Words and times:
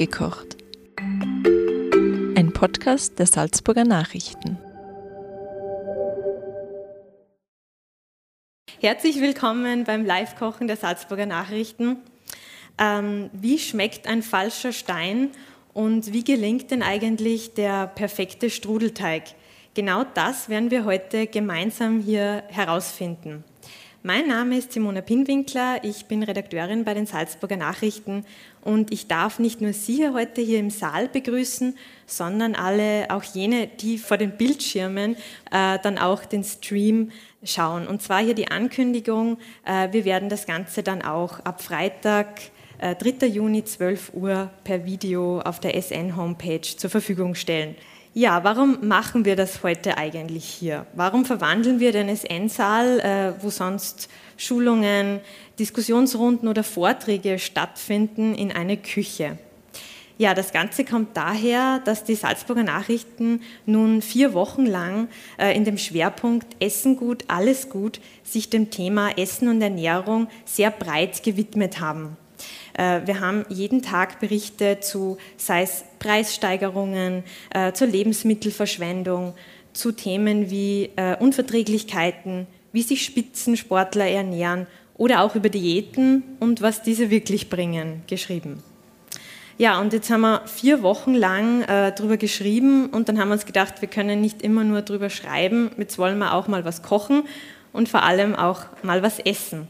Nachgekocht. 0.00 0.56
Ein 0.98 2.52
Podcast 2.54 3.18
der 3.18 3.26
Salzburger 3.26 3.84
Nachrichten. 3.84 4.56
Herzlich 8.80 9.20
willkommen 9.20 9.84
beim 9.84 10.06
Live-Kochen 10.06 10.68
der 10.68 10.78
Salzburger 10.78 11.26
Nachrichten. 11.26 11.98
Ähm, 12.78 13.28
wie 13.34 13.58
schmeckt 13.58 14.06
ein 14.06 14.22
falscher 14.22 14.72
Stein 14.72 15.32
und 15.74 16.14
wie 16.14 16.24
gelingt 16.24 16.70
denn 16.70 16.82
eigentlich 16.82 17.52
der 17.52 17.86
perfekte 17.86 18.48
Strudelteig? 18.48 19.24
Genau 19.74 20.04
das 20.14 20.48
werden 20.48 20.70
wir 20.70 20.86
heute 20.86 21.26
gemeinsam 21.26 22.00
hier 22.00 22.44
herausfinden. 22.48 23.44
Mein 24.02 24.28
Name 24.28 24.56
ist 24.56 24.72
Simona 24.72 25.02
Pinwinkler, 25.02 25.84
ich 25.84 26.06
bin 26.06 26.22
Redakteurin 26.22 26.84
bei 26.84 26.94
den 26.94 27.04
Salzburger 27.04 27.58
Nachrichten 27.58 28.24
und 28.62 28.94
ich 28.94 29.08
darf 29.08 29.38
nicht 29.38 29.60
nur 29.60 29.74
Sie 29.74 30.08
heute 30.08 30.40
hier 30.40 30.58
im 30.58 30.70
Saal 30.70 31.06
begrüßen, 31.06 31.76
sondern 32.06 32.54
alle, 32.54 33.10
auch 33.10 33.22
jene, 33.22 33.66
die 33.66 33.98
vor 33.98 34.16
den 34.16 34.38
Bildschirmen 34.38 35.16
äh, 35.50 35.78
dann 35.82 35.98
auch 35.98 36.24
den 36.24 36.44
Stream 36.44 37.10
schauen. 37.44 37.86
Und 37.86 38.00
zwar 38.00 38.20
hier 38.20 38.32
die 38.32 38.50
Ankündigung, 38.50 39.36
äh, 39.66 39.92
wir 39.92 40.06
werden 40.06 40.30
das 40.30 40.46
Ganze 40.46 40.82
dann 40.82 41.02
auch 41.02 41.40
ab 41.40 41.60
Freitag, 41.60 42.40
äh, 42.78 42.94
3. 42.94 43.26
Juni, 43.26 43.64
12 43.64 44.14
Uhr 44.14 44.48
per 44.64 44.86
Video 44.86 45.40
auf 45.40 45.60
der 45.60 45.74
SN-Homepage 45.74 46.62
zur 46.62 46.88
Verfügung 46.88 47.34
stellen. 47.34 47.74
Ja, 48.12 48.42
warum 48.42 48.88
machen 48.88 49.24
wir 49.24 49.36
das 49.36 49.62
heute 49.62 49.96
eigentlich 49.96 50.44
hier? 50.44 50.84
Warum 50.94 51.24
verwandeln 51.24 51.78
wir 51.78 51.92
den 51.92 52.08
SN-Saal, 52.08 52.98
äh, 52.98 53.32
wo 53.40 53.50
sonst 53.50 54.08
Schulungen, 54.36 55.20
Diskussionsrunden 55.60 56.48
oder 56.48 56.64
Vorträge 56.64 57.38
stattfinden, 57.38 58.34
in 58.34 58.50
eine 58.50 58.76
Küche? 58.76 59.38
Ja, 60.18 60.34
das 60.34 60.52
Ganze 60.52 60.84
kommt 60.84 61.16
daher, 61.16 61.78
dass 61.84 62.02
die 62.02 62.16
Salzburger 62.16 62.64
Nachrichten 62.64 63.42
nun 63.64 64.02
vier 64.02 64.34
Wochen 64.34 64.66
lang 64.66 65.06
äh, 65.38 65.56
in 65.56 65.64
dem 65.64 65.78
Schwerpunkt 65.78 66.48
Essen 66.58 66.96
gut, 66.96 67.22
alles 67.28 67.68
gut 67.68 68.00
sich 68.24 68.50
dem 68.50 68.70
Thema 68.70 69.10
Essen 69.16 69.48
und 69.48 69.62
Ernährung 69.62 70.26
sehr 70.44 70.72
breit 70.72 71.22
gewidmet 71.22 71.80
haben. 71.80 72.16
Äh, 72.74 73.00
wir 73.04 73.20
haben 73.20 73.44
jeden 73.48 73.82
Tag 73.82 74.20
Berichte 74.20 74.80
zu, 74.80 75.18
sei 75.36 75.62
es 75.62 75.84
Preissteigerungen, 75.98 77.24
äh, 77.54 77.72
zur 77.72 77.86
Lebensmittelverschwendung, 77.88 79.34
zu 79.72 79.92
Themen 79.92 80.50
wie 80.50 80.90
äh, 80.96 81.16
Unverträglichkeiten, 81.16 82.46
wie 82.72 82.82
sich 82.82 83.04
Spitzensportler 83.04 84.08
ernähren 84.08 84.66
oder 84.96 85.22
auch 85.22 85.34
über 85.34 85.48
Diäten 85.48 86.22
und 86.40 86.60
was 86.60 86.82
diese 86.82 87.10
wirklich 87.10 87.48
bringen, 87.48 88.02
geschrieben. 88.06 88.62
Ja, 89.60 89.78
und 89.78 89.92
jetzt 89.92 90.10
haben 90.10 90.22
wir 90.22 90.42
vier 90.46 90.82
Wochen 90.82 91.14
lang 91.14 91.62
äh, 91.62 91.92
drüber 91.92 92.16
geschrieben 92.16 92.86
und 92.86 93.08
dann 93.08 93.18
haben 93.18 93.28
wir 93.28 93.34
uns 93.34 93.44
gedacht, 93.44 93.82
wir 93.82 93.88
können 93.88 94.20
nicht 94.20 94.40
immer 94.40 94.64
nur 94.64 94.82
drüber 94.82 95.10
schreiben, 95.10 95.70
jetzt 95.76 95.98
wollen 95.98 96.18
wir 96.18 96.34
auch 96.34 96.48
mal 96.48 96.64
was 96.64 96.82
kochen 96.82 97.24
und 97.72 97.88
vor 97.88 98.02
allem 98.02 98.34
auch 98.34 98.64
mal 98.82 99.02
was 99.02 99.18
essen. 99.18 99.68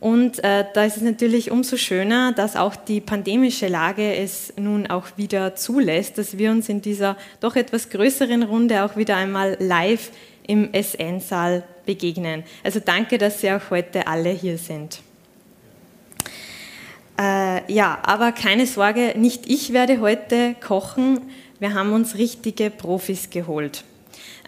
Und 0.00 0.42
äh, 0.42 0.64
da 0.72 0.84
ist 0.84 0.96
es 0.96 1.02
natürlich 1.02 1.50
umso 1.50 1.76
schöner, 1.76 2.32
dass 2.32 2.56
auch 2.56 2.74
die 2.74 3.02
pandemische 3.02 3.68
Lage 3.68 4.16
es 4.16 4.54
nun 4.56 4.86
auch 4.86 5.06
wieder 5.16 5.54
zulässt, 5.54 6.16
dass 6.16 6.38
wir 6.38 6.50
uns 6.50 6.70
in 6.70 6.80
dieser 6.80 7.16
doch 7.40 7.54
etwas 7.54 7.90
größeren 7.90 8.42
Runde 8.42 8.82
auch 8.82 8.96
wieder 8.96 9.16
einmal 9.16 9.58
live 9.60 10.10
im 10.46 10.70
SN-Saal 10.72 11.64
begegnen. 11.84 12.44
Also 12.64 12.80
danke, 12.82 13.18
dass 13.18 13.42
Sie 13.42 13.52
auch 13.52 13.70
heute 13.70 14.06
alle 14.06 14.30
hier 14.30 14.56
sind. 14.56 15.00
Äh, 17.20 17.70
ja, 17.70 17.98
aber 18.02 18.32
keine 18.32 18.66
Sorge, 18.66 19.12
nicht 19.18 19.50
ich 19.50 19.74
werde 19.74 20.00
heute 20.00 20.54
kochen. 20.66 21.20
Wir 21.58 21.74
haben 21.74 21.92
uns 21.92 22.16
richtige 22.16 22.70
Profis 22.70 23.28
geholt. 23.28 23.84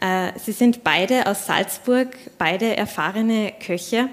Äh, 0.01 0.33
sie 0.39 0.53
sind 0.53 0.83
beide 0.83 1.27
aus 1.27 1.47
Salzburg, 1.47 2.17
beide 2.39 2.75
erfahrene 2.75 3.53
Köche. 3.65 4.09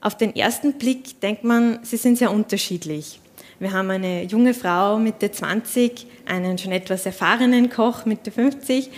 Auf 0.00 0.16
den 0.16 0.36
ersten 0.36 0.74
Blick 0.74 1.20
denkt 1.20 1.42
man, 1.42 1.80
sie 1.82 1.96
sind 1.96 2.18
sehr 2.18 2.30
unterschiedlich. 2.30 3.20
Wir 3.58 3.72
haben 3.72 3.90
eine 3.90 4.22
junge 4.22 4.54
Frau 4.54 4.98
Mitte 4.98 5.32
20, 5.32 6.06
einen 6.26 6.56
schon 6.58 6.70
etwas 6.70 7.04
erfahrenen 7.04 7.68
Koch 7.68 8.04
Mitte 8.04 8.30
50. 8.30 8.90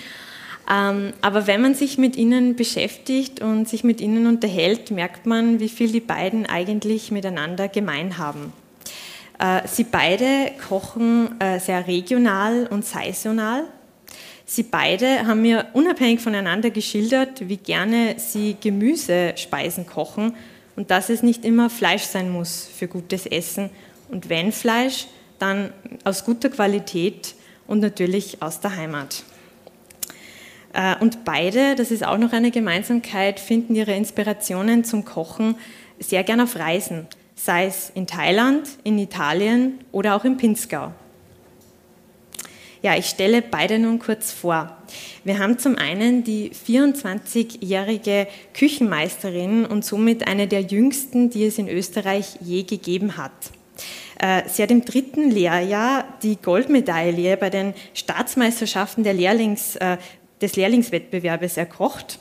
Ähm, 0.71 1.15
aber 1.23 1.47
wenn 1.47 1.63
man 1.63 1.75
sich 1.75 1.97
mit 1.97 2.17
ihnen 2.17 2.55
beschäftigt 2.55 3.41
und 3.41 3.67
sich 3.67 3.83
mit 3.83 4.03
ihnen 4.03 4.27
unterhält, 4.27 4.91
merkt 4.91 5.25
man, 5.25 5.59
wie 5.59 5.71
viel 5.71 5.91
die 5.91 6.01
beiden 6.01 6.45
eigentlich 6.45 7.11
miteinander 7.11 7.69
gemein 7.69 8.19
haben. 8.19 8.53
Äh, 9.39 9.67
sie 9.67 9.85
beide 9.85 10.53
kochen 10.69 11.41
äh, 11.41 11.59
sehr 11.59 11.87
regional 11.87 12.67
und 12.67 12.85
saisonal. 12.85 13.65
Sie 14.45 14.65
beide 14.65 15.27
haben 15.27 15.41
mir 15.41 15.69
unabhängig 15.73 16.21
voneinander 16.21 16.69
geschildert, 16.69 17.49
wie 17.49 17.57
gerne 17.57 18.17
sie 18.19 18.57
Gemüsespeisen 18.61 19.87
kochen 19.87 20.35
und 20.81 20.91
dass 20.91 21.11
es 21.11 21.23
nicht 21.23 21.45
immer 21.45 21.69
Fleisch 21.69 22.05
sein 22.05 22.31
muss 22.31 22.67
für 22.75 22.89
gutes 22.89 23.27
Essen. 23.27 23.69
Und 24.09 24.31
wenn 24.31 24.51
Fleisch, 24.51 25.09
dann 25.39 25.75
aus 26.05 26.25
guter 26.25 26.49
Qualität 26.49 27.35
und 27.67 27.81
natürlich 27.81 28.41
aus 28.41 28.61
der 28.61 28.77
Heimat. 28.77 29.23
Äh, 30.73 30.97
und 31.01 31.27
beide, 31.27 31.75
das 31.75 31.91
ist 31.91 32.03
auch 32.03 32.17
noch 32.17 32.33
eine 32.33 32.51
Gemeinsamkeit, 32.51 33.41
finden 33.41 33.75
ihre 33.75 33.95
Inspirationen 33.95 34.83
zum 34.83 35.05
Kochen 35.05 35.57
sehr 35.99 36.25
gern 36.25 36.41
auf 36.41 36.57
Reisen, 36.57 37.07
sei 37.35 37.67
es 37.67 37.93
in 37.95 38.07
Thailand, 38.07 38.67
in 38.83 38.99
Italien 38.99 39.81
oder 39.93 40.17
auch 40.17 40.25
im 40.25 40.39
Pinzgau. 40.39 40.95
Ja, 42.83 42.97
ich 42.97 43.07
stelle 43.07 43.43
beide 43.43 43.79
nun 43.79 43.99
kurz 43.99 44.33
vor. 44.33 44.75
Wir 45.23 45.39
haben 45.39 45.59
zum 45.59 45.77
einen 45.77 46.25
die 46.25 46.51
24-jährige 46.51 48.27
Küchenmeisterin 48.55 49.67
und 49.67 49.85
somit 49.85 50.27
eine 50.27 50.49
der 50.49 50.63
jüngsten, 50.63 51.29
die 51.29 51.45
es 51.45 51.59
in 51.59 51.69
Österreich 51.69 52.37
je 52.41 52.63
gegeben 52.63 53.19
hat. 53.19 53.33
Äh, 54.19 54.49
sie 54.49 54.63
hat 54.63 54.71
im 54.71 54.85
dritten 54.85 55.31
Lehrjahr 55.31 56.05
die 56.23 56.37
Goldmedaille 56.37 57.37
bei 57.37 57.51
den 57.51 57.75
Staatsmeisterschaften 57.93 59.05
Lehrlings, 59.05 59.77
äh, 59.77 59.99
des 60.41 60.57
Lehrlingswettbewerbes 60.57 61.59
erkocht. 61.59 62.19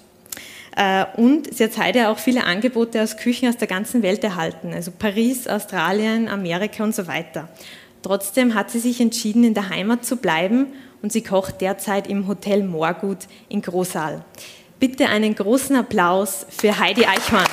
Äh, 0.76 1.06
und 1.16 1.53
sie 1.53 1.64
hat 1.64 1.78
heute 1.78 2.09
auch 2.09 2.20
viele 2.20 2.44
Angebote 2.44 3.02
aus 3.02 3.18
Küchen 3.18 3.47
aus 3.47 3.58
der 3.58 3.68
ganzen 3.68 4.03
Welt 4.03 4.24
erhalten, 4.24 4.74
also 4.74 4.91
Paris, 4.91 5.47
Australien, 5.47 6.28
Amerika 6.28 6.84
und 6.84 6.94
so 6.94 7.08
weiter. 7.08 7.50
Trotzdem 8.01 8.55
hat 8.55 8.71
sie 8.71 8.79
sich 8.79 9.01
entschieden, 9.01 9.43
in 9.43 9.53
der 9.53 9.69
Heimat 9.69 10.05
zu 10.05 10.15
bleiben 10.15 10.67
und 11.01 11.11
sie 11.11 11.21
kocht 11.21 11.59
derzeit 11.59 12.07
im 12.07 12.27
Hotel 12.27 12.63
Moorgut 12.63 13.27
in 13.49 13.61
Großaal. 13.61 14.23
Bitte 14.79 15.07
einen 15.07 15.35
großen 15.35 15.75
Applaus 15.75 16.45
für 16.49 16.79
Heidi 16.79 17.05
Eichmann. 17.05 17.45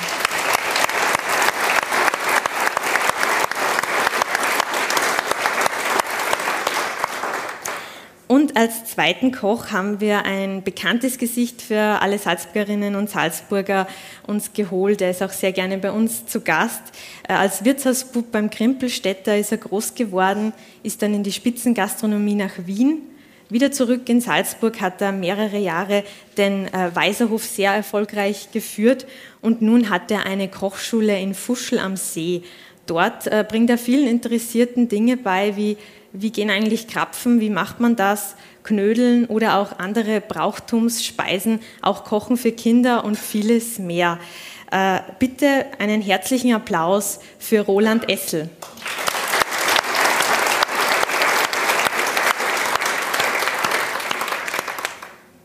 Und 8.27 8.46
als 8.57 8.85
zweiten 8.85 9.31
Koch 9.31 9.69
haben 9.69 10.01
wir 10.01 10.25
ein 10.25 10.63
bekanntes 10.63 11.19
Gesicht 11.19 11.61
für 11.61 12.01
alle 12.01 12.17
Salzburgerinnen 12.17 12.95
und 12.95 13.07
Salzburger 13.07 13.87
uns 14.25 14.51
geholt. 14.53 14.99
Er 14.99 15.11
ist 15.11 15.21
auch 15.21 15.29
sehr 15.29 15.51
gerne 15.51 15.77
bei 15.77 15.91
uns 15.91 16.25
zu 16.25 16.41
Gast. 16.41 16.81
Äh, 17.29 17.33
als 17.33 17.63
Wirtshausbub 17.63 18.31
beim 18.31 18.49
Krimpelstädter 18.49 19.37
ist 19.37 19.51
er 19.51 19.59
groß 19.59 19.93
geworden, 19.93 20.53
ist 20.81 21.03
dann 21.03 21.13
in 21.13 21.21
die 21.21 21.31
Spitzengastronomie 21.31 22.33
nach 22.33 22.53
Wien. 22.65 23.03
Wieder 23.47 23.71
zurück 23.71 24.09
in 24.09 24.21
Salzburg 24.21 24.81
hat 24.81 25.03
er 25.03 25.11
mehrere 25.11 25.59
Jahre 25.59 26.03
den 26.35 26.65
äh, 26.73 26.95
Weiserhof 26.95 27.43
sehr 27.43 27.73
erfolgreich 27.73 28.49
geführt 28.51 29.05
und 29.39 29.61
nun 29.61 29.91
hat 29.91 30.09
er 30.09 30.25
eine 30.25 30.47
Kochschule 30.47 31.19
in 31.19 31.35
Fuschel 31.35 31.77
am 31.77 31.95
See. 31.95 32.41
Dort 32.87 33.27
äh, 33.27 33.45
bringt 33.47 33.69
er 33.69 33.77
vielen 33.77 34.07
Interessierten 34.07 34.87
Dinge 34.87 35.17
bei, 35.17 35.55
wie 35.57 35.77
wie 36.13 36.31
gehen 36.31 36.49
eigentlich 36.49 36.87
Krapfen, 36.87 37.39
wie 37.39 37.49
macht 37.49 37.79
man 37.79 37.95
das, 37.95 38.35
Knödeln 38.63 39.25
oder 39.25 39.57
auch 39.57 39.79
andere 39.79 40.21
Brauchtumsspeisen, 40.21 41.59
auch 41.81 42.03
Kochen 42.03 42.37
für 42.37 42.51
Kinder 42.51 43.05
und 43.05 43.17
vieles 43.17 43.79
mehr. 43.79 44.19
Äh, 44.71 44.99
bitte 45.19 45.65
einen 45.79 46.01
herzlichen 46.01 46.53
Applaus 46.53 47.19
für 47.39 47.61
Roland 47.61 48.09
Essel. 48.09 48.49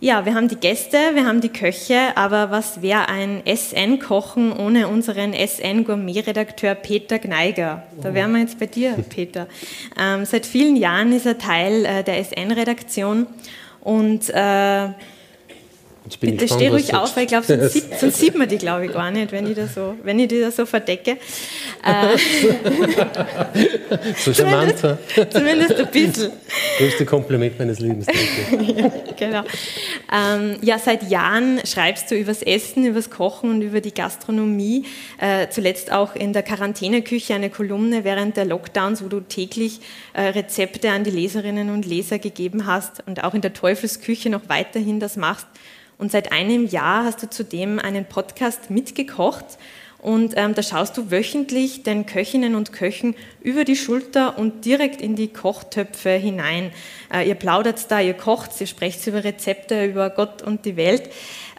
Ja, 0.03 0.27
wir 0.27 0.35
haben 0.35 0.49
die 0.49 0.57
Gäste, 0.57 0.97
wir 1.15 1.27
haben 1.27 1.41
die 1.41 1.49
Köche, 1.49 2.17
aber 2.17 2.51
was 2.51 2.83
wäre 2.83 3.09
ein 3.09 3.41
SN-Kochen 3.47 4.53
ohne 4.53 4.89
unseren 4.89 5.33
SN-Gourmet-Redakteur 5.33 6.75
Peter 6.75 7.21
Gneiger? 7.21 7.85
Da 8.03 8.13
wären 8.13 8.33
wir 8.33 8.41
jetzt 8.41 8.59
bei 8.59 8.67
dir, 8.67 8.97
Peter. 9.09 9.47
Ähm, 9.97 10.25
seit 10.25 10.45
vielen 10.45 10.75
Jahren 10.75 11.13
ist 11.13 11.25
er 11.25 11.39
Teil 11.39 11.85
äh, 11.85 12.03
der 12.03 12.17
SN-Redaktion 12.17 13.29
und 13.81 14.29
äh, 14.31 14.89
Bitte 16.21 16.49
steh 16.49 16.69
ruhig 16.69 16.93
auf, 16.95 17.15
weil 17.17 17.25
ich 17.25 17.29
glaube, 17.29 17.47
sonst, 17.47 17.73
sieht, 17.73 17.99
sonst 17.99 18.19
sieht 18.19 18.37
man 18.37 18.49
die, 18.49 18.59
glaube 18.59 18.87
ich, 18.87 18.93
gar 18.93 19.13
nicht, 19.13 19.31
wenn 19.31 19.47
ich, 19.47 19.55
da 19.55 19.69
so, 19.69 19.95
wenn 20.03 20.19
ich 20.19 20.27
die 20.27 20.41
da 20.41 20.51
so 20.51 20.67
verdecke. 20.67 21.13
Äh, 21.85 22.19
so 24.17 24.35
charmant. 24.35 24.77
zumindest, 24.79 25.33
zumindest 25.33 25.75
ein 25.75 25.91
bisschen. 25.93 26.33
Größte 26.79 27.07
Kompliment 27.07 27.57
meines 27.57 27.79
Lebens. 27.79 28.07
ja, 28.77 28.91
genau. 29.17 29.45
Ähm, 30.13 30.57
ja, 30.63 30.81
seit 30.81 31.09
Jahren 31.09 31.61
schreibst 31.65 32.11
du 32.11 32.17
übers 32.17 32.43
Essen, 32.43 32.85
übers 32.85 33.09
Kochen 33.09 33.51
und 33.51 33.63
über 33.63 33.81
die 33.81 33.95
Gastronomie. 33.95 34.85
Äh, 35.21 35.49
zuletzt 35.51 35.93
auch 35.93 36.17
in 36.17 36.33
der 36.33 36.43
Quarantäneküche 36.43 37.35
eine 37.35 37.49
Kolumne 37.49 38.03
während 38.03 38.37
der 38.37 38.45
Lockdowns, 38.45 39.05
wo 39.05 39.09
du 39.09 39.21
täglich 39.21 39.79
äh, 40.15 40.23
Rezepte 40.23 40.91
an 40.91 41.05
die 41.05 41.11
Leserinnen 41.11 41.71
und 41.71 41.87
Leser 41.87 42.19
gegeben 42.19 42.67
hast 42.67 43.05
und 43.07 43.23
auch 43.23 43.35
in 43.35 43.41
der 43.41 43.53
Teufelsküche 43.53 44.31
noch 44.31 44.49
weiterhin 44.49 44.99
das 44.99 45.17
machst. 45.17 45.47
Und 45.99 46.11
seit 46.13 46.33
einem 46.33 46.67
Jahr 46.67 47.05
hast 47.05 47.23
du 47.23 47.31
zudem 47.31 47.79
einen 47.79 48.05
Podcast 48.05 48.71
mitgekocht. 48.71 49.59
Und 50.03 50.35
ähm, 50.37 50.55
da 50.55 50.65
schaust 50.65 50.97
du 50.97 51.13
wöchentlich 51.13 51.85
den 51.85 52.07
Köchinnen 52.07 52.57
und 52.57 52.73
Köchen 52.73 53.15
über 53.41 53.65
die 53.65 53.77
Schulter 53.77 54.37
und 54.37 54.65
direkt 54.65 55.01
in 55.01 55.15
die 55.15 55.29
Kochtöpfe 55.29 56.11
hinein. 56.11 56.73
Äh, 57.15 57.29
ihr 57.29 57.37
plaudert 57.37 57.89
da, 57.89 58.01
ihr 58.01 58.15
kocht, 58.15 58.61
ihr 58.61 58.67
sprecht 58.67 59.07
über 59.07 59.23
Rezepte, 59.23 59.85
über 59.85 60.11
Gott 60.11 60.43
und 60.43 60.65
die 60.65 60.77
Welt. 60.77 61.09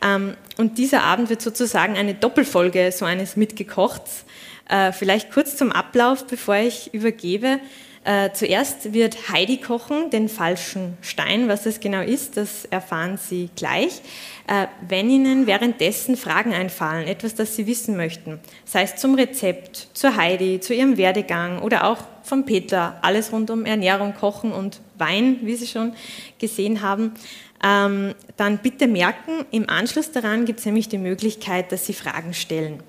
Ähm, 0.04 0.34
und 0.58 0.78
dieser 0.78 1.04
Abend 1.04 1.30
wird 1.30 1.42
sozusagen 1.42 1.96
eine 1.96 2.16
Doppelfolge 2.16 2.92
so 2.92 3.06
eines 3.06 3.38
Mitgekochts. 3.38 4.26
Äh, 4.68 4.92
vielleicht 4.92 5.32
kurz 5.32 5.56
zum 5.56 5.72
Ablauf, 5.72 6.28
bevor 6.28 6.56
ich 6.56 6.94
übergebe. 6.94 7.60
Äh, 8.06 8.32
zuerst 8.34 8.94
wird 8.94 9.30
Heidi 9.30 9.58
kochen, 9.58 10.10
den 10.10 10.28
falschen 10.28 10.98
Stein. 11.02 11.48
Was 11.48 11.64
das 11.64 11.80
genau 11.80 12.02
ist, 12.02 12.36
das 12.36 12.66
erfahren 12.66 13.18
Sie 13.18 13.50
gleich. 13.56 14.02
Äh, 14.48 14.68
wenn 14.88 15.10
Ihnen 15.10 15.48
währenddessen 15.48 16.18
Fragen 16.18 16.54
einfallen, 16.54 17.08
etwas, 17.08 17.34
das 17.34 17.56
Sie 17.56 17.66
wissen 17.66 17.96
möchten, 17.96 18.42
sei 18.66 18.84
es 18.84 18.98
zum 18.98 19.16
Rezept, 19.16 19.88
zur 19.94 20.18
Heidi, 20.18 20.60
zu 20.60 20.74
ihrem 20.74 20.98
Werdegang 20.98 21.62
oder 21.62 21.86
auch 21.86 22.00
von 22.24 22.46
Peter, 22.46 23.00
alles 23.02 23.32
rund 23.32 23.50
um 23.50 23.66
Ernährung, 23.66 24.14
Kochen 24.14 24.52
und 24.52 24.82
Wein, 24.98 25.40
wie 25.44 25.56
Sie 25.56 25.68
schon 25.68 25.94
gesehen 26.40 26.82
haben, 26.82 27.14
ähm, 27.64 28.14
dann 28.36 28.58
bitte 28.58 28.88
merken, 28.88 29.46
im 29.52 29.70
Anschluss 29.70 30.12
daran 30.12 30.44
gibt 30.44 30.60
es 30.60 30.66
nämlich 30.66 30.90
die 30.90 30.98
Möglichkeit, 30.98 31.72
dass 31.72 31.86
Sie 31.86 31.94
Fragen 31.94 32.34
stellen. 32.34 32.84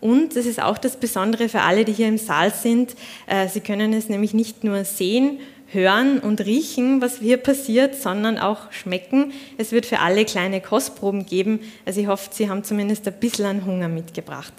Und 0.00 0.36
das 0.36 0.46
ist 0.46 0.62
auch 0.62 0.78
das 0.78 0.96
Besondere 0.96 1.48
für 1.48 1.60
alle, 1.60 1.84
die 1.84 1.92
hier 1.92 2.08
im 2.08 2.18
Saal 2.18 2.52
sind. 2.52 2.94
Äh, 3.26 3.48
Sie 3.48 3.60
können 3.60 3.92
es 3.92 4.08
nämlich 4.08 4.34
nicht 4.34 4.64
nur 4.64 4.84
sehen, 4.84 5.40
hören 5.72 6.18
und 6.18 6.40
riechen, 6.40 7.00
was 7.00 7.18
hier 7.18 7.36
passiert, 7.36 7.94
sondern 7.94 8.38
auch 8.38 8.72
schmecken. 8.72 9.32
Es 9.58 9.72
wird 9.72 9.86
für 9.86 10.00
alle 10.00 10.24
kleine 10.24 10.60
Kostproben 10.60 11.26
geben. 11.26 11.60
Also 11.86 12.00
ich 12.00 12.06
hoffe, 12.06 12.30
Sie 12.32 12.48
haben 12.48 12.64
zumindest 12.64 13.06
ein 13.06 13.14
bisschen 13.14 13.46
an 13.46 13.66
Hunger 13.66 13.88
mitgebracht. 13.88 14.52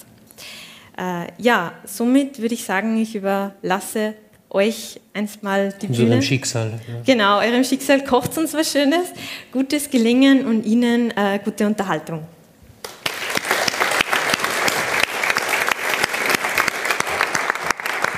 Äh, 0.98 1.28
ja, 1.38 1.74
somit 1.86 2.42
würde 2.42 2.54
ich 2.54 2.64
sagen, 2.64 3.02
ich 3.02 3.16
überlasse 3.16 4.14
euch 4.50 5.00
einmal 5.14 5.74
die 5.82 5.88
Bühne. 5.88 6.10
Eurem 6.10 6.22
Schicksal. 6.22 6.80
Ja. 6.88 7.02
Genau, 7.06 7.40
eurem 7.40 7.64
Schicksal 7.64 8.04
kocht 8.04 8.38
uns 8.38 8.54
was 8.54 8.72
Schönes, 8.72 9.08
gutes 9.52 9.90
Gelingen 9.90 10.46
und 10.46 10.66
Ihnen 10.66 11.12
äh, 11.12 11.40
gute 11.44 11.66
Unterhaltung. 11.66 12.24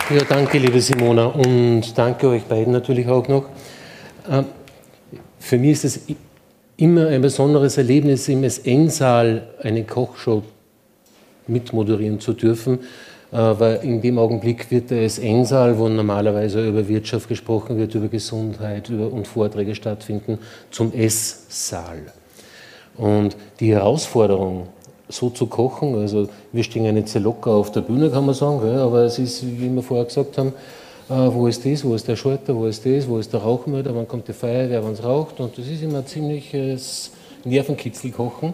Ja, 0.09 0.21
danke, 0.27 0.57
liebe 0.57 0.81
Simona, 0.81 1.27
und 1.27 1.97
danke 1.97 2.27
euch 2.27 2.43
beiden 2.43 2.73
natürlich 2.73 3.07
auch 3.07 3.25
noch. 3.29 3.45
Ähm, 4.29 4.47
für 5.39 5.57
mich 5.57 5.71
ist 5.71 5.83
es 5.85 5.99
immer 6.75 7.07
ein 7.07 7.21
besonderes 7.21 7.77
Erlebnis, 7.77 8.27
im 8.27 8.43
SN-Saal 8.43 9.47
eine 9.61 9.85
Kochshow 9.85 10.43
mitmoderieren 11.47 12.19
zu 12.19 12.33
dürfen, 12.33 12.79
äh, 13.31 13.37
weil 13.37 13.79
in 13.83 14.01
dem 14.01 14.19
Augenblick 14.19 14.69
wird 14.71 14.91
der 14.91 15.03
SN-Saal, 15.03 15.79
wo 15.79 15.87
normalerweise 15.87 16.67
über 16.67 16.85
Wirtschaft 16.85 17.29
gesprochen 17.29 17.77
wird, 17.77 17.95
über 17.95 18.09
Gesundheit 18.09 18.89
und 18.89 19.25
Vorträge 19.25 19.73
stattfinden, 19.73 20.37
zum 20.69 20.91
S-Saal. 20.93 22.11
Und 22.97 23.37
die 23.61 23.71
Herausforderung, 23.71 24.67
so 25.13 25.29
zu 25.29 25.47
kochen. 25.47 25.95
Also 25.95 26.27
wir 26.51 26.63
stehen 26.63 26.85
ja 26.85 26.91
nicht 26.91 27.09
sehr 27.09 27.21
locker 27.21 27.51
auf 27.51 27.71
der 27.71 27.81
Bühne, 27.81 28.09
kann 28.09 28.25
man 28.25 28.35
sagen, 28.35 28.77
aber 28.77 29.03
es 29.03 29.19
ist, 29.19 29.45
wie 29.45 29.73
wir 29.73 29.83
vorher 29.83 30.05
gesagt 30.05 30.37
haben, 30.37 30.53
äh, 31.09 31.13
wo 31.13 31.47
ist 31.47 31.65
das, 31.65 31.83
wo 31.83 31.95
ist 31.95 32.07
der 32.07 32.15
Schalter, 32.15 32.55
wo 32.55 32.65
ist 32.65 32.85
das, 32.85 33.07
wo 33.07 33.17
ist 33.17 33.31
der 33.33 33.41
Rauchmelder, 33.41 33.95
wann 33.95 34.07
kommt 34.07 34.27
die 34.27 34.33
Feuerwehr, 34.33 34.83
wann 34.83 34.93
es 34.93 35.03
raucht 35.03 35.39
und 35.39 35.57
das 35.57 35.67
ist 35.67 35.83
immer 35.83 35.99
ein 35.99 36.07
ziemliches 36.07 37.11
Nervenkitzel 37.43 38.11
kochen. 38.11 38.53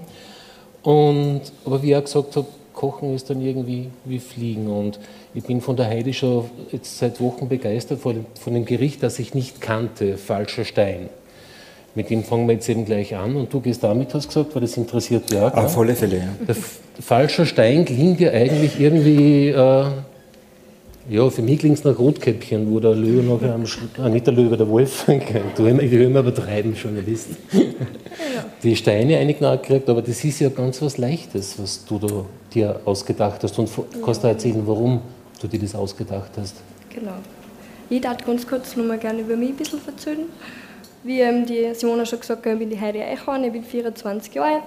Und, 0.81 1.41
aber 1.65 1.81
wie 1.83 1.91
ich 1.91 1.95
auch 1.95 2.03
gesagt 2.03 2.35
habe, 2.35 2.47
Kochen 2.73 3.13
ist 3.13 3.29
dann 3.29 3.41
irgendwie 3.41 3.89
wie 4.05 4.19
Fliegen 4.19 4.67
und 4.67 4.99
ich 5.33 5.43
bin 5.43 5.59
von 5.59 5.75
der 5.75 5.87
Heidi 5.87 6.13
schon 6.13 6.49
jetzt 6.71 6.97
seit 6.97 7.19
Wochen 7.19 7.49
begeistert 7.49 7.99
von 7.99 8.25
dem 8.53 8.63
Gericht, 8.63 9.03
das 9.03 9.19
ich 9.19 9.33
nicht 9.33 9.59
kannte, 9.59 10.15
falscher 10.15 10.63
Stein. 10.63 11.09
Mit 11.95 12.09
dem 12.09 12.23
fangen 12.23 12.47
wir 12.47 12.53
jetzt 12.53 12.69
eben 12.69 12.85
gleich 12.85 13.15
an 13.15 13.35
und 13.35 13.51
du 13.51 13.59
gehst 13.59 13.83
damit, 13.83 14.13
hast 14.13 14.27
gesagt, 14.27 14.53
weil 14.53 14.61
das 14.61 14.77
interessiert 14.77 15.31
ja. 15.31 15.51
Auf 15.53 15.77
alle 15.77 15.95
Fälle, 15.95 16.17
ja. 16.17 16.45
Der 16.47 16.55
falscher 16.99 17.45
Stein 17.45 17.83
klingt 17.83 18.19
ja 18.19 18.31
eigentlich 18.31 18.79
irgendwie, 18.79 19.49
äh, 19.49 19.85
ja, 21.09 21.29
für 21.31 21.41
mich 21.41 21.59
klingt 21.59 21.79
es 21.79 21.83
nach 21.83 21.97
Rotkäppchen, 21.97 22.71
wo 22.71 22.79
der 22.79 22.93
Löwe 22.93 23.23
noch 23.23 23.41
am, 23.41 23.65
ah, 23.97 24.09
nicht 24.09 24.27
der 24.27 24.33
Löwe, 24.33 24.55
der 24.55 24.69
Wolf, 24.69 25.05
du 25.55 25.65
immer, 25.65 25.81
ich 25.81 25.89
will 25.89 26.03
immer 26.03 26.19
übertreiben, 26.19 26.75
Journalisten, 26.75 27.37
die 28.63 28.75
Steine 28.75 29.17
einig 29.17 29.41
nachgekriegt, 29.41 29.89
aber 29.89 30.03
das 30.03 30.23
ist 30.23 30.39
ja 30.39 30.49
ganz 30.49 30.81
was 30.83 30.99
Leichtes, 30.99 31.55
was 31.57 31.85
du 31.85 31.97
da 31.97 32.25
dir 32.53 32.79
ausgedacht 32.85 33.43
hast 33.43 33.57
und 33.57 33.69
kannst 34.05 34.23
du 34.23 34.27
erzählen, 34.27 34.61
warum 34.65 35.01
du 35.41 35.47
dir 35.47 35.59
das 35.59 35.73
ausgedacht 35.73 36.31
hast. 36.37 36.55
Genau. 36.93 37.15
Ich 37.89 38.01
darf 38.01 38.23
ganz 38.23 38.45
kurz 38.45 38.75
noch 38.75 38.85
mal 38.85 38.99
gerne 38.99 39.21
über 39.21 39.35
mich 39.35 39.49
ein 39.49 39.55
bisschen 39.55 39.79
erzählen. 39.87 40.25
Wie 41.03 41.21
ähm, 41.21 41.45
die 41.45 41.73
Simona 41.73 42.05
schon 42.05 42.19
gesagt 42.19 42.45
hat, 42.45 42.53
ich 42.53 42.59
bin 42.59 42.69
die 42.69 42.79
Heidi 42.79 43.01
Eichhorn, 43.01 43.43
ich 43.45 43.53
bin 43.53 43.63
24 43.63 44.33
Jahre 44.33 44.55
alt. 44.55 44.63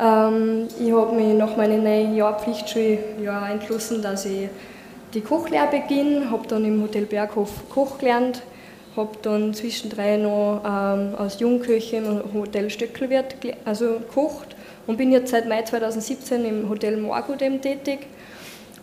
Ähm, 0.00 0.68
ich 0.80 0.92
habe 0.92 1.14
mich 1.14 1.34
nach 1.34 1.56
meinem 1.58 1.82
neuen 1.82 2.16
Jahr 2.16 2.38
Pflichtschuljahr 2.38 3.50
entschlossen, 3.50 4.00
dass 4.00 4.24
ich 4.24 4.48
die 5.12 5.20
Kochlehre 5.20 5.68
beginne, 5.68 6.30
habe 6.30 6.46
dann 6.48 6.64
im 6.64 6.82
Hotel 6.82 7.04
Berghof 7.04 7.68
Koch 7.68 7.98
gelernt, 7.98 8.42
habe 8.96 9.10
dann 9.20 9.52
zwischendrin 9.52 10.22
noch 10.22 10.62
ähm, 10.64 11.14
als 11.18 11.38
Jungköchin 11.38 12.04
im 12.04 12.40
Hotel 12.40 12.70
Stöckelwirt 12.70 13.36
also 13.66 13.98
gekocht. 13.98 14.56
Und 14.86 14.96
bin 14.96 15.12
jetzt 15.12 15.32
seit 15.32 15.46
Mai 15.46 15.62
2017 15.62 16.46
im 16.46 16.68
Hotel 16.70 16.96
Morgut 16.96 17.40
tätig 17.40 18.06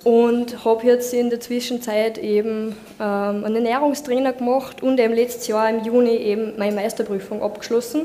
und 0.06 0.64
habe 0.64 0.86
jetzt 0.86 1.14
in 1.16 1.32
der 1.32 1.40
Zwischenzeit 1.40 2.20
eben 2.20 2.76
ähm, 3.02 3.44
einen 3.44 3.56
Ernährungstrainer 3.56 4.34
gemacht 4.34 4.84
und 4.84 5.00
eben 5.00 5.16
letztes 5.16 5.48
Jahr 5.48 5.68
im 5.68 5.84
Juni 5.84 6.16
eben 6.16 6.54
meine 6.58 6.76
Meisterprüfung 6.76 7.42
abgeschlossen. 7.42 8.04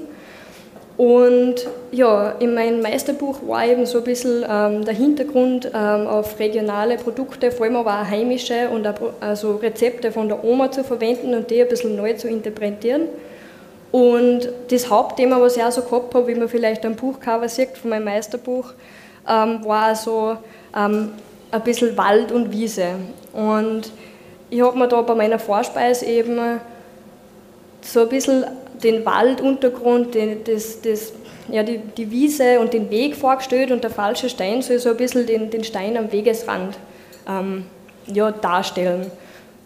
Und 0.96 1.66
ja, 1.92 2.30
in 2.40 2.54
meinem 2.54 2.80
Meisterbuch 2.80 3.46
war 3.46 3.66
eben 3.66 3.84
so 3.84 3.98
ein 3.98 4.04
bisschen 4.04 4.46
ähm, 4.48 4.82
der 4.86 4.94
Hintergrund 4.94 5.66
ähm, 5.74 6.06
auf 6.06 6.38
regionale 6.38 6.96
Produkte, 6.96 7.52
vor 7.52 7.66
allem 7.66 7.76
aber 7.76 8.00
auch 8.00 8.06
heimische 8.06 8.70
und 8.70 8.86
auch, 8.86 8.94
also 9.20 9.56
Rezepte 9.56 10.10
von 10.10 10.28
der 10.28 10.42
Oma 10.42 10.70
zu 10.70 10.82
verwenden 10.82 11.34
und 11.34 11.50
die 11.50 11.60
ein 11.60 11.68
bisschen 11.68 11.96
neu 11.96 12.14
zu 12.14 12.28
interpretieren. 12.28 13.08
Und 13.92 14.48
das 14.70 14.88
Hauptthema, 14.88 15.38
was 15.38 15.58
ich 15.58 15.62
auch 15.62 15.72
so 15.72 15.82
gehabt 15.82 16.14
habe, 16.14 16.28
wie 16.28 16.34
man 16.34 16.48
vielleicht 16.48 16.86
am 16.86 16.94
Buchcover 16.96 17.48
sieht 17.48 17.76
von 17.76 17.90
meinem 17.90 18.04
Meisterbuch, 18.04 18.72
ähm, 19.28 19.62
war 19.64 19.94
so 19.94 20.38
ähm, 20.74 21.10
ein 21.50 21.62
bisschen 21.62 21.96
Wald 21.96 22.32
und 22.32 22.52
Wiese. 22.52 22.96
Und 23.32 23.90
ich 24.50 24.62
habe 24.62 24.78
mir 24.78 24.88
da 24.88 25.02
bei 25.02 25.14
meiner 25.14 25.38
Vorspeise 25.38 26.06
eben 26.06 26.60
so 27.82 28.02
ein 28.02 28.08
bisschen 28.08 28.44
den 28.82 29.04
Walduntergrund, 29.04 30.14
den, 30.14 30.44
das, 30.44 30.80
das, 30.80 31.12
ja, 31.48 31.62
die, 31.62 31.78
die 31.78 32.10
Wiese 32.10 32.60
und 32.60 32.72
den 32.72 32.90
Weg 32.90 33.16
vorgestellt 33.16 33.70
und 33.70 33.84
der 33.84 33.90
falsche 33.90 34.28
Stein 34.28 34.62
soll 34.62 34.78
so 34.78 34.90
ein 34.90 34.96
bisschen 34.96 35.26
den, 35.26 35.50
den 35.50 35.64
Stein 35.64 35.96
am 35.96 36.10
Wegesrand 36.12 36.78
ähm, 37.28 37.64
ja, 38.06 38.30
darstellen. 38.30 39.10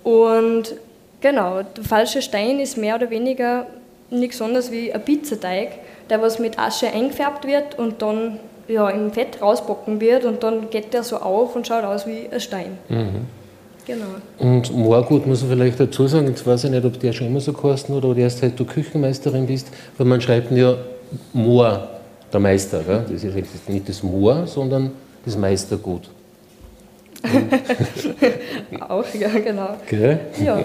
Und 0.02 0.74
genau, 1.20 1.62
der 1.62 1.84
falsche 1.84 2.22
Stein 2.22 2.60
ist 2.60 2.76
mehr 2.76 2.96
oder 2.96 3.10
weniger 3.10 3.66
nichts 4.10 4.40
anderes 4.40 4.70
wie 4.70 4.92
ein 4.92 5.04
Pizzateig, 5.04 5.70
der 6.10 6.20
was 6.20 6.38
mit 6.38 6.58
Asche 6.58 6.88
eingefärbt 6.88 7.46
wird 7.46 7.78
und 7.78 8.02
dann 8.02 8.38
ja, 8.68 8.88
im 8.90 9.10
Fett 9.12 9.40
rausbocken 9.40 10.00
wird 10.00 10.24
und 10.24 10.42
dann 10.42 10.70
geht 10.70 10.94
der 10.94 11.02
so 11.02 11.16
auf 11.16 11.54
und 11.56 11.66
schaut 11.66 11.84
aus 11.84 12.06
wie 12.06 12.28
ein 12.30 12.40
Stein. 12.40 12.78
Mhm. 12.88 13.26
Genau. 13.86 14.06
Und 14.38 14.74
Moorgut 14.74 15.26
muss 15.26 15.42
man 15.42 15.50
vielleicht 15.50 15.78
dazu 15.78 16.06
sagen, 16.06 16.26
jetzt 16.28 16.46
weiß 16.46 16.64
ich 16.64 16.70
nicht, 16.70 16.84
ob 16.84 16.98
der 17.00 17.12
schon 17.12 17.26
immer 17.26 17.40
so 17.40 17.52
kosten 17.52 17.92
oder 17.92 18.16
erst 18.16 18.38
seit 18.38 18.58
du 18.58 18.64
Küchenmeisterin 18.64 19.46
bist, 19.46 19.68
weil 19.98 20.06
man 20.06 20.20
schreibt 20.20 20.50
ja 20.52 20.76
Moor, 21.34 21.88
der 22.32 22.40
Meister. 22.40 22.80
Gell? 22.80 23.04
Das 23.10 23.22
ist 23.22 23.68
nicht 23.68 23.88
das 23.88 24.02
Moor, 24.02 24.46
sondern 24.46 24.92
das 25.24 25.36
Meistergut. 25.36 26.08
Auch, 28.88 29.04
ja, 29.18 29.28
genau. 29.28 29.76
Gell? 29.88 30.20
Ja. 30.42 30.58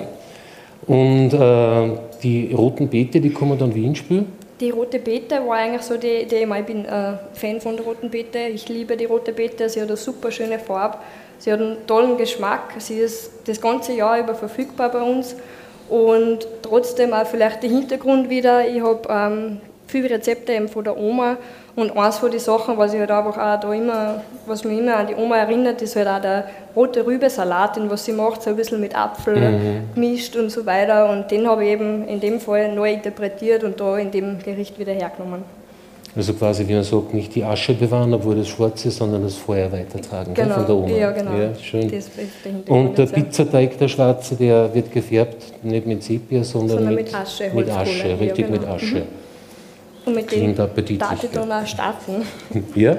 Und 0.87 1.33
äh, 1.33 1.97
die 2.23 2.53
roten 2.53 2.87
Beete, 2.87 3.21
die 3.21 3.29
kommen 3.31 3.57
dann 3.57 3.75
wie 3.75 3.85
ins 3.85 3.99
Spiel? 3.99 4.25
Die 4.59 4.71
rote 4.71 4.99
Beete 4.99 5.35
war 5.47 5.55
eigentlich 5.55 5.83
so 5.83 5.97
die 5.97 6.23
Idee. 6.23 6.43
Ich 6.43 6.65
bin 6.65 6.85
äh, 6.85 7.13
Fan 7.33 7.61
von 7.61 7.77
der 7.77 7.85
roten 7.85 8.09
Beete. 8.09 8.39
Ich 8.39 8.67
liebe 8.67 8.97
die 8.97 9.05
rote 9.05 9.31
Beete. 9.31 9.69
Sie 9.69 9.81
hat 9.81 9.87
eine 9.87 9.97
super 9.97 10.31
schöne 10.31 10.59
Farbe. 10.59 10.97
Sie 11.37 11.51
hat 11.51 11.61
einen 11.61 11.85
tollen 11.87 12.17
Geschmack. 12.17 12.73
Sie 12.79 12.99
ist 12.99 13.31
das 13.45 13.61
ganze 13.61 13.93
Jahr 13.93 14.19
über 14.19 14.35
verfügbar 14.35 14.89
bei 14.89 15.01
uns. 15.01 15.35
Und 15.87 16.47
trotzdem 16.61 17.13
auch 17.13 17.25
vielleicht 17.25 17.63
der 17.63 17.69
Hintergrund 17.69 18.29
wieder. 18.29 18.67
Ich 18.67 18.81
habe 18.81 19.01
ähm, 19.09 19.61
viele 19.87 20.09
Rezepte 20.09 20.53
eben 20.53 20.67
von 20.67 20.83
der 20.83 20.97
Oma 20.97 21.37
und 21.79 21.97
eins 21.97 22.17
von 22.17 22.31
den 22.31 22.39
Sachen, 22.39 22.77
was 22.77 22.93
ich 22.93 22.99
halt 22.99 23.11
einfach 23.11 23.37
auch 23.37 23.59
da 23.59 23.73
immer, 23.73 24.21
was 24.45 24.63
mich 24.63 24.79
immer 24.79 24.97
an 24.97 25.07
die 25.07 25.15
Oma 25.15 25.37
erinnert, 25.37 25.81
ist 25.81 25.95
halt 25.95 26.07
auch 26.07 26.21
der 26.21 26.45
rote 26.75 27.05
Rübesalat, 27.05 27.75
den 27.75 27.89
was 27.89 28.05
sie 28.05 28.13
macht, 28.13 28.41
so 28.43 28.49
ein 28.49 28.55
bisschen 28.55 28.79
mit 28.79 28.95
Apfel 28.95 29.35
mhm. 29.35 29.93
gemischt 29.93 30.35
und 30.35 30.49
so 30.49 30.65
weiter. 30.65 31.09
Und 31.09 31.29
den 31.31 31.47
habe 31.47 31.65
ich 31.65 31.71
eben 31.71 32.07
in 32.07 32.19
dem 32.19 32.39
Fall 32.39 32.73
neu 32.73 32.93
interpretiert 32.93 33.63
und 33.63 33.79
da 33.79 33.97
in 33.97 34.11
dem 34.11 34.39
Gericht 34.39 34.77
wieder 34.79 34.93
hergenommen. 34.93 35.43
Also 36.15 36.33
quasi, 36.33 36.67
wie 36.67 36.73
man 36.73 36.83
sagt, 36.83 37.13
nicht 37.13 37.35
die 37.35 37.43
Asche 37.43 37.73
bewahren, 37.73 38.13
obwohl 38.13 38.35
das 38.35 38.47
schwarz 38.47 38.83
ist, 38.83 38.97
sondern 38.97 39.21
das 39.23 39.35
Feuer 39.35 39.71
weitertragen 39.71 40.33
genau. 40.33 40.55
von 40.55 40.65
der 40.65 40.75
Oma. 40.75 40.89
Ja, 40.89 41.11
genau. 41.11 41.31
Ja, 41.37 41.53
schön. 41.55 41.91
Und 42.67 42.97
der 42.97 43.05
Pizzateig, 43.05 43.77
der 43.77 43.87
schwarze, 43.87 44.35
der 44.35 44.73
wird 44.73 44.91
gefärbt, 44.91 45.63
nicht 45.63 45.85
mit 45.85 46.03
Sepia, 46.03 46.43
sondern, 46.43 46.77
sondern 46.77 46.95
mit, 46.95 47.05
mit 47.05 47.15
Asche. 47.15 47.51
Mit 47.53 47.69
Asche, 47.69 48.19
richtig 48.19 48.39
ja, 48.39 48.47
genau. 48.47 48.59
mit 48.59 48.67
Asche. 48.67 48.95
Mhm. 48.95 49.18
Und 50.05 50.15
mit 50.15 50.31
dem 50.31 50.55
darf 50.55 51.23
ich 51.23 51.29
dann 51.31 51.51
auch 51.51 51.65
starten. 51.65 52.25
Ja. 52.75 52.95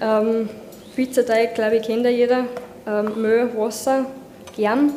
Ähm, 0.00 0.48
Pizzateig, 0.94 1.54
glaube 1.54 1.76
ich, 1.76 1.82
kennt 1.82 2.04
ja 2.04 2.10
jeder. 2.10 2.44
Ähm, 2.86 3.20
Mehl, 3.20 3.50
Wasser, 3.56 4.06
gern. 4.56 4.90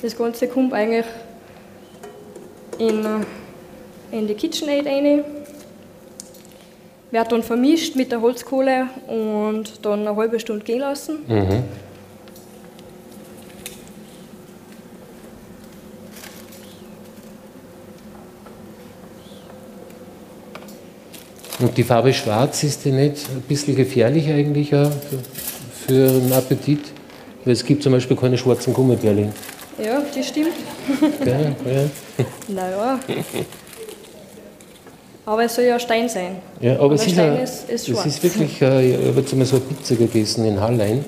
Das 0.00 0.16
Ganze 0.16 0.48
kommt 0.48 0.72
eigentlich 0.72 1.06
in, 2.78 3.04
äh, 3.04 4.16
in 4.16 4.26
die 4.26 4.34
KitchenAid 4.34 4.86
rein. 4.86 5.24
Wird 7.10 7.30
dann 7.30 7.42
vermischt 7.42 7.94
mit 7.94 8.10
der 8.10 8.20
Holzkohle 8.20 8.88
und 9.06 9.84
dann 9.84 10.00
eine 10.00 10.16
halbe 10.16 10.40
Stunde 10.40 10.64
gehen 10.64 10.80
lassen. 10.80 11.18
Mhm. 11.28 11.64
Und 21.62 21.78
die 21.78 21.84
Farbe 21.84 22.12
Schwarz 22.12 22.64
ist 22.64 22.84
die 22.84 22.90
nicht 22.90 23.28
ein 23.30 23.42
bisschen 23.42 23.76
gefährlich 23.76 24.28
eigentlich 24.28 24.74
auch 24.74 24.90
für, 24.90 25.86
für 25.86 26.10
einen 26.10 26.32
Appetit? 26.32 26.80
Weil 27.44 27.52
es 27.52 27.64
gibt 27.64 27.84
zum 27.84 27.92
Beispiel 27.92 28.16
keine 28.16 28.36
schwarzen 28.36 28.74
Gummibärchen. 28.74 29.32
Ja, 29.82 30.02
das 30.14 30.26
stimmt. 30.26 30.48
Ja, 31.24 31.40
ja. 31.40 31.84
Naja. 32.48 33.00
Aber 35.24 35.44
es 35.44 35.54
soll 35.54 35.64
ja 35.64 35.78
Stein 35.78 36.08
sein. 36.08 36.36
Ja, 36.60 36.74
aber, 36.74 36.84
aber 36.86 36.94
es, 36.94 37.06
ist, 37.06 37.12
Stein 37.12 37.30
ein, 37.30 37.42
ist, 37.42 37.70
ist 37.70 37.88
es 37.88 38.06
ist 38.06 38.22
wirklich, 38.24 38.60
äh, 38.60 38.90
ich 38.90 39.06
habe 39.06 39.20
jetzt 39.20 39.32
einmal 39.32 39.46
so 39.46 39.56
eine 39.56 39.64
Pizza 39.64 39.94
gegessen 39.94 40.44
in 40.44 40.60
Hallein. 40.60 41.04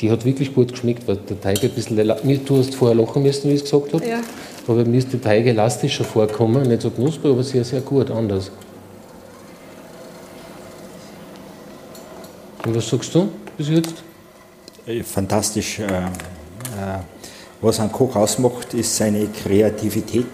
Die 0.00 0.10
hat 0.10 0.24
wirklich 0.24 0.52
gut 0.52 0.72
geschmeckt, 0.72 1.06
weil 1.06 1.16
der 1.16 1.40
Teig 1.40 1.62
ein 1.62 1.70
bisschen, 1.70 1.96
du 2.44 2.58
hast 2.58 2.74
vorher 2.74 2.96
lachen 2.96 3.22
müssen, 3.22 3.48
wie 3.50 3.54
ich 3.54 3.62
es 3.62 3.70
gesagt 3.70 3.92
habe. 3.94 4.04
Ja. 4.04 4.20
Aber 4.68 4.84
mir 4.84 4.98
ist 4.98 5.10
der 5.10 5.20
Teig 5.20 5.46
elastischer 5.46 6.04
vorkommen, 6.04 6.62
nicht 6.68 6.82
so 6.82 6.90
knusprig, 6.90 7.32
aber 7.32 7.42
sehr, 7.42 7.64
sehr 7.64 7.80
gut, 7.80 8.10
anders. 8.10 8.50
Und 12.66 12.76
was 12.76 12.86
sagst 12.86 13.14
du 13.14 13.30
bis 13.56 13.70
jetzt? 13.70 13.94
Äh, 14.86 15.02
fantastisch. 15.02 15.78
Äh, 15.78 15.84
äh, 15.86 16.08
was 17.62 17.80
ein 17.80 17.90
Koch 17.90 18.14
ausmacht, 18.14 18.74
ist 18.74 18.94
seine 18.94 19.26
Kreativität. 19.28 20.26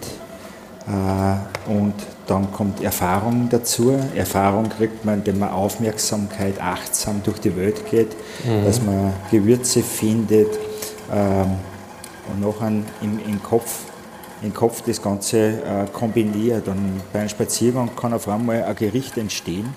Und 1.66 1.94
dann 2.26 2.52
kommt 2.52 2.82
Erfahrung 2.82 3.48
dazu. 3.48 3.98
Erfahrung 4.14 4.68
kriegt 4.68 5.02
man, 5.06 5.20
indem 5.20 5.38
man 5.38 5.48
Aufmerksamkeit 5.48 6.60
achtsam 6.60 7.22
durch 7.24 7.38
die 7.38 7.56
Welt 7.56 7.90
geht, 7.90 8.10
mhm. 8.44 8.66
dass 8.66 8.82
man 8.82 9.14
Gewürze 9.30 9.82
findet 9.82 10.48
ähm, 11.10 11.52
und 12.30 12.40
nachher 12.42 12.68
im, 13.00 13.18
im 13.26 13.42
Kopf 13.42 13.84
im 14.44 14.52
Kopf 14.52 14.82
das 14.82 15.00
Ganze 15.00 15.38
äh, 15.38 15.86
kombiniert. 15.92 16.68
Und 16.68 17.00
bei 17.12 17.20
einem 17.20 17.28
Spaziergang 17.28 17.90
kann 17.96 18.12
auf 18.12 18.28
einmal 18.28 18.62
ein 18.62 18.76
Gericht 18.76 19.16
entstehen, 19.16 19.74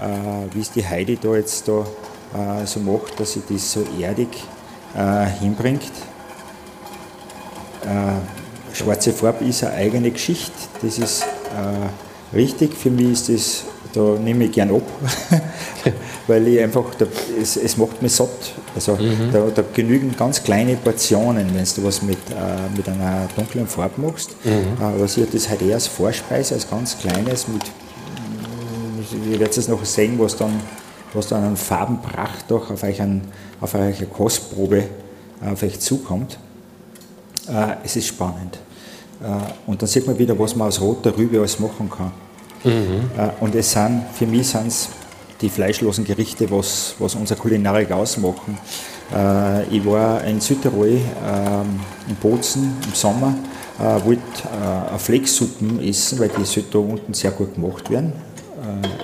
äh, 0.00 0.54
wie 0.54 0.60
es 0.60 0.70
die 0.70 0.86
Heidi 0.86 1.18
da 1.20 1.34
jetzt 1.34 1.66
da 1.68 1.80
äh, 1.80 2.66
so 2.66 2.80
macht, 2.80 3.18
dass 3.18 3.32
sie 3.32 3.42
das 3.48 3.72
so 3.72 3.84
erdig 4.00 4.28
hinbringt. 5.40 5.90
Schwarze 8.72 9.12
Farbe 9.12 9.44
ist 9.44 9.64
eine 9.64 9.74
eigene 9.74 10.12
Geschichte, 10.12 10.52
das 10.82 10.98
ist 11.00 11.26
richtig. 12.32 12.74
Für 12.74 12.90
mich 12.90 13.10
ist 13.10 13.28
das 13.28 13.64
da 13.94 14.18
nehme 14.18 14.44
ich 14.44 14.52
gern 14.52 14.74
ab, 14.74 14.82
weil 16.26 16.48
ich 16.48 16.60
einfach, 16.60 16.94
da, 16.98 17.06
es, 17.40 17.56
es 17.56 17.76
macht 17.76 18.02
mich 18.02 18.12
satt. 18.12 18.28
Also 18.74 18.96
mhm. 18.96 19.30
da, 19.32 19.46
da, 19.54 19.62
genügen 19.72 20.14
ganz 20.16 20.42
kleine 20.42 20.76
Portionen, 20.76 21.54
wenn 21.54 21.64
du 21.64 21.84
was 21.84 22.02
mit, 22.02 22.18
äh, 22.30 22.76
mit 22.76 22.88
einer 22.88 23.28
dunklen 23.36 23.66
Farbe 23.66 24.00
machst. 24.00 24.30
Mhm. 24.44 24.50
Äh, 24.50 25.00
was 25.00 25.16
ich 25.16 25.30
das 25.30 25.48
halt 25.48 25.62
eher 25.62 25.74
als 25.74 25.86
Vorspeise, 25.86 26.54
als 26.54 26.68
ganz 26.68 26.98
kleines, 26.98 27.46
mit, 27.48 27.62
ihr 29.30 29.38
werdet 29.38 29.56
es 29.56 29.68
noch 29.68 29.84
sehen, 29.84 30.18
was 30.18 30.36
dann, 30.36 30.60
was 31.12 31.28
dann 31.28 31.44
an 31.44 31.56
Farbenpracht 31.56 32.46
doch 32.48 32.70
auf 32.70 32.82
euch, 32.82 33.00
an, 33.00 33.22
auf 33.60 33.74
euch 33.74 33.98
eine 33.98 34.06
Kostprobe 34.06 34.84
äh, 35.40 35.52
auf 35.52 35.62
euch 35.62 35.78
zukommt. 35.78 36.38
Äh, 37.48 37.76
es 37.84 37.96
ist 37.96 38.08
spannend. 38.08 38.58
Äh, 39.22 39.70
und 39.70 39.80
dann 39.80 39.88
sieht 39.88 40.06
man 40.06 40.18
wieder, 40.18 40.38
was 40.38 40.56
man 40.56 40.68
aus 40.68 40.80
roter 40.80 41.16
Rübe 41.16 41.38
alles 41.38 41.58
machen 41.60 41.90
kann. 41.90 42.12
Mhm. 42.64 43.10
Und 43.40 43.54
es 43.54 43.72
sind, 43.72 44.04
für 44.14 44.26
mich 44.26 44.48
sind 44.48 44.68
es 44.68 44.88
die 45.40 45.48
fleischlosen 45.48 46.04
Gerichte, 46.04 46.50
was, 46.50 46.94
was 46.98 47.14
unsere 47.14 47.38
Kulinarik 47.38 47.92
ausmachen. 47.92 48.58
Äh, 49.14 49.64
ich 49.76 49.84
war 49.84 50.24
in 50.24 50.40
Südtirol, 50.40 50.88
ähm, 50.88 51.80
in 52.08 52.16
Bozen 52.16 52.76
im 52.86 52.94
Sommer, 52.94 53.34
äh, 53.78 54.04
wollte 54.04 54.22
äh, 54.92 54.98
Flecksuppen 54.98 55.82
essen, 55.82 56.18
weil 56.18 56.30
die 56.30 56.44
sollte 56.44 56.70
da 56.72 56.78
unten 56.78 57.14
sehr 57.14 57.30
gut 57.32 57.54
gemacht 57.54 57.90
werden. 57.90 58.12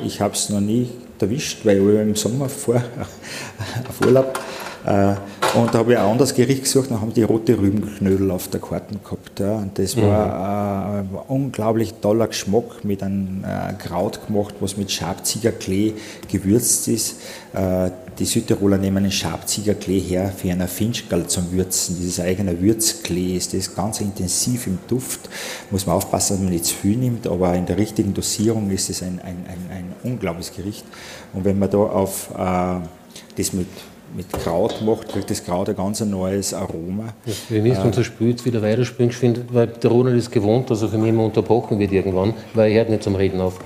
ich 0.07 0.21
habe 0.23 0.33
es 0.35 0.49
noch 0.49 0.61
nie 0.61 0.89
erwischt, 1.21 1.67
weil 1.67 1.77
ich 1.77 2.01
im 2.01 2.17
Sommer 2.17 2.49
vor 2.65 2.77
auf 2.77 4.07
Urlaub 4.07 4.39
und 4.83 5.75
da 5.75 5.79
habe 5.79 5.93
ich 5.93 5.99
ein 5.99 6.05
anderes 6.05 6.35
Gericht 6.35 6.63
gesucht, 6.63 6.91
dann 6.91 7.01
haben 7.01 7.13
die 7.13 7.23
rote 7.23 7.59
Rübenknödel 7.59 8.31
auf 8.31 8.49
der 8.49 8.61
Karte 8.61 8.95
gehabt. 9.03 9.41
Ja. 9.41 9.57
Und 9.57 9.79
das 9.79 9.97
war 9.97 11.03
mhm. 11.03 11.17
ein 11.17 11.21
unglaublich 11.29 11.95
toller 12.01 12.29
Geschmack 12.29 12.85
mit 12.85 13.03
einem 13.03 13.45
äh, 13.45 13.75
Kraut 13.75 14.27
gemacht, 14.27 14.55
was 14.61 14.77
mit 14.77 14.91
Schabziegerklee 14.91 15.95
gewürzt 16.29 16.89
ist. 16.89 17.17
Äh, 17.53 17.91
die 18.19 18.25
Südtiroler 18.25 18.79
nehmen 18.79 18.99
einen 18.99 19.11
Schabziegerklee 19.11 19.99
her 19.99 20.33
für 20.35 20.51
einen 20.51 20.69
Finchgal 20.69 21.27
zum 21.27 21.53
Würzen. 21.53 21.97
Dieses 21.99 22.21
eigene 22.21 22.61
Würzklee 22.61 23.37
ist 23.37 23.55
das 23.55 23.75
ganz 23.75 24.01
intensiv 24.01 24.67
im 24.67 24.79
Duft. 24.89 25.29
Muss 25.71 25.87
man 25.87 25.97
aufpassen, 25.97 26.35
dass 26.35 26.43
man 26.43 26.53
nicht 26.53 26.67
zu 26.67 26.75
viel 26.75 26.97
nimmt, 26.97 27.27
aber 27.27 27.55
in 27.55 27.67
der 27.67 27.77
richtigen 27.77 28.15
Dosierung 28.15 28.71
ist 28.71 28.89
es 28.91 29.03
ein, 29.03 29.21
ein, 29.23 29.45
ein, 29.49 29.77
ein 29.77 29.95
unglaubliches 30.05 30.55
Gericht. 30.55 30.85
Und 31.33 31.45
wenn 31.45 31.59
man 31.59 31.71
da 31.71 31.79
auf 31.79 32.31
äh, 32.37 32.87
das 33.37 33.53
mit 33.53 33.69
mit 34.17 34.33
Kraut 34.33 34.83
macht, 34.83 35.09
kriegt 35.09 35.31
das 35.31 35.45
Kraut 35.45 35.69
ein 35.69 35.77
ganz 35.77 36.01
neues 36.01 36.55
Aroma. 36.55 37.15
Wir 37.49 37.63
müssen 37.63 37.83
unser 37.83 38.05
Spiel 38.05 38.31
jetzt 38.31 38.45
wieder 38.45 38.63
weiterspielen, 38.63 39.45
weil 39.53 39.69
der 39.69 39.91
Ronald 39.91 40.17
ist 40.17 40.31
gewohnt, 40.31 40.71
dass 40.71 40.83
er 40.83 40.89
von 40.89 41.01
mir 41.01 41.09
immer 41.09 41.25
unterbrochen 41.25 41.79
wird 41.79 41.93
irgendwann, 41.93 42.35
weil 42.55 42.73
er 42.73 42.79
hört 42.79 42.91
nicht 42.91 43.03
zum 43.03 43.15
Reden 43.15 43.41
auf. 43.41 43.59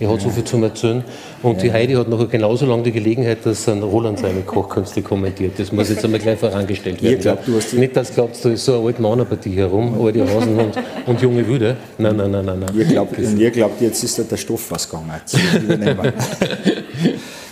Er 0.00 0.08
hat 0.08 0.16
ja. 0.16 0.22
so 0.22 0.30
viel 0.30 0.44
zum 0.44 0.62
Erzählen. 0.62 1.04
Und 1.42 1.56
ja. 1.56 1.64
die 1.64 1.72
Heidi 1.72 1.92
hat 1.92 2.08
noch 2.08 2.26
genauso 2.28 2.64
lange 2.64 2.84
die 2.84 2.92
Gelegenheit, 2.92 3.44
dass 3.44 3.68
ein 3.68 3.82
Roland 3.82 4.18
seine 4.18 4.40
Kochkünste 4.40 5.02
kommentiert. 5.02 5.58
Das 5.58 5.72
muss 5.72 5.90
jetzt 5.90 6.02
einmal 6.02 6.20
gleich 6.20 6.38
vorangestellt 6.38 7.02
werden. 7.02 7.20
Glaub, 7.20 7.44
du 7.44 7.56
hast 7.56 7.74
nicht, 7.74 7.94
dass 7.94 8.08
du 8.08 8.14
glaubst, 8.14 8.42
da 8.42 8.48
ist 8.48 8.64
so 8.64 8.78
eine 8.78 8.86
alte 8.86 9.02
Mauerpartie 9.02 9.54
herum, 9.54 10.00
alte 10.02 10.26
Hasen 10.26 10.58
und, 10.58 10.72
und 11.04 11.20
junge 11.20 11.46
Wüde. 11.46 11.76
Nein, 11.98 12.16
nein, 12.16 12.30
nein, 12.30 12.46
nein. 12.46 12.60
nein. 12.60 12.70
Ihr 12.74 12.86
glaubt, 12.86 13.14
ihr 13.18 13.50
glaubt 13.50 13.78
jetzt 13.82 14.02
ist 14.02 14.18
da 14.18 14.22
der 14.22 14.38
Stoff 14.38 14.72
ausgegangen. 14.72 15.10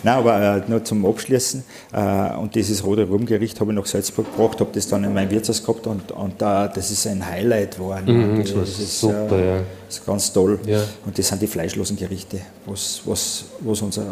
Nein, 0.09 0.19
aber 0.19 0.57
äh, 0.57 0.62
nur 0.67 0.83
zum 0.85 1.05
Abschließen. 1.05 1.62
Äh, 1.93 2.37
und 2.37 2.55
dieses 2.55 2.83
rote 2.85 3.07
Rumgericht 3.07 3.61
habe 3.61 3.73
ich 3.73 3.77
nach 3.77 3.87
Salzburg 3.87 4.27
gebracht, 4.35 4.61
habe 4.61 4.71
das 4.73 4.88
dann 4.88 5.05
in 5.05 5.12
meinem 5.12 5.31
Wirtshaus 5.31 5.62
gehabt 5.62 5.87
und, 5.87 6.12
und 6.12 6.41
äh, 6.41 6.69
das 6.75 6.91
ist 6.91 7.07
ein 7.07 7.25
Highlight 7.25 7.77
geworden. 7.77 8.37
Mhm, 8.37 8.43
das, 8.43 8.55
das, 8.55 8.79
ist 8.79 9.00
super, 9.00 9.38
äh, 9.38 9.47
ja. 9.47 9.61
Das 9.87 9.99
ist 9.99 10.07
ganz 10.07 10.33
toll. 10.33 10.59
Ja. 10.67 10.81
Und 11.05 11.19
das 11.19 11.29
sind 11.29 11.43
die 11.43 11.47
fleischlosen 11.47 11.97
Gerichte, 11.97 12.41
was, 12.65 13.03
was, 13.05 13.45
was, 13.61 13.83
unser, 13.83 14.03
äh, 14.03 14.07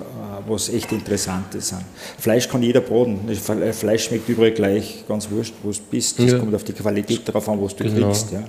was 0.46 0.68
echt 0.68 0.92
interessant 0.92 1.54
ist. 1.54 1.74
Fleisch 2.18 2.48
kann 2.48 2.62
jeder 2.62 2.80
braten. 2.80 3.20
Fleisch 3.72 4.04
schmeckt 4.04 4.28
überall 4.28 4.52
gleich, 4.52 5.04
ganz 5.08 5.30
wurscht, 5.30 5.54
wo 5.62 5.70
du 5.70 5.78
bist. 5.90 6.18
Das 6.18 6.32
ja. 6.32 6.38
kommt 6.38 6.54
auf 6.54 6.64
die 6.64 6.74
Qualität 6.74 7.22
drauf 7.24 7.48
an, 7.48 7.62
was 7.62 7.74
du 7.74 7.84
genau. 7.84 8.08
kriegst. 8.08 8.32
Ja. 8.32 8.42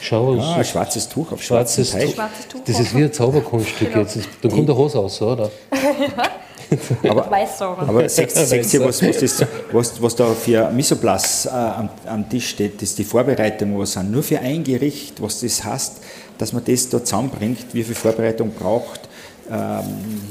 Schau, 0.00 0.38
ah, 0.38 0.56
ein 0.56 0.64
schwarzes 0.64 1.08
Tuch 1.08 1.32
auf 1.32 1.42
schwarzes 1.42 1.90
Teig. 1.90 2.14
Tuch. 2.48 2.60
Das 2.64 2.80
ist 2.80 2.96
wie 2.96 3.02
ein 3.02 3.12
Zauberkunststück 3.12 3.92
genau. 3.92 4.02
jetzt. 4.02 4.18
Da 4.40 4.48
kommt 4.48 4.68
der 4.68 4.76
Hose 4.76 4.98
aus, 4.98 5.20
oder? 5.20 5.50
Aber, 7.08 7.26
aber 7.26 8.08
seht 8.08 8.34
ihr, 8.74 8.84
was, 8.84 9.02
was, 9.02 9.18
das, 9.18 9.46
was, 9.72 10.02
was 10.02 10.16
da 10.16 10.26
für 10.34 10.70
Misoplas 10.70 11.46
äh, 11.46 11.50
am, 11.50 11.88
am 12.06 12.28
Tisch 12.28 12.50
steht, 12.50 12.76
das 12.76 12.90
ist 12.90 12.98
die 12.98 13.04
Vorbereitung, 13.04 13.78
was 13.78 13.92
sind. 13.92 14.10
Nur 14.10 14.22
für 14.22 14.38
ein 14.38 14.64
Gericht, 14.64 15.20
was 15.22 15.40
das 15.40 15.62
heißt, 15.64 16.00
dass 16.38 16.52
man 16.52 16.64
das 16.64 16.88
da 16.88 17.02
zusammenbringt, 17.02 17.66
wie 17.72 17.82
viel 17.82 17.94
Vorbereitung 17.94 18.50
braucht. 18.50 19.08
Ähm, 19.50 19.84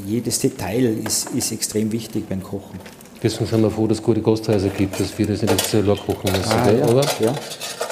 jedes 0.08 0.40
Detail 0.40 0.98
ist, 1.06 1.30
ist 1.32 1.52
extrem 1.52 1.92
wichtig 1.92 2.28
beim 2.28 2.42
Kochen. 2.42 2.80
Deswegen 3.24 3.46
sind 3.46 3.62
wir 3.62 3.72
froh, 3.72 3.88
dass 3.88 4.00
es 4.00 4.04
gute 4.04 4.22
Gasthäuser 4.22 4.68
gibt, 4.68 5.00
dass 5.00 5.18
wir 5.18 5.26
das 5.26 5.42
nicht 5.42 5.52
jetzt 5.52 5.72
selber 5.72 5.96
kochen 5.96 6.30
müssen. 6.30 6.52
Ah, 6.52 6.66
gell? 6.66 6.80
ja, 6.80 6.86
aber 6.86 7.06
ja. 7.22 7.34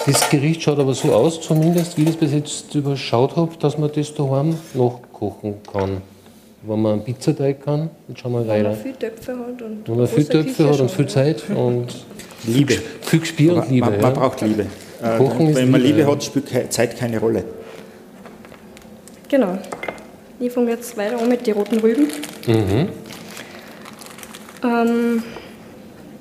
das 0.06 0.30
Gericht 0.30 0.62
schaut 0.62 0.78
aber 0.78 0.94
so 0.94 1.14
aus, 1.14 1.40
zumindest 1.40 1.98
wie 1.98 2.02
ich 2.02 2.08
das 2.10 2.18
bis 2.18 2.34
jetzt 2.34 2.76
überschaut 2.76 3.38
habe, 3.38 3.56
dass 3.58 3.78
man 3.78 3.90
das 3.94 4.14
daheim 4.14 4.58
nachkochen 4.74 5.56
kann. 5.72 6.02
Wenn 6.64 6.82
man 6.82 6.94
einen 6.94 7.04
Pizzateig 7.04 7.64
kann, 7.64 7.90
dann 8.08 8.18
schauen 8.18 8.34
wir 8.34 8.40
Wenn 8.42 8.48
weiter. 8.48 8.70
man 8.70 8.78
viele 8.78 9.00
Töpfe 9.00 9.32
hat 9.32 9.62
und 9.62 9.88
Wenn 9.88 9.98
man 9.98 10.08
viel 10.08 10.26
Töpfe 10.26 10.70
hat 10.70 10.80
und 10.80 10.92
viel 10.92 11.06
ja. 11.06 11.12
Zeit 11.12 11.44
und 11.50 11.88
Liebe. 12.46 12.74
viel 13.02 13.52
Aber 13.52 13.62
und 13.64 13.70
Liebe. 13.72 13.86
man, 13.86 13.96
ja. 13.96 14.02
man 14.02 14.14
braucht 14.14 14.42
Liebe. 14.42 14.66
Äh, 15.02 15.18
Kochen 15.18 15.48
ist 15.48 15.56
wenn 15.56 15.72
man 15.72 15.82
Liebe, 15.82 15.98
Liebe 15.98 16.08
ja. 16.08 16.12
hat, 16.16 16.24
spielt 16.24 16.74
Zeit 16.74 16.98
keine 16.98 17.20
Rolle. 17.20 17.44
Genau. 19.30 19.58
Ich 20.40 20.52
fange 20.52 20.72
jetzt 20.72 20.98
weiter 20.98 21.20
an 21.20 21.30
mit 21.30 21.46
den 21.46 21.54
roten 21.54 21.80
Rüben. 21.80 22.08
Mhm. 22.48 22.90
Ähm, 24.64 25.24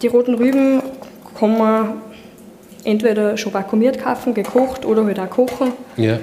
die 0.02 0.06
roten 0.06 0.34
Rüben 0.34 0.82
kann 1.38 1.58
man 1.58 2.00
entweder 2.84 3.36
schon 3.36 3.52
vakuumiert 3.52 3.98
kaufen, 3.98 4.32
gekocht 4.34 4.84
oder 4.86 5.04
halt 5.04 5.18
auch 5.20 5.30
kochen. 5.30 5.72
ja, 5.96 6.12
Ja, 6.12 6.18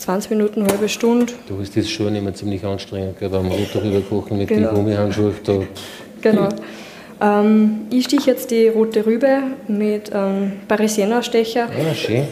20 0.00 0.30
Minuten, 0.30 0.62
eine 0.62 0.72
halbe 0.72 0.88
Stunde. 0.88 1.32
da 1.48 1.62
ist 1.62 1.76
das 1.76 1.88
schon 1.90 2.14
immer 2.14 2.32
ziemlich 2.34 2.64
anstrengend, 2.64 3.18
gell, 3.18 3.28
beim 3.28 3.46
Rot 3.46 3.68
darüber 3.74 4.00
kochen 4.00 4.38
mit 4.38 4.48
Genau. 4.48 4.68
den 4.68 4.74
Gummihandschuhen. 4.76 5.34
Da, 5.44 5.52
Genau. 6.22 6.48
Ähm, 7.22 7.82
ich 7.90 8.04
stiche 8.06 8.30
jetzt 8.30 8.50
die 8.50 8.68
rote 8.68 9.04
Rübe 9.04 9.38
mit 9.68 10.10
ähm, 10.14 10.52
Parisiener-Stecher 10.68 11.66
ja, 11.66 11.94
schön. 11.94 12.24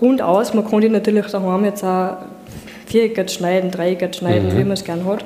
rund 0.00 0.22
aus. 0.22 0.54
Man 0.54 0.68
kann 0.68 0.80
die 0.80 0.88
natürlich 0.88 1.26
daheim 1.26 1.64
jetzt 1.64 1.82
auch 1.84 2.16
viereckig 2.86 3.30
schneiden, 3.30 3.70
dreieckig 3.72 4.14
schneiden, 4.16 4.50
wie 4.56 4.62
man 4.62 4.72
es 4.72 4.84
gern 4.84 5.04
hat. 5.04 5.24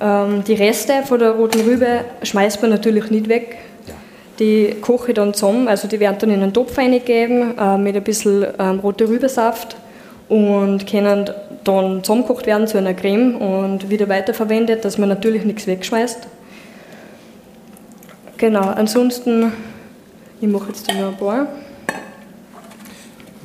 Ähm, 0.00 0.44
die 0.46 0.52
Reste 0.54 0.92
von 1.06 1.18
der 1.18 1.30
roten 1.30 1.62
Rübe 1.62 2.04
schmeißt 2.22 2.60
man 2.60 2.70
natürlich 2.70 3.10
nicht 3.10 3.28
weg. 3.30 3.56
Die 4.38 4.74
koche 4.82 5.08
ich 5.12 5.14
dann 5.14 5.32
zusammen, 5.32 5.66
also 5.66 5.88
die 5.88 5.98
werden 5.98 6.16
dann 6.20 6.28
in 6.30 6.42
einen 6.42 6.52
Topf 6.52 6.76
reingegeben 6.76 7.56
äh, 7.58 7.78
mit 7.78 7.96
ein 7.96 8.04
bisschen 8.04 8.46
ähm, 8.58 8.80
rote 8.80 9.08
Rübesaft 9.08 9.76
und 10.28 10.86
können 10.86 11.30
dann 11.64 12.02
zusammengekocht 12.04 12.46
werden 12.46 12.66
zu 12.66 12.78
einer 12.78 12.94
Creme 12.94 13.36
und 13.36 13.90
wieder 13.90 14.08
weiterverwendet, 14.08 14.84
dass 14.84 14.98
man 14.98 15.08
natürlich 15.08 15.44
nichts 15.44 15.66
wegschmeißt. 15.66 16.26
Genau, 18.38 18.60
ansonsten, 18.60 19.52
ich 20.40 20.48
mache 20.48 20.68
jetzt 20.68 20.86
noch 20.88 21.08
ein 21.08 21.16
paar. 21.16 21.46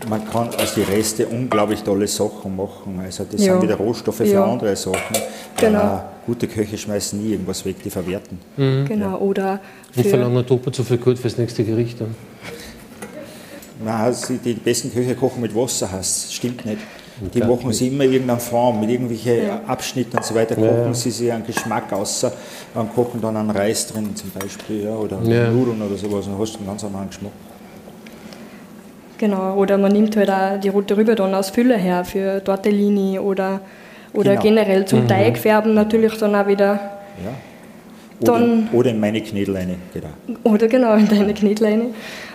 Man 0.10 0.28
kann 0.30 0.50
aus 0.56 0.74
den 0.74 0.84
Resten 0.86 1.26
unglaublich 1.26 1.84
tolle 1.84 2.08
Sachen 2.08 2.56
machen. 2.56 3.00
Also 3.04 3.24
das 3.32 3.46
Ja. 3.46 3.54
sind 3.54 3.62
wieder 3.62 3.76
Rohstoffe 3.76 4.18
für 4.18 4.26
Ja. 4.26 4.44
andere 4.46 4.76
Sachen. 4.76 5.16
Genau. 5.58 5.98
Äh, 5.98 6.00
gute 6.26 6.48
Köche 6.48 6.76
schmeißen 6.78 7.22
nie 7.24 7.34
irgendwas 7.34 7.64
weg, 7.66 7.76
die 7.84 7.92
verwerten. 7.92 8.40
Genau, 8.58 9.18
oder 9.20 9.60
Und 9.96 10.04
für, 10.04 10.10
verlangen 10.10 10.44
doppelt 10.46 10.76
so 10.76 10.84
viel 10.84 10.98
Geld 10.98 11.20
fürs 11.20 11.38
nächste 11.38 11.64
Gericht. 11.64 12.02
Dann. 12.02 12.16
Nein, 13.84 14.14
sie- 14.14 14.38
die 14.38 14.54
besten 14.54 14.94
Köche 14.94 15.16
kochen 15.16 15.42
mit 15.42 15.56
Wasser, 15.56 15.92
heißt 15.92 16.34
stimmt 16.34 16.66
nicht. 16.66 16.80
Die 17.34 17.40
Ja. 17.40 17.48
machen 17.48 17.72
sie 17.72 17.88
immer 17.90 18.04
in 18.06 18.14
irgendeiner 18.14 18.40
Form, 18.40 18.80
mit 18.80 18.90
irgendwelchen 18.90 19.50
Abschnitten 19.68 20.18
und 20.18 20.26
so 20.26 20.34
weiter, 20.34 20.56
kochen 20.56 20.86
ja. 20.88 20.94
sie 20.94 21.12
sich 21.12 21.32
einen 21.32 21.46
Geschmack 21.46 21.92
außer 21.94 22.32
und 22.74 22.96
kochen 22.96 23.22
dann 23.22 23.38
einen 23.38 23.52
Reis 23.52 23.86
drin 23.88 24.16
zum 24.16 24.32
Beispiel, 24.32 24.86
ja, 24.86 24.96
oder 24.96 25.20
Ja. 25.24 25.52
Nudeln 25.52 25.82
oder 25.82 25.96
sowas 25.98 26.26
und 26.28 26.40
hast 26.40 26.58
einen 26.58 26.66
ganz 26.68 26.84
anderen 26.84 27.08
Geschmack. 27.10 27.32
genau, 29.18 29.54
oder 29.56 29.78
man 29.78 29.92
nimmt 29.92 30.16
halt 30.18 30.30
auch 30.32 30.60
die 30.60 30.70
rote 30.70 30.98
Rübe 30.98 31.14
dann 31.14 31.34
aus 31.36 31.52
Fülle 31.52 31.78
her 31.78 32.04
für 32.06 32.44
Tortellini 32.44 33.20
oder, 33.20 33.62
oder 34.14 34.32
Genau. 34.32 34.42
generell 34.42 34.86
zum 34.86 35.08
Teig 35.08 35.38
färben 35.38 35.74
natürlich 35.76 36.18
dann 36.18 36.34
auch 36.36 36.48
wieder. 36.48 36.80
Ja. 37.24 37.32
Dann- 38.24 38.68
oder, 38.70 38.80
oder 38.80 38.90
in 38.92 39.00
meine 39.00 39.22
Knädeleine, 39.22 39.76
genau. 39.94 40.10
Oder 40.44 40.68
genau, 40.68 40.96
in 40.96 41.08
deine 41.08 41.34
Knetleine. 41.34 41.86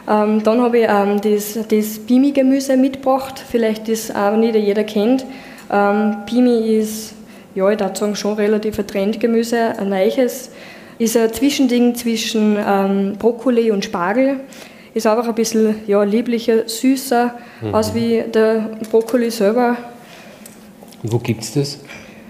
Ähm, 0.08 0.42
dann 0.42 0.60
habe 0.60 0.78
ich 0.78 0.86
ähm, 0.88 1.20
das, 1.20 1.58
das 1.68 1.98
Pimi-Gemüse 1.98 2.76
mitgebracht, 2.76 3.42
vielleicht 3.48 3.88
das 3.88 4.14
auch 4.14 4.36
nicht 4.36 4.54
jeder 4.54 4.84
kennt. 4.84 5.24
Ähm, 5.70 6.16
Pimi 6.26 6.78
ist, 6.78 7.14
ja, 7.54 7.70
ich 7.70 7.78
würde 7.80 7.96
sagen, 7.96 8.16
schon 8.16 8.34
relativ 8.34 8.78
ein 8.78 8.86
Trendgemüse, 8.86 9.78
ein 9.78 9.90
weiches. 9.90 10.50
Ist 10.98 11.16
ein 11.16 11.32
Zwischending 11.32 11.94
zwischen 11.94 12.56
ähm, 12.58 13.14
Brokkoli 13.18 13.70
und 13.70 13.84
Spargel. 13.84 14.40
Ist 14.94 15.06
einfach 15.06 15.28
ein 15.28 15.34
bisschen 15.34 15.76
ja, 15.86 16.02
lieblicher, 16.02 16.66
süßer, 16.66 17.34
aus 17.70 17.94
wie 17.94 18.24
der 18.32 18.70
Brokkoli 18.90 19.30
selber. 19.30 19.76
Und 21.02 21.12
wo 21.12 21.18
gibt 21.18 21.42
es 21.42 21.52
das 21.52 21.78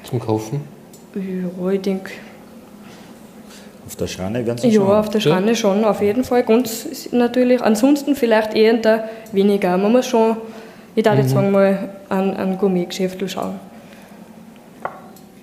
zum 0.02 0.18
Kaufen? 0.18 0.62
Ja, 1.14 1.70
ich 1.70 1.80
denke, 1.80 2.10
der 3.98 4.06
Schranne 4.06 4.44
werden 4.46 4.58
sie 4.58 4.68
Ja, 4.68 4.82
auf 4.82 5.08
der 5.10 5.20
Schranne 5.20 5.54
schon, 5.56 5.84
auf 5.84 6.00
jeden 6.02 6.24
Fall. 6.24 6.42
Ganz 6.42 7.08
natürlich. 7.12 7.62
Ansonsten 7.62 8.14
vielleicht 8.14 8.54
eher 8.54 8.74
der 8.74 9.08
weniger. 9.32 9.76
Man 9.78 9.92
muss 9.92 10.06
schon, 10.06 10.36
ich 10.94 11.02
darf 11.02 11.14
Mhm. 11.14 11.20
jetzt 11.20 11.30
sagen, 11.30 11.50
mal 11.50 11.88
an 12.08 12.36
ein 12.36 12.58
Gourmetgeschäft 12.58 13.18
schauen. 13.30 13.58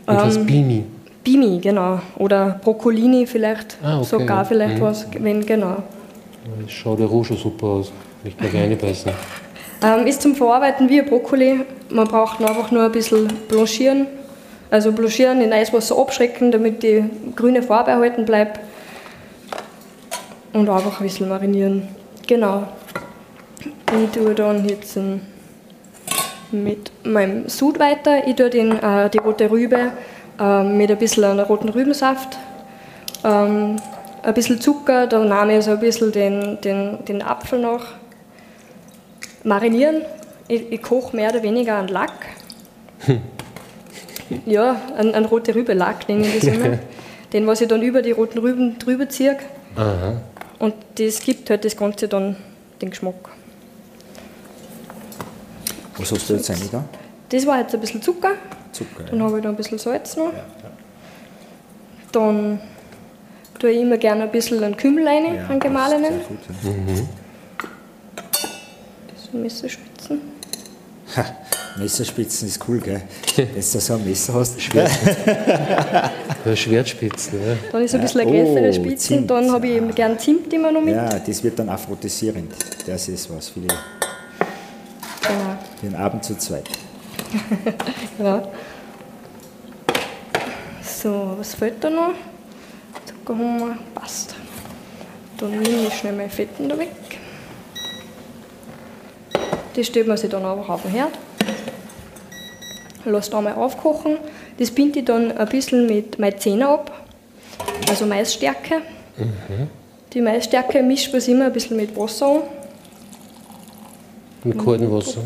Und 0.06 0.16
das 0.16 0.36
Ähm, 0.38 0.46
Bimi. 0.46 0.84
Bimi, 1.24 1.60
genau. 1.60 2.00
Oder 2.18 2.60
Broccolini 2.64 3.26
vielleicht. 3.26 3.78
Ah, 3.82 3.98
okay, 4.00 4.06
Sogar 4.06 4.38
ja. 4.40 4.44
vielleicht 4.44 4.78
Mhm. 4.78 4.82
was, 4.82 5.08
wenn, 5.18 5.46
genau. 5.46 5.78
Das 6.62 6.72
schaut 6.72 7.00
ja 7.00 7.06
roh 7.06 7.24
schon 7.24 7.38
super 7.38 7.68
aus. 7.68 7.92
Nicht 8.24 8.40
mehr 8.42 8.54
reinbeißen. 8.62 9.12
Ähm, 9.82 10.08
ist 10.08 10.22
zum 10.22 10.36
Verarbeiten 10.36 10.90
wie 10.90 11.00
ein 11.00 11.06
Brokkoli. 11.08 11.62
Man 11.90 12.08
braucht 12.08 12.40
nur 12.40 12.50
einfach 12.50 12.72
nur 12.72 12.84
ein 12.84 12.92
bisschen 12.92 13.28
blanchieren. 13.48 14.08
Also 14.74 14.92
blanchieren, 14.92 15.40
in 15.40 15.54
Eiswasser 15.54 15.96
abschrecken, 16.00 16.52
damit 16.52 16.82
die 16.82 17.04
grüne 17.36 17.62
Farbe 17.62 17.92
erhalten 17.92 18.26
bleibt. 18.26 18.60
Und 20.52 20.68
einfach 20.68 21.00
ein 21.00 21.04
bisschen 21.04 21.30
marinieren. 21.30 21.90
Genau. 22.26 22.64
Ich 23.68 24.10
tue 24.10 24.34
dann 24.34 24.68
jetzt 24.68 24.98
ähm, 24.98 25.22
mit 26.52 26.92
meinem 27.06 27.48
Sud 27.50 27.78
weiter. 27.78 28.28
Ich 28.28 28.36
tue 28.36 28.50
den, 28.50 28.72
äh, 28.72 29.12
die 29.12 29.20
rote 29.20 29.52
Rübe 29.52 29.92
äh, 30.40 30.64
mit 30.64 30.90
ein 30.90 30.98
bisschen 30.98 31.40
roten 31.40 31.70
Rübensaft. 31.70 32.40
Ähm, 33.24 33.76
ein 34.24 34.34
bisschen 34.34 34.60
Zucker, 34.60 35.06
dann 35.06 35.30
nehme 35.30 35.60
ich 35.60 35.66
so 35.66 35.72
ein 35.72 35.82
bisschen 35.82 36.12
den, 36.12 36.60
den, 36.62 37.06
den 37.06 37.22
Apfel 37.22 37.60
noch 37.60 37.86
marinieren. 39.44 40.02
Ich, 40.48 40.72
ich 40.72 40.82
koche 40.82 41.16
mehr 41.16 41.30
oder 41.30 41.44
weniger 41.44 41.78
einen 41.78 41.90
Lack. 41.90 42.14
ja, 44.46 44.82
einen, 44.98 45.14
einen 45.16 45.26
rote 45.26 45.54
Rübe 45.56 45.74
Lack 45.74 46.08
nenne 46.10 46.26
ich 46.28 46.40
das 46.46 46.54
immer. 46.56 46.80
Den, 47.32 47.48
was 47.48 47.62
ich 47.62 47.68
dann 47.68 47.82
über 47.82 48.02
die 48.02 48.12
roten 48.12 48.40
Rüben 48.40 48.78
drüber 48.80 49.10
ziehe. 49.10 49.38
Aha. 49.76 50.22
Und 50.60 50.76
das 50.96 51.20
gibt 51.20 51.50
halt 51.50 51.66
das 51.66 51.76
Ganze 51.76 52.08
dann 52.08 52.36
den 52.82 52.90
Geschmack. 52.92 53.16
Was 55.98 56.12
hast 56.12 56.30
du 56.30 56.34
jetzt 56.36 56.50
eigentlich 56.50 56.72
da? 56.72 56.84
Das 57.30 57.46
war 57.46 57.60
jetzt 57.60 57.74
ein 57.74 57.82
bisschen 57.82 58.02
Zucker. 58.02 58.32
Zucker. 58.72 59.04
Dann 59.10 59.22
habe 59.22 59.38
ich 59.38 59.44
da 59.44 59.50
ein 59.50 59.56
bisschen 59.56 59.78
Salz 59.78 60.16
noch. 60.16 60.32
Dann 62.12 62.60
tue 63.60 63.72
ich 63.72 63.82
immer 63.82 63.98
gerne 63.98 64.24
ein 64.24 64.32
bisschen 64.32 64.64
einen 64.64 64.78
Kümmel 64.78 65.08
rein, 65.08 65.36
Ja, 65.36 65.48
einen 65.48 65.60
gemahlenen. 65.60 66.14
sehr 66.14 66.28
gut, 66.28 66.40
ja. 66.64 66.96
So 69.32 69.38
Messerspitzen. 69.38 70.22
Ha, 71.16 71.26
Messerspitzen 71.78 72.48
ist 72.48 72.60
cool, 72.68 72.80
gell? 72.80 73.02
Wenn 73.36 73.48
du 73.48 73.54
da 73.56 73.62
so 73.62 73.94
ein 73.96 74.06
Messer 74.06 74.34
hast, 74.34 74.62
schwer. 74.62 74.90
Ja, 76.46 76.56
Schwertspitzen. 76.58 77.40
Ja. 77.42 77.56
Dann 77.72 77.84
ist 77.84 77.96
ein 77.96 78.02
bisschen 78.02 78.20
eine 78.22 78.30
Oh, 78.30 78.34
größere 78.44 78.74
Spitze. 78.74 79.08
Zimt. 79.08 79.32
Dann 79.32 79.50
habe 79.50 79.66
ich 79.68 79.76
eben 79.78 79.96
gerne 79.96 80.18
Zimt 80.18 80.52
immer 80.52 80.74
noch 80.74 80.82
mit. 80.82 80.94
Ja, 80.94 81.08
das 81.20 81.42
wird 81.42 81.58
dann 81.58 81.70
aphrodisierend. 81.70 82.54
Das 82.86 83.08
ist 83.08 83.34
was 83.34 83.48
für, 83.48 83.62
die, 83.62 83.68
Genau. 83.68 85.58
für 85.80 85.86
den 85.88 85.96
Abend 85.96 86.24
zu 86.26 86.38
zweit. 86.38 86.68
Ja. 88.20 88.44
So, 90.84 91.36
was 91.38 91.56
fehlt 91.56 91.82
da 91.84 91.90
noch? 91.90 92.12
Zucker 93.06 93.40
haben 93.40 93.60
wir, 93.60 93.78
passt. 93.96 94.36
Dann 95.38 95.52
nehme 95.52 95.88
ich 95.88 95.94
schnell 95.94 96.14
meine 96.14 96.30
Fetten 96.30 96.68
da 96.70 96.78
weg. 96.78 96.90
Das 99.76 99.88
stellt 99.88 100.08
man 100.08 100.18
sich 100.18 100.30
dann 100.30 100.46
einfach 100.46 100.70
auf 100.70 100.82
den 100.84 100.92
Herd. 100.92 101.14
Lass 103.06 103.30
da 103.30 103.42
mal 103.42 103.54
aufkochen. 103.56 104.18
Das 104.58 104.72
binde 104.72 105.00
ich 105.00 105.06
dann 105.06 105.32
ein 105.32 105.48
bisschen 105.50 105.88
mit 105.88 106.20
Maizena 106.20 106.74
ab, 106.74 106.92
also 107.90 108.06
Maisstärke. 108.06 108.76
Die 110.14 110.22
Maisstärke 110.22 110.82
mischt 110.84 111.12
man 111.12 111.22
immer 111.24 111.46
ein 111.46 111.54
bisschen 111.54 111.78
mit 111.78 111.96
Wasser 111.98 112.28
an. 112.28 112.42
Mit 114.44 114.60
kaltem 114.64 114.92
Wasser. 114.92 115.22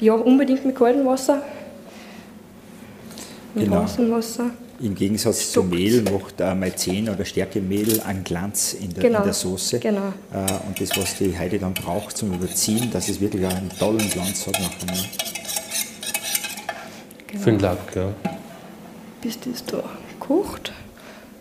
Ja, 0.00 0.14
unbedingt 0.14 0.64
mit 0.64 0.74
kaltem 0.76 1.04
Wasser. 1.06 1.42
Mit 3.54 3.64
Genau. 3.64 3.82
heißem 3.82 4.10
Wasser. 4.10 4.50
im 4.82 4.94
Gegensatz 4.94 5.52
zum 5.52 5.68
Mehl 5.68 6.00
macht 6.02 6.40
äh, 6.40 6.54
Maizen 6.54 7.08
oder 7.10 7.24
Stärkemehl 7.24 8.00
einen 8.02 8.24
Glanz 8.24 8.72
in 8.74 8.94
der, 8.94 9.02
Genau, 9.02 9.18
in 9.18 9.24
der 9.24 9.32
Soße. 9.34 9.78
genau. 9.80 10.12
Äh, 10.32 10.66
und 10.66 10.80
das, 10.80 10.96
was 10.96 11.18
die 11.18 11.36
Heidi 11.36 11.58
dann 11.58 11.74
braucht 11.74 12.16
zum 12.16 12.32
Überziehen, 12.32 12.90
dass 12.90 13.08
es 13.08 13.20
wirklich 13.20 13.44
einen 13.44 13.68
tollen 13.78 14.08
Glanz 14.08 14.46
hat 14.46 14.54
nachher. 14.58 15.04
Ne? 17.32 17.40
Für 17.40 17.50
den 17.50 17.60
Lack, 17.60 17.78
ja. 17.94 18.12
Bis 19.22 19.38
das 19.40 19.64
da 19.64 19.82
kocht, 20.18 20.72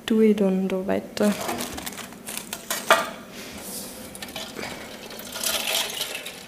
tue 0.05 0.25
ich 0.27 0.35
dann 0.35 0.67
da 0.67 0.85
weiter. 0.85 1.31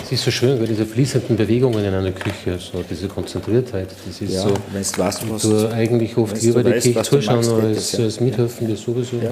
Es 0.04 0.12
ist 0.12 0.26
so 0.26 0.32
schön, 0.32 0.60
weil 0.60 0.68
diese 0.68 0.86
fließenden 0.86 1.38
Bewegungen 1.38 1.86
in 1.86 1.94
einer 1.94 2.12
Küche, 2.12 2.60
so 2.60 2.84
diese 2.90 3.08
Konzentriertheit, 3.08 3.88
das 4.06 4.20
ist 4.22 4.34
Ja, 4.34 4.42
so. 4.42 4.50
du 4.50 4.60
weißt, 4.74 5.00
was 5.00 5.42
Du 5.42 5.72
eigentlich 5.72 6.18
oft 6.18 6.42
lieber 6.42 6.64
du 6.64 6.70
die 6.72 6.94
weißt, 6.96 7.12
du 7.14 7.18
zuschauen 7.18 7.42
geht 7.42 7.52
als, 7.52 7.76
das, 7.78 7.92
ja. 7.94 8.04
als 8.04 8.20
mithelfen, 8.20 8.70
das 8.70 8.82
sowieso. 8.82 9.16
Ja. 9.18 9.32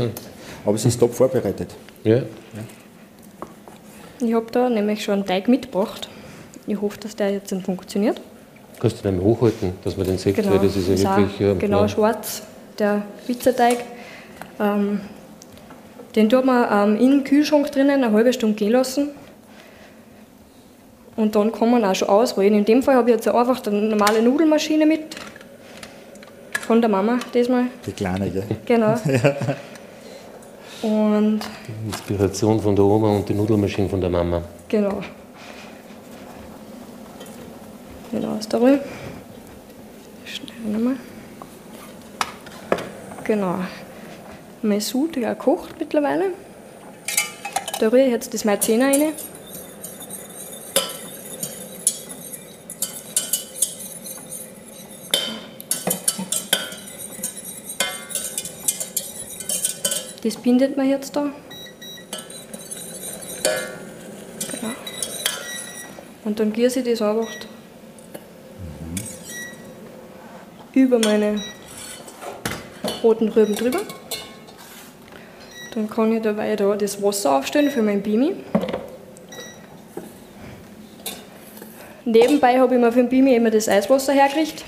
Aber 0.64 0.76
es 0.76 0.86
ist 0.86 0.98
top 0.98 1.14
vorbereitet. 1.14 1.76
Ja. 2.06 2.22
Ich 4.22 4.34
habe 4.34 4.46
da 4.52 4.70
nämlich 4.70 5.04
schon 5.04 5.16
einen 5.16 5.26
Teig 5.26 5.50
mitgebracht. 5.50 6.08
Ich 6.66 6.80
hoffe, 6.80 6.98
dass 7.00 7.16
der 7.16 7.32
jetzt 7.32 7.52
dann 7.52 7.62
funktioniert. 7.62 8.22
Kannst 8.80 9.00
du 9.00 9.10
den 9.10 9.22
hochhalten, 9.22 9.74
dass 9.84 9.98
man 9.98 10.08
den 10.08 10.18
sieht, 10.18 10.36
Genau, 10.36 10.52
weil 10.52 10.60
das 10.60 10.76
ist 10.76 11.04
ja 11.04 11.14
auch 11.14 11.18
wirklich. 11.18 11.40
ja, 11.40 11.54
genau 11.54 11.88
schwarz, 11.88 12.44
der 12.78 13.04
Pizzateig. 13.28 13.78
Ähm, 14.60 15.02
den 16.16 16.30
tut 16.30 16.46
man 16.46 16.96
ähm, 16.98 17.00
im 17.00 17.24
Kühlschrank 17.24 17.72
drinnen 17.72 18.04
eine 18.04 18.12
halbe 18.14 18.32
Stunde 18.34 18.56
gehen 18.56 18.72
lassen. 18.72 19.10
Und 21.16 21.36
dann 21.36 21.52
kann 21.52 21.70
man 21.70 21.84
auch 21.84 21.94
schon 21.96 22.08
ausrollen. 22.08 22.54
In 22.54 22.66
dem 22.66 22.82
Fall 22.82 22.96
habe 22.96 23.10
ich 23.10 23.16
jetzt 23.18 23.28
einfach 23.28 23.66
eine 23.68 23.82
normale 23.82 24.22
Nudelmaschine 24.22 24.86
mit. 24.86 25.16
Von 26.62 26.82
der 26.82 26.90
Mama 26.90 27.20
diesmal. 27.34 27.66
Die 27.86 27.92
kleine, 27.92 28.30
gell? 28.30 28.44
Genau. 28.66 28.96
Und 30.82 31.42
Inspiration 31.86 32.60
von 32.62 32.74
der 32.74 32.86
Oma 32.86 33.10
und 33.18 33.28
die 33.28 33.34
Nudelmaschine 33.34 33.90
von 33.90 34.00
der 34.00 34.10
Mama. 34.10 34.42
genau. 34.70 35.02
Genau, 38.12 38.38
ist 38.38 38.52
da 38.52 38.58
rein. 38.58 38.80
Schnell 40.26 40.72
nochmal. 40.72 40.96
Genau. 43.24 43.60
Mein 44.64 44.82
Sud, 44.82 45.16
der 45.16 45.36
kocht 45.36 45.80
mittlerweile. 45.80 46.32
Da 47.80 47.88
rühre 47.90 48.06
ich 48.06 48.12
jetzt 48.12 48.34
das 48.34 48.46
Maizena 48.46 48.88
rein. 48.88 49.14
Das 60.24 60.36
bindet 60.36 60.76
man 60.76 60.90
jetzt 60.90 61.16
da. 61.16 61.30
Genau. 64.52 64.74
Und 66.26 66.40
dann 66.40 66.52
gieße 66.52 66.80
ich 66.80 66.86
das 66.86 67.02
einfach 67.02 67.28
über 70.80 71.00
meine 71.00 71.42
roten 73.04 73.30
Rüben 73.30 73.56
drüber. 73.56 73.80
Dann 75.74 75.90
kann 75.90 76.12
ich 76.12 76.22
dabei 76.22 76.56
da 76.56 76.76
das 76.76 77.02
Wasser 77.02 77.38
aufstellen 77.38 77.70
für 77.70 77.82
mein 77.82 78.02
Bimi. 78.02 78.36
Nebenbei 82.06 82.60
habe 82.60 82.76
ich 82.76 82.82
mir 82.82 82.92
für 82.92 83.00
den 83.04 83.10
Bimi 83.10 83.36
immer 83.36 83.52
das 83.52 83.70
Eiswasser 83.70 84.14
hergekriegt, 84.14 84.64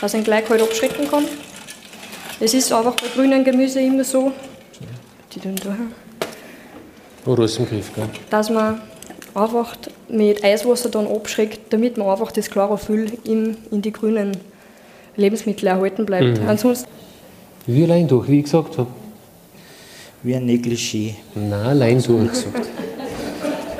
dass 0.00 0.14
ich 0.14 0.20
ihn 0.20 0.24
gleich 0.24 0.44
kalt 0.44 0.62
abschrecken 0.62 1.08
kann. 1.10 1.24
Es 2.38 2.54
ist 2.54 2.72
einfach 2.72 2.94
bei 2.94 3.08
grünen 3.08 3.42
Gemüse 3.42 3.80
immer 3.80 4.04
so, 4.04 4.30
die 5.34 5.40
tun 5.40 5.56
da, 5.56 5.76
Oder 7.30 7.44
ist 7.44 7.58
im 7.58 7.66
Griff, 7.66 7.92
gell? 7.94 8.08
dass 8.30 8.50
man 8.50 8.80
einfach 9.34 9.76
mit 10.08 10.44
Eiswasser 10.44 10.88
dann 10.88 11.08
abschreckt, 11.08 11.72
damit 11.72 11.96
man 11.96 12.08
einfach 12.08 12.30
das 12.30 12.48
Chlorophyll 12.50 13.18
in, 13.24 13.56
in 13.70 13.82
die 13.82 13.92
grünen 13.92 14.36
Lebensmittel 15.16 15.68
erhalten 15.68 16.06
bleibt. 16.06 16.40
Ansonsten 16.46 16.88
Wie 17.66 17.84
allein 17.84 18.06
durch, 18.06 18.28
wie 18.28 18.38
ich 18.38 18.44
gesagt 18.44 18.78
habe. 18.78 18.88
Wie 20.22 20.34
ein 20.34 20.46
Negligé. 20.46 21.14
Nein, 21.34 21.52
allein 21.52 22.02
durch. 22.02 22.30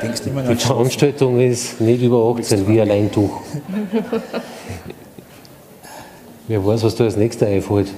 Denkst 0.03 0.22
du 0.22 0.31
immer 0.31 0.42
Die 0.42 0.55
Veranstaltung 0.55 1.40
ist 1.40 1.81
nicht 1.81 2.03
über 2.03 2.35
18, 2.37 2.68
wie 2.68 2.81
allein 2.81 3.11
durch. 3.11 3.33
Wer 6.49 6.64
weiß, 6.64 6.85
was 6.85 6.94
da 6.94 7.05
als 7.05 7.16
nächster 7.16 7.46
einfällt. 7.46 7.88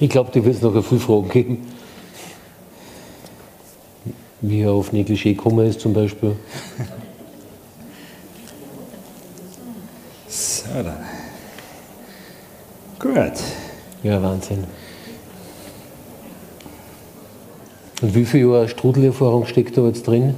Ich 0.00 0.08
glaube, 0.08 0.30
da 0.32 0.44
wird 0.44 0.56
es 0.56 0.62
noch 0.62 0.84
viele 0.84 1.00
Fragen 1.00 1.28
geben. 1.28 1.58
Wie 4.42 4.62
er 4.62 4.72
auf 4.72 4.92
Negligé 4.92 5.34
gekommen 5.34 5.66
ist 5.66 5.80
zum 5.80 5.92
Beispiel. 5.92 6.36
So, 10.28 10.64
dann. 10.74 10.96
Gut. 12.98 13.40
Ja, 14.02 14.22
Wahnsinn. 14.22 14.64
Und 18.00 18.14
wie 18.14 18.24
viel 18.24 18.40
Jahre 18.40 18.68
Strudelerfahrung 18.68 19.46
steckt 19.46 19.78
da 19.78 19.86
jetzt 19.86 20.06
drin? 20.08 20.34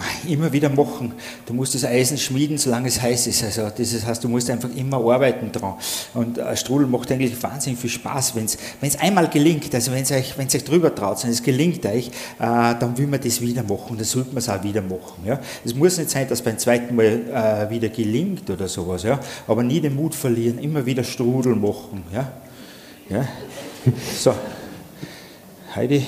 Immer 0.28 0.52
wieder 0.52 0.68
machen. 0.68 1.12
Du 1.46 1.54
musst 1.54 1.74
das 1.74 1.84
Eisen 1.84 2.18
schmieden, 2.18 2.58
solange 2.58 2.88
es 2.88 3.00
heiß 3.00 3.26
ist. 3.26 3.44
Also 3.44 3.70
das 3.76 4.04
heißt, 4.04 4.22
du 4.22 4.28
musst 4.28 4.50
einfach 4.50 4.68
immer 4.74 4.98
arbeiten 4.98 5.50
dran. 5.52 5.74
Und 6.14 6.38
Strudel 6.54 6.86
macht 6.86 7.10
eigentlich 7.10 7.40
wahnsinnig 7.42 7.78
viel 7.78 7.90
Spaß, 7.90 8.34
wenn 8.34 8.44
es 8.44 8.98
einmal 8.98 9.28
gelingt. 9.28 9.74
Also 9.74 9.92
wenn 9.92 10.02
es 10.02 10.12
euch, 10.12 10.38
euch 10.38 10.64
drüber 10.64 10.94
traut, 10.94 11.22
wenn 11.24 11.30
es 11.30 11.42
gelingt 11.42 11.84
euch, 11.86 12.08
äh, 12.08 12.10
dann 12.38 12.96
will 12.96 13.06
man 13.06 13.20
das 13.20 13.40
wieder 13.40 13.62
machen. 13.62 13.96
Dann 13.96 14.04
sollte 14.04 14.30
man 14.30 14.38
es 14.38 14.48
auch 14.48 14.62
wieder 14.62 14.82
machen. 14.82 15.24
Ja? 15.24 15.40
Es 15.64 15.74
muss 15.74 15.98
nicht 15.98 16.10
sein, 16.10 16.28
dass 16.28 16.42
beim 16.42 16.58
zweiten 16.58 16.94
Mal 16.94 17.66
äh, 17.66 17.70
wieder 17.70 17.88
gelingt 17.88 18.48
oder 18.50 18.68
sowas. 18.68 19.02
Ja? 19.02 19.20
Aber 19.46 19.62
nie 19.62 19.80
den 19.80 19.94
Mut 19.94 20.14
verlieren, 20.14 20.58
immer 20.58 20.84
wieder 20.84 21.04
Strudel 21.04 21.54
machen. 21.54 22.04
Ja? 22.12 22.32
Ja? 23.08 23.28
So, 24.18 24.34
Heidi, 25.74 26.04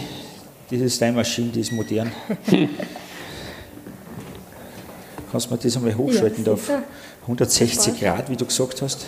diese 0.71 0.91
Steinmaschine, 0.91 1.49
die 1.49 1.61
ist 1.61 1.73
modern. 1.73 2.11
Kannst 5.31 5.47
du 5.47 5.55
mir 5.55 5.61
das 5.61 5.77
einmal 5.77 5.97
hochschalten 5.97 6.45
Ja, 6.45 6.53
auf 6.53 6.61
sicher. 6.67 6.83
160 7.23 8.01
Grad, 8.01 8.29
wie 8.31 8.37
du 8.37 8.45
gesagt 8.45 8.83
hast? 8.83 9.03
Ja, 9.03 9.07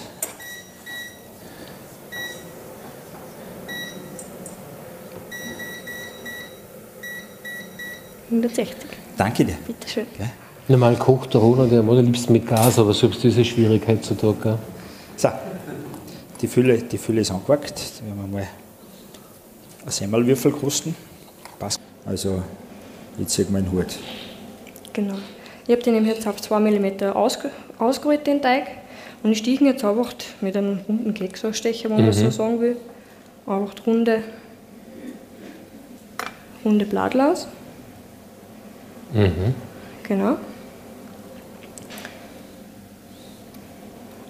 160. 8.30 8.76
Danke 9.16 9.44
dir. 9.44 9.56
Bitteschön. 9.66 10.06
Gell? 10.16 10.30
Normal 10.68 10.96
kocht 10.96 11.34
der 11.34 11.40
Ronald 11.40 11.72
ja 11.72 11.80
am 11.80 11.90
allerliebsten 11.90 12.32
mit 12.32 12.46
Gas, 12.46 12.78
aber 12.78 12.94
selbst 12.94 13.22
diese 13.22 13.44
Schwierigkeit 13.44 13.98
heutzutage. 13.98 14.36
gell? 14.42 14.58
So, 15.16 15.28
die 16.40 16.48
Fülle, 16.48 16.78
die 16.78 16.98
Fülle 16.98 17.20
ist 17.20 17.30
angewackt. 17.30 17.74
Da 18.00 18.06
werden 18.06 18.20
wir 18.20 18.28
mal 18.28 18.48
einen 19.82 19.90
Semmelwürfel 19.90 20.52
kosten. 20.52 20.94
Passt. 21.58 21.80
Also, 22.06 22.42
jetzt 23.18 23.34
sehe 23.34 23.44
ich 23.44 23.50
meinen 23.50 23.70
Hut. 23.70 23.98
Genau. 24.92 25.16
Ich 25.66 25.70
habe 25.70 25.82
den 25.82 25.94
eben 25.94 26.06
jetzt 26.06 26.26
auf 26.26 26.40
2 26.40 26.58
mm 26.58 27.02
ausge 27.14 27.50
ausgerollt, 27.78 28.26
den 28.26 28.42
Teig. 28.42 28.66
Und 29.22 29.32
ich 29.32 29.38
steche 29.38 29.62
ihn 29.62 29.66
jetzt 29.66 29.84
einfach 29.84 30.12
mit 30.40 30.56
einem 30.56 30.80
runden 30.88 31.14
Keksausstecher, 31.14 31.90
wenn 31.90 32.04
man 32.04 32.12
so 32.12 32.30
sagen 32.30 32.60
will, 32.60 32.76
einfach 33.46 33.74
runde, 33.86 34.22
runde 36.64 36.84
Bladel 36.84 37.20
aus. 37.20 37.46
Genau. 40.02 40.36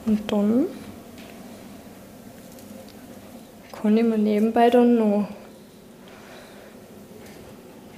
Und 0.04 0.30
dann 0.30 0.66
kann 3.80 3.96
ich 3.96 4.04
mir 4.04 4.18
nebenbei 4.18 4.68
dann 4.68 4.96
noch 4.96 5.28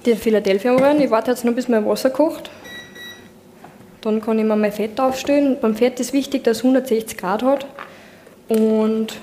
die 0.06 0.14
Philadelphia 0.14 0.72
anrühren. 0.72 1.00
Ich 1.00 1.10
warte 1.10 1.32
jetzt 1.32 1.44
noch, 1.44 1.54
bis 1.54 1.66
mein 1.66 1.84
Wasser 1.86 2.10
kocht. 2.10 2.50
Dann 4.04 4.20
kann 4.20 4.38
ich 4.38 4.44
mir 4.44 4.54
mein 4.54 4.72
Fett 4.72 5.00
aufstellen. 5.00 5.56
Beim 5.60 5.74
Fett 5.74 5.98
ist 5.98 6.12
wichtig, 6.12 6.44
dass 6.44 6.58
es 6.58 6.64
160 6.64 7.16
Grad 7.16 7.42
hat 7.42 7.66
und 8.48 9.14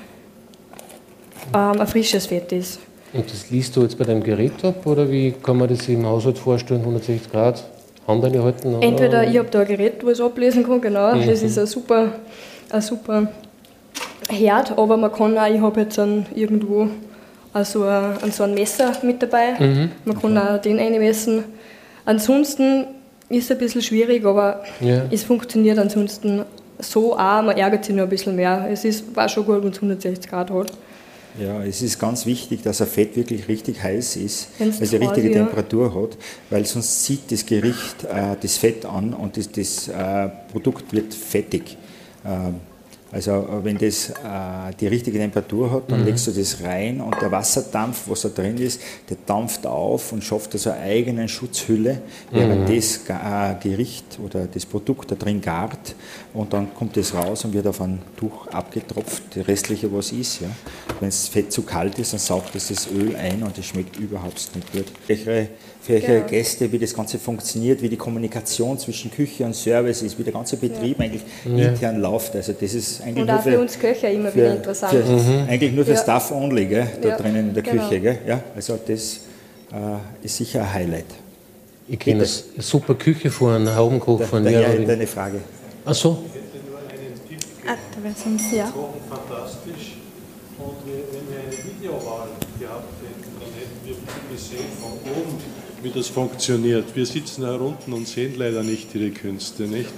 ähm, 1.53 1.79
ein 1.79 1.87
frisches 1.87 2.25
Fett 2.25 2.51
ist. 2.51 2.79
Und 3.13 3.31
das 3.31 3.49
liest 3.49 3.75
du 3.75 3.83
jetzt 3.83 3.97
bei 3.97 4.05
deinem 4.05 4.23
Gerät 4.23 4.63
ab 4.63 4.85
oder 4.85 5.09
wie 5.11 5.33
kann 5.43 5.57
man 5.57 5.69
das 5.69 5.87
im 5.87 6.05
Haushalt 6.05 6.37
vorstellen? 6.37 6.79
160 6.81 7.31
Grad, 7.31 7.63
Hand 8.07 8.23
halten? 8.23 8.75
oder? 8.75 8.87
Entweder 8.87 9.27
ich 9.27 9.37
habe 9.37 9.49
da 9.51 9.59
ein 9.59 9.67
Gerät, 9.67 10.03
wo 10.03 10.07
ich 10.07 10.13
es 10.13 10.21
ablesen 10.21 10.65
kann, 10.65 10.81
genau, 10.81 11.13
das 11.13 11.43
ist 11.43 11.57
ein 11.57 11.67
super, 11.67 12.13
ein 12.69 12.81
super 12.81 13.27
Herd, 14.29 14.77
aber 14.77 14.97
man 14.97 15.11
kann 15.11 15.37
auch, 15.37 15.47
ich 15.47 15.61
habe 15.61 15.81
jetzt 15.81 15.99
einen 15.99 16.25
irgendwo 16.33 16.87
also 17.53 17.83
ein, 17.83 18.31
so 18.31 18.43
ein 18.43 18.53
Messer 18.53 18.93
mit 19.03 19.21
dabei. 19.21 19.59
Mhm. 19.59 19.91
Man 20.05 20.21
kann 20.21 20.37
auch 20.37 20.61
den 20.61 20.79
einmessen. 20.79 21.43
Ansonsten 22.05 22.85
ist 23.33 23.51
ein 23.51 23.57
bisschen 23.57 23.81
schwierig, 23.81 24.25
aber 24.25 24.63
ja. 24.79 25.05
es 25.11 25.23
funktioniert 25.23 25.77
ansonsten 25.77 26.43
so 26.79 27.13
auch. 27.13 27.41
Man 27.41 27.57
ärgert 27.57 27.85
sich 27.85 27.95
nur 27.95 28.05
ein 28.05 28.09
bisschen 28.09 28.35
mehr. 28.35 28.67
Es 28.71 28.85
ist, 28.85 29.15
war 29.15 29.29
schon 29.29 29.45
gut, 29.45 29.63
wenn 29.63 29.71
es 29.71 29.77
160 29.77 30.29
Grad 30.29 30.49
hat. 30.51 30.71
Ja, 31.39 31.63
es 31.63 31.81
ist 31.81 31.97
ganz 31.97 32.25
wichtig, 32.25 32.61
dass 32.61 32.81
ein 32.81 32.87
Fett 32.87 33.15
wirklich 33.15 33.47
richtig 33.47 33.81
heiß 33.81 34.17
ist, 34.17 34.49
weil 34.59 34.69
es 34.69 34.89
die 34.89 34.97
richtige 34.97 35.29
ja. 35.29 35.45
Temperatur 35.45 35.93
hat, 35.95 36.17
weil 36.49 36.65
sonst 36.65 37.05
zieht 37.05 37.31
das 37.31 37.45
Gericht 37.45 38.03
äh, 38.03 38.35
das 38.41 38.57
Fett 38.57 38.85
an 38.85 39.13
und 39.13 39.37
das, 39.37 39.49
das 39.49 39.87
äh, 39.87 40.29
Produkt 40.51 40.91
wird 40.91 41.13
fettig. 41.13 41.77
Ähm, 42.25 42.55
also 43.11 43.45
wenn 43.63 43.77
das 43.77 44.09
äh, 44.09 44.73
die 44.79 44.87
richtige 44.87 45.17
Temperatur 45.17 45.69
hat, 45.69 45.91
dann 45.91 45.99
mhm. 45.99 46.05
legst 46.05 46.27
du 46.27 46.31
das 46.31 46.63
rein 46.63 47.01
und 47.01 47.21
der 47.21 47.29
Wasserdampf, 47.29 48.03
was 48.07 48.21
da 48.21 48.29
drin 48.29 48.57
ist, 48.57 48.79
der 49.09 49.17
dampft 49.25 49.67
auf 49.67 50.13
und 50.13 50.23
schafft 50.23 50.53
also 50.53 50.71
eine 50.71 50.81
eigene 50.81 51.27
Schutzhülle, 51.27 52.01
während 52.31 52.69
mhm. 52.69 52.75
das 52.75 53.01
äh, 53.09 53.55
Gericht 53.61 54.17
oder 54.23 54.47
das 54.47 54.65
Produkt 54.65 55.11
da 55.11 55.15
drin 55.15 55.41
gart 55.41 55.95
und 56.33 56.53
dann 56.53 56.73
kommt 56.73 56.95
das 56.95 57.13
raus 57.13 57.43
und 57.43 57.53
wird 57.53 57.67
auf 57.67 57.81
ein 57.81 58.01
Tuch 58.15 58.47
abgetropft, 58.47 59.23
das 59.35 59.45
restliche 59.45 59.91
was 59.91 60.13
ist. 60.13 60.41
Ja. 60.41 60.47
Wenn 60.99 61.09
das 61.09 61.27
Fett 61.27 61.51
zu 61.51 61.63
kalt 61.63 61.99
ist, 61.99 62.13
dann 62.13 62.19
saugt 62.19 62.55
es 62.55 62.69
das 62.69 62.87
Öl 62.89 63.15
ein 63.17 63.43
und 63.43 63.57
es 63.57 63.65
schmeckt 63.65 63.97
überhaupt 63.97 64.55
nicht 64.55 64.71
gut. 64.71 64.85
Welche 65.07 65.49
für 65.81 65.93
eure 65.93 66.01
genau. 66.01 66.27
Gäste, 66.27 66.71
wie 66.71 66.77
das 66.77 66.93
Ganze 66.93 67.17
funktioniert, 67.17 67.81
wie 67.81 67.89
die 67.89 67.97
Kommunikation 67.97 68.77
zwischen 68.77 69.09
Küche 69.09 69.43
und 69.43 69.55
Service 69.55 70.03
ist, 70.03 70.17
wie 70.19 70.23
der 70.23 70.33
ganze 70.33 70.55
Betrieb 70.57 70.99
ja. 70.99 71.05
eigentlich 71.05 71.23
ja. 71.43 71.69
intern 71.69 71.99
läuft. 71.99 72.35
Also 72.35 72.53
das 72.53 72.73
ist 72.73 73.01
eigentlich 73.01 73.21
und 73.21 73.27
nur 73.27 73.35
auch 73.35 73.41
für, 73.41 73.51
für 73.51 73.59
uns 73.59 73.79
Köche 73.79 74.07
immer 74.07 74.29
für, 74.29 74.37
wieder 74.37 74.55
interessant. 74.57 74.93
Für, 74.93 75.03
mhm. 75.03 75.49
Eigentlich 75.49 75.71
nur 75.73 75.83
für 75.83 75.93
ja. 75.93 75.97
Staff 75.97 76.31
only, 76.31 76.65
gell, 76.67 76.87
da 77.01 77.17
drinnen 77.17 77.49
in 77.49 77.53
der 77.53 77.63
genau. 77.63 77.89
Küche. 77.89 77.99
Gell? 77.99 78.19
Ja, 78.27 78.43
also 78.55 78.79
das 78.85 79.21
äh, 79.71 80.25
ist 80.25 80.37
sicher 80.37 80.61
ein 80.61 80.73
Highlight. 80.73 81.05
Ich 81.87 81.99
kenne 81.99 82.21
das 82.21 82.45
super 82.59 82.93
Küche 82.93 83.31
vor 83.31 83.53
einem 83.53 83.75
Haubenkoch 83.75 84.21
von 84.21 84.43
mir. 84.43 84.51
Ja, 84.51 84.69
deine 84.73 85.07
Frage. 85.07 85.39
Ach 85.83 85.95
so. 85.95 86.23
Ah, 87.67 87.75
da 87.95 88.03
wäre 88.03 88.13
sonst, 88.15 88.53
ja. 88.53 88.71
Fantastisch. 89.09 89.97
Und 90.57 90.77
wenn 90.85 91.25
wir 91.27 91.41
eine 91.41 91.51
Videowahl 91.51 92.29
gehabt 92.59 92.85
hätten, 93.01 93.31
dann 93.39 93.49
hätten 93.57 93.79
wir 93.83 94.35
gesehen 94.35 94.69
von 94.79 94.93
oben, 95.11 95.60
wie 95.83 95.89
das 95.89 96.07
funktioniert. 96.07 96.95
Wir 96.95 97.05
sitzen 97.05 97.41
da 97.41 97.55
unten 97.55 97.93
und 97.93 98.07
sehen 98.07 98.33
leider 98.37 98.63
nicht 98.63 98.93
Ihre 98.95 99.09
Künste, 99.11 99.63
nicht? 99.63 99.89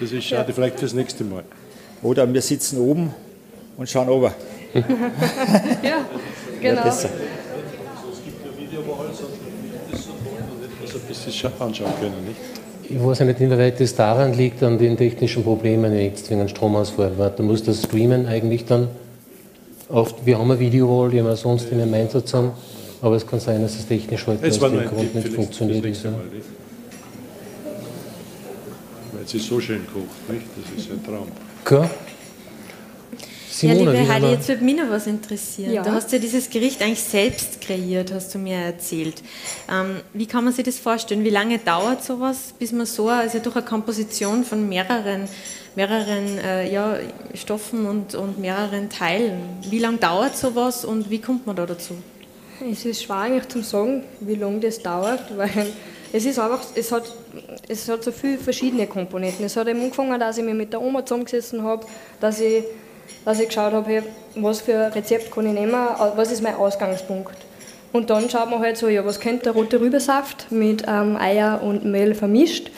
Das 0.00 0.12
ist 0.12 0.24
schade, 0.28 0.48
ja. 0.48 0.54
vielleicht 0.54 0.78
fürs 0.78 0.94
nächste 0.94 1.24
Mal. 1.24 1.44
Oder 2.02 2.32
wir 2.32 2.42
sitzen 2.42 2.78
oben 2.78 3.14
und 3.76 3.88
schauen 3.88 4.08
oben. 4.08 4.32
ja, 4.74 6.04
genau. 6.60 6.82
Ja, 6.82 6.88
es 6.88 7.02
gibt 7.02 7.14
ja 8.44 8.50
Videowalls 8.56 9.20
und 9.20 9.30
das 9.90 10.04
so 10.04 10.10
toll, 10.12 10.42
und 10.50 10.84
etwas 10.84 10.94
ein 10.94 11.08
bisschen 11.08 11.52
anschauen 11.58 11.92
können, 12.00 12.24
nicht? 12.26 12.36
Ich 12.90 13.04
weiß 13.04 13.20
nicht, 13.20 13.40
inwieweit 13.40 13.78
das 13.80 13.94
daran 13.94 14.32
liegt, 14.32 14.62
an 14.62 14.78
den 14.78 14.96
technischen 14.96 15.44
Problemen 15.44 15.94
jetzt 15.94 16.30
wegen 16.30 16.48
Stromausfall. 16.48 17.12
Da 17.36 17.42
muss 17.42 17.62
das 17.62 17.82
Streamen 17.82 18.26
eigentlich 18.26 18.64
dann 18.64 18.88
oft, 19.90 20.24
wir 20.24 20.38
haben 20.38 20.50
eine 20.50 20.58
Videowall, 20.60 21.10
die 21.10 21.22
wir 21.22 21.36
sonst 21.36 21.70
in 21.70 21.80
einem 21.80 21.92
Einsatz 21.92 22.32
haben, 22.32 22.52
aber 23.00 23.16
es 23.16 23.26
kann 23.26 23.40
sein, 23.40 23.62
dass 23.62 23.74
es 23.76 23.86
technisch 23.86 24.26
heute 24.26 24.46
aus 24.46 24.58
dem 24.58 24.88
Grund 24.88 25.14
nicht 25.14 25.28
funktioniert. 25.28 25.84
Ist, 25.84 26.04
ja. 26.04 26.12
Weil 29.12 29.26
sie 29.26 29.38
so 29.38 29.60
schön 29.60 29.86
kocht, 29.86 30.30
nicht? 30.30 30.46
Das 30.56 30.84
ist 30.84 30.90
ein 30.90 31.04
Traum. 31.04 31.28
Klar. 31.64 31.90
Simone, 33.58 33.92
ja, 33.92 34.00
liebe 34.00 34.12
Heidi, 34.12 34.26
jetzt 34.26 34.48
würde 34.48 34.64
mich 34.64 34.76
noch 34.76 34.88
was 34.88 35.08
interessieren. 35.08 35.72
Ja. 35.72 35.82
Du 35.82 35.90
hast 35.90 36.12
ja 36.12 36.20
dieses 36.20 36.48
Gericht 36.48 36.80
eigentlich 36.80 37.02
selbst 37.02 37.60
kreiert, 37.60 38.12
hast 38.12 38.32
du 38.32 38.38
mir 38.38 38.56
erzählt. 38.56 39.20
Ähm, 39.68 39.96
wie 40.12 40.26
kann 40.26 40.44
man 40.44 40.52
sich 40.52 40.64
das 40.64 40.78
vorstellen? 40.78 41.24
Wie 41.24 41.30
lange 41.30 41.58
dauert 41.58 42.04
sowas, 42.04 42.54
bis 42.56 42.70
man 42.70 42.86
so, 42.86 43.08
also 43.08 43.40
durch 43.40 43.56
eine 43.56 43.64
Komposition 43.64 44.44
von 44.44 44.68
mehreren, 44.68 45.28
mehreren 45.74 46.38
äh, 46.38 46.72
ja, 46.72 46.98
Stoffen 47.34 47.86
und, 47.86 48.14
und 48.14 48.38
mehreren 48.38 48.90
Teilen, 48.90 49.40
wie 49.68 49.80
lange 49.80 49.98
dauert 49.98 50.36
sowas 50.36 50.84
und 50.84 51.10
wie 51.10 51.18
kommt 51.20 51.44
man 51.44 51.56
da 51.56 51.66
dazu? 51.66 51.94
Es 52.60 52.84
ist 52.84 53.04
schwer 53.04 53.16
eigentlich 53.18 53.48
zu 53.48 53.62
sagen, 53.62 54.02
wie 54.20 54.34
lange 54.34 54.58
das 54.58 54.82
dauert, 54.82 55.36
weil 55.36 55.68
es 56.12 56.24
ist 56.24 56.38
einfach, 56.38 56.60
es 56.74 56.90
hat, 56.90 57.04
es 57.68 57.88
hat 57.88 58.02
so 58.02 58.10
viele 58.10 58.38
verschiedene 58.38 58.86
Komponenten. 58.86 59.44
Es 59.46 59.56
hat 59.56 59.68
eben 59.68 59.80
angefangen, 59.80 60.18
dass 60.18 60.38
ich 60.38 60.44
mich 60.44 60.54
mit 60.54 60.72
der 60.72 60.82
Oma 60.82 61.04
zusammengesessen 61.04 61.62
habe, 61.62 61.86
dass 62.20 62.40
ich, 62.40 62.64
dass 63.24 63.38
ich 63.38 63.46
geschaut 63.48 63.72
habe, 63.72 64.02
was 64.34 64.60
für 64.60 64.86
ein 64.86 64.92
Rezept 64.92 65.30
kann 65.30 65.46
ich 65.46 65.52
nehmen, 65.52 65.72
was 66.16 66.32
ist 66.32 66.42
mein 66.42 66.56
Ausgangspunkt. 66.56 67.36
Und 67.92 68.10
dann 68.10 68.28
schaut 68.28 68.50
man 68.50 68.58
halt 68.60 68.76
so, 68.76 68.88
ja, 68.88 69.04
was 69.04 69.20
könnte 69.20 69.44
der 69.44 69.52
rote 69.52 69.80
Rübensaft 69.80 70.50
mit 70.50 70.84
ähm, 70.86 71.16
Eier 71.16 71.62
und 71.62 71.84
Mehl 71.84 72.14
vermischt 72.14 72.70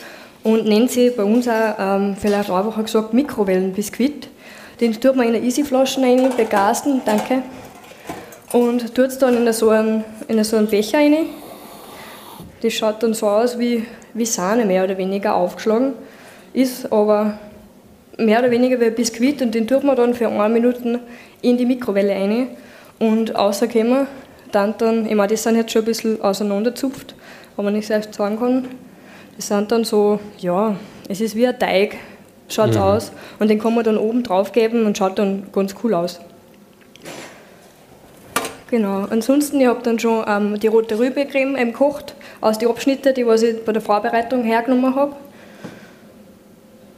und 0.43 0.65
nennt 0.65 0.91
sie 0.91 1.09
bei 1.09 1.23
uns 1.23 1.47
auch 1.47 1.75
ähm, 1.79 2.15
vielleicht 2.19 2.51
einfach 2.51 2.83
gesagt 2.83 3.13
Mikrowellenbiskuit. 3.13 4.29
Den 4.79 4.93
tut 4.93 5.15
man 5.15 5.27
in 5.27 5.35
eine 5.35 5.45
Easy-Flaschen 5.45 6.03
rein, 6.03 6.31
begasten, 6.37 7.01
danke 7.03 7.43
und 8.53 8.93
tut 8.95 9.07
es 9.07 9.17
dann 9.17 9.35
in 9.35 9.51
so 9.53 9.69
einen, 9.69 10.03
in 10.27 10.43
so 10.43 10.57
einen 10.57 10.67
Becher 10.67 10.97
rein. 10.97 11.27
Das 12.61 12.73
schaut 12.73 13.01
dann 13.01 13.13
so 13.13 13.27
aus 13.27 13.57
wie, 13.57 13.85
wie 14.13 14.25
Sahne, 14.25 14.65
mehr 14.65 14.83
oder 14.83 14.97
weniger 14.97 15.35
aufgeschlagen. 15.35 15.93
Ist 16.53 16.91
aber 16.91 17.39
mehr 18.17 18.39
oder 18.39 18.51
weniger 18.51 18.79
wie 18.79 18.85
ein 18.85 18.95
Biskuit 18.95 19.41
und 19.41 19.55
den 19.55 19.67
tut 19.67 19.83
man 19.83 19.95
dann 19.95 20.13
für 20.13 20.27
eine 20.27 20.53
Minute 20.53 20.99
in 21.41 21.57
die 21.57 21.65
Mikrowelle 21.65 22.13
rein. 22.13 22.49
Und 22.99 23.33
rauskommen 23.33 24.05
dann, 24.51 24.75
dann, 24.77 25.05
ich 25.07 25.15
meine, 25.15 25.29
das 25.29 25.43
sind 25.43 25.55
jetzt 25.55 25.71
schon 25.71 25.81
ein 25.83 25.85
bisschen 25.85 26.21
auseinanderzupft, 26.21 27.15
aber 27.57 27.71
nicht 27.71 27.87
selbst 27.87 28.13
sagen 28.13 28.37
kann. 28.37 28.67
Das 29.35 29.47
sind 29.47 29.71
dann 29.71 29.85
so, 29.85 30.19
ja, 30.37 30.75
es 31.09 31.21
ist 31.21 31.35
wie 31.35 31.47
ein 31.47 31.57
Teig, 31.57 31.97
schaut 32.47 32.75
mhm. 32.75 32.81
aus. 32.81 33.11
Und 33.39 33.49
den 33.49 33.59
kann 33.59 33.73
man 33.73 33.83
dann 33.83 33.97
oben 33.97 34.23
drauf 34.23 34.51
geben 34.51 34.85
und 34.85 34.97
schaut 34.97 35.17
dann 35.17 35.47
ganz 35.51 35.73
cool 35.83 35.93
aus. 35.93 36.19
Genau. 38.71 39.05
Ansonsten, 39.09 39.59
ich 39.59 39.67
habe 39.67 39.83
dann 39.83 39.99
schon 39.99 40.23
ähm, 40.25 40.57
die 40.57 40.67
rote 40.67 40.97
Rübecreme 40.97 41.55
gekocht, 41.55 42.15
aus 42.39 42.57
den 42.57 42.69
Abschnitten, 42.69 43.13
die 43.13 43.27
was 43.27 43.43
ich 43.43 43.63
bei 43.65 43.73
der 43.73 43.81
Vorbereitung 43.81 44.43
hergenommen 44.43 44.95
habe. 44.95 45.13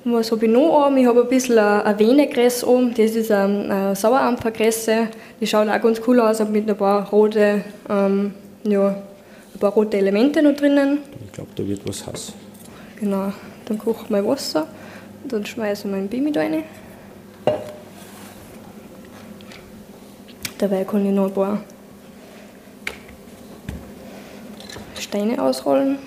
Was 0.06 0.32
habe 0.32 0.46
ich 0.46 0.52
noch 0.52 0.86
oben? 0.86 0.98
Ich 0.98 1.08
habe 1.08 1.22
ein 1.22 1.28
bisschen 1.28 1.58
ein 1.58 1.98
Venegräs 1.98 2.64
oben, 2.64 2.94
das 2.94 3.12
ist 3.16 3.32
eine 3.32 3.96
Sauerampferkresse. 3.96 5.08
Die 5.42 5.48
schaut 5.48 5.68
auch 5.68 5.82
ganz 5.82 6.00
cool 6.06 6.20
aus, 6.20 6.48
mit 6.48 6.70
ein 6.70 6.78
paar 6.78 7.10
rote, 7.10 7.64
ähm, 7.90 8.36
ja, 8.66 8.90
ein 8.90 9.60
paar 9.60 9.72
rote 9.72 9.98
Elemente 9.98 10.44
noch 10.44 10.56
drinnen. 10.56 11.00
Ich 11.26 11.32
glaube, 11.32 11.50
da 11.56 11.68
wird 11.68 11.88
was 11.88 12.06
heiß. 12.06 12.34
Genau. 13.00 13.34
Dann 13.66 13.80
koche 13.80 14.04
ich 14.04 14.10
mein 14.12 14.28
Wasser, 14.28 14.68
dann 15.28 15.44
schmeiße 15.44 15.88
ich 15.88 15.92
mein 15.92 16.08
Bimi 16.08 16.32
da 16.32 16.42
rein. 16.42 16.64
Dabei 20.58 20.84
kann 20.84 21.06
ich 21.06 21.12
noch 21.12 21.28
ein 21.28 21.34
paar 21.34 21.62
Steine 25.00 25.42
ausrollen. 25.42 25.98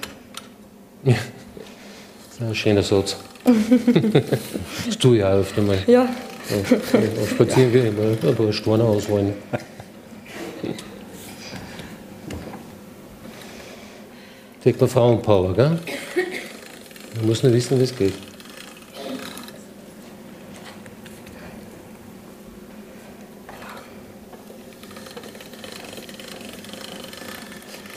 Ja, 1.04 1.14
das 1.14 2.34
ist 2.34 2.42
ein 2.42 2.54
schöner 2.54 2.82
Satz. 2.82 3.16
das 4.86 4.98
tue 4.98 5.18
ich 5.18 5.24
auch 5.24 5.34
öfter 5.34 5.62
mal. 5.62 5.78
Ja. 5.86 6.08
Auf 7.22 7.30
Spazieren 7.30 7.74
ja. 7.74 7.82
gehen, 7.82 7.94
ein 8.22 8.34
paar 8.34 8.52
Steine 8.52 8.84
ausrollen. 8.84 9.34
Kriegt 14.62 14.80
man 14.80 14.90
Frauenpower, 14.90 15.54
gell? 15.54 15.78
Man 17.16 17.26
muss 17.26 17.42
nur 17.42 17.52
wissen, 17.52 17.78
wie 17.78 17.84
es 17.84 17.96
geht. 17.96 18.14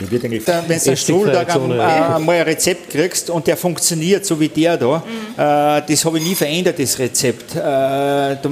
Würde 0.10 0.26
eigentlich, 0.26 0.48
wenn 0.48 0.80
du 0.80 0.86
einen 0.88 0.98
Stuhltag 0.98 1.56
mal 1.67 2.30
ein 2.30 2.41
Rezept 2.41 2.89
kriegst 2.89 3.30
und 3.30 3.45
der 3.45 3.58
funktioniert, 3.58 4.26
so 4.26 4.39
wie 4.39 4.50
der 4.50 4.78
da, 4.78 4.98
mhm. 4.98 5.34
äh, 5.34 5.82
das 5.88 6.06
habe 6.06 6.17
ich 6.17 6.24
nie 6.24 6.36
verändert, 6.36 6.80
das 6.80 6.98
Rezept. 6.98 7.56
Äh, 7.56 7.58
da, 7.58 8.38
da, 8.41 8.50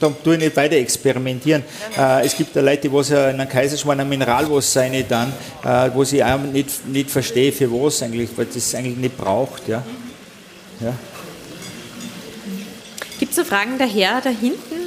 da 0.00 0.12
tue 0.22 0.34
ich 0.34 0.40
nicht 0.40 0.56
weiter 0.56 0.76
experimentieren. 0.76 1.62
Äh, 1.96 2.26
es 2.26 2.36
gibt 2.36 2.54
ja 2.56 2.62
Leute, 2.62 2.82
die 2.82 2.92
was 2.92 3.10
in 3.10 3.16
einem 3.16 3.48
Kaiserschmarrn 3.48 4.00
ein 4.00 4.08
Mineralwasser 4.08 4.82
rein 4.82 5.04
dann, 5.08 5.32
wo 5.94 6.02
ich 6.02 6.22
auch 6.22 6.38
nicht, 6.38 6.86
nicht 6.88 7.10
verstehe, 7.10 7.52
für 7.52 7.70
was 7.70 8.02
eigentlich, 8.02 8.30
weil 8.36 8.46
das 8.46 8.74
eigentlich 8.74 8.96
nicht 8.96 9.16
braucht. 9.16 9.68
Ja. 9.68 9.82
Ja. 10.80 10.94
Gibt 13.18 13.30
es 13.30 13.36
so 13.36 13.44
Fragen 13.44 13.78
daher, 13.78 14.20
da 14.20 14.30
hinten? 14.30 14.81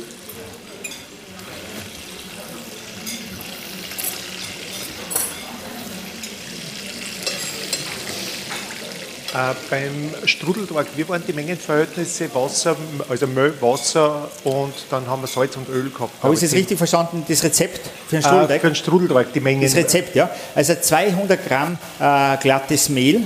Äh, 9.35 9.53
beim 9.69 10.13
Strudelteig, 10.25 10.87
wie 10.95 11.09
waren 11.09 11.21
die 11.27 11.33
Mengenverhältnisse 11.33 12.33
Wasser, 12.33 12.77
also 13.09 13.27
Mehl, 13.27 13.53
Wasser 13.59 14.29
und 14.45 14.73
dann 14.89 15.05
haben 15.07 15.23
wir 15.23 15.27
Salz 15.27 15.57
und 15.57 15.67
Öl 15.67 15.89
gehabt? 15.89 16.23
Habe 16.23 16.33
ich 16.33 16.39
das 16.39 16.53
richtig 16.53 16.77
verstanden, 16.77 17.25
das 17.27 17.43
Rezept 17.43 17.81
für 18.07 18.15
den 18.15 18.19
Äh, 18.19 18.27
Strudelteig? 18.27 18.61
für 18.61 18.67
den 18.67 18.75
Strudelteig, 18.75 19.33
die 19.33 19.41
Mengen. 19.41 19.61
Das 19.61 19.75
Rezept, 19.75 20.15
ja. 20.15 20.29
Also 20.55 20.75
200 20.75 21.45
Gramm 21.45 21.77
äh, 21.99 22.37
glattes 22.37 22.87
Mehl, 22.87 23.23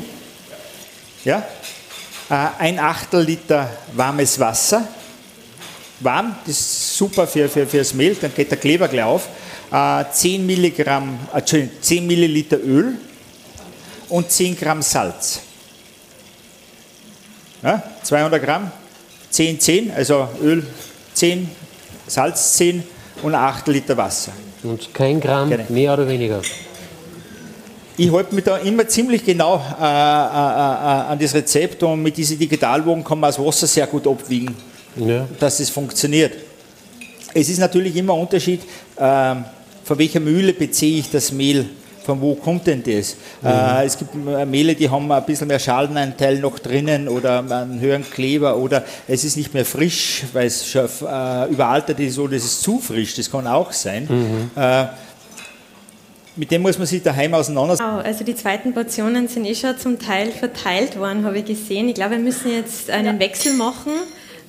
ja. 1.26 1.44
Äh, 2.28 2.34
ein 2.58 2.80
Achtel 2.80 3.22
Liter 3.22 3.70
warmes 3.94 4.40
Wasser, 4.40 4.88
warm, 6.00 6.36
das 6.44 6.60
ist 6.60 6.98
super 6.98 7.28
für, 7.28 7.48
für, 7.48 7.68
für 7.68 7.78
das 7.78 7.94
Mehl, 7.94 8.16
dann 8.16 8.34
geht 8.34 8.50
der 8.50 8.58
Kleber 8.58 8.88
gleich 8.88 9.04
auf. 9.06 9.28
Äh, 9.72 10.06
10, 10.12 10.44
Milligramm, 10.44 11.20
äh, 11.32 11.38
Entschuldigung, 11.38 11.76
10 11.82 12.08
Milliliter 12.08 12.58
Öl 12.58 12.98
und 14.10 14.32
10 14.32 14.58
Gramm 14.58 14.82
Salz. 14.82 15.42
Ja, 17.64 17.84
200 18.04 18.42
Gramm, 18.44 18.72
10, 19.32 19.60
10, 19.60 19.92
also 19.92 20.28
Öl 20.42 20.64
10, 21.14 21.50
Salz 22.08 22.54
10 22.54 22.84
und 23.22 23.36
ein 23.36 23.42
Achtel 23.42 23.74
Liter 23.74 23.98
Wasser. 23.98 24.32
Und 24.64 24.94
kein 24.94 25.20
Gramm 25.20 25.50
Gerne. 25.50 25.66
mehr 25.70 25.94
oder 25.94 26.08
weniger. 26.08 26.42
Ich 27.98 28.12
halte 28.12 28.34
mich 28.34 28.46
da 28.46 28.58
immer 28.58 28.88
ziemlich 28.88 29.26
genau 29.26 29.58
äh, 29.58 29.84
äh, 29.84 29.86
äh, 29.86 31.12
an 31.12 31.20
das 31.20 31.34
Rezept 31.34 31.84
und 31.84 32.02
mit 32.02 32.16
diesen 32.16 32.40
Digitalwogen 32.40 33.04
kann 33.04 33.20
man 33.20 33.28
das 33.30 33.40
Wasser 33.40 33.68
sehr 33.68 33.88
gut 33.88 34.08
abwiegen, 34.08 34.56
Ja. 34.96 35.28
dass 35.40 35.60
es 35.60 35.70
funktioniert. 35.70 36.34
Es 37.34 37.50
ist 37.50 37.60
natürlich 37.60 37.96
immer 37.98 38.14
ein 38.14 38.22
Unterschied, 38.22 38.62
ähm, 38.98 39.44
von 39.84 39.98
welcher 40.00 40.22
Mühle 40.22 40.54
beziehe 40.54 41.00
ich 41.00 41.10
das 41.12 41.32
Mehl, 41.34 41.66
von 42.10 42.22
wo 42.22 42.34
kommt 42.34 42.66
denn 42.66 42.82
das? 42.82 43.16
Äh, 43.44 43.86
es 43.86 43.96
gibt 43.96 44.16
äh, 44.16 44.44
Mehle, 44.44 44.74
die 44.74 44.90
haben 44.90 45.12
ein 45.12 45.26
bisschen 45.26 45.48
mehr 45.48 45.60
Schalenanteil 45.60 46.40
noch 46.40 46.58
drinnen 46.58 47.08
oder 47.08 47.40
einen 47.40 47.80
höheren 47.80 48.04
Kleber 48.10 48.58
oder 48.58 48.84
es 49.08 49.24
ist 49.24 49.38
nicht 49.38 49.54
mehr 49.54 49.64
frisch, 49.64 50.24
weil 50.34 50.48
es 50.48 50.66
schon 50.66 50.86
äh, 50.86 51.46
überaltert 51.52 52.00
ist 52.00 52.18
oder 52.18 52.34
es 52.34 52.46
ist 52.46 52.64
zu 52.64 52.80
frisch, 52.80 53.14
das 53.14 53.30
kann 53.30 53.46
auch 53.46 53.72
sein. 53.72 54.50
Äh, 54.56 54.86
mit 56.36 56.50
dem 56.50 56.64
muss 56.64 56.80
man 56.80 56.88
sich 56.88 57.04
daheim 57.04 57.36
auseinandersetzen. 57.36 57.88
Genau, 57.88 58.02
also 58.04 58.24
die 58.24 58.36
zweiten 58.36 58.74
Portionen 58.74 59.28
sind 59.28 59.46
eh 59.46 59.54
schon 59.54 59.78
zum 59.78 60.00
Teil 60.00 60.32
verteilt 60.32 60.98
worden, 60.98 61.26
habe 61.26 61.38
ich 61.38 61.46
gesehen. 61.46 61.90
Ich 61.90 61.96
glaube, 61.96 62.12
wir 62.12 62.20
müssen 62.20 62.52
jetzt 62.52 62.90
einen 62.90 63.20
Wechsel 63.20 63.54
machen 63.54 63.92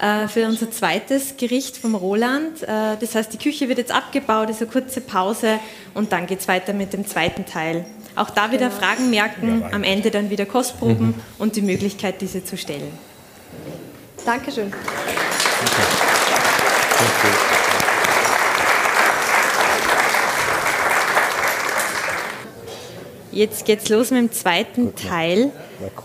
äh, 0.00 0.28
für 0.28 0.46
unser 0.46 0.70
zweites 0.70 1.36
Gericht 1.36 1.76
vom 1.76 1.94
Roland. 1.94 2.62
Äh, 2.62 2.96
das 2.98 3.14
heißt, 3.14 3.32
die 3.32 3.38
Küche 3.38 3.68
wird 3.68 3.78
jetzt 3.78 3.92
abgebaut, 3.92 4.48
ist 4.50 4.62
eine 4.62 4.70
kurze 4.70 5.00
Pause 5.00 5.58
und 5.94 6.12
dann 6.12 6.26
geht 6.26 6.40
es 6.40 6.48
weiter 6.48 6.72
mit 6.72 6.92
dem 6.92 7.06
zweiten 7.06 7.44
Teil. 7.44 7.84
Auch 8.16 8.30
da 8.30 8.50
wieder 8.50 8.70
Fragen 8.70 9.10
merken, 9.10 9.64
am 9.70 9.84
Ende 9.84 10.10
dann 10.10 10.30
wieder 10.30 10.44
Kostproben 10.46 11.14
und 11.38 11.54
die 11.56 11.62
Möglichkeit, 11.62 12.20
diese 12.20 12.44
zu 12.44 12.56
stellen. 12.56 12.90
Dankeschön. 14.24 14.72
Jetzt 23.40 23.64
geht's 23.64 23.88
los 23.88 24.10
mit 24.10 24.20
dem 24.20 24.32
zweiten 24.32 24.94
Teil. 24.94 25.50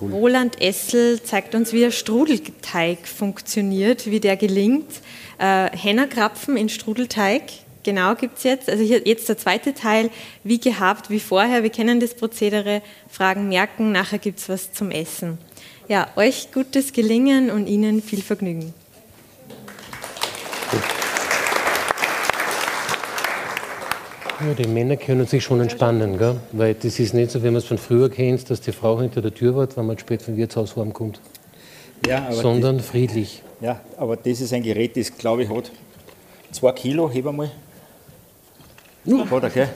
Roland 0.01 0.61
Essel 0.61 1.21
zeigt 1.21 1.53
uns, 1.53 1.73
wie 1.73 1.81
der 1.81 1.91
Strudelteig 1.91 3.05
funktioniert, 3.05 4.05
wie 4.05 4.21
der 4.21 4.37
gelingt. 4.37 4.89
Äh, 5.37 5.69
Hennerkrapfen 5.75 6.55
in 6.55 6.69
Strudelteig, 6.69 7.41
genau 7.83 8.15
gibt's 8.15 8.43
jetzt. 8.43 8.69
Also 8.69 8.85
hier 8.85 9.01
jetzt 9.03 9.27
der 9.27 9.37
zweite 9.37 9.73
Teil, 9.73 10.11
wie 10.45 10.61
gehabt, 10.61 11.09
wie 11.09 11.19
vorher. 11.19 11.61
Wir 11.61 11.71
kennen 11.71 11.99
das 11.99 12.13
Prozedere, 12.13 12.81
Fragen 13.09 13.49
merken, 13.49 13.91
nachher 13.91 14.19
gibt's 14.19 14.47
was 14.47 14.71
zum 14.71 14.89
Essen. 14.89 15.37
Ja, 15.89 16.07
euch 16.15 16.53
gutes 16.53 16.93
Gelingen 16.93 17.51
und 17.51 17.67
Ihnen 17.67 18.01
viel 18.01 18.21
Vergnügen. 18.21 18.73
Ja, 24.41 24.53
die 24.53 24.67
Männer 24.67 24.97
können 24.97 25.25
sich 25.25 25.43
schon 25.43 25.61
entspannen, 25.61 26.17
gell? 26.17 26.35
weil 26.51 26.73
das 26.73 26.99
ist 26.99 27.13
nicht 27.13 27.31
so, 27.31 27.41
wie 27.41 27.47
man 27.47 27.57
es 27.57 27.65
von 27.65 27.77
früher 27.77 28.09
kennt, 28.09 28.49
dass 28.49 28.59
die 28.59 28.73
Frau 28.73 28.99
hinter 28.99 29.21
der 29.21 29.33
Tür 29.33 29.55
wartet, 29.55 29.77
wenn 29.77 29.85
man 29.85 29.97
spät 29.97 30.21
vom 30.21 30.35
Wirtshaus 30.35 30.75
heimkommt, 30.75 31.21
Ja, 32.05 32.25
aber 32.25 32.33
sondern 32.33 32.79
friedlich. 32.81 33.41
das, 33.59 33.65
ja, 33.65 33.79
aber 33.97 34.17
das 34.17 34.41
ist 34.41 34.51
ein 34.51 34.61
Gerät, 34.63 34.97
das 34.97 35.17
glaube 35.17 35.43
ich 35.43 35.49
hat 35.49 35.71
zwei 36.51 36.71
Kilo, 36.73 37.09
heb 37.09 37.27
einmal. 37.27 37.49
Hat 39.07 39.43
er, 39.43 39.49
gell? 39.51 39.69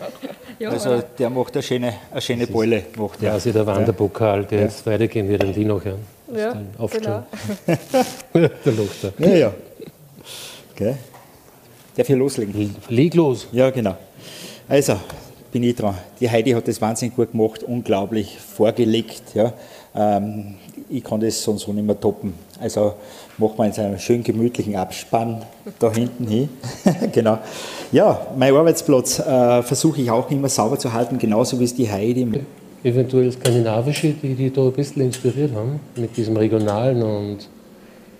also 0.67 1.03
der 1.17 1.29
macht 1.29 1.53
eine 1.53 1.63
schöne, 1.63 1.93
eine 2.11 2.21
schöne 2.21 2.47
Beule. 2.47 2.83
Macht 2.97 3.21
der. 3.21 3.31
Quasi 3.31 3.53
der 3.53 3.65
Wanderpokal, 3.65 4.43
der 4.45 4.61
jetzt 4.61 4.85
weitergehen 4.85 5.29
wird 5.29 5.43
an 5.43 5.53
die 5.53 5.65
nachher. 5.65 5.95
Ja, 6.35 6.61
aufstellen. 6.77 7.23
genau. 7.65 7.79
der 8.65 8.73
lacht 8.73 9.03
da. 9.03 9.11
Ja, 9.19 9.35
ja. 9.35 9.53
Gell? 10.75 10.97
Darf 11.95 12.09
ich 12.09 12.15
loslegen? 12.15 12.75
Leg 12.89 13.13
los. 13.13 13.47
Ja, 13.51 13.69
genau. 13.69 13.95
Also, 14.69 14.97
bin 15.51 15.63
ich 15.63 15.75
dran. 15.75 15.95
Die 16.19 16.29
Heidi 16.29 16.51
hat 16.51 16.67
das 16.67 16.79
wahnsinnig 16.79 17.15
gut 17.15 17.31
gemacht, 17.31 17.63
unglaublich 17.63 18.37
vorgelegt. 18.37 19.33
Ja. 19.33 19.51
Ähm, 19.95 20.53
ich 20.91 21.03
kann 21.03 21.19
das 21.19 21.41
sonst 21.41 21.63
so 21.63 21.73
nicht 21.73 21.87
mehr 21.87 21.99
toppen. 21.99 22.35
Also 22.59 22.93
machen 23.39 23.57
wir 23.57 23.65
jetzt 23.65 23.79
einen 23.79 23.97
schön 23.97 24.23
gemütlichen 24.23 24.75
Abspann 24.75 25.41
da 25.79 25.91
hinten 25.91 26.27
hin. 26.27 26.49
genau. 27.11 27.39
Ja, 27.91 28.27
mein 28.37 28.53
Arbeitsplatz 28.53 29.17
äh, 29.17 29.63
versuche 29.63 30.01
ich 30.01 30.11
auch 30.11 30.29
immer 30.29 30.49
sauber 30.49 30.77
zu 30.77 30.93
halten, 30.93 31.17
genauso 31.17 31.59
wie 31.59 31.63
es 31.63 31.73
die 31.73 31.89
Heidi. 31.89 32.27
Eventuell 32.83 33.31
skandinavische, 33.31 34.13
die 34.13 34.35
die 34.35 34.53
da 34.53 34.61
ein 34.61 34.73
bisschen 34.73 35.01
inspiriert 35.01 35.53
haben, 35.55 35.79
mit 35.95 36.15
diesem 36.15 36.37
regionalen 36.37 37.01
und 37.01 37.49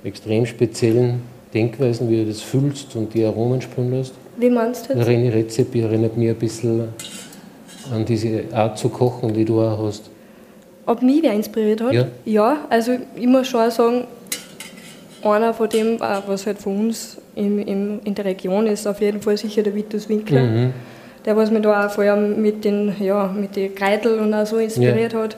extrem 0.03 0.47
speziellen 0.47 1.21
Denkweisen, 1.53 2.09
wie 2.09 2.23
du 2.23 2.25
das 2.25 2.41
fühlst 2.41 2.95
und 2.95 3.13
die 3.13 3.23
Aromen 3.23 3.61
spüren 3.61 3.91
lässt. 3.91 4.13
Wie 4.39 4.49
meinst 4.49 4.89
du 4.89 4.93
jetzt? 4.93 5.07
René 5.07 5.33
Rezepi 5.33 5.81
erinnert 5.81 6.15
mich 6.15 6.29
ein 6.29 6.35
bisschen 6.35 6.89
an 7.91 8.05
diese 8.05 8.43
Art 8.53 8.77
zu 8.77 8.89
kochen, 8.89 9.33
die 9.33 9.43
du 9.43 9.61
auch 9.61 9.85
hast. 9.85 10.09
Ob 10.85 11.01
mich 11.01 11.21
wer 11.21 11.33
inspiriert 11.33 11.81
hat? 11.81 11.93
Ja. 11.93 12.07
ja 12.25 12.57
also 12.69 12.93
ich 13.15 13.27
muss 13.27 13.47
schon 13.47 13.69
sagen, 13.69 14.03
einer 15.23 15.53
von 15.53 15.67
dem, 15.67 15.95
äh, 15.95 16.21
was 16.25 16.45
halt 16.45 16.59
von 16.59 16.79
uns 16.79 17.17
im, 17.35 17.59
im, 17.59 17.99
in 18.03 18.15
der 18.15 18.25
Region 18.25 18.65
ist, 18.67 18.87
auf 18.87 19.01
jeden 19.01 19.21
Fall 19.21 19.37
sicher 19.37 19.61
der 19.61 19.75
Vitus 19.75 20.07
Winkler. 20.07 20.43
Mhm. 20.43 20.73
Der, 21.25 21.35
was 21.35 21.51
mich 21.51 21.61
da 21.61 21.85
auch 21.85 21.91
vor 21.91 22.05
allem 22.05 22.41
mit 22.41 22.63
den, 22.63 22.95
ja, 23.01 23.27
mit 23.27 23.57
den 23.57 23.75
Kreitel 23.75 24.19
und 24.19 24.33
auch 24.33 24.45
so 24.45 24.57
inspiriert 24.57 25.13
hat. 25.13 25.35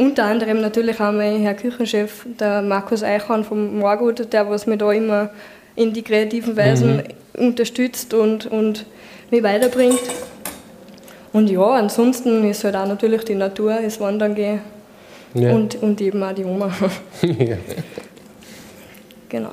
Unter 0.00 0.24
anderem 0.24 0.60
natürlich 0.60 1.00
auch 1.00 1.12
mein 1.12 1.40
Herr 1.40 1.54
Küchenchef, 1.54 2.26
der 2.40 2.62
Markus 2.62 3.04
Eichhorn 3.04 3.44
vom 3.44 3.78
Morgut, 3.78 4.32
der 4.32 4.50
was 4.50 4.66
mich 4.66 4.78
da 4.78 4.90
immer 4.90 5.30
in 5.76 5.92
die 5.92 6.02
kreativen 6.02 6.56
Weisen 6.56 7.04
unterstützt 7.36 8.14
und, 8.14 8.46
und 8.46 8.86
mich 9.30 9.42
weiterbringt. 9.42 10.00
Und 11.32 11.50
ja, 11.50 11.64
ansonsten 11.72 12.48
ist 12.48 12.62
halt 12.64 12.76
auch 12.76 12.86
natürlich 12.86 13.24
die 13.24 13.34
Natur, 13.34 13.78
das 13.82 13.98
Wandern 14.00 14.34
gehen 14.34 14.60
Ja. 15.34 15.52
und, 15.52 15.74
und 15.82 16.00
eben 16.00 16.22
auch 16.22 16.32
die 16.32 16.44
Oma. 16.44 16.72
ja. 17.22 17.56
genau. 19.28 19.50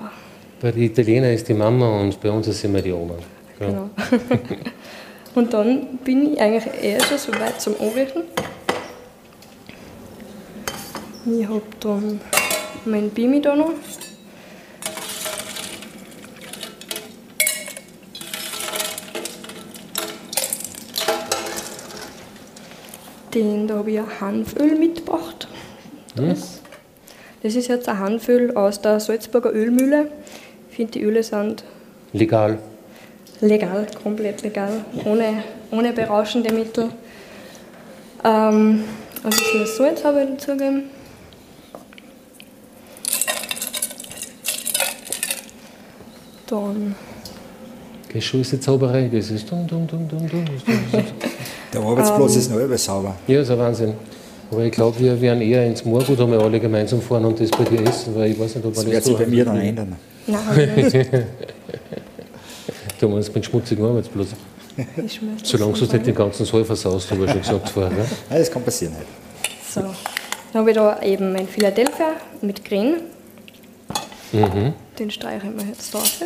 Bei 0.62 0.72
den 0.72 0.84
Italienern 0.84 1.34
ist 1.34 1.48
die 1.48 1.56
Mama 1.56 2.02
und 2.02 2.22
bei 2.22 2.30
uns 2.30 2.48
ist 2.48 2.64
immer 2.64 2.82
die 2.82 2.92
Oma. 2.92 3.16
Ja. 3.60 3.68
genau. 3.68 3.90
und 5.36 5.52
dann 5.54 5.98
bin 6.04 6.34
ich 6.34 6.40
eigentlich 6.40 6.84
eher 6.84 7.02
schon 7.04 7.18
so 7.18 7.32
weit 7.34 7.60
zum 7.60 7.74
Anrichten. 7.80 8.24
Ich 11.26 11.48
habe 11.48 11.62
dann 11.80 12.20
mein 12.86 13.10
Bimi 13.10 13.42
da 13.42 13.56
noch. 13.56 13.72
Den, 23.34 23.68
da 23.68 23.76
habe 23.76 23.92
ich 23.92 24.00
ein 24.00 24.20
Hanföl 24.20 24.78
mitgebracht. 24.78 25.48
Das, 26.16 26.62
das 27.42 27.56
ist 27.56 27.68
jetzt 27.70 27.88
ein 27.88 27.98
Hanföl 28.00 28.56
aus 28.58 28.82
der 28.82 29.00
Salzburger 29.00 29.54
Ölmühle. 29.54 30.08
Ich 30.70 30.76
finde, 30.76 30.92
die 30.94 31.04
Öle 31.04 31.24
sind 31.24 31.64
Legal. 32.12 32.58
legal, 33.40 33.88
komplett 34.04 34.42
legal, 34.42 34.84
ohne, 35.06 35.44
ohne 35.72 35.94
berauschende 35.94 36.54
Mittel. 36.54 36.90
Ähm, 38.24 38.84
ein 39.24 39.30
bisschen 39.30 39.66
Salz 39.66 40.04
habe 40.04 40.24
ich 40.24 40.30
dazugeben. 40.30 40.84
Dann 46.48 46.96
die 48.14 48.60
Zauberei, 48.60 49.08
das 49.08 49.32
ist 49.32 49.50
dum, 49.50 49.66
dum, 49.68 49.88
dum, 49.88 50.08
dum, 50.10 50.28
dum. 50.28 50.46
Das 51.72 51.82
Der 51.82 51.90
Arbeitsplatz 51.90 52.36
ist 52.36 52.52
noch 52.52 52.60
immer 52.60 52.78
sauber. 52.78 53.16
Ja, 53.28 53.42
ist 53.42 53.50
ein 53.52 53.58
Wahnsinn. 53.60 53.94
Aber 54.52 54.64
ich 54.64 54.72
glaube, 54.72 55.00
wir 55.00 55.22
werden 55.22 55.42
eher 55.42 55.66
ins 55.66 55.86
Moorgut 55.86 56.20
einmal 56.20 56.42
alle 56.42 56.60
gemeinsam 56.60 57.02
fahren 57.02 57.24
und 57.26 57.40
das 57.40 57.50
bei 57.52 57.64
dir 57.64 57.82
essen, 57.88 58.14
weil 58.16 58.32
ich 58.32 58.40
weiß 58.40 58.56
nicht, 58.56 58.66
ob 58.66 58.74
Das 58.74 58.84
man 58.84 58.92
wird 58.92 59.04
so 59.04 59.12
sich 59.12 59.20
bei 59.20 59.32
mir 59.32 59.46
dann 59.46 59.58
ändern. 59.58 59.96
nein, 60.28 60.46
habe 60.46 60.62
ich 60.64 60.94
nicht. 60.94 61.10
Du 63.00 63.08
meinst 63.10 63.34
mit 63.34 63.44
schmutzigen 63.44 63.84
Arbeitsplatz. 63.84 64.28
Ich 64.78 65.20
das 65.42 65.50
Solange 65.50 65.74
du 65.74 65.86
nicht 65.86 66.06
den 66.06 66.14
ganzen 66.14 66.46
Saal 66.46 66.64
versaust, 66.64 67.10
habe 67.10 67.26
ich 67.26 67.32
schon 67.32 67.40
gesagt 67.42 67.70
vorher. 67.70 67.92
Ne? 67.98 68.06
Ja, 68.30 68.38
das 68.38 68.52
kann 68.52 68.62
passieren 68.62 68.94
halt. 68.96 69.08
So. 69.68 69.82
Dann 69.82 70.60
habe 70.62 70.70
ich 70.70 70.76
da 70.76 71.02
eben 71.02 71.32
mein 71.34 71.48
Philadelphia 71.48 72.12
mit 72.42 72.64
Grün. 72.64 72.98
Mhm. 74.34 74.74
Den 75.00 75.10
streichen 75.10 75.58
wir 75.58 75.66
jetzt 75.66 75.92
drauf. 75.94 76.22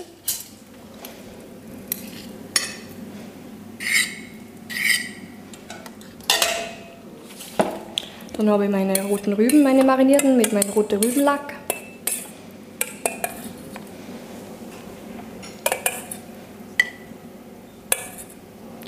Dann 8.37 8.49
habe 8.49 8.65
ich 8.65 8.71
meine 8.71 9.01
roten 9.03 9.33
Rüben, 9.33 9.63
meine 9.63 9.83
marinierten, 9.83 10.35
mit 10.35 10.51
meinem 10.51 10.69
roten 10.71 11.01
Rübenlack. 11.01 11.53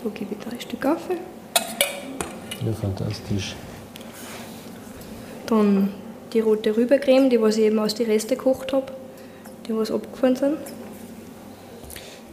Da 0.04 0.10
gebe 0.14 0.36
ich 0.36 0.46
drei 0.46 0.60
Stück 0.60 0.86
auf. 0.86 1.00
Ja, 2.66 2.74
fantastisch. 2.74 3.56
Dann 5.46 5.94
die 6.34 6.42
rote 6.42 6.76
Rübencreme, 6.76 7.30
die 7.30 7.42
was 7.42 7.58
ich 7.58 7.64
eben 7.64 7.80
aus 7.80 7.96
den 7.96 8.08
Reste 8.08 8.36
gekocht 8.36 8.74
habe, 8.74 8.92
die 9.66 9.76
was 9.76 9.92
abgefahren 9.92 10.36
sind. 10.36 10.58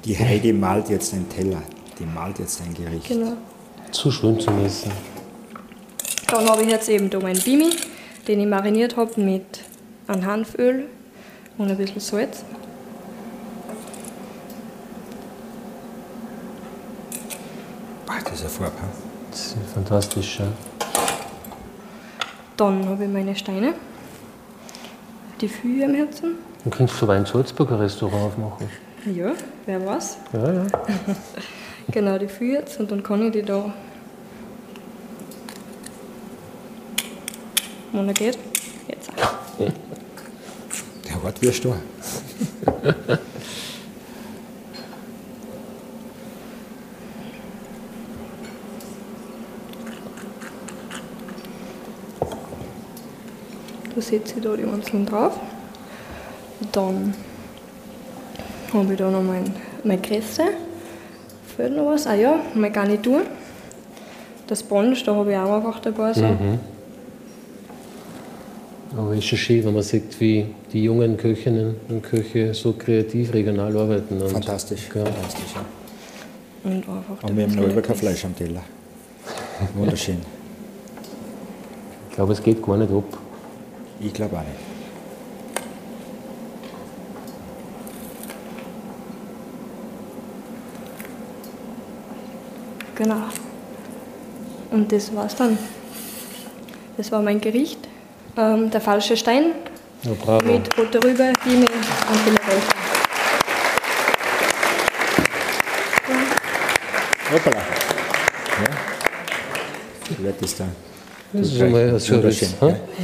Die 0.05 0.19
Heidi 0.19 0.53
malt 0.53 0.89
jetzt 0.89 1.15
einen 1.15 1.29
Teller, 1.29 1.63
die 1.99 2.07
malt 2.07 2.41
jetzt 2.41 2.61
ein 2.61 2.75
Gericht. 2.75 3.07
Genau. 3.07 3.35
Zu 3.93 4.11
schön 4.11 4.41
zum 4.41 4.65
Essen. 4.65 4.91
Dann 6.35 6.51
habe 6.51 6.63
ich 6.63 6.69
jetzt 6.69 6.89
eben 6.89 7.11
da 7.11 7.21
meinen 7.21 7.41
Bimi, 7.41 7.71
den 8.27 8.41
ich 8.41 8.47
mariniert 8.49 8.97
habe 8.97 9.21
mit 9.21 9.45
einem 10.09 10.27
Hanföl 10.27 10.89
und 11.59 11.71
ein 11.71 11.77
bisschen 11.77 12.01
Salz. 12.01 12.45
Boah, 18.05 18.17
das 18.25 18.33
ist 18.33 18.41
eine 18.41 18.51
Farbe. 18.51 18.73
Das 19.31 19.41
ist 19.41 19.57
fantastisch. 19.75 20.41
Ja. 20.41 20.47
Dann 22.57 22.85
habe 22.89 23.05
ich 23.05 23.11
meine 23.11 23.37
Steine, 23.37 23.75
die 25.41 25.49
Fühe 25.49 25.85
am 25.85 25.95
Herzen. 25.95 26.35
Dann 26.65 26.73
könntest 26.73 27.01
du 27.01 27.09
ein 27.11 27.27
Salzburger 27.27 27.79
Restaurant 27.79 28.25
aufmachen. 28.25 28.69
Ja, 29.15 29.35
wer 29.67 29.87
weiß. 29.87 30.19
Ja, 30.33 30.53
ja. 30.53 30.67
Genau, 31.93 32.19
die 32.19 32.29
Fühe 32.29 32.55
jetzt 32.55 32.81
und 32.81 32.91
dann 32.91 33.05
kann 33.05 33.23
ich 33.23 33.31
die 33.31 33.43
da. 33.43 33.73
Er 37.97 38.13
geht. 38.13 38.37
Jetzt 38.89 39.09
auch. 39.11 39.35
Der 41.05 41.23
hat 41.23 41.41
wie 41.41 41.47
ein 41.47 41.53
Star. 41.55 41.77
Da 53.95 54.01
setze 54.01 54.35
ich 54.37 54.43
da 54.43 54.57
die 54.57 54.65
einzelnen 54.65 55.07
drauf. 55.07 55.39
Dann 56.73 57.15
habe 58.73 58.93
ich 58.93 58.99
da 58.99 59.09
noch 59.09 59.23
mein, 59.23 59.55
meine 59.85 60.03
Kresse. 60.03 60.47
Fehlt 61.57 61.77
noch 61.77 61.87
was? 61.87 62.09
Ah 62.09 62.15
ja, 62.15 62.41
meine 62.55 62.73
Garnitur. 62.73 63.23
Das 64.49 64.61
Sponge, 64.61 64.97
da 65.07 65.15
habe 65.15 65.31
ich 65.31 65.39
auch 65.39 65.57
einfach 65.57 65.79
dabei. 65.79 66.13
So. 66.13 66.37
Aber 68.97 69.11
es 69.13 69.19
ist 69.19 69.25
schon 69.25 69.39
schön, 69.39 69.65
wenn 69.65 69.75
man 69.75 69.83
sieht, 69.83 70.21
wie 70.21 70.47
die 70.73 70.85
jungen 70.85 71.17
Köchinnen 71.17 71.77
und 71.89 72.03
Köche 72.03 72.55
so 72.55 72.73
kreativ 72.75 73.33
regional 73.33 73.77
arbeiten. 73.77 74.21
Und 74.21 74.31
Fantastisch. 74.31 74.89
Ja. 74.95 75.05
Fantastisch 75.05 75.55
ja. 75.55 75.65
Und 76.71 76.77
einfach 76.77 77.23
Und 77.23 77.37
wir 77.37 77.45
haben 77.45 77.51
noch 77.51 77.57
bisschen 77.57 77.73
über 77.73 77.83
kein 77.83 77.97
Fleisch 77.97 78.25
am 78.25 78.37
Teller. 78.37 78.63
Wunderschön. 79.75 80.19
Ich 82.09 82.15
glaube, 82.15 82.33
es 82.33 82.43
geht 82.43 82.63
gar 82.63 82.77
nicht 82.77 82.93
ab. 82.93 83.19
Ich 84.01 84.13
glaube 84.13 84.37
auch 84.37 84.41
nicht. 84.41 84.75
Genau. 92.95 93.23
Und 94.71 94.93
das 94.93 95.15
war's 95.15 95.35
dann. 95.35 95.59
Das 96.97 97.11
war 97.11 97.21
mein 97.23 97.41
Gericht. 97.41 97.89
Ähm, 98.37 98.71
der 98.71 98.81
falsche 98.81 99.17
Stein 99.17 99.53
Ja, 100.03 100.11
bravo. 100.25 100.45
mit 100.45 100.77
roter 100.77 101.03
Rübe, 101.05 101.33
Bimi 101.45 101.67
und 101.67 102.17
Philadelphia. 102.25 102.75
Hoppala. 107.33 107.57
Ja. 107.57 107.63
Wie 110.19 110.25
wird 110.25 110.43
das 110.43 110.57
da? 110.57 110.65
Das 111.33 111.47
ist 111.49 111.61
einmal 111.63 111.89
ein 111.91 112.01
Service. 112.01 112.55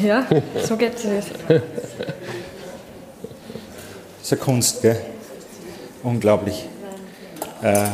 Ja. 0.05 0.27
So 0.63 0.77
geht's 0.77 1.03
jetzt. 1.05 1.31
Das 1.49 1.63
ist 4.23 4.33
eine 4.33 4.41
Kunst, 4.41 4.83
gell? 4.83 5.01
Unglaublich. 6.03 6.67
Äh, 7.63 7.87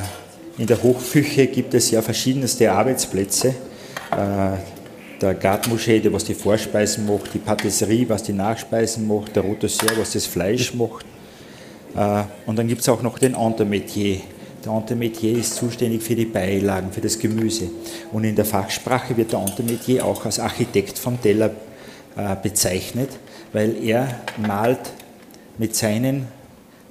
in 0.59 0.66
der 0.66 0.82
Hochküche 0.82 1.47
gibt 1.47 1.74
es 1.74 1.91
ja 1.91 2.03
verschiedenste 2.03 2.70
Arbeitsplätze. 2.70 3.49
Äh, 4.11 4.76
der 5.21 5.35
Gartmoschee, 5.35 6.01
der 6.01 6.12
was 6.12 6.25
die 6.25 6.35
Vorspeisen 6.35 7.07
macht, 7.07 7.33
die 7.35 7.39
Patisserie, 7.39 8.09
was 8.09 8.23
die 8.23 8.33
Nachspeisen 8.33 9.07
macht, 9.07 9.35
der 9.37 9.43
Rotisseur, 9.43 9.93
was 9.97 10.12
das 10.12 10.27
Fleisch 10.27 10.75
macht. 10.75 11.07
Äh, 11.97 12.25
und 12.47 12.57
dann 12.57 12.69
gibt 12.69 12.83
es 12.83 12.89
auch 12.89 13.03
noch 13.03 13.19
den 13.19 13.35
Entremetier. 13.35 14.21
Der 14.64 14.73
Entremetier 14.73 15.39
ist 15.39 15.55
zuständig 15.55 16.03
für 16.03 16.14
die 16.14 16.25
Beilagen, 16.25 16.91
für 16.91 17.01
das 17.01 17.19
Gemüse. 17.19 17.69
Und 18.12 18.25
in 18.25 18.35
der 18.35 18.45
Fachsprache 18.45 19.17
wird 19.17 19.33
der 19.33 19.41
Entremetier 19.41 20.05
auch 20.05 20.25
als 20.25 20.41
Architekt 20.41 20.99
vom 20.99 21.21
Teller 21.21 21.51
äh, 22.17 22.37
bezeichnet, 22.43 23.11
weil 23.53 23.77
er 23.83 24.09
malt 24.37 24.81
mit 25.59 25.75
seinen 25.75 26.27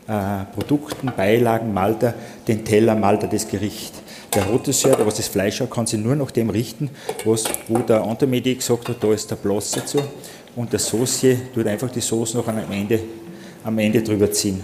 äh, 0.07 0.45
Produkten, 0.53 1.11
Beilagen, 1.15 1.73
malt 1.73 2.03
er 2.03 2.13
den 2.47 2.63
Teller, 2.63 2.95
malt 2.95 3.23
er 3.23 3.29
das 3.29 3.47
Gericht. 3.47 3.93
Der 4.35 4.45
Rotisseur, 4.47 4.97
der 4.97 5.05
was 5.05 5.15
das 5.15 5.29
Fleisch 5.29 5.61
hat, 5.61 5.71
kann 5.71 5.87
sich 5.87 5.97
nur 5.97 6.13
nach 6.13 6.29
dem 6.29 6.49
richten, 6.49 6.89
was, 7.23 7.45
wo 7.69 7.77
der 7.77 8.01
Entremetier 8.01 8.55
gesagt 8.55 8.89
hat, 8.89 9.01
da 9.01 9.13
ist 9.13 9.31
der 9.31 9.37
Platz 9.37 9.71
dazu. 9.71 10.01
Und 10.57 10.73
der 10.73 10.79
Saucier 10.79 11.37
tut 11.53 11.65
einfach 11.67 11.89
die 11.89 12.01
Sauce 12.01 12.33
noch 12.33 12.45
am 12.47 12.59
Ende, 12.69 12.99
am 13.63 13.79
Ende 13.79 14.03
drüber 14.03 14.29
ziehen. 14.29 14.61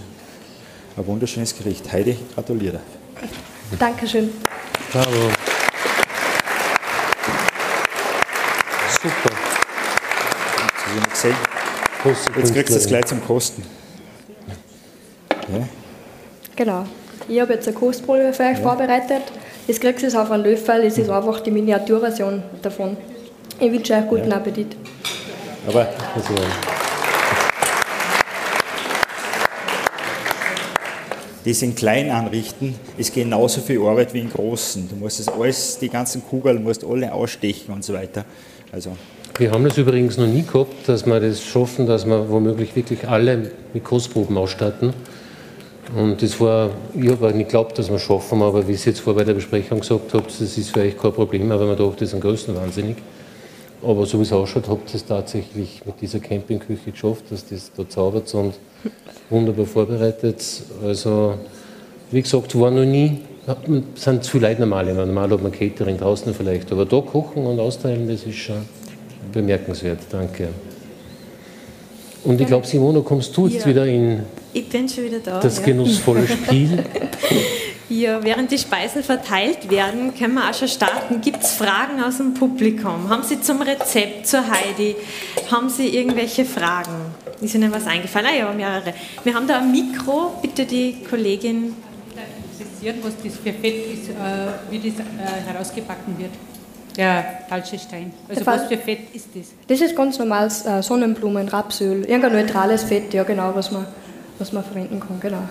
Ein 0.94 1.06
wunderschönes 1.06 1.56
Gericht. 1.56 1.90
Heidi, 1.90 2.18
gratuliere. 2.34 2.80
Dankeschön. 3.78 4.30
Bravo. 4.92 5.10
Super. 9.02 9.36
Jetzt 12.36 12.52
kriegst 12.52 12.72
du 12.72 12.76
es 12.76 12.86
gleich 12.86 13.06
zum 13.06 13.24
Kosten. 13.24 13.62
Ja? 15.50 15.66
Genau. 16.56 16.84
Ich 17.28 17.40
habe 17.40 17.54
jetzt 17.54 17.66
eine 17.68 17.76
Kostprobe 17.76 18.32
für 18.34 18.42
euch 18.42 18.58
vorbereitet. 18.58 19.22
Das 19.66 19.78
kriegst 19.78 20.02
du 20.02 20.06
jetzt 20.06 20.16
auf 20.16 20.30
einen 20.30 20.44
Löffel. 20.44 20.82
Das 20.82 20.98
ist 20.98 21.08
einfach 21.08 21.40
die 21.40 21.50
Miniaturversion 21.50 22.42
davon. 22.62 22.96
Ich 23.60 23.70
wünsche 23.70 23.94
euch 23.94 24.08
guten 24.08 24.32
Appetit. 24.32 24.76
Aber 25.66 25.88
Also, 26.16 26.34
das 31.44 31.62
in 31.62 31.74
klein 31.74 32.10
anrichten 32.10 32.74
ist 32.96 33.14
genauso 33.14 33.60
viel 33.60 33.80
Arbeit 33.82 34.14
wie 34.14 34.20
in 34.20 34.30
großen. 34.30 34.88
Du 34.88 34.96
musst 34.96 35.20
das 35.20 35.28
alles, 35.28 35.78
die 35.78 35.88
ganzen 35.88 36.24
Kugeln, 36.24 36.62
musst 36.62 36.84
alle 36.84 37.12
ausstechen 37.12 37.72
und 37.72 37.84
so 37.84 37.92
weiter. 37.92 38.24
Also 38.72 38.96
wir 39.38 39.50
haben 39.50 39.64
das 39.64 39.78
übrigens 39.78 40.18
noch 40.18 40.26
nie 40.26 40.42
gehabt, 40.42 40.88
dass 40.88 41.06
wir 41.06 41.18
das 41.18 41.42
schaffen, 41.42 41.86
dass 41.86 42.04
wir 42.04 42.28
womöglich 42.28 42.76
wirklich 42.76 43.08
alle 43.08 43.50
mit 43.72 43.84
Kostproben 43.84 44.36
ausstatten. 44.36 44.92
Und 45.96 46.22
das 46.22 46.40
war, 46.40 46.70
ich 46.94 47.10
habe 47.10 47.28
auch 47.28 47.32
nicht 47.32 47.48
geglaubt, 47.48 47.78
dass 47.78 47.88
wir 47.88 47.96
es 47.96 48.02
schaffen, 48.02 48.40
aber 48.40 48.66
wie 48.66 48.72
ich 48.72 48.78
es 48.78 48.84
jetzt 48.86 49.00
vor 49.00 49.14
bei 49.14 49.24
der 49.24 49.34
Besprechung 49.34 49.80
gesagt 49.80 50.14
habe, 50.14 50.24
das 50.24 50.40
ist 50.40 50.76
euch 50.76 50.96
kein 50.96 51.12
Problem, 51.12 51.50
aber 51.50 51.66
man 51.66 51.76
dachte, 51.76 51.96
das 52.00 52.08
ist 52.08 52.14
am 52.14 52.20
größten 52.20 52.54
wahnsinnig. 52.54 52.96
Aber 53.82 54.06
so 54.06 54.18
wie 54.18 54.22
es 54.22 54.32
ausschaut, 54.32 54.68
habt 54.68 54.90
ihr 54.90 54.94
es 54.94 55.04
tatsächlich 55.04 55.82
mit 55.84 56.00
dieser 56.00 56.20
Campingküche 56.20 56.92
geschafft, 56.92 57.24
dass 57.30 57.46
das 57.46 57.72
da 57.76 57.88
zaubert 57.88 58.32
und 58.34 58.54
wunderbar 59.28 59.66
vorbereitet. 59.66 60.40
Also, 60.84 61.34
wie 62.12 62.22
gesagt, 62.22 62.58
war 62.58 62.70
noch 62.70 62.84
nie, 62.84 63.18
sind 63.96 64.22
zu 64.22 64.38
Leute 64.38 64.60
normal. 64.60 64.94
Normal 64.94 65.30
hat 65.30 65.42
man 65.42 65.50
Catering 65.50 65.98
draußen 65.98 66.32
vielleicht, 66.32 66.70
aber 66.70 66.84
da 66.84 67.00
kochen 67.00 67.44
und 67.44 67.58
austeilen, 67.58 68.06
das 68.08 68.22
ist 68.22 68.36
schon 68.36 68.62
bemerkenswert. 69.32 69.98
Danke. 70.10 70.48
Und 72.24 72.40
ich 72.40 72.46
glaube, 72.46 72.66
Simona, 72.66 73.00
kommst 73.00 73.36
du 73.36 73.46
jetzt 73.48 73.62
Ja. 73.64 73.70
wieder 73.70 73.86
in 73.86 74.20
Ich 74.52 74.68
bin 74.68 74.88
schon 74.88 75.04
wieder 75.04 75.18
da. 75.18 75.40
das 75.40 75.58
ja. 75.58 75.64
genussvolle 75.64 76.26
Spiel? 76.26 76.84
Ja, 77.88 78.24
während 78.24 78.50
die 78.50 78.56
Speisen 78.56 79.02
verteilt 79.02 79.70
werden, 79.70 80.14
können 80.16 80.32
wir 80.34 80.48
auch 80.48 80.54
schon 80.54 80.68
starten. 80.68 81.20
Gibt 81.20 81.42
es 81.42 81.52
Fragen 81.52 82.02
aus 82.02 82.16
dem 82.16 82.32
Publikum? 82.32 83.10
Haben 83.10 83.22
Sie 83.22 83.38
zum 83.38 83.60
Rezept, 83.60 84.26
zur 84.26 84.44
Heidi, 84.48 84.96
haben 85.50 85.68
Sie 85.68 85.88
irgendwelche 85.94 86.46
Fragen? 86.46 86.94
Ist 87.42 87.54
Ihnen 87.54 87.70
was 87.70 87.86
eingefallen? 87.86 88.28
Ah 88.32 88.34
ja, 88.38 88.52
mehrere. 88.54 88.94
Wir 89.24 89.34
haben 89.34 89.46
da 89.46 89.58
ein 89.58 89.70
Mikro. 89.70 90.32
Bitte 90.40 90.64
die 90.64 91.04
Kollegin. 91.08 91.74
interessieren, 92.58 92.96
was 93.02 93.12
das 93.22 93.34
für 93.36 93.52
Fett 93.52 93.74
ist, 93.92 94.08
äh, 94.08 94.12
wie 94.70 94.78
das 94.78 94.98
äh, 95.00 95.50
herausgebacken 95.52 96.18
wird. 96.18 96.30
Der 96.96 97.24
falsche 97.48 97.78
Stein. 97.78 98.12
Also 98.28 98.44
was 98.44 98.64
für 98.64 98.76
Fett 98.76 99.14
ist 99.14 99.28
das? 99.34 99.46
Das 99.66 99.80
ist 99.80 99.96
ganz 99.96 100.18
normales 100.18 100.66
äh, 100.66 100.82
Sonnenblumen, 100.82 101.48
Rapsöl, 101.48 102.04
irgendein 102.04 102.32
neutrales 102.32 102.84
Fett, 102.84 103.14
ja 103.14 103.22
genau, 103.22 103.52
was 103.54 103.70
man, 103.70 103.86
was 104.38 104.52
man 104.52 104.62
verwenden 104.62 105.00
kann, 105.00 105.18
genau. 105.20 105.42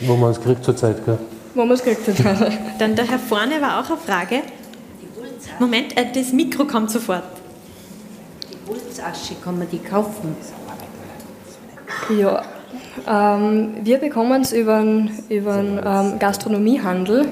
Wo 0.00 0.16
man 0.16 0.32
es 0.32 0.40
kriegt 0.40 0.64
zurzeit, 0.64 1.04
gell? 1.04 1.18
Wo 1.54 1.64
man 1.64 1.72
es 1.72 1.82
kriegt. 1.82 2.08
Also. 2.08 2.46
Dann 2.78 2.96
der 2.96 3.08
Herr 3.08 3.18
vorne 3.18 3.60
war 3.60 3.80
auch 3.80 3.88
eine 3.88 3.98
Frage. 3.98 4.42
Moment, 5.58 5.96
äh, 5.96 6.06
das 6.12 6.32
Mikro 6.32 6.64
kommt 6.64 6.90
sofort. 6.90 7.22
Die 8.50 8.70
Holzasche, 8.70 9.34
kann 9.42 9.58
man 9.58 9.68
die 9.70 9.78
kaufen? 9.78 10.36
Ja, 12.18 12.42
ähm, 13.06 13.76
wir 13.82 13.98
bekommen 13.98 14.42
es 14.42 14.52
über 14.52 14.76
einen 14.76 15.24
über 15.28 15.54
einen, 15.54 15.80
ähm, 15.84 16.18
Gastronomiehandel. 16.18 17.28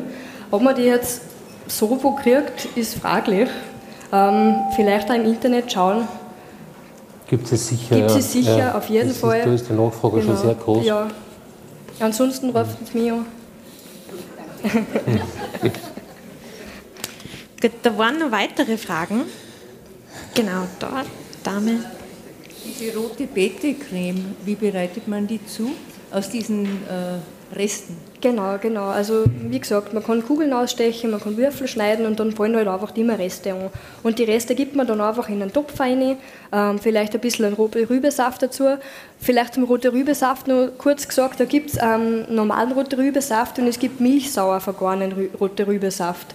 Ob 0.51 0.63
man 0.63 0.75
die 0.75 0.83
jetzt 0.83 1.23
so 1.67 1.91
wo 2.03 2.13
kriegt, 2.13 2.67
ist 2.77 2.95
fraglich. 2.99 3.49
Ähm, 4.13 4.57
vielleicht 4.77 5.11
auch 5.11 5.15
im 5.15 5.25
Internet 5.25 5.73
schauen. 5.73 6.07
Gibt 7.29 7.51
es 7.51 7.69
sicher. 7.69 7.97
Gibt 7.97 8.11
es 8.11 8.33
sicher, 8.33 8.59
Ja. 8.59 8.75
auf 8.75 8.89
jeden 8.89 9.15
Fall. 9.15 9.39
Ist, 9.39 9.47
da 9.47 9.53
ist 9.55 9.69
die 9.71 9.73
Nachfrage 9.73 10.23
schon 10.23 10.37
sehr 10.37 10.55
groß. 10.55 10.85
Ja. 10.85 11.09
Ansonsten 11.99 12.51
ruft 12.51 12.77
es 12.83 12.93
mich 12.93 13.11
an. 13.11 13.25
Gut, 17.61 17.73
da 17.83 17.97
waren 17.97 18.19
noch 18.19 18.31
weitere 18.33 18.77
Fragen. 18.77 19.23
Genau, 20.35 20.65
dort, 20.79 21.07
Dame. 21.43 21.85
Diese 22.65 22.97
rote 22.97 23.27
Beete-Creme, 23.27 24.35
wie 24.45 24.55
bereitet 24.55 25.09
man 25.09 25.27
die 25.27 25.45
zu? 25.47 25.71
Aus 26.11 26.29
diesen 26.29 26.65
äh, 26.65 27.19
Resten? 27.53 27.97
Genau, 28.21 28.57
genau. 28.61 28.87
Also 28.87 29.25
wie 29.27 29.59
gesagt, 29.59 29.93
man 29.95 30.05
kann 30.05 30.25
Kugeln 30.25 30.53
ausstechen, 30.53 31.11
man 31.11 31.21
kann 31.21 31.37
Würfel 31.37 31.67
schneiden 31.67 32.07
und 32.07 32.21
dann 32.21 32.31
fallen 32.31 32.55
halt 32.55 32.69
einfach 32.69 32.95
immer 32.97 33.19
Reste 33.19 33.53
an. 33.53 33.71
Und 34.05 34.21
die 34.21 34.25
Reste 34.25 34.55
gibt 34.55 34.77
man 34.77 34.87
dann 34.87 35.01
einfach 35.01 35.29
in 35.29 35.43
einen 35.43 35.53
Topf 35.53 35.79
rein, 35.81 36.17
ähm, 36.53 36.79
vielleicht 36.79 37.15
ein 37.15 37.21
bisschen 37.21 37.53
rote 37.53 37.91
Rübesaft 37.91 38.43
dazu. 38.43 38.77
Vielleicht 39.19 39.55
zum 39.55 39.65
rote 39.65 39.93
Rübesaft 39.93 40.47
nur 40.47 40.69
kurz 40.79 41.09
gesagt, 41.09 41.41
da 41.41 41.45
gibt 41.45 41.71
es 41.71 41.79
ähm, 41.83 42.25
normalen 42.29 42.73
rote 42.73 42.97
Rübesaft 42.97 43.59
und 43.59 43.67
es 43.67 43.81
gibt 43.81 44.01
milchsauer 44.01 44.61
vergorenen 44.61 45.13
Rü 45.13 45.29
rote 45.41 45.67
Rübesaft. 45.67 46.35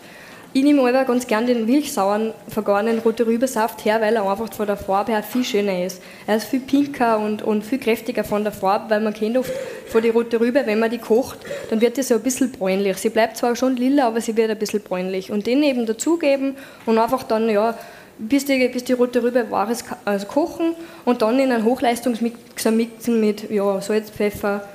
Ich 0.58 0.64
nehme 0.64 0.82
aber 0.82 1.06
ganz 1.06 1.28
gern 1.28 1.46
den 1.46 1.68
milchsauren 1.68 2.34
vergorenen 2.48 2.98
rote 2.98 3.28
Rübesaft 3.28 3.86
her, 3.86 4.02
weil 4.02 4.16
er 4.16 4.28
einfach 4.28 4.52
von 4.52 4.66
der 4.66 4.76
Farbe 4.76 5.12
her 5.12 5.22
viel 5.22 5.44
schöner 5.44 5.86
ist. 5.86 6.02
Er 6.26 6.38
ist 6.38 6.46
viel 6.48 6.62
pinker 6.62 7.20
und, 7.20 7.44
und 7.44 7.64
viel 7.64 7.78
kräftiger 7.78 8.24
von 8.24 8.42
der 8.42 8.52
Farbe, 8.52 8.90
weil 8.90 9.02
man 9.02 9.14
kennt 9.14 9.38
oft 9.38 9.52
von 9.86 10.02
die 10.02 10.10
rote 10.10 10.40
Rübe, 10.40 10.64
wenn 10.66 10.80
man 10.80 10.90
die 10.90 10.98
kocht, 10.98 11.38
dann 11.70 11.80
wird 11.80 11.98
die 11.98 12.02
so 12.02 12.16
ein 12.16 12.24
bisschen 12.24 12.52
bräunlich. 12.52 12.98
Sie 12.98 13.10
bleibt 13.10 13.38
zwar 13.38 13.56
schon 13.56 13.76
lila, 13.76 14.08
aber 14.08 14.20
sie 14.20 14.36
wird 14.36 14.50
ein 14.50 14.58
bisschen 14.58 14.82
bräunlich. 14.82 15.32
Und 15.32 15.46
den 15.46 15.62
eben 15.62 15.86
dazugeben 15.86 16.56
und 16.88 16.98
einfach 16.98 17.22
dann, 17.22 17.48
ja, 17.52 17.78
bis 18.18 18.46
die, 18.46 18.68
bis 18.68 18.84
die 18.84 18.94
rote 18.94 19.22
Rübe 19.22 19.52
war, 19.52 19.70
es 19.70 19.84
also 20.06 20.26
kochen 20.26 20.74
und 21.06 21.22
dann 21.22 21.38
in 21.38 21.52
einen 21.52 21.66
Hochleistungsmixer 21.66 22.72
mixen 22.72 23.20
mit 23.20 23.52
ja, 23.52 23.80
Salz, 23.80 24.10
Pfeffer, 24.10 24.68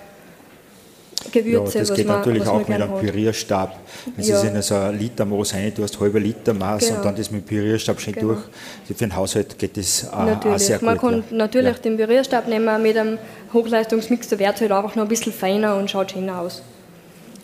Gewürze, 1.30 1.74
ja, 1.74 1.80
das 1.80 1.90
was 1.90 1.96
geht 1.96 2.06
man, 2.06 2.18
natürlich 2.18 2.40
was 2.42 2.48
auch 2.48 2.68
mit 2.68 2.80
einem. 2.82 2.94
Pürierstab. 2.98 3.78
Wenn 4.16 4.24
Ja. 4.24 4.40
du 4.42 4.48
in 4.48 4.62
so 4.62 4.74
ein 4.74 4.98
Liter 4.98 5.24
Maß 5.24 5.54
rein, 5.54 5.72
du 5.74 5.82
hast 5.82 6.00
halbe 6.00 6.18
Liter 6.18 6.54
Maß 6.54 6.86
Genau. 6.86 6.96
und 6.98 7.04
dann 7.04 7.16
das 7.16 7.30
mit 7.30 7.42
dem 7.42 7.46
Pürierstab 7.46 8.00
schön 8.00 8.14
Genau. 8.14 8.26
durch. 8.28 8.40
Für 8.86 8.94
den 8.94 9.14
Haushalt 9.14 9.58
geht 9.58 9.76
das 9.76 10.08
auch, 10.10 10.18
auch 10.20 10.24
Natürlich. 10.26 10.62
sehr 10.62 10.78
gut. 10.78 10.86
man 10.86 10.98
kann 10.98 11.24
ja. 11.30 11.36
natürlich 11.36 11.76
den 11.78 11.96
Pürierstab 11.96 12.48
nehmen, 12.48 12.82
mit 12.82 12.96
einem 12.96 13.18
Hochleistungsmixer 13.52 14.38
wird 14.38 14.54
es 14.54 14.60
halt 14.62 14.72
einfach 14.72 14.96
noch 14.96 15.02
ein 15.04 15.08
bisschen 15.08 15.32
feiner 15.32 15.76
und 15.76 15.90
schaut 15.90 16.10
schöner 16.12 16.40
aus. 16.40 16.62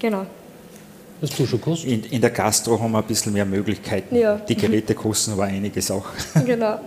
Genau. 0.00 0.26
Hast 1.20 1.38
du 1.38 1.46
schon 1.46 1.58
gekostet? 1.60 1.90
In, 1.90 2.04
in 2.04 2.20
der 2.20 2.30
Gastro 2.30 2.80
haben 2.80 2.92
wir 2.92 2.98
ein 2.98 3.04
bisschen 3.04 3.32
mehr 3.32 3.44
Möglichkeiten. 3.44 4.14
Ja. 4.14 4.36
Die 4.36 4.54
Geräte 4.56 4.94
kosten 4.94 5.32
aber 5.32 5.44
einiges 5.44 5.90
auch. 5.90 6.04
genau. 6.46 6.78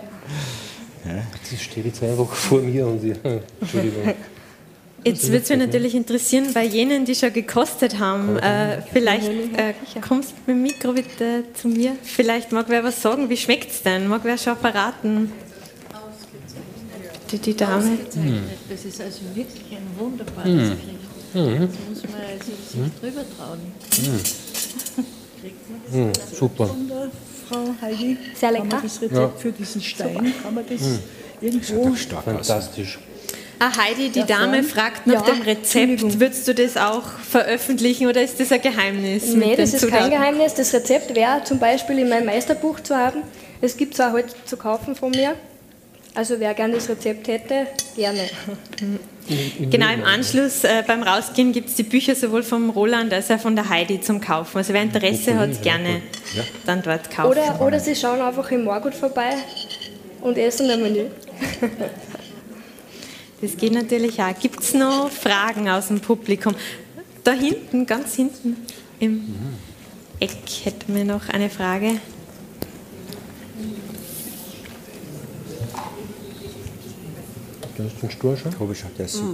Das 1.04 1.62
steht 1.62 1.86
jetzt 1.86 2.02
einfach 2.04 2.32
vor 2.32 2.60
mir 2.62 2.88
und 2.88 3.04
ich, 3.04 3.18
Entschuldigung. 3.62 4.14
Jetzt 5.04 5.24
würde 5.32 5.38
es 5.44 5.50
mich 5.50 5.58
natürlich 5.58 5.96
interessieren, 5.96 6.54
bei 6.54 6.64
jenen, 6.64 7.06
die 7.06 7.16
schon 7.16 7.34
gekostet 7.34 7.98
haben, 7.98 8.38
äh, 8.38 8.82
vielleicht 8.94 9.28
äh, 9.30 9.74
kommst 10.08 10.32
du 10.32 10.36
mit 10.46 10.48
dem 10.56 10.62
Mikro 10.62 10.94
bitte 10.94 11.44
zu 11.56 11.70
mir. 11.70 11.96
Vielleicht 12.04 12.52
mag 12.52 12.66
wer 12.70 12.84
was 12.84 13.02
sagen, 13.02 13.28
wie 13.30 13.38
schmeckt 13.38 13.72
es 13.72 13.82
denn? 13.82 14.08
Mag 14.08 14.22
wer 14.24 14.38
schon 14.38 14.56
verraten? 14.58 15.32
Die, 17.32 17.38
die 17.40 17.56
Dame. 17.56 17.98
Das 18.70 18.86
ist 18.86 19.02
also 19.02 19.22
wirklich 19.34 19.72
ein 19.72 19.88
wunderbares 19.98 20.48
Mhm. 20.50 20.78
Gericht. 21.34 21.34
Mhm. 21.34 21.70
Muss 21.90 22.04
man 22.04 22.22
also 22.22 22.52
sich 22.52 22.76
Mhm. 22.80 22.92
drüber 23.00 23.22
trauen. 23.38 23.60
Kriegt 25.42 25.70
man 25.70 25.82
das 25.86 25.94
Mhm, 25.96 26.14
dann 26.14 26.38
super. 26.38 26.68
von 26.68 26.88
der 26.88 27.10
Frau 27.50 27.76
Heidi? 27.82 28.18
Sehr 28.36 28.52
Kann 28.52 28.60
man 28.60 28.70
lecker. 28.70 28.82
das 28.84 29.02
Rezept 29.02 29.16
Ja. 29.16 29.32
für 29.40 29.52
diesen 29.52 29.82
Stein, 29.82 30.34
kann 30.44 30.54
man 30.54 30.66
das 30.70 30.82
Mhm. 30.82 31.00
irgendwo... 31.42 31.96
Fantastisch. 32.24 33.00
Ah, 33.64 33.72
Heidi, 33.78 34.10
die 34.10 34.26
Dame 34.26 34.64
fragt 34.64 35.06
nach 35.06 35.28
Ja, 35.28 35.34
dem 35.36 35.44
Rezept. 35.44 36.20
Würdest 36.20 36.48
du 36.48 36.56
das 36.56 36.78
auch 36.78 37.04
veröffentlichen 37.30 38.08
oder 38.08 38.24
ist 38.24 38.40
das 38.40 38.52
ein 38.52 38.60
Geheimnis? 38.60 39.36
Nee, 39.36 39.56
das 39.56 39.76
ist 39.76 39.88
kein? 39.88 40.10
Geheimnis. 40.10 40.56
Das 40.56 40.74
Rezept 40.74 41.14
wäre 41.16 41.44
zum 41.44 41.60
Beispiel 41.60 42.00
in 42.00 42.10
meinem 42.10 42.26
Meisterbuch 42.26 42.80
zu 42.80 42.96
haben. 42.98 43.22
Es 43.62 43.78
gibt 43.78 43.94
es 43.94 44.00
auch 44.00 44.14
heute 44.14 44.34
zu 44.46 44.58
kaufen 44.58 44.96
von 44.96 45.12
mir. 45.12 45.36
Also 46.16 46.40
wer 46.40 46.56
gerne 46.56 46.74
das 46.74 46.90
Rezept 46.90 47.28
hätte, 47.28 47.68
gerne. 47.96 48.22
Genau, 49.70 49.94
im 49.94 50.04
Anschluss 50.04 50.64
äh, 50.64 50.84
beim 50.86 51.04
Rausgehen 51.04 51.54
gibt 51.54 51.70
es 51.70 51.76
die 51.76 51.84
Bücher 51.84 52.16
sowohl 52.16 52.42
vom 52.44 52.72
Roland 52.72 53.14
als 53.14 53.30
auch 53.30 53.40
von 53.40 53.56
der 53.56 53.70
Heidi 53.70 54.02
zum 54.02 54.20
Kaufen. 54.20 54.58
Also 54.58 54.74
wer 54.74 54.82
Interesse 54.82 55.38
hat, 55.38 55.62
gerne 55.62 56.02
Ja. 56.36 56.44
dann 56.66 56.82
dort 56.82 57.12
kaufen. 57.12 57.30
Oder, 57.32 57.62
oder 57.62 57.80
Sie 57.80 57.96
schauen 57.96 58.20
einfach 58.22 58.50
im 58.52 58.64
Morgut 58.64 58.96
vorbei 58.96 59.36
und 60.22 60.38
essen 60.38 60.70
ein 60.72 60.82
Menü. 60.82 61.06
Das 63.42 63.58
geht 63.58 63.74
natürlich 63.74 64.22
auch. 64.22 64.38
Gibt 64.40 64.62
es 64.62 64.74
noch 64.74 65.10
Fragen 65.10 65.68
aus 65.68 65.88
dem 65.88 66.00
Publikum? 66.00 66.56
Da 67.24 67.32
hinten, 67.32 67.86
ganz 67.86 68.16
hinten 68.16 68.56
im 69.00 69.36
Eck 70.20 70.38
hätten 70.64 70.94
wir 70.94 71.06
noch 71.06 71.30
eine 71.30 71.50
Frage. 71.50 72.00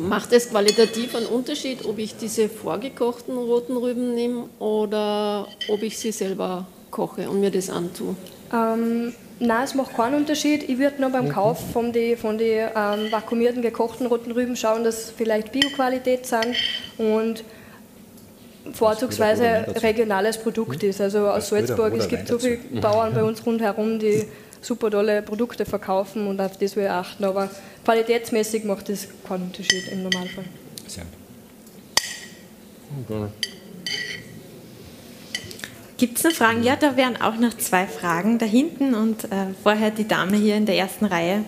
Macht 0.07 0.31
es 0.31 0.49
qualitativ 0.49 1.15
einen 1.15 1.25
Unterschied, 1.25 1.83
ob 1.83 1.97
ich 1.97 2.15
diese 2.15 2.47
vorgekochten 2.47 3.37
roten 3.37 3.75
Rüben 3.75 4.15
nehme 4.15 4.47
oder 4.59 5.47
ob 5.67 5.83
ich 5.83 5.97
sie 5.97 6.13
selber 6.13 6.65
koche 6.91 7.29
und 7.29 7.41
mir 7.41 7.51
das 7.51 7.69
antue? 7.69 8.15
Ähm, 8.53 9.13
nein, 9.39 9.63
es 9.63 9.73
macht 9.73 9.95
keinen 9.95 10.15
Unterschied. 10.15 10.67
Ich 10.67 10.77
würde 10.79 11.01
nur 11.01 11.09
beim 11.09 11.29
Kauf 11.29 11.71
von 11.71 11.91
den 11.91 12.17
von 12.17 12.37
die, 12.37 12.45
ähm, 12.45 13.11
vakuumierten, 13.11 13.61
gekochten 13.61 14.07
roten 14.07 14.31
Rüben 14.31 14.55
schauen, 14.55 14.83
dass 14.83 15.11
vielleicht 15.11 15.51
Bioqualität 15.51 16.25
sind 16.25 16.55
und 16.97 17.43
vorzugsweise 18.73 19.65
regionales 19.81 20.37
Produkt 20.37 20.83
ist. 20.83 21.01
Also 21.01 21.27
aus 21.27 21.49
Salzburg, 21.49 21.93
es 21.97 22.07
gibt 22.07 22.27
so 22.27 22.39
viele 22.39 22.57
Bauern 22.81 23.13
bei 23.13 23.23
uns 23.23 23.45
rundherum, 23.45 23.99
die 23.99 24.25
super 24.61 24.91
tolle 24.91 25.21
Produkte 25.21 25.65
verkaufen 25.65 26.27
und 26.27 26.41
auf 26.41 26.57
das 26.57 26.75
ich 26.75 26.89
achten. 26.89 27.23
Aber 27.23 27.49
qualitätsmäßig 27.85 28.63
macht 28.63 28.89
das 28.89 29.07
keinen 29.27 29.43
Unterschied 29.43 29.87
im 29.91 30.03
Normalfall. 30.03 30.45
Sehr. 30.87 31.05
Gibt 35.97 36.19
es 36.19 36.23
noch 36.23 36.31
Fragen? 36.31 36.61
Ja, 36.61 36.75
da 36.75 36.95
wären 36.95 37.19
auch 37.19 37.37
noch 37.37 37.57
zwei 37.57 37.87
Fragen 37.87 38.37
da 38.37 38.45
hinten 38.45 38.93
und 38.93 39.25
äh, 39.25 39.47
vorher 39.63 39.89
die 39.89 40.07
Dame 40.07 40.37
hier 40.37 40.55
in 40.55 40.67
der 40.67 40.77
ersten 40.77 41.05
Reihe. 41.05 41.43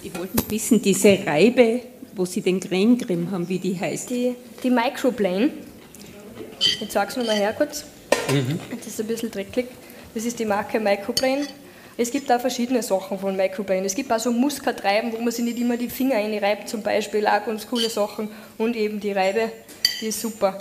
Ich 0.00 0.16
wollte 0.16 0.48
wissen, 0.48 0.80
diese 0.80 1.18
Reibe, 1.26 1.80
wo 2.14 2.24
Sie 2.24 2.40
den 2.40 2.60
Creme 2.60 2.98
drin 2.98 3.28
haben, 3.32 3.48
wie 3.48 3.58
die 3.58 3.78
heißt. 3.78 4.10
Die, 4.10 4.36
die 4.62 4.70
Microplane, 4.70 5.50
ich 6.60 6.88
zeige 6.88 7.10
es 7.10 7.16
nochmal 7.16 7.36
her 7.36 7.52
kurz. 7.52 7.84
Mhm. 8.30 8.60
Das 8.76 8.86
ist 8.86 9.00
ein 9.00 9.06
bisschen 9.08 9.32
dreckig. 9.32 9.66
Das 10.14 10.24
ist 10.24 10.38
die 10.38 10.44
Marke 10.44 10.78
Microplane. 10.78 11.46
Es 11.96 12.12
gibt 12.12 12.30
auch 12.30 12.40
verschiedene 12.40 12.82
Sachen 12.82 13.18
von 13.18 13.36
Microplane. 13.36 13.84
Es 13.84 13.94
gibt 13.94 14.12
auch 14.12 14.20
so 14.20 14.30
Muskatreiben, 14.30 15.12
wo 15.12 15.18
man 15.18 15.32
sich 15.32 15.44
nicht 15.44 15.58
immer 15.58 15.76
die 15.76 15.88
Finger 15.88 16.14
reinreibt, 16.14 16.68
zum 16.68 16.82
Beispiel. 16.82 17.26
Auch 17.26 17.44
ganz 17.44 17.66
coole 17.66 17.90
Sachen. 17.90 18.28
Und 18.56 18.76
eben 18.76 19.00
die 19.00 19.12
Reibe, 19.12 19.50
die 20.00 20.06
ist 20.06 20.20
super. 20.20 20.56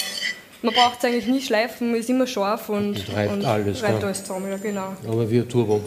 Man 0.61 0.73
braucht 0.73 0.99
es 0.99 1.05
eigentlich 1.05 1.27
nie 1.27 1.41
schleifen, 1.41 1.95
ist 1.95 2.09
immer 2.09 2.27
scharf 2.27 2.69
und, 2.69 2.89
Und 2.89 3.15
reibt 3.15 3.45
alles, 3.45 3.81
reibt 3.81 3.99
ja. 3.99 4.05
alles 4.05 4.23
zusammen. 4.23 4.51
Ja, 4.51 4.57
genau. 4.57 4.93
Aber 5.07 5.29
wie 5.29 5.39
ein 5.39 5.49
Turbo. 5.49 5.81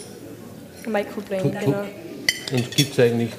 Microplane, 0.86 1.50
genau. 1.60 1.84
Und 2.52 2.76
gibt 2.76 2.92
es 2.92 2.98
eigentlich 2.98 3.30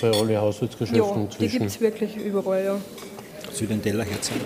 bei 0.00 0.10
allen 0.10 0.36
Haushaltsgeschäften 0.36 0.96
Ja, 0.96 1.14
die 1.14 1.44
inzwischen? 1.44 1.58
gibt 1.58 1.70
es 1.70 1.80
wirklich 1.80 2.16
überall, 2.16 2.64
ja. 2.64 2.80
Soll 3.52 3.62
ich 3.62 3.68
den 3.68 3.82
Teller 3.82 4.04
herzeigen? 4.04 4.40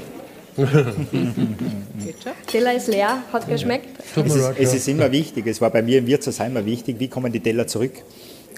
Teller 2.46 2.74
ist 2.74 2.88
leer, 2.88 3.22
hat 3.32 3.48
geschmeckt. 3.48 3.88
Es 4.16 4.34
ist, 4.34 4.52
es 4.58 4.74
ist 4.74 4.88
immer 4.88 5.10
wichtig, 5.10 5.46
es 5.46 5.60
war 5.60 5.70
bei 5.70 5.82
mir 5.82 5.98
im 5.98 6.06
Wirtshaus 6.06 6.40
immer 6.40 6.64
wichtig, 6.64 6.96
wie 6.98 7.08
kommen 7.08 7.32
die 7.32 7.40
Teller 7.40 7.66
zurück. 7.66 7.92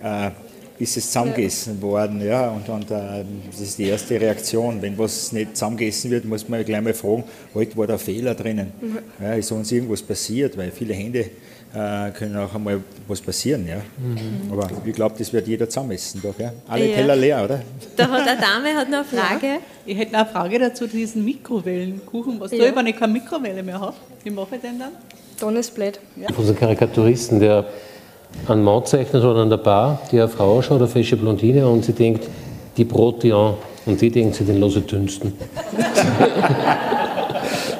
Äh, 0.02 0.30
ist 0.78 0.96
es 0.96 1.06
zusammengegessen 1.06 1.80
worden. 1.80 2.24
Ja, 2.26 2.50
und, 2.50 2.68
und 2.68 2.90
äh, 2.90 3.24
das 3.50 3.60
ist 3.60 3.78
die 3.78 3.84
erste 3.84 4.20
Reaktion. 4.20 4.82
Wenn 4.82 4.98
was 4.98 5.30
nicht 5.32 5.56
zusammengegessen 5.56 6.10
wird, 6.10 6.24
muss 6.24 6.48
man 6.48 6.64
gleich 6.64 6.82
mal 6.82 6.94
fragen, 6.94 7.24
heute 7.54 7.76
war 7.76 7.86
da 7.86 7.96
Fehler 7.98 8.34
drinnen. 8.34 8.72
Mhm. 8.80 8.98
Ja, 9.22 9.34
ist 9.34 9.52
uns 9.52 9.70
irgendwas 9.70 10.02
passiert, 10.02 10.56
weil 10.56 10.70
viele 10.72 10.94
Hände 10.94 11.20
äh, 11.74 12.10
können 12.10 12.36
auch 12.36 12.54
einmal 12.54 12.80
was 13.06 13.20
passieren. 13.20 13.66
Ja. 13.68 13.76
Mhm. 13.98 14.52
Aber 14.52 14.68
ich 14.84 14.92
glaube, 14.94 15.14
das 15.18 15.32
wird 15.32 15.46
jeder 15.46 15.68
zusammessen. 15.68 16.20
Doch, 16.22 16.38
ja. 16.38 16.52
Alle 16.68 16.88
Ja. 16.88 16.94
Teller 16.96 17.16
leer, 17.16 17.44
oder? 17.44 17.60
Da 17.96 18.08
hat 18.08 18.26
eine 18.28 18.40
Dame 18.40 18.74
hat 18.76 18.90
noch 18.90 18.98
eine 18.98 19.04
Frage. 19.04 19.46
Ja, 19.46 19.58
ich 19.86 19.96
hätte 19.98 20.12
noch 20.12 20.20
eine 20.20 20.28
Frage 20.28 20.58
dazu, 20.58 20.86
diesen 20.86 21.24
Mikrowellenkuchen. 21.24 22.38
Was 22.40 22.50
Ja. 22.52 22.58
tue 22.58 22.68
ich, 22.68 22.76
wenn 22.76 22.86
ich 22.86 22.96
keine 22.96 23.12
Mikrowelle 23.12 23.62
mehr 23.62 23.80
habe? 23.80 23.94
Wie 24.22 24.30
mache 24.30 24.56
ich 24.56 24.60
den 24.60 24.78
dann? 24.78 24.92
Dann 25.40 25.56
ist 25.56 25.74
blöd. 25.74 25.98
Ja. 26.16 26.32
Von 26.32 26.44
so 26.44 26.50
einem 26.50 26.60
Karikaturisten, 26.60 27.40
der 27.40 27.66
einen 28.48 28.64
Mann 28.64 28.84
zeichnet 28.84 29.22
oder 29.22 29.40
an 29.40 29.50
der 29.50 29.56
Bar, 29.56 30.00
die 30.10 30.18
eine 30.18 30.28
Frau 30.28 30.60
schaut, 30.62 30.78
eine 30.78 30.88
fesche 30.88 31.16
Blondine, 31.16 31.68
und 31.68 31.84
sie 31.84 31.92
denkt, 31.92 32.28
die 32.76 32.84
Brote 32.84 33.34
an. 33.34 33.54
Und 33.86 34.00
die 34.00 34.10
denkt, 34.10 34.36
sie 34.36 34.44
den 34.44 34.60
lose 34.60 34.80
dünsten. 34.80 35.32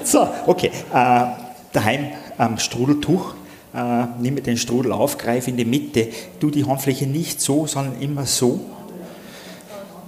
So, 0.05 0.29
okay. 0.47 0.71
Äh, 0.93 1.25
daheim 1.73 2.09
am 2.37 2.59
Strudeltuch. 2.59 3.35
Äh, 3.75 4.05
nehme 4.21 4.41
den 4.41 4.57
Strudel 4.57 4.93
auf, 4.93 5.19
greife 5.19 5.51
in 5.51 5.57
die 5.57 5.65
Mitte, 5.65 6.09
tu 6.39 6.51
die 6.51 6.65
Handfläche 6.65 7.07
nicht 7.07 7.41
so, 7.41 7.67
sondern 7.67 8.01
immer 8.01 8.27
so. 8.27 8.61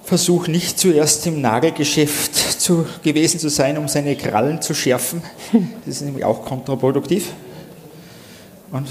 Versuch 0.05 0.47
nicht 0.47 0.79
zuerst 0.79 1.27
im 1.27 1.41
Nagelgeschäft 1.41 2.37
zu, 2.37 2.87
gewesen 3.03 3.41
zu 3.41 3.49
sein, 3.49 3.77
um 3.77 3.89
seine 3.89 4.15
Krallen 4.15 4.63
zu 4.63 4.73
schärfen. 4.73 5.23
Das 5.85 5.97
ist 5.97 6.03
nämlich 6.03 6.25
auch 6.25 6.45
kontraproduktiv. 6.45 7.33
Und 8.71 8.87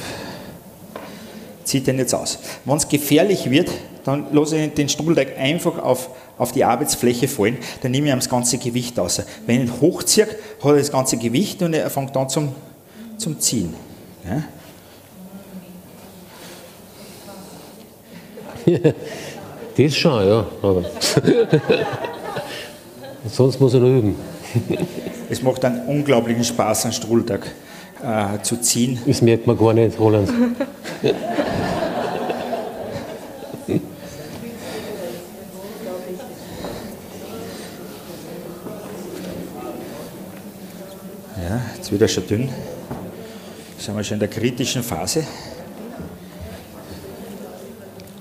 zieht 1.66 1.88
den 1.88 1.98
jetzt 1.98 2.16
aus. 2.16 2.40
Wenn 2.64 2.78
es 2.78 2.88
gefährlich 2.88 3.50
wird, 3.50 3.70
dann 4.04 4.28
lasse 4.32 4.58
ich 4.58 4.74
den 4.74 4.88
Strudelteig 4.88 5.38
einfach 5.38 5.80
auf, 5.80 6.10
auf 6.38 6.52
die 6.52 6.64
Arbeitsfläche 6.64 7.28
fallen, 7.28 7.58
dann 7.82 7.92
nehme 7.92 8.08
ich 8.08 8.14
ihm 8.14 8.20
das 8.20 8.30
ganze 8.30 8.58
Gewicht 8.58 9.00
aus. 9.00 9.22
Wenn 9.46 9.64
ich 9.64 9.70
ihn 9.70 9.82
hochziehe, 9.82 10.28
hat 10.28 10.36
er 10.64 10.78
das 10.78 10.92
ganze 10.92 11.18
Gewicht 11.18 11.62
und 11.62 11.74
er 11.74 11.90
fängt 11.90 12.16
dann 12.16 12.30
zum, 12.30 12.54
zum 13.18 13.40
Ziehen. 13.40 13.74
Ja? 14.26 14.44
Das 19.78 19.94
schon, 19.94 20.26
ja. 20.26 20.48
Aber 20.62 20.86
sonst 23.30 23.60
muss 23.60 23.74
er 23.74 23.82
noch 23.82 23.90
üben. 23.90 24.16
Es 25.30 25.42
macht 25.42 25.66
einen 25.66 25.86
unglaublichen 25.86 26.46
Spaß, 26.46 26.86
einen 26.86 26.94
Strudelteig 26.94 27.46
äh, 28.04 28.42
zu 28.42 28.58
ziehen. 28.62 29.00
Das 29.06 29.22
merkt 29.22 29.48
man 29.48 29.58
gar 29.58 29.74
nicht, 29.74 30.00
Roland. 30.00 30.30
Ja, 41.38 41.62
jetzt 41.76 41.92
wird 41.92 42.02
er 42.02 42.08
schon 42.08 42.28
dünn. 42.28 42.50
Sind 43.78 43.96
wir 43.96 44.04
schon 44.04 44.16
in 44.16 44.20
der 44.20 44.30
kritischen 44.30 44.82
Phase. 44.82 45.26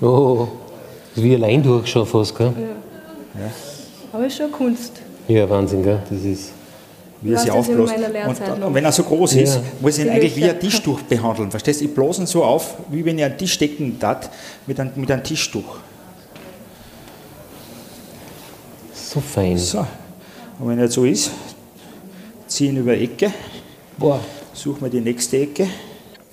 Oh, 0.01 0.47
das 1.09 1.17
ist 1.17 1.23
wie 1.23 1.35
allein 1.35 1.63
durch 1.63 1.87
schon 1.87 2.05
fast, 2.05 2.37
gell? 2.37 2.53
Ja. 3.33 3.51
Aber 4.13 4.27
ist 4.27 4.37
schon 4.37 4.51
Kunst. 4.51 4.93
Ja, 5.27 5.49
Wahnsinn, 5.49 5.81
gell? 5.81 6.01
Das 6.09 6.21
ist. 6.23 6.51
Wie 7.21 7.33
er 7.33 7.43
in 7.43 7.49
aufbläst. 7.51 7.93
Und, 8.63 8.73
wenn 8.73 8.85
er 8.85 8.91
so 8.91 9.03
groß 9.03 9.33
ist, 9.35 9.55
Ja. 9.55 9.61
muss 9.81 9.97
ich 9.97 10.05
ihn 10.05 10.11
eigentlich 10.11 10.35
wie 10.35 10.45
ein 10.49 10.59
Tischtuch 10.59 11.01
behandeln. 11.01 11.49
Verstehst 11.51 11.81
du? 11.81 11.85
Ich 11.85 11.93
blase 11.93 12.21
ihn 12.23 12.27
so 12.27 12.43
auf, 12.43 12.75
wie 12.89 13.03
wenn 13.05 13.17
ich 13.17 13.25
einen 13.25 13.37
Tisch 13.37 13.57
decken 13.57 13.99
tat, 13.99 14.29
mit 14.67 14.79
einem, 14.79 14.91
mit 14.95 15.09
einem 15.11 15.23
Tischtuch. 15.23 15.77
So 18.93 19.19
fein. 19.21 19.57
So. 19.57 19.79
Und 20.59 20.69
wenn 20.69 20.79
er 20.79 20.89
so 20.89 21.05
ist, 21.05 21.31
ziehe 22.47 22.71
ihn 22.71 22.77
über 22.77 22.95
die 22.95 23.05
Ecke, 23.05 23.31
Boah. 23.97 24.19
suche 24.53 24.83
mir 24.83 24.89
die 24.89 25.01
nächste 25.01 25.37
Ecke 25.37 25.67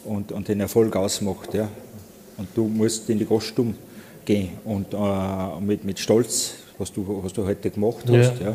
und, 0.05 0.33
und 0.33 0.49
den 0.49 0.61
Erfolg 0.61 0.95
ausmacht. 0.97 1.55
Ja. 1.55 1.69
Und 2.37 2.49
du 2.55 2.65
musst 2.67 3.09
in 3.11 3.19
die 3.19 3.27
Gaststube 3.27 3.75
gehen 4.25 4.51
und 4.65 4.93
äh, 4.95 5.61
mit, 5.61 5.85
mit 5.85 5.99
Stolz, 5.99 6.55
was 6.79 6.93
du, 6.93 7.21
was 7.23 7.33
du 7.33 7.45
heute 7.45 7.71
gemacht 7.71 8.05
hast. 8.07 8.41
Ja. 8.41 8.51
Äh, 8.51 8.55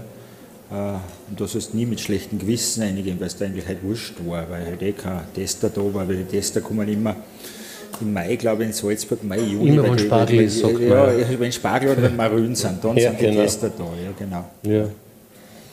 und 0.69 1.39
du 1.39 1.45
sollst 1.47 1.73
nie 1.73 1.85
mit 1.85 1.99
schlechtem 2.01 2.39
Gewissen 2.39 2.83
reingehen, 2.83 3.19
weil 3.19 3.27
es 3.27 3.37
dir 3.37 3.45
eigentlich 3.45 3.67
halt 3.67 3.81
wurscht 3.83 4.15
war, 4.25 4.49
weil 4.49 4.65
halt 4.65 4.81
eh 4.81 4.91
kein 4.91 5.21
Tester 5.33 5.69
da 5.69 5.81
war, 5.93 6.07
weil 6.07 6.17
die 6.17 6.23
Tester 6.23 6.59
kommen 6.61 6.87
immer 6.89 7.15
im 8.01 8.13
Mai, 8.13 8.35
glaube 8.35 8.63
ich, 8.63 8.67
in 8.69 8.73
Salzburg, 8.73 9.23
Mai, 9.23 9.39
Juni. 9.39 9.69
Immer 9.69 9.83
wenn 9.83 9.97
Spargel 9.99 10.41
ist, 10.41 10.59
sagt 10.59 10.79
ja, 10.79 11.05
man. 11.05 11.19
ja, 11.19 11.39
wenn 11.39 11.51
Spargel 11.51 11.91
oder 11.91 12.03
wenn 12.03 12.15
Marün 12.15 12.53
sind, 12.53 12.83
dann 12.83 12.95
Ja, 12.97 13.09
sind 13.11 13.21
die 13.21 13.25
genau. 13.25 13.41
Tester 13.41 13.71
da. 13.75 13.83
Ja, 13.83 14.11
genau. 14.19 14.45
Ja. 14.63 14.89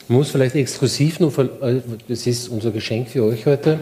Man 0.07 0.19
muss 0.19 0.29
vielleicht 0.31 0.55
exklusiv 0.55 1.19
noch, 1.19 1.37
äh, 1.37 1.81
das 2.07 2.25
ist 2.25 2.47
unser 2.47 2.71
Geschenk 2.71 3.09
für 3.09 3.23
euch 3.25 3.45
heute. 3.45 3.79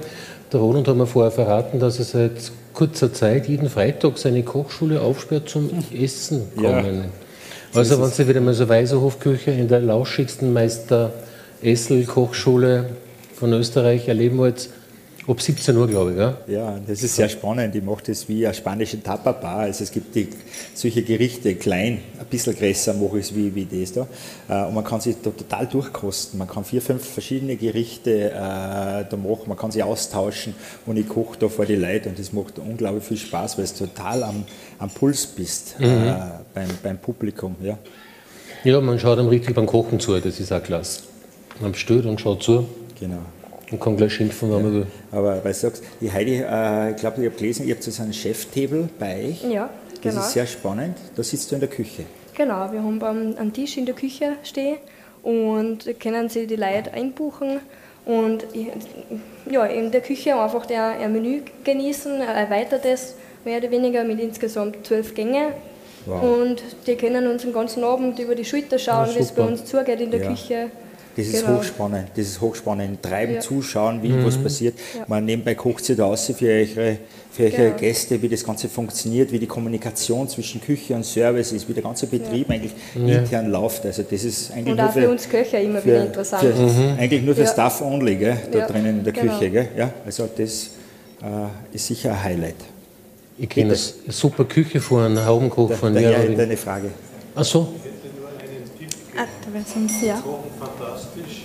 Der 0.52 0.60
Roland 0.60 0.88
hat 0.88 0.96
mir 0.96 1.06
vorher 1.08 1.32
verraten, 1.32 1.80
dass 1.80 2.00
er 2.00 2.06
seit 2.06 2.52
kurzer 2.74 3.14
Zeit 3.14 3.48
jeden 3.48 3.70
Freitag 3.70 4.18
seine 4.18 4.42
Kochschule 4.44 5.00
aufsperrt 5.02 5.48
zum 5.48 5.70
Essen 5.94 6.42
Ja. 6.60 6.82
kommen. 6.82 7.04
So 7.04 7.04
Also 7.74 8.00
wenn 8.02 8.06
es. 8.10 8.18
Sie 8.18 8.28
wieder 8.28 8.42
mal 8.42 8.54
so 8.54 8.68
Weiserhofküche 8.70 9.52
in 9.52 9.68
der 9.68 9.80
lauschigsten 9.82 10.54
Meister 10.54 11.12
Essel 11.62 12.06
Kochschule 12.06 12.90
von 13.36 13.52
Österreich 13.54 14.08
erleben 14.08 14.38
wollt, 14.38 14.70
ab 15.26 15.42
17 15.42 15.78
Uhr, 15.78 15.88
glaube 15.88 16.12
ich. 16.12 16.18
Ja? 16.18 16.38
Ja, 16.48 16.80
das 16.86 17.02
ist 17.02 17.16
sehr 17.16 17.30
spannend. 17.30 17.74
Ich 17.76 17.84
mache 17.84 18.04
das 18.08 18.28
wie 18.28 18.46
eine 18.46 18.54
spanische 18.54 19.02
Tapabar. 19.02 19.60
Also 19.60 19.84
es 19.86 19.92
gibt 19.92 20.14
die, 20.16 20.28
solche 20.74 21.02
Gerichte 21.04 21.56
klein, 21.56 22.00
ein 22.20 22.26
bisschen 22.30 22.56
größer 22.56 22.94
mache 22.94 23.20
ich 23.20 23.28
es 23.28 23.36
wie, 23.36 23.56
wie 23.56 23.66
das 23.66 23.94
da. 23.94 24.08
Äh, 24.50 24.68
Und 24.68 24.74
man 24.76 24.84
kann 24.84 25.00
sich 25.00 25.16
da 25.24 25.30
total 25.30 25.68
durchkosten. 25.68 26.38
Man 26.38 26.48
kann 26.50 26.66
vier, 26.66 26.82
fünf 26.82 27.08
verschiedene 27.08 27.56
Gerichte 27.56 28.32
äh, 28.32 28.34
da 28.34 29.18
machen, 29.18 29.44
man 29.48 29.58
kann 29.58 29.72
sie 29.72 29.82
austauschen 29.82 30.56
und 30.86 30.98
ich 30.98 31.08
koche 31.08 31.38
da 31.40 31.48
vor 31.48 31.66
die 31.66 31.76
Leute 31.76 32.10
und 32.10 32.20
das 32.20 32.34
macht 32.34 32.60
unglaublich 32.60 33.06
viel 33.06 33.18
Spaß, 33.18 33.58
weil 33.58 33.66
du 33.66 33.86
total 33.86 34.24
am, 34.24 34.44
am 34.80 34.90
Puls 34.90 35.26
bist 35.26 35.76
äh, 35.80 35.88
Mhm. 35.88 36.16
Beim, 36.54 36.68
beim 36.82 36.98
Publikum. 36.98 37.56
Ja. 37.62 37.78
ja, 38.64 38.80
man 38.82 39.00
schaut 39.00 39.20
ihm 39.20 39.28
richtig 39.28 39.56
beim 39.56 39.66
Kochen 39.66 40.00
zu, 40.00 40.18
das 40.20 40.40
ist 40.40 40.52
auch 40.52 40.64
klasse. 40.64 41.04
Man 41.60 41.74
steht 41.76 42.06
und 42.06 42.20
schaut 42.20 42.44
zu 42.44 42.66
Genau. 43.00 43.20
und 43.72 43.80
kann 43.80 43.98
gleich 43.98 44.14
schimpfen, 44.14 44.52
wenn 44.54 44.62
man 44.64 44.74
will. 44.74 44.88
Aber 45.12 45.36
weil 45.44 45.52
du 45.52 45.54
sagst, 45.54 45.84
die 46.02 46.12
Heidi, 46.12 46.36
äh, 46.38 46.92
ich 46.92 46.98
glaube, 46.98 47.22
ich 47.22 47.28
habe 47.28 47.36
gelesen, 47.38 47.68
ihr 47.68 47.76
habt 47.76 47.84
so 47.84 48.02
einen 48.02 48.14
Cheftable 48.14 48.90
bei 49.00 49.26
euch. 49.30 49.44
Ja, 49.44 49.70
Das 49.92 50.02
genau. 50.02 50.22
ist 50.22 50.32
sehr 50.34 50.48
spannend. 50.48 50.98
Da 51.16 51.24
sitzt 51.24 51.52
du 51.52 51.56
in 51.56 51.62
der 51.62 51.70
Küche. 51.70 52.04
Genau, 52.36 52.72
wir 52.72 52.82
haben 52.82 53.02
einen 53.38 53.54
Tisch 53.54 53.78
in 53.78 53.86
der 53.86 53.94
Küche 53.96 54.34
stehen 54.44 54.78
und 55.22 55.86
können 56.00 56.30
sie 56.30 56.48
die 56.48 56.56
Leute 56.56 56.92
einbuchen 56.94 57.60
und 58.06 58.44
ja, 59.50 59.66
in 59.66 59.92
der 59.92 60.02
Küche 60.02 60.36
einfach 60.36 60.66
der, 60.66 60.84
ein 61.00 61.14
Menü 61.14 61.42
genießen, 61.64 62.12
ein 62.22 62.22
erweitertes, 62.36 63.16
mehr 63.46 63.60
oder 63.60 63.70
weniger 63.72 64.04
mit 64.04 64.20
insgesamt 64.20 64.86
zwölf 64.86 65.14
Gängen. 65.14 65.52
Wow. 66.06 66.42
Und 66.42 66.62
die 66.88 66.96
können 66.96 67.28
uns 67.28 67.44
den 67.44 67.54
ganzen 67.54 67.84
Abend 67.84 68.20
über 68.20 68.36
die 68.36 68.46
Schulter 68.46 68.78
schauen, 68.80 69.10
Ja, 69.10 69.16
wie 69.16 69.20
es 69.20 69.32
bei 69.32 69.44
uns 69.44 69.64
zugeht 69.66 70.00
in 70.02 70.12
der 70.12 70.22
Ja. 70.22 70.30
Küche. 70.30 70.68
Das 71.16 71.28
ist 71.28 71.46
Genau. 71.46 71.60
hochspannend, 71.60 72.08
das 72.16 72.26
ist 72.26 72.42
hochspannend. 72.42 73.04
Treiben, 73.04 73.36
Ja. 73.36 73.40
zuschauen, 73.40 74.02
wie 74.02 74.10
Mhm. 74.10 74.26
was 74.26 74.36
passiert. 74.36 74.74
Ja. 74.98 75.06
Man 75.08 75.24
nebenbei 75.26 75.54
kocht 75.54 75.86
sie 75.86 75.96
da 75.96 76.06
aus 76.06 76.26
für 76.26 76.48
eure, 76.48 76.98
für 77.32 77.44
eure 77.44 77.52
Genau. 77.52 77.78
Gäste, 77.78 78.20
wie 78.20 78.28
das 78.30 78.44
Ganze 78.44 78.68
funktioniert, 78.68 79.32
wie 79.32 79.38
die 79.38 79.46
Kommunikation 79.46 80.28
zwischen 80.28 80.60
Küche 80.60 80.96
und 80.96 81.06
Service 81.06 81.52
ist, 81.52 81.70
wie 81.70 81.74
der 81.74 81.84
ganze 81.84 82.08
Betrieb 82.08 82.50
eigentlich 82.50 82.72
Ja. 82.96 83.20
intern 83.20 83.52
läuft. 83.52 83.86
Also 83.86 84.02
das 84.10 84.24
ist 84.24 84.52
eigentlich 84.54 84.72
Und 84.72 84.78
nur 84.78 84.90
auch 84.90 84.94
für 84.94 85.10
uns 85.10 85.30
Köche 85.30 85.58
immer 85.58 85.80
für, 85.82 85.86
wieder 85.86 86.06
interessant. 86.08 86.42
Für, 86.44 86.54
Mhm. 86.64 86.98
Eigentlich 87.00 87.22
nur 87.22 87.36
für 87.36 87.42
Ja. 87.42 87.48
Staff 87.48 87.82
only, 87.84 88.16
gell, 88.16 88.38
da 88.52 88.60
Ja, 88.60 88.68
drinnen 88.68 88.98
in 88.98 89.04
der 89.04 89.14
genau. 89.14 89.38
Küche. 89.38 89.52
Gell? 89.52 89.68
Ja, 89.78 89.94
also 90.04 90.28
das 90.36 90.70
äh, 91.22 91.76
ist 91.76 91.86
sicher 91.88 92.12
ein 92.12 92.24
Highlight. 92.24 92.56
Ich 93.38 93.50
kenne 93.50 93.70
eine 93.74 94.12
super 94.14 94.46
Küche 94.46 94.80
von 94.80 95.04
einem 95.04 95.26
Haubenkoch 95.26 95.70
Da, 95.70 95.76
von 95.76 95.94
mir. 95.94 96.12
deine 96.36 96.58
Frage. 96.58 96.92
Ach 97.36 97.44
so, 97.44 97.74
Ah, 99.16 99.26
da 99.46 99.54
wäre 99.54 99.64
sonst 99.64 100.02
ja. 100.02 100.16
Fantastisch. 100.60 101.44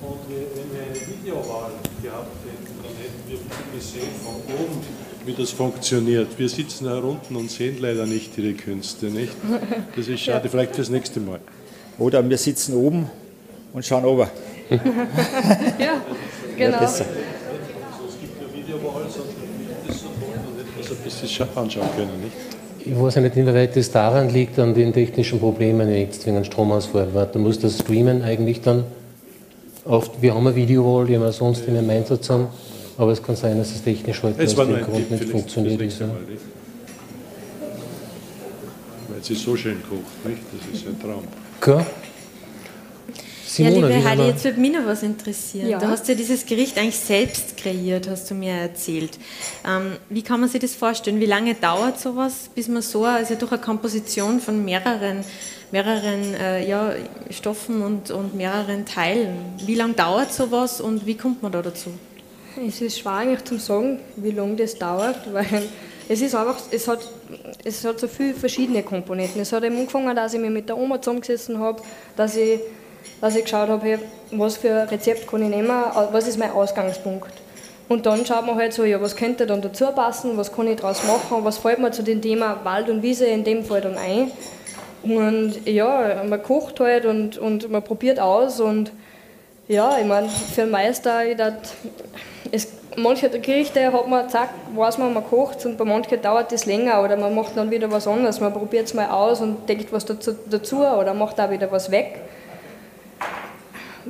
Und 0.00 0.18
wir, 0.28 0.38
wenn 0.54 0.72
wir 0.74 0.82
eine 0.86 0.94
Videowahl 1.18 1.70
gehabt 2.02 2.36
hätten, 2.44 2.74
dann 2.82 2.92
hätten 2.96 3.22
wir 3.28 3.78
gesehen 3.78 4.08
von 4.24 4.34
oben, 4.54 4.80
wie 5.24 5.32
das 5.32 5.50
funktioniert. 5.52 6.36
Wir 6.36 6.48
sitzen 6.48 6.86
da 6.86 6.98
unten 6.98 7.36
und 7.36 7.48
sehen 7.50 7.76
leider 7.80 8.06
nicht 8.06 8.36
ihre 8.38 8.54
Künste, 8.54 9.06
nicht? 9.06 9.32
Das 9.94 10.08
ist 10.08 10.20
schade, 10.24 10.44
Ja. 10.46 10.50
vielleicht 10.50 10.74
fürs 10.74 10.88
nächste 10.90 11.20
Mal. 11.20 11.38
Oder 11.98 12.28
wir 12.28 12.38
sitzen 12.38 12.74
oben 12.74 13.08
und 13.72 13.84
schauen 13.86 14.04
runter. 14.04 14.28
ja, 14.70 14.76
Ja, 15.78 16.00
genau. 16.56 16.78
besser. 16.80 17.04
Es 18.08 18.20
gibt 18.20 18.34
ja 18.42 18.52
Videowahl, 18.52 19.02
sonst 19.04 19.16
nicht 19.28 19.70
das 19.86 20.00
so 20.00 20.06
toll 20.08 20.34
und 20.34 20.58
scha- 21.24 21.46
anschauen 21.56 21.88
können, 21.96 22.10
nicht? 22.22 22.32
ich 22.84 22.96
weiß 23.00 23.16
ja 23.16 23.20
nicht, 23.22 23.36
inwieweit 23.36 23.74
das 23.76 23.90
daran 23.90 24.28
liegt, 24.30 24.58
an 24.58 24.74
den 24.74 24.92
technischen 24.92 25.38
Problemen, 25.40 25.88
jetzt 25.92 26.24
wegen 26.26 26.36
einem 26.36 26.44
Stromausfall. 26.44 27.08
Da 27.32 27.38
muss 27.38 27.58
das 27.58 27.78
Streamen 27.80 28.22
eigentlich 28.22 28.60
dann 28.60 28.84
oft, 29.84 30.20
wir 30.22 30.34
haben 30.34 30.46
eine 30.46 30.54
Videowall, 30.56 31.06
die 31.06 31.18
wir 31.18 31.32
sonst 31.32 31.66
in 31.66 31.76
einem 31.76 31.90
Einsatz 31.90 32.28
haben, 32.30 32.46
aber 32.98 33.12
es 33.12 33.22
kann 33.22 33.34
sein, 33.36 33.58
dass 33.58 33.70
es 33.72 33.82
technisch 33.82 34.22
heute 34.22 34.40
Es 34.42 34.56
aus 34.58 34.66
dem 34.66 34.80
Grund 34.82 35.10
nicht 35.10 35.24
funktioniert. 35.24 35.80
Ist, 35.80 36.00
ja. 36.00 36.06
Weil 39.08 39.22
sie 39.22 39.34
so 39.34 39.56
schön 39.56 39.76
kocht. 39.82 40.26
Nicht? 40.28 40.42
Das 40.52 40.80
ist 40.80 40.86
ein 40.86 41.00
Traum. 41.00 41.24
Klar. 41.60 41.86
Simona, 43.46 43.76
ja, 43.76 43.96
liebe 43.96 44.08
Heidi, 44.08 44.22
jetzt 44.22 44.44
würde 44.44 44.60
mich 44.60 44.72
noch 44.72 44.84
was 44.86 45.02
interessieren. 45.04 45.68
Ja. 45.68 45.78
Du 45.78 45.86
hast 45.86 46.08
ja 46.08 46.14
dieses 46.14 46.44
Gericht 46.44 46.76
eigentlich 46.78 46.98
selbst 46.98 47.56
kreiert, 47.56 48.08
hast 48.08 48.28
du 48.28 48.34
mir 48.34 48.52
erzählt. 48.52 49.18
Ähm, 49.66 49.92
wie 50.08 50.22
kann 50.22 50.40
man 50.40 50.48
sich 50.48 50.60
das 50.60 50.74
vorstellen? 50.74 51.20
Wie 51.20 51.26
lange 51.26 51.54
dauert 51.54 52.00
sowas, 52.00 52.50
bis 52.54 52.66
man 52.66 52.82
so, 52.82 53.04
also 53.04 53.36
durch 53.36 53.52
eine 53.52 53.60
Komposition 53.60 54.40
von 54.40 54.64
mehreren, 54.64 55.24
mehreren 55.70 56.34
äh, 56.34 56.68
ja, 56.68 56.92
Stoffen 57.30 57.82
und, 57.82 58.10
und 58.10 58.34
mehreren 58.34 58.84
Teilen, 58.84 59.36
wie 59.64 59.76
lange 59.76 59.94
dauert 59.94 60.32
sowas 60.32 60.80
und 60.80 61.06
wie 61.06 61.16
kommt 61.16 61.42
man 61.42 61.52
da 61.52 61.62
dazu? 61.62 61.90
Es 62.66 62.80
ist 62.80 62.98
schwer 62.98 63.12
eigentlich 63.12 63.44
zu 63.44 63.58
sagen, 63.58 64.00
wie 64.16 64.30
lange 64.32 64.56
das 64.56 64.76
dauert, 64.76 65.32
weil 65.32 65.68
es 66.08 66.20
ist 66.20 66.34
einfach, 66.34 66.58
es 66.70 66.88
hat, 66.88 67.00
es 67.64 67.84
hat 67.84 68.00
so 68.00 68.08
viele 68.08 68.34
verschiedene 68.34 68.82
Komponenten. 68.82 69.40
Es 69.40 69.52
hat 69.52 69.62
eben 69.64 69.76
angefangen, 69.76 70.14
dass 70.16 70.34
ich 70.34 70.40
mich 70.40 70.50
mit 70.50 70.68
der 70.68 70.78
Oma 70.78 71.00
zusammengesessen 71.00 71.58
habe, 71.58 71.82
dass 72.16 72.36
ich 72.36 72.60
dass 73.20 73.36
ich 73.36 73.44
geschaut 73.44 73.68
habe, 73.68 73.98
was 74.30 74.56
für 74.56 74.82
ein 74.82 74.88
Rezept 74.88 75.26
kann 75.26 75.42
ich 75.42 75.48
nehmen, 75.48 75.70
was 76.12 76.28
ist 76.28 76.38
mein 76.38 76.50
Ausgangspunkt. 76.50 77.32
Und 77.88 78.04
dann 78.04 78.26
schaut 78.26 78.46
man 78.46 78.56
halt 78.56 78.72
so, 78.72 78.84
ja, 78.84 79.00
was 79.00 79.14
könnte 79.14 79.46
dann 79.46 79.62
dazu 79.62 79.86
passen, 79.86 80.36
was 80.36 80.52
kann 80.52 80.66
ich 80.66 80.76
daraus 80.76 81.04
machen, 81.04 81.44
was 81.44 81.58
fällt 81.58 81.78
mir 81.78 81.92
zu 81.92 82.02
dem 82.02 82.20
Thema 82.20 82.60
Wald 82.64 82.90
und 82.90 83.02
Wiese 83.02 83.26
in 83.26 83.44
dem 83.44 83.64
Fall 83.64 83.80
dann 83.80 83.96
ein. 83.96 84.32
Und 85.04 85.66
ja, 85.66 86.22
man 86.28 86.42
kocht 86.42 86.80
halt 86.80 87.06
und, 87.06 87.38
und 87.38 87.70
man 87.70 87.82
probiert 87.82 88.18
aus 88.18 88.60
und 88.60 88.90
ja, 89.68 89.98
ich 89.98 90.06
meine, 90.06 90.28
für 90.28 90.62
einen 90.62 90.70
Meister, 90.70 91.24
ich 91.26 91.36
dat, 91.36 91.58
es, 92.52 92.68
manche 92.96 93.28
Gerichte 93.28 93.92
hat 93.92 94.08
man, 94.08 94.28
zack, 94.28 94.50
weiß 94.74 94.98
man, 94.98 95.12
man 95.12 95.24
kocht 95.24 95.64
und 95.66 95.76
bei 95.76 95.84
manchen 95.84 96.20
dauert 96.22 96.52
das 96.52 96.66
länger 96.66 97.02
oder 97.02 97.16
man 97.16 97.34
macht 97.34 97.56
dann 97.56 97.70
wieder 97.70 97.90
was 97.90 98.06
anderes. 98.06 98.40
Man 98.40 98.52
probiert 98.52 98.86
es 98.86 98.94
mal 98.94 99.10
aus 99.10 99.40
und 99.40 99.68
denkt 99.68 99.92
was 99.92 100.04
dazu, 100.04 100.34
dazu 100.50 100.78
oder 100.78 101.14
macht 101.14 101.40
auch 101.40 101.50
wieder 101.50 101.70
was 101.70 101.90
weg. 101.90 102.20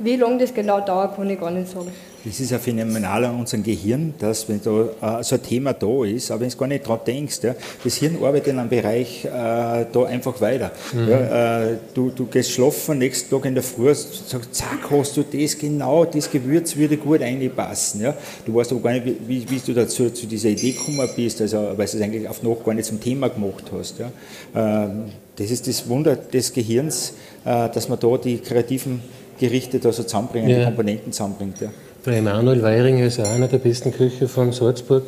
Wie 0.03 0.15
lange 0.15 0.39
das 0.39 0.53
genau 0.53 0.79
dauert, 0.79 1.15
kann 1.15 1.29
ich 1.29 1.39
gar 1.39 1.51
nicht 1.51 1.69
sagen. 1.69 1.91
Das 2.27 2.41
ist 2.41 2.51
ja 2.51 2.59
phänomenal 2.59 3.23
an 3.23 3.39
unserem 3.39 3.63
Gehirn, 3.63 4.13
dass 4.19 4.49
wenn 4.49 4.59
da 4.61 5.19
äh, 5.19 5.23
so 5.23 5.35
ein 5.35 5.43
Thema 5.43 5.73
da 5.73 6.03
ist, 6.03 6.29
aber 6.29 6.41
wenn 6.41 6.49
du 6.49 6.57
gar 6.57 6.67
nicht 6.67 6.85
dran 6.85 6.99
denkst, 7.07 7.39
ja, 7.43 7.55
das 7.83 7.95
Hirn 7.95 8.17
arbeitet 8.21 8.47
in 8.47 8.59
einem 8.59 8.69
Bereich 8.69 9.23
äh, 9.23 9.29
da 9.29 10.03
einfach 10.07 10.41
weiter. 10.41 10.71
Mhm. 10.91 11.09
Ja, 11.09 11.67
äh, 11.69 11.77
du, 11.93 12.09
du 12.09 12.25
gehst 12.25 12.51
schlafen, 12.51 12.97
nächsten 12.97 13.29
Tag 13.29 13.45
in 13.45 13.53
der 13.53 13.63
Früh, 13.63 13.93
sagst, 13.93 14.55
zack, 14.55 14.89
hast 14.91 15.15
du 15.15 15.23
das 15.23 15.57
genau, 15.57 16.03
das 16.03 16.29
Gewürz 16.29 16.75
würde 16.75 16.97
gut 16.97 17.21
reinpassen. 17.21 18.01
Ja. 18.01 18.13
Du 18.45 18.53
weißt 18.53 18.71
aber 18.73 18.81
gar 18.81 18.93
nicht, 18.93 19.05
wie, 19.25 19.49
wie 19.49 19.59
du 19.59 19.73
dazu 19.73 20.09
zu 20.09 20.25
dieser 20.25 20.49
Idee 20.49 20.71
gekommen 20.71 21.07
bist, 21.15 21.39
also, 21.39 21.57
weil 21.57 21.75
du 21.75 21.83
es 21.83 22.01
eigentlich 22.01 22.27
auf 22.27 22.43
noch 22.43 22.61
gar 22.65 22.73
nicht 22.73 22.85
zum 22.85 22.99
Thema 22.99 23.29
gemacht 23.29 23.65
hast. 23.71 23.99
Ja. 23.99 24.11
Ähm, 24.53 25.05
das 25.37 25.51
ist 25.51 25.67
das 25.67 25.87
Wunder 25.87 26.15
des 26.15 26.51
Gehirns, 26.51 27.13
äh, 27.45 27.69
dass 27.69 27.87
man 27.87 27.99
da 27.99 28.17
die 28.17 28.39
kreativen 28.39 29.01
Gerichte 29.39 29.79
da 29.79 29.91
so 29.91 30.03
zusammenbringen, 30.03 30.49
ja. 30.49 30.59
die 30.59 30.65
Komponenten 30.65 31.11
zusammenbringt. 31.11 31.61
Ja. 31.61 31.69
Der 32.05 32.17
Emanuel 32.17 32.61
Weiring 32.61 32.99
ist 32.99 33.19
auch 33.19 33.29
einer 33.29 33.47
der 33.47 33.57
besten 33.57 33.91
Köche 33.91 34.27
von 34.27 34.51
Salzburg, 34.51 35.03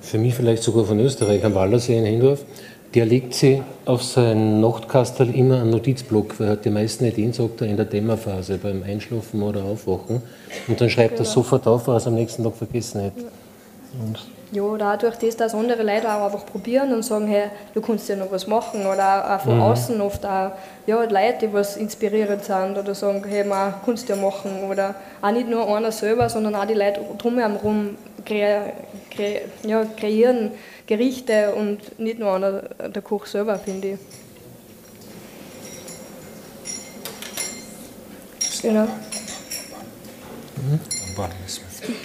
für 0.00 0.18
mich 0.18 0.34
vielleicht 0.34 0.62
sogar 0.62 0.84
von 0.84 0.98
Österreich, 1.00 1.44
am 1.44 1.54
Wallersee 1.54 1.98
in 1.98 2.04
Hendorf. 2.04 2.44
Der 2.94 3.06
legt 3.06 3.34
sie 3.34 3.62
auf 3.84 4.02
sein 4.02 4.60
Nachtkastel 4.60 5.32
immer 5.32 5.60
einen 5.60 5.70
Notizblock, 5.70 6.40
weil 6.40 6.48
er 6.48 6.52
hat 6.52 6.64
die 6.64 6.70
meisten 6.70 7.04
Ideen, 7.04 7.32
sagt 7.32 7.60
er, 7.60 7.68
in 7.68 7.76
der 7.76 7.86
Dämmerphase, 7.86 8.58
beim 8.58 8.82
Einschlafen 8.82 9.42
oder 9.42 9.62
Aufwachen. 9.62 10.22
Und 10.66 10.80
dann 10.80 10.90
schreibt 10.90 11.16
genau. 11.16 11.22
er 11.22 11.32
sofort 11.32 11.66
auf, 11.68 11.86
was 11.86 12.06
er 12.06 12.08
am 12.08 12.14
nächsten 12.14 12.42
Tag 12.42 12.56
vergessen 12.56 13.02
hat. 13.02 13.12
Und 14.04 14.18
ja, 14.52 14.76
dadurch, 14.76 15.16
dass, 15.16 15.36
dass 15.36 15.54
andere 15.54 15.82
Leute 15.82 16.12
auch 16.12 16.24
einfach 16.24 16.44
probieren 16.44 16.92
und 16.92 17.04
sagen, 17.04 17.28
hey, 17.28 17.50
du 17.72 17.80
kannst 17.80 18.08
ja 18.08 18.16
noch 18.16 18.32
was 18.32 18.46
machen. 18.46 18.86
Oder 18.86 19.36
auch 19.36 19.40
von 19.42 19.56
mhm. 19.56 19.62
außen 19.62 20.00
oft 20.00 20.26
auch 20.26 20.52
ja, 20.86 21.02
Leute, 21.04 21.46
die 21.46 21.52
was 21.52 21.76
inspirierend 21.76 22.44
sind 22.44 22.76
oder 22.76 22.94
sagen, 22.94 23.24
hey, 23.28 23.44
man 23.44 23.74
kannst 23.84 24.08
ja 24.08 24.16
machen. 24.16 24.64
Oder 24.68 24.96
auch 25.22 25.30
nicht 25.30 25.48
nur 25.48 25.68
einer 25.74 25.92
selber, 25.92 26.28
sondern 26.28 26.56
auch 26.56 26.64
die 26.64 26.74
Leute 26.74 27.00
drumherum 27.18 27.96
kre 28.24 28.72
kre 29.10 29.42
ja, 29.62 29.84
kreieren 29.84 30.50
Gerichte 30.86 31.54
und 31.54 31.98
nicht 32.00 32.18
nur 32.18 32.34
einer, 32.34 32.62
der 32.88 33.02
Koch 33.02 33.26
selber, 33.26 33.56
finde 33.58 33.92
ich. 33.92 33.98
Genau. 38.62 38.86
Mhm. 40.56 40.80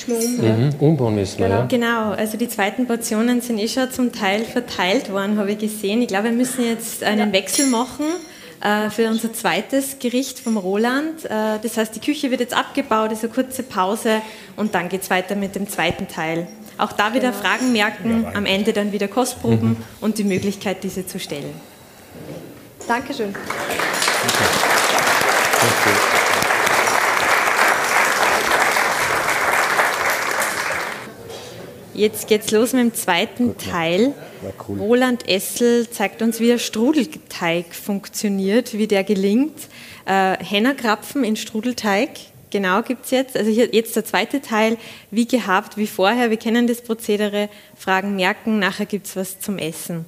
Mhm, 0.07 0.75
umbauen 0.79 1.15
müssen 1.15 1.39
wir, 1.39 1.47
genau, 1.47 1.59
ja. 1.59 1.65
Genau, 1.65 2.11
also 2.11 2.37
die 2.37 2.47
zweiten 2.47 2.87
Portionen 2.87 3.41
sind 3.41 3.59
eh 3.59 3.67
schon 3.67 3.91
zum 3.91 4.11
Teil 4.11 4.43
verteilt 4.43 5.11
worden, 5.11 5.37
habe 5.37 5.51
ich 5.51 5.59
gesehen. 5.59 6.01
Ich 6.01 6.07
glaube, 6.07 6.25
wir 6.25 6.31
müssen 6.31 6.65
jetzt 6.65 7.03
einen 7.03 7.33
Wechsel 7.33 7.67
machen 7.67 8.05
äh, 8.61 8.89
für 8.89 9.07
unser 9.09 9.33
zweites 9.33 9.99
Gericht 9.99 10.39
vom 10.39 10.57
Roland. 10.57 11.25
Äh, 11.25 11.59
das 11.61 11.77
heißt, 11.77 11.95
die 11.95 11.99
Küche 11.99 12.31
wird 12.31 12.41
jetzt 12.41 12.55
abgebaut, 12.55 13.11
ist 13.11 13.23
eine 13.23 13.33
kurze 13.33 13.63
Pause 13.63 14.21
und 14.55 14.75
dann 14.75 14.89
geht 14.89 15.03
es 15.03 15.09
weiter 15.09 15.35
mit 15.35 15.55
dem 15.55 15.69
zweiten 15.69 16.07
Teil. 16.07 16.47
Auch 16.77 16.91
da 16.91 17.13
wieder 17.13 17.31
genau. 17.31 17.41
Fragen 17.41 17.71
merken, 17.71 18.23
ja, 18.23 18.31
am 18.33 18.45
Ende 18.45 18.73
dann 18.73 18.91
wieder 18.91 19.07
Kostproben 19.07 19.69
mhm. 19.69 19.77
und 20.01 20.17
die 20.17 20.23
Möglichkeit, 20.23 20.83
diese 20.83 21.07
zu 21.07 21.19
stellen. 21.19 21.53
Dankeschön. 22.87 23.33
Okay. 25.59 26.14
Jetzt 31.95 32.27
geht's 32.27 32.51
los 32.51 32.73
mit 32.73 32.81
dem 32.81 32.93
zweiten 32.93 33.47
Gut, 33.47 33.69
Teil. 33.69 34.13
Cool. 34.67 34.79
Roland 34.79 35.29
Essel 35.29 35.89
zeigt 35.89 36.21
uns, 36.21 36.41
wie 36.41 36.47
der 36.47 36.57
Strudelteig 36.57 37.73
funktioniert, 37.73 38.73
wie 38.73 38.87
der 38.87 39.05
gelingt. 39.05 39.57
Äh, 40.05 40.37
Hennerkrapfen 40.43 41.23
in 41.23 41.37
Strudelteig, 41.37 42.09
genau 42.49 42.81
gibt 42.81 43.05
es 43.05 43.11
jetzt. 43.11 43.37
Also 43.37 43.49
hier, 43.49 43.73
jetzt 43.73 43.95
der 43.95 44.03
zweite 44.03 44.41
Teil, 44.41 44.77
wie 45.09 45.25
gehabt, 45.25 45.77
wie 45.77 45.87
vorher. 45.87 46.29
Wir 46.29 46.37
kennen 46.37 46.67
das 46.67 46.81
Prozedere, 46.81 47.49
Fragen 47.77 48.17
merken, 48.17 48.59
nachher 48.59 48.85
gibt 48.85 49.07
es 49.07 49.15
was 49.15 49.39
zum 49.39 49.57
Essen. 49.57 50.05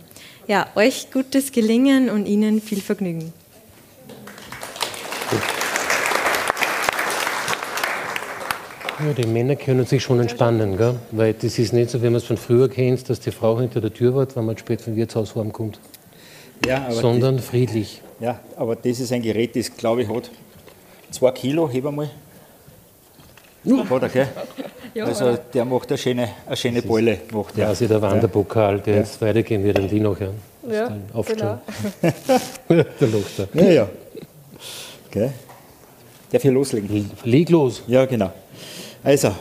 Ja, 0.47 0.67
euch 0.75 1.11
gutes 1.11 1.53
Gelingen 1.53 2.09
und 2.09 2.25
Ihnen 2.25 2.61
viel 2.61 2.81
Vergnügen. 2.81 3.33
Gut. 5.29 5.66
Ja, 8.99 9.13
die 9.13 9.27
Männer 9.27 9.55
können 9.55 9.85
sich 9.85 10.01
schon 10.01 10.19
entspannen, 10.19 10.75
gell? 10.75 10.95
weil 11.11 11.33
das 11.33 11.59
ist 11.59 11.71
nicht 11.71 11.91
so, 11.91 12.01
wie 12.01 12.07
man 12.07 12.15
es 12.15 12.23
von 12.23 12.37
früher 12.37 12.67
kennt, 12.67 13.07
dass 13.09 13.19
die 13.19 13.31
Frau 13.31 13.59
hinter 13.59 13.79
der 13.79 13.93
Tür 13.93 14.15
wartet, 14.15 14.35
wenn 14.35 14.45
man 14.45 14.57
spät 14.57 14.81
vom 14.81 14.95
Wirtshaus 14.95 15.35
heimkommt. 15.35 15.79
Ja, 16.65 16.91
sondern 16.91 17.37
das, 17.37 17.45
friedlich. 17.45 18.01
Ja, 18.19 18.39
aber 18.55 18.75
das 18.75 18.99
ist 18.99 19.11
ein 19.11 19.21
Gerät, 19.21 19.55
das 19.55 19.75
glaube 19.75 20.01
ich 20.01 20.09
hat 20.09 20.31
zwei 21.11 21.31
Kilo, 21.31 21.69
heb 21.69 21.85
einmal. 21.85 22.09
Uh. 23.65 23.87
Hat 23.87 24.01
er, 24.01 24.09
gell? 24.09 24.27
Ja, 24.93 25.05
also 25.05 25.37
der 25.53 25.65
macht 25.65 25.89
eine 25.89 25.97
schöne, 25.97 26.29
eine 26.45 26.57
schöne 26.57 26.81
Beule. 26.81 27.19
Macht 27.31 27.57
ja, 27.57 27.67
also 27.67 27.85
der 27.85 28.01
Wanderpokal, 28.01 28.79
der 28.79 28.93
ja. 28.95 28.99
jetzt 29.01 29.21
weitergehen 29.21 29.63
wird 29.63 29.77
an 29.77 29.87
die 29.87 29.99
nachher. 29.99 30.31
Ja, 30.67 30.87
genau. 31.23 31.59
der 32.69 33.07
lacht 33.07 33.39
da. 33.39 33.47
Ja, 33.53 33.69
ja. 33.69 33.89
Okay. 35.07 35.29
Darf 36.31 36.43
ich 36.43 36.51
loslegen? 36.51 37.11
Leg 37.23 37.49
los. 37.49 37.83
Ja, 37.87 38.05
genau. 38.05 38.31
Also, 39.03 39.31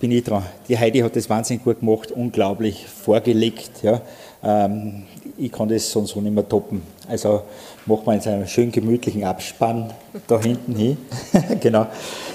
bin 0.00 0.12
ich 0.12 0.24
dran. 0.24 0.44
Die 0.68 0.78
Heidi 0.78 1.00
hat 1.00 1.14
das 1.14 1.28
wahnsinnig 1.28 1.64
gut 1.64 1.80
gemacht, 1.80 2.10
unglaublich 2.10 2.86
vorgelegt. 2.86 3.82
Ja. 3.82 4.00
Ähm, 4.42 5.02
ich 5.36 5.52
kann 5.52 5.68
das 5.68 5.90
sonst 5.90 6.10
so 6.10 6.20
nicht 6.20 6.34
mehr 6.34 6.48
toppen. 6.48 6.82
Also 7.08 7.42
machen 7.86 8.02
wir 8.06 8.14
jetzt 8.14 8.26
einen 8.26 8.46
schön 8.46 8.70
gemütlichen 8.72 9.24
Abspann 9.24 9.92
da 10.26 10.40
hinten 10.40 10.74
hin. 10.74 10.96
genau. 11.60 11.86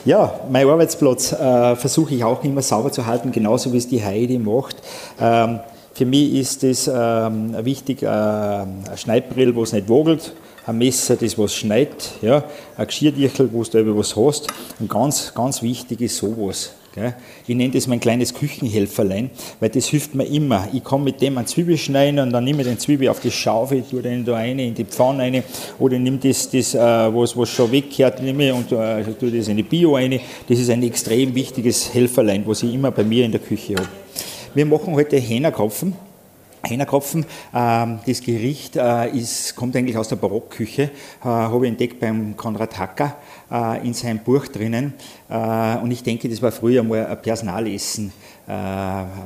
Ja, 0.05 0.39
mein 0.49 0.67
Arbeitsplatz 0.67 1.31
äh, 1.31 1.75
versuche 1.75 2.15
ich 2.15 2.23
auch 2.23 2.43
immer 2.43 2.61
sauber 2.61 2.91
zu 2.91 3.05
halten, 3.05 3.31
genauso 3.31 3.73
wie 3.73 3.77
es 3.77 3.87
die 3.87 4.03
Heidi 4.03 4.37
macht. 4.37 4.77
Ähm, 5.19 5.59
für 5.93 6.05
mich 6.05 6.33
ist 6.33 6.63
es 6.63 6.91
ähm, 6.93 7.55
wichtig, 7.65 8.03
äh, 8.03 8.07
ein 8.07 8.83
Schneidbrill, 8.95 9.55
wo 9.55 9.63
es 9.63 9.71
nicht 9.71 9.87
wogelt, 9.87 10.33
ein 10.65 10.77
Messer, 10.77 11.15
das 11.15 11.37
was 11.37 11.53
schneidet, 11.53 12.11
ja, 12.21 12.43
ein 12.75 12.87
Geschirrdürchel, 12.87 13.49
wo 13.51 13.63
du 13.63 13.83
da 13.83 13.97
was 13.97 14.15
hast. 14.15 14.47
Und 14.79 14.89
ganz, 14.89 15.33
ganz 15.33 15.61
wichtig 15.61 16.01
ist 16.01 16.17
sowas. 16.17 16.71
Gell. 16.95 17.13
Ich 17.45 17.53
nenne 17.53 17.73
das 17.73 17.87
mein 17.87 17.99
kleines 17.99 18.33
Küchenhelferlein, 18.33 19.29
weil 19.59 19.69
das 19.69 19.87
hilft 19.87 20.15
mir 20.15 20.23
immer. 20.23 20.69
Ich 20.71 20.81
kann 20.81 21.03
mit 21.03 21.21
dem 21.21 21.37
ein 21.37 21.45
Zwiebel 21.45 21.77
schneiden 21.77 22.19
und 22.19 22.31
dann 22.31 22.45
nehme 22.45 22.61
ich 22.61 22.67
den 22.69 22.79
Zwiebel 22.79 23.09
auf 23.09 23.19
die 23.19 23.31
Schaufel, 23.31 23.83
tue 23.83 24.01
den 24.01 24.23
da 24.23 24.35
rein, 24.35 24.57
in 24.59 24.73
die 24.73 24.85
Pfanne 24.85 25.23
rein 25.23 25.43
oder 25.77 25.99
nehme 25.99 26.19
das, 26.19 26.49
das 26.49 26.73
äh, 26.73 26.79
was, 26.79 27.35
was 27.35 27.49
schon 27.49 27.69
weggehört, 27.69 28.21
nehme 28.21 28.53
und 28.53 28.71
äh, 28.71 29.03
tue 29.19 29.29
das 29.29 29.49
in 29.49 29.57
die 29.57 29.63
Bio 29.63 29.95
rein. 29.95 30.17
Das 30.47 30.57
ist 30.57 30.69
ein 30.69 30.83
extrem 30.83 31.35
wichtiges 31.35 31.93
Helferlein, 31.93 32.43
was 32.45 32.63
ich 32.63 32.73
immer 32.73 32.91
bei 32.91 33.03
mir 33.03 33.25
in 33.25 33.31
der 33.33 33.41
Küche 33.41 33.75
habe. 33.75 33.89
Wir 34.53 34.65
machen 34.65 34.93
heute 34.93 35.17
Hähnerkopfen. 35.17 35.95
Heinerkopfen. 36.69 37.25
Ähm, 37.53 37.99
das 38.05 38.21
Gericht 38.21 38.75
äh, 38.75 39.09
ist, 39.09 39.55
kommt 39.55 39.75
eigentlich 39.75 39.97
aus 39.97 40.09
der 40.09 40.17
Barockküche, 40.17 40.83
äh, 40.83 40.89
habe 41.23 41.65
ich 41.65 41.71
entdeckt 41.71 41.99
beim 41.99 42.35
Konrad 42.35 42.77
Hacker. 42.77 43.17
äh, 43.51 43.85
in 43.85 43.93
seinem 43.93 44.19
Buch 44.19 44.47
drinnen. 44.47 44.93
Und 45.27 45.89
ich 45.89 46.03
denke, 46.03 46.29
das 46.29 46.41
war 46.41 46.51
früher 46.51 46.83
mal 46.83 47.07
ein 47.07 47.19
Personalessen 47.21 48.13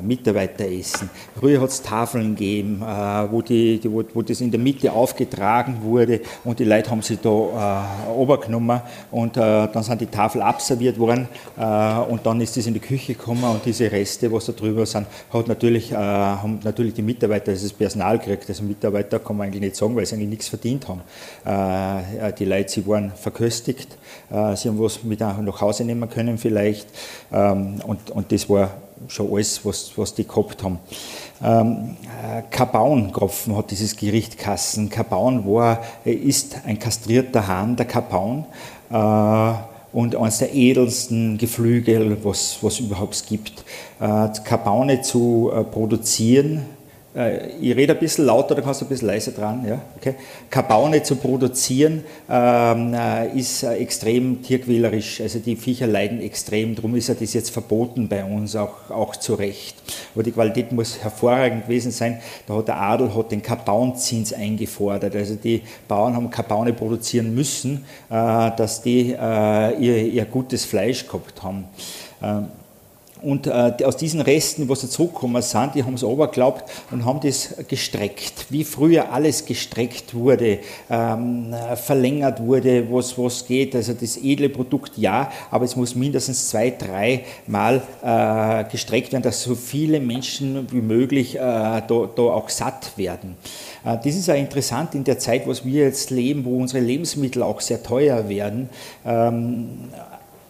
Mitarbeiteressen. 0.01 1.09
Früher 1.37 1.59
hat 1.59 1.69
es 1.69 1.81
Tafeln 1.81 2.35
gegeben, 2.35 2.81
äh, 2.81 3.31
wo, 3.31 3.41
die, 3.41 3.81
wo, 3.83 4.01
wo, 4.13 4.21
das 4.21 4.39
in 4.39 4.49
der 4.49 4.59
Mitte 4.59 4.93
aufgetragen 4.93 5.79
wurde 5.81 6.21
und 6.45 6.57
die 6.59 6.63
Leute 6.63 6.89
haben 6.89 7.01
sich 7.01 7.19
da 7.19 7.29
äh, 7.29 8.09
obergenommen 8.11 8.81
und 9.11 9.35
äh, 9.35 9.67
dann 9.67 9.83
sind 9.83 9.99
die 9.99 10.05
Tafel 10.05 10.41
abserviert 10.41 10.97
worden 10.97 11.27
äh, 11.57 11.99
und 12.09 12.25
dann 12.25 12.39
ist 12.39 12.55
das 12.55 12.65
in 12.67 12.73
die 12.73 12.79
Küche 12.79 13.13
gekommen 13.13 13.43
und 13.43 13.65
diese 13.65 13.91
Reste, 13.91 14.31
was 14.31 14.45
da 14.45 14.53
drüber 14.53 14.85
sind, 14.85 15.05
hat 15.33 15.47
natürlich, 15.49 15.91
äh, 15.91 15.95
haben 15.95 16.59
natürlich 16.63 16.93
die 16.93 17.01
Mitarbeiter, 17.01 17.51
das 17.51 17.63
ist 17.63 17.77
Personal 17.77 18.19
gekriegt. 18.19 18.45
Also 18.47 18.63
Mitarbeiter 18.63 19.19
kann 19.19 19.35
man 19.35 19.47
eigentlich 19.47 19.61
nicht 19.61 19.75
sagen, 19.75 19.95
weil 19.97 20.05
sie 20.05 20.15
eigentlich 20.15 20.29
nichts 20.29 20.47
verdient 20.47 20.87
haben. 20.87 21.01
Äh, 21.43 22.33
die 22.33 22.45
Leute, 22.45 22.69
sie 22.69 22.87
waren 22.87 23.11
verköstigt, 23.11 23.97
sie 24.29 24.69
haben 24.69 24.79
was 24.79 25.03
mit 25.03 25.19
nach 25.19 25.61
Hause 25.61 25.83
nehmen 25.83 26.09
können 26.09 26.37
vielleicht 26.37 26.87
ähm, 27.31 27.81
und, 27.85 28.11
und 28.11 28.31
das 28.31 28.49
war 28.49 28.71
schon 29.07 29.31
alles, 29.33 29.65
was, 29.65 29.91
was 29.95 30.13
die 30.13 30.27
gehabt 30.27 30.63
haben. 30.63 30.79
Ähm, 31.41 31.97
äh, 32.23 32.41
Kabaun-Kropfen 32.49 33.55
hat 33.55 33.71
dieses 33.71 33.95
Gericht 33.95 34.37
Kassen. 34.37 34.89
Kabaun 34.89 35.45
war, 35.45 35.81
ist 36.03 36.57
ein 36.65 36.77
kastrierter 36.79 37.47
Hahn, 37.47 37.75
der 37.75 37.85
Kabaun. 37.85 38.45
Äh, 38.89 39.53
und 39.91 40.15
eines 40.15 40.37
der 40.37 40.53
edelsten 40.53 41.37
Geflügel, 41.37 42.23
was, 42.23 42.59
was 42.61 42.79
überhaupt 42.79 43.25
gibt. 43.27 43.63
Äh, 43.99 44.27
Kabaune 44.43 45.01
zu 45.01 45.51
äh, 45.53 45.63
produzieren, 45.63 46.65
ich 47.11 47.75
rede 47.75 47.93
ein 47.93 47.99
bisschen 47.99 48.25
lauter, 48.25 48.53
da 48.53 48.61
kannst 48.61 48.81
du 48.81 48.85
ein 48.85 48.89
bisschen 48.89 49.07
leiser 49.07 49.31
dran. 49.31 49.65
Ja? 49.67 49.81
Okay. 49.97 50.13
Kabaune 50.47 51.01
zu 51.01 51.15
produzieren 51.15 52.03
ähm, 52.29 52.93
äh, 52.93 53.35
ist 53.35 53.63
äh, 53.63 53.77
extrem 53.77 54.43
tierquälerisch. 54.43 55.19
Also 55.19 55.39
die 55.39 55.55
Viecher 55.55 55.87
leiden 55.87 56.21
extrem. 56.21 56.75
Darum 56.75 56.95
ist 56.95 57.07
ja 57.07 57.15
das 57.15 57.33
jetzt 57.33 57.49
verboten 57.49 58.07
bei 58.07 58.23
uns, 58.23 58.55
auch, 58.55 58.91
auch 58.91 59.15
zu 59.15 59.33
Recht. 59.33 59.75
Aber 60.13 60.23
die 60.23 60.31
Qualität 60.31 60.71
muss 60.71 60.99
hervorragend 61.01 61.63
gewesen 61.63 61.91
sein. 61.91 62.19
Da 62.47 62.55
hat 62.55 62.67
der 62.67 62.79
Adel 62.79 63.15
hat 63.15 63.31
den 63.31 63.41
Kabaunzins 63.41 64.31
eingefordert. 64.31 65.15
Also 65.15 65.33
die 65.33 65.63
Bauern 65.87 66.15
haben 66.15 66.29
Kabaune 66.29 66.73
produzieren 66.73 67.33
müssen, 67.33 67.85
äh, 68.11 68.51
dass 68.55 68.83
die 68.83 69.15
äh, 69.19 69.75
ihr, 69.79 69.97
ihr, 70.05 70.25
gutes 70.25 70.63
Fleisch 70.63 71.07
gehabt 71.07 71.41
haben. 71.41 71.65
Ähm, 72.21 72.49
und 73.21 73.47
äh, 73.47 73.73
aus 73.83 73.97
diesen 73.97 74.21
Resten, 74.21 74.69
was 74.69 74.81
da 74.81 74.87
zurückgekommen 74.87 75.41
sind, 75.41 75.75
die 75.75 75.83
haben 75.83 75.95
es 75.95 76.03
aber 76.03 76.27
geglaubt 76.27 76.63
und 76.91 77.05
haben 77.05 77.19
das 77.19 77.55
gestreckt, 77.67 78.45
wie 78.49 78.63
früher 78.63 79.11
alles 79.11 79.45
gestreckt 79.45 80.13
wurde, 80.13 80.59
ähm, 80.89 81.53
verlängert 81.75 82.41
wurde, 82.41 82.91
was, 82.91 83.17
was 83.17 83.45
geht. 83.45 83.75
Also 83.75 83.93
das 83.93 84.17
edle 84.17 84.49
Produkt 84.49 84.97
ja, 84.97 85.31
aber 85.51 85.65
es 85.65 85.75
muss 85.75 85.95
mindestens 85.95 86.49
zwei, 86.49 86.71
drei 86.71 87.25
Mal 87.47 87.81
äh, 88.01 88.69
gestreckt 88.71 89.11
werden, 89.11 89.23
dass 89.23 89.43
so 89.43 89.55
viele 89.55 89.99
Menschen 89.99 90.71
wie 90.71 90.81
möglich 90.81 91.35
äh, 91.35 91.39
da, 91.39 91.81
da 91.87 92.21
auch 92.21 92.49
satt 92.49 92.97
werden. 92.97 93.35
Äh, 93.83 93.97
das 93.97 94.15
ist 94.15 94.27
ja 94.27 94.35
interessant 94.35 94.95
in 94.95 95.03
der 95.03 95.19
Zeit, 95.19 95.47
was 95.47 95.65
wir 95.65 95.83
jetzt 95.83 96.09
leben, 96.09 96.45
wo 96.45 96.57
unsere 96.57 96.83
Lebensmittel 96.83 97.43
auch 97.43 97.61
sehr 97.61 97.83
teuer 97.83 98.29
werden. 98.29 98.69
Ähm, 99.05 99.89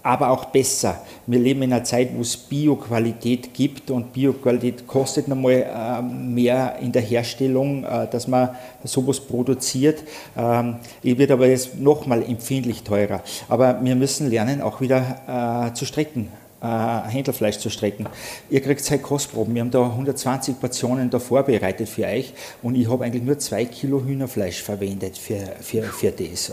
aber 0.10 0.32
auch 0.32 0.46
besser. 0.46 1.04
Wir 1.28 1.38
leben 1.38 1.62
in 1.62 1.72
einer 1.72 1.84
Zeit, 1.84 2.10
wo 2.16 2.22
es 2.22 2.36
Bioqualität 2.36 3.54
gibt 3.54 3.92
und 3.92 4.12
Bioqualität 4.12 4.88
kostet 4.88 5.28
nochmal 5.28 5.54
äh, 5.54 6.02
mehr 6.02 6.80
in 6.82 6.92
der 6.92 7.04
Herstellung, 7.04 7.84
äh, 7.84 8.08
dass 8.10 8.28
man 8.28 8.50
sowas 8.84 9.20
produziert. 9.20 10.04
Ähm, 10.36 10.78
ich 11.04 11.16
wird 11.16 11.30
aber 11.30 11.46
jetzt 11.46 11.80
nochmal 11.80 12.24
empfindlich 12.24 12.82
teurer. 12.82 13.22
Aber 13.50 13.80
wir 13.84 13.96
müssen 13.96 14.32
lernen, 14.32 14.64
auch 14.64 14.82
wieder 14.82 15.70
äh, 15.70 15.74
zu 15.76 15.86
strecken 15.86 16.30
äh, 16.62 17.10
Händlerfleisch 17.10 17.58
zu 17.60 17.70
strecken. 17.70 18.08
Ihr 18.50 18.62
kriegt 18.62 18.84
zwei 18.84 18.98
Kostproben. 18.98 19.54
Wir 19.54 19.62
haben 19.62 19.72
da 19.72 19.84
120 19.84 20.60
Portionen 20.60 21.10
da 21.10 21.20
vorbereitet 21.20 21.88
für 21.88 22.06
euch 22.06 22.34
und 22.62 22.76
ich 22.76 22.90
habe 22.90 23.06
eigentlich 23.06 23.24
nur 23.24 23.40
zwei 23.40 23.66
Kilo 23.66 24.04
Hühnerfleisch 24.04 24.62
verwendet 24.62 25.18
für, 25.18 25.40
für, 25.62 25.84
für 25.84 26.12
das. 26.12 26.52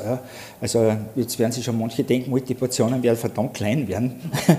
Also 0.61 0.93
jetzt 1.17 1.39
werden 1.39 1.53
sich 1.53 1.65
schon 1.65 1.79
manche 1.79 2.05
denken, 2.05 2.33
die 2.45 2.55
Portionen 2.55 3.03
werden 3.03 3.17
verdammt 3.17 3.55
klein 3.55 3.89
werden. 3.89 4.15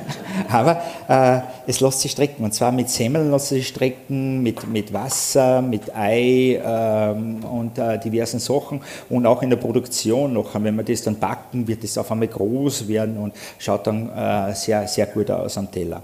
Aber 0.50 0.82
äh, 1.08 1.40
es 1.66 1.80
lässt 1.80 2.02
sich 2.02 2.12
strecken 2.12 2.44
und 2.44 2.54
zwar 2.54 2.72
mit 2.72 2.90
Semmeln 2.90 3.32
lässt 3.32 3.48
sich 3.48 3.68
strecken, 3.70 4.44
mit, 4.44 4.68
mit 4.68 4.92
Wasser, 4.92 5.62
mit 5.62 5.96
Ei 5.96 6.62
ähm, 6.64 7.44
und 7.44 7.78
äh, 7.78 7.98
diversen 8.00 8.40
Sachen 8.40 8.82
und 9.10 9.26
auch 9.26 9.42
in 9.42 9.50
der 9.50 9.58
Produktion 9.58 10.34
noch. 10.34 10.54
Wenn 10.58 10.76
wir 10.76 10.84
das 10.84 11.04
dann 11.04 11.18
backen, 11.18 11.68
wird 11.68 11.84
das 11.84 11.98
auf 11.98 12.12
einmal 12.12 12.28
groß 12.28 12.88
werden 12.88 13.18
und 13.18 13.34
schaut 13.60 13.88
dann 13.88 14.10
äh, 14.10 14.54
sehr, 14.54 14.88
sehr 14.88 15.06
gut 15.06 15.32
aus 15.32 15.37
aus 15.40 15.58
am 15.58 15.72
Teller. 15.72 16.04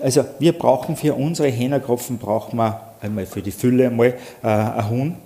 Also 0.00 0.24
wir 0.38 0.52
brauchen 0.52 0.96
für 0.96 1.14
unsere 1.14 1.48
Hähnerkropfen 1.48 2.18
brauchen 2.18 2.56
wir 2.56 2.80
einmal 3.00 3.26
für 3.26 3.42
die 3.42 3.50
Fülle 3.50 3.88
einmal 3.88 4.14
äh, 4.42 4.46
ein 4.46 4.90
Huhn, 4.90 5.16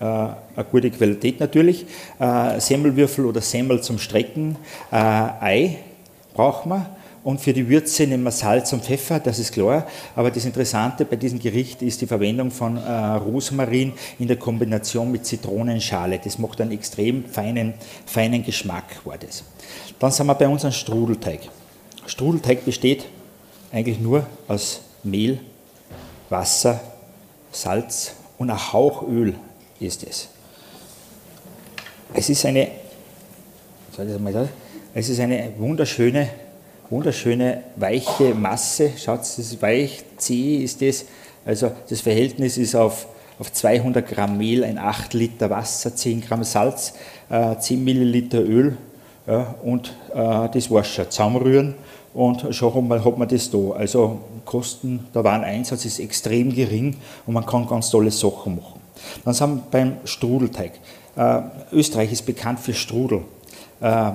äh, 0.00 0.04
eine 0.04 0.36
gute 0.70 0.90
Qualität 0.90 1.40
natürlich, 1.40 1.86
äh, 2.18 2.60
Semmelwürfel 2.60 3.24
oder 3.24 3.40
Semmel 3.40 3.82
zum 3.82 3.98
Strecken, 3.98 4.56
äh, 4.90 4.96
Ei 4.96 5.76
brauchen 6.34 6.70
wir 6.70 6.86
und 7.22 7.40
für 7.40 7.52
die 7.52 7.68
Würze 7.68 8.06
nehmen 8.06 8.22
wir 8.22 8.30
Salz 8.30 8.72
und 8.72 8.82
Pfeffer, 8.82 9.20
das 9.20 9.38
ist 9.38 9.52
klar. 9.52 9.86
Aber 10.16 10.30
das 10.30 10.44
Interessante 10.46 11.04
bei 11.04 11.16
diesem 11.16 11.38
Gericht 11.38 11.82
ist 11.82 12.00
die 12.00 12.06
Verwendung 12.06 12.50
von 12.50 12.78
äh, 12.78 12.90
Rosmarin 12.90 13.92
in 14.18 14.26
der 14.26 14.38
Kombination 14.38 15.12
mit 15.12 15.26
Zitronenschale. 15.26 16.18
Das 16.22 16.38
macht 16.38 16.60
einen 16.62 16.72
extrem 16.72 17.26
feinen, 17.26 17.74
feinen 18.06 18.42
Geschmack. 18.42 18.84
War 19.04 19.18
das. 19.18 19.44
Dann 19.98 20.10
sind 20.10 20.26
wir 20.28 20.34
bei 20.34 20.48
unserem 20.48 20.72
Strudelteig. 20.72 21.40
Strudelteig 22.06 22.64
besteht 22.64 23.06
eigentlich 23.72 24.00
nur 24.00 24.26
aus 24.48 24.80
Mehl, 25.02 25.40
Wasser, 26.28 26.80
Salz 27.52 28.14
und 28.38 28.50
ein 28.50 28.72
Hauch 28.72 29.04
ist 29.78 30.04
es. 30.04 30.28
Es 32.12 32.28
ist 32.28 32.44
eine, 32.44 32.68
es 34.94 35.08
ist 35.08 35.20
eine 35.20 35.52
wunderschöne, 35.58 36.28
wunderschöne 36.88 37.62
weiche 37.76 38.34
Masse. 38.34 38.92
Schaut, 38.96 39.20
das 39.20 39.38
ist 39.38 39.62
weich, 39.62 40.02
zäh 40.16 40.56
ist 40.56 40.82
das. 40.82 41.04
Also 41.44 41.72
das 41.88 42.00
Verhältnis 42.00 42.58
ist 42.58 42.74
auf, 42.74 43.06
auf 43.38 43.52
200 43.52 44.06
Gramm 44.06 44.38
Mehl, 44.38 44.64
ein 44.64 44.78
8 44.78 45.14
Liter 45.14 45.50
Wasser, 45.50 45.94
10 45.94 46.20
Gramm 46.22 46.44
Salz, 46.44 46.94
äh, 47.30 47.56
10 47.56 47.82
Milliliter 47.82 48.40
Öl 48.40 48.76
ja, 49.26 49.54
und 49.62 49.94
äh, 50.14 50.48
das 50.48 50.70
war 50.70 50.84
schon. 50.84 51.10
Zusammenrühren 51.10 51.74
und 52.14 52.54
schon 52.54 52.88
man, 52.88 53.04
hat 53.04 53.18
man 53.18 53.28
das 53.28 53.50
da. 53.50 53.70
Also 53.72 54.18
Kosten, 54.44 55.06
der 55.14 55.24
Wareneinsatz 55.24 55.84
ist 55.84 56.00
extrem 56.00 56.54
gering 56.54 56.96
und 57.26 57.34
man 57.34 57.46
kann 57.46 57.66
ganz 57.66 57.90
tolle 57.90 58.10
Sachen 58.10 58.56
machen. 58.56 58.80
Dann 59.24 59.34
sind 59.34 59.56
wir 59.56 59.62
beim 59.70 59.96
Strudelteig. 60.04 60.72
Äh, 61.16 61.42
Österreich 61.72 62.12
ist 62.12 62.26
bekannt 62.26 62.60
für 62.60 62.74
Strudel. 62.74 63.22
Äh, 63.80 64.12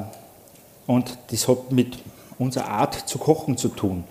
und 0.88 1.18
das 1.32 1.48
hat 1.48 1.72
mit 1.72 1.98
unsere 2.38 2.66
Art 2.66 3.08
zu 3.08 3.18
kochen 3.18 3.58
zu 3.58 3.70
tun. 3.70 4.04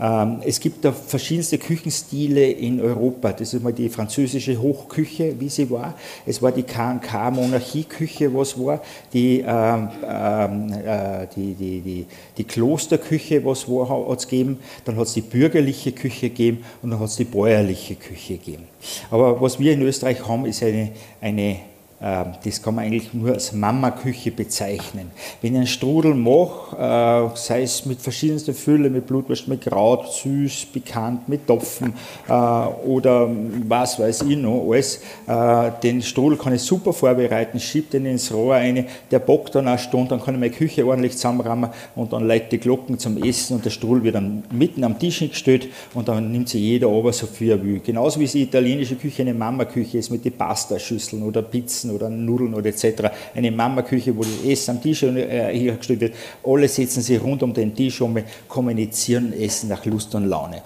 Ähm, 0.00 0.40
es 0.44 0.60
gibt 0.60 0.84
da 0.84 0.92
verschiedenste 0.92 1.58
Küchenstile 1.58 2.50
in 2.50 2.80
Europa. 2.80 3.32
Das 3.32 3.52
ist 3.52 3.62
mal 3.62 3.72
die 3.72 3.88
französische 3.88 4.60
Hochküche, 4.60 5.38
wie 5.38 5.48
sie 5.48 5.70
war. 5.70 5.94
Es 6.26 6.40
war 6.42 6.52
die 6.52 6.62
KNK-Monarchieküche, 6.62 8.34
was 8.34 8.58
war. 8.58 8.80
Die, 9.12 9.44
ähm, 9.46 9.88
ähm, 10.06 10.72
äh, 10.72 11.26
die, 11.34 11.54
die, 11.54 11.80
die, 11.80 12.06
die 12.36 12.44
Klosterküche, 12.44 13.44
was 13.44 13.68
war, 13.68 13.88
hat 14.08 14.18
es 14.18 14.28
gegeben. 14.28 14.58
Dann 14.84 14.96
hat 14.96 15.06
es 15.06 15.14
die 15.14 15.22
bürgerliche 15.22 15.92
Küche 15.92 16.28
gegeben 16.28 16.64
und 16.82 16.90
dann 16.90 17.00
hat 17.00 17.08
es 17.08 17.16
die 17.16 17.24
bäuerliche 17.24 17.96
Küche 17.96 18.38
gegeben. 18.38 18.64
Aber 19.10 19.40
was 19.40 19.58
wir 19.58 19.72
in 19.72 19.82
Österreich 19.82 20.26
haben, 20.26 20.46
ist 20.46 20.62
eine, 20.62 20.90
eine 21.20 21.71
das 22.02 22.60
kann 22.62 22.74
man 22.74 22.84
eigentlich 22.84 23.14
nur 23.14 23.32
als 23.32 23.52
Mama-Küche 23.52 24.32
bezeichnen. 24.32 25.10
Wenn 25.40 25.52
ich 25.52 25.58
einen 25.58 25.66
Strudel 25.66 26.14
mache, 26.14 26.76
äh, 26.76 27.36
sei 27.36 27.62
es 27.62 27.86
mit 27.86 28.00
verschiedensten 28.00 28.54
Fülle, 28.54 28.90
mit 28.90 29.06
Blutwurst, 29.06 29.46
mit 29.46 29.62
Kraut, 29.62 30.12
süß, 30.12 30.66
bekannt, 30.72 31.28
mit 31.28 31.46
Topfen 31.46 31.94
äh, 32.28 32.32
oder 32.32 33.28
was 33.68 33.98
weiß 33.98 34.22
ich 34.22 34.36
noch 34.36 34.68
alles, 34.68 35.00
äh, 35.26 35.70
den 35.82 36.02
Strudel 36.02 36.36
kann 36.36 36.54
ich 36.54 36.62
super 36.62 36.92
vorbereiten, 36.92 37.60
schiebe 37.60 37.92
den 37.92 38.06
ins 38.06 38.32
Rohr 38.32 38.54
rein, 38.54 38.86
der 39.10 39.20
bockt 39.20 39.54
dann 39.54 39.68
eine 39.68 39.78
Stunde, 39.78 40.10
dann 40.10 40.22
kann 40.22 40.34
ich 40.34 40.40
meine 40.40 40.52
Küche 40.52 40.84
ordentlich 40.84 41.12
zusammenrammen 41.12 41.70
und 41.94 42.12
dann 42.12 42.26
leitet 42.26 42.52
die 42.52 42.58
Glocken 42.58 42.98
zum 42.98 43.22
Essen 43.22 43.56
und 43.56 43.64
der 43.64 43.70
Strudel 43.70 44.02
wird 44.02 44.16
dann 44.16 44.42
mitten 44.50 44.82
am 44.82 44.98
Tisch 44.98 45.20
gestellt 45.20 45.68
und 45.94 46.08
dann 46.08 46.32
nimmt 46.32 46.48
sich 46.48 46.60
jeder 46.60 46.88
aber 46.88 47.12
so 47.12 47.26
viel 47.26 47.50
er 47.50 47.64
will. 47.64 47.80
Genauso 47.80 48.18
wie 48.18 48.26
die 48.26 48.42
italienische 48.42 48.96
Küche 48.96 49.22
eine 49.22 49.34
Mama-Küche 49.34 49.98
ist 49.98 50.10
mit 50.10 50.24
den 50.24 50.32
Pastaschüsseln 50.32 51.22
oder 51.22 51.42
Pizzen 51.42 51.91
oder 51.92 52.08
Nudeln 52.08 52.54
oder 52.54 52.66
etc. 52.66 53.10
Eine 53.34 53.50
Mama-Küche, 53.50 54.16
wo 54.16 54.22
das 54.22 54.44
Essen 54.44 54.72
am 54.72 54.82
Tisch 54.82 55.02
äh, 55.02 55.56
hergestellt 55.56 56.00
wird. 56.00 56.14
Alle 56.44 56.68
setzen 56.68 57.02
sich 57.02 57.22
rund 57.22 57.42
um 57.42 57.52
den 57.52 57.74
Tisch 57.74 58.00
und 58.00 58.22
kommunizieren 58.48 59.32
Essen 59.32 59.68
nach 59.68 59.84
Lust 59.84 60.14
und 60.14 60.26
Laune. 60.26 60.62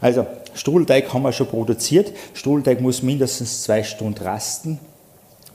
Also 0.00 0.26
Strudelteig 0.54 1.12
haben 1.12 1.22
wir 1.22 1.32
schon 1.32 1.46
produziert. 1.46 2.12
Strudelteig 2.34 2.80
muss 2.80 3.02
mindestens 3.02 3.62
zwei 3.62 3.82
Stunden 3.82 4.22
rasten 4.22 4.78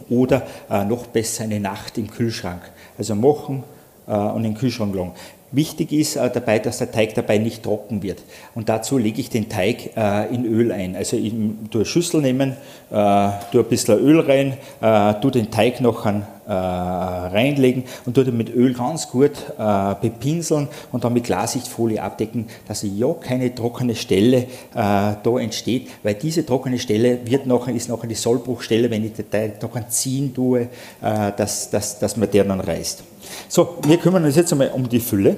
oder 0.10 0.46
äh, 0.70 0.86
noch 0.86 1.08
besser 1.08 1.44
eine 1.44 1.60
Nacht 1.60 1.98
im 1.98 2.10
Kühlschrank. 2.10 2.62
Also 2.98 3.16
machen, 3.16 3.64
äh, 4.08 4.12
und 4.12 4.46
in 4.46 4.54
den 4.54 4.56
Kühlschrank 4.56 4.94
legen. 4.94 5.12
Wichtig 5.56 5.94
ist 5.94 6.18
äh, 6.18 6.30
dabei, 6.30 6.60
dass 6.60 6.80
der 6.80 6.92
Teig 6.92 7.14
dabei 7.14 7.38
nicht 7.38 7.64
trocken 7.64 8.04
wird. 8.04 8.22
Und 8.56 8.68
dazu 8.68 8.98
lege 8.98 9.22
ich 9.22 9.30
den 9.30 9.48
Teig 9.48 9.96
äh, 9.96 10.28
in 10.34 10.46
Öl 10.46 10.74
ein. 10.74 10.98
Also 10.98 11.16
ich 11.16 11.32
tue 11.72 11.82
eine 11.82 11.86
Schüssel 11.86 12.20
nehmen, 12.20 12.58
äh, 12.92 13.30
tue 13.54 13.62
ein 13.62 13.70
bisschen 13.70 13.98
Öl 13.98 14.20
rein, 14.20 14.58
äh, 14.82 15.14
tue 15.22 15.32
den 15.32 15.52
Teig 15.52 15.80
noch 15.80 16.06
an, 16.06 16.28
äh, 16.46 16.52
reinlegen 16.52 17.86
und 18.06 18.16
tue 18.16 18.26
den 18.26 18.36
mit 18.36 18.54
Öl 18.54 18.74
ganz 18.74 19.10
gut 19.10 19.32
äh, 19.58 19.96
bepinseln 20.02 20.68
und 20.92 21.06
dann 21.06 21.14
mit 21.14 21.24
Glassichtfolie 21.24 22.04
abdecken, 22.04 22.48
dass 22.68 22.84
ja 22.84 23.14
keine 23.14 23.56
trockene 23.56 23.96
Stelle 23.96 24.38
äh, 24.38 24.48
da 24.74 25.40
entsteht, 25.40 25.88
weil 26.04 26.16
diese 26.16 26.46
trockene 26.46 26.80
Stelle 26.80 27.20
wird 27.26 27.46
nachher, 27.46 27.74
ist 27.74 27.88
nachher 27.88 28.08
die 28.08 28.16
Sollbruchstelle, 28.16 28.92
wenn 28.92 29.06
ich 29.06 29.14
den 29.14 29.30
Teig 29.30 29.64
noch 29.64 29.88
ziehen 29.88 30.34
tue, 30.34 30.64
äh, 31.02 31.32
dass, 31.38 31.70
dass, 31.70 31.98
dass 31.98 32.18
man 32.18 32.30
der 32.30 32.44
dann 32.44 32.60
reißt. 32.60 33.15
So, 33.48 33.78
wir 33.84 33.98
kümmern 33.98 34.24
uns 34.24 34.36
jetzt 34.36 34.52
einmal 34.52 34.70
um 34.70 34.88
die 34.88 35.00
Fülle. 35.00 35.38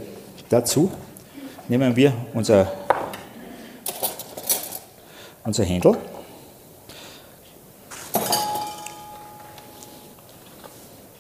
Dazu 0.50 0.92
nehmen 1.68 1.96
wir 1.96 2.14
unser, 2.34 2.72
unser 5.44 5.64
Händel. 5.64 5.98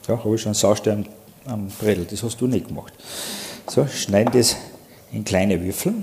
Ja, 0.07 0.23
habe 0.23 0.35
ich 0.35 0.41
schon 0.41 0.53
Saustern 0.53 1.05
am 1.45 1.67
Bredel, 1.67 2.05
das 2.05 2.23
hast 2.23 2.39
du 2.39 2.47
nicht 2.47 2.69
gemacht. 2.69 2.93
So, 3.67 3.85
schneiden 3.87 4.31
das 4.31 4.55
in 5.11 5.25
kleine 5.25 5.61
Würfel. 5.61 5.93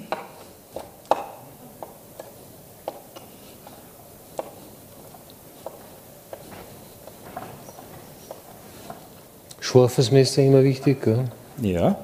Scharfes 9.75 10.13
Messer 10.13 10.41
immer 10.41 10.63
wichtig, 10.63 11.03
gell? 11.03 11.25
Ja. 11.61 11.97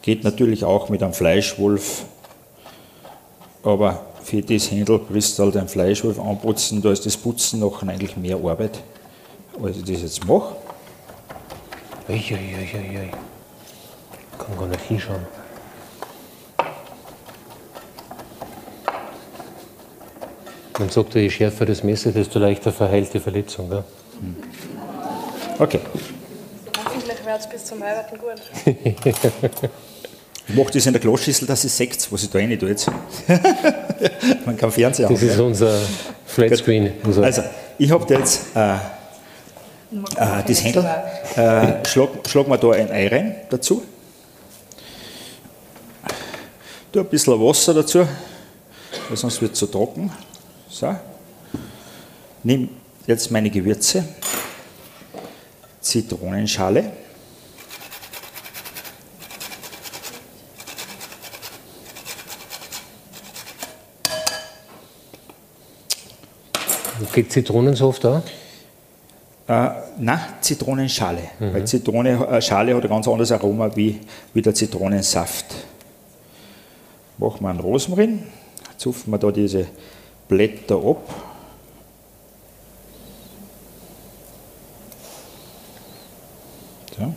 Geht 0.00 0.24
natürlich 0.24 0.64
auch 0.64 0.88
mit 0.88 1.02
einem 1.02 1.12
Fleischwolf, 1.12 2.06
aber 3.62 4.06
für 4.22 4.40
das 4.40 4.70
Händel 4.70 5.02
wirst 5.10 5.38
du 5.38 5.42
halt 5.42 5.58
einen 5.58 5.68
Fleischwolf 5.68 6.18
anputzen, 6.18 6.80
da 6.80 6.92
ist 6.92 7.04
das 7.04 7.18
Putzen 7.18 7.60
noch 7.60 7.82
eigentlich 7.82 8.16
mehr 8.16 8.36
Arbeit, 8.36 8.80
als 9.62 9.76
ich 9.76 9.84
das 9.84 10.00
jetzt 10.00 10.26
mache. 10.26 10.56
Uiuiuiui. 12.08 13.10
Kann 14.38 14.58
gar 14.58 14.66
nicht 14.66 14.80
hinschauen. 14.88 15.26
Man 20.78 20.88
sagt 20.88 21.14
ja, 21.16 21.20
je 21.20 21.28
schärfer 21.28 21.66
das 21.66 21.84
Messer, 21.84 22.12
desto 22.12 22.38
leichter 22.38 22.72
verheilt 22.72 23.12
die 23.12 23.20
Verletzung. 23.20 23.68
Gell? 23.68 23.84
Okay. 25.58 25.80
Es 27.38 27.48
bis 27.48 27.64
zum 27.64 27.82
Heiraten 27.82 28.18
gut. 28.18 28.40
Ich 30.48 30.56
mache 30.56 30.72
das 30.72 30.84
in 30.84 30.92
der 30.92 31.00
Glasschüssel, 31.00 31.46
dass 31.46 31.62
es 31.62 31.76
seht, 31.76 32.10
was 32.10 32.24
ich 32.24 32.30
da 32.30 32.40
rein 32.40 32.58
tue 32.58 32.70
jetzt. 32.70 32.90
Man 34.44 34.56
kann 34.56 34.72
Fernseher 34.72 35.08
Das 35.08 35.22
ist 35.22 35.38
unser 35.38 35.78
Flatscreen. 36.26 36.92
Unser 37.04 37.22
Also, 37.22 37.42
ich 37.78 37.88
habe 37.88 38.04
da 38.04 38.18
jetzt 38.18 38.46
äh, 38.56 38.74
äh, 38.74 40.42
das 40.44 40.64
Händel, 40.64 40.84
äh, 41.36 41.86
schlag, 41.86 42.08
schlag 42.26 42.48
mir 42.48 42.58
da 42.58 42.70
ein 42.72 42.90
Ei 42.90 43.06
rein 43.06 43.36
dazu. 43.48 43.84
Tu 46.90 46.98
ein 46.98 47.06
bisschen 47.06 47.40
Wasser 47.40 47.72
dazu, 47.72 48.00
weil 49.08 49.16
sonst 49.16 49.40
wird 49.40 49.52
es 49.52 49.60
so 49.60 49.66
trocken. 49.66 50.10
So. 50.68 50.96
Nimm 52.42 52.70
jetzt 53.06 53.30
meine 53.30 53.50
Gewürze, 53.50 54.04
Zitronenschale, 55.80 56.90
Geht 67.12 67.32
Zitronensaft 67.32 68.06
auch? 68.06 68.22
Äh, 69.48 69.70
nein, 69.98 70.20
Zitronenschale. 70.40 71.22
Weil 71.40 71.66
Zitrone, 71.66 72.10
äh, 72.10 72.40
hat 72.40 72.68
ein 72.68 72.88
ganz 72.88 73.08
anderes 73.08 73.32
Aroma 73.32 73.74
wie, 73.74 73.98
wie 74.32 74.42
der 74.42 74.54
Zitronensaft. 74.54 75.46
Machen 77.18 77.42
wir 77.42 77.50
einen 77.50 77.58
Rosmarin, 77.58 78.22
zupfen 78.76 79.12
wir 79.12 79.18
da 79.18 79.32
diese 79.32 79.66
Blätter 80.28 80.76
ab. 80.76 81.02
So. 86.96 87.12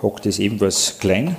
Hockt 0.00 0.26
das 0.26 0.38
ebenfalls 0.38 0.98
klein. 0.98 1.36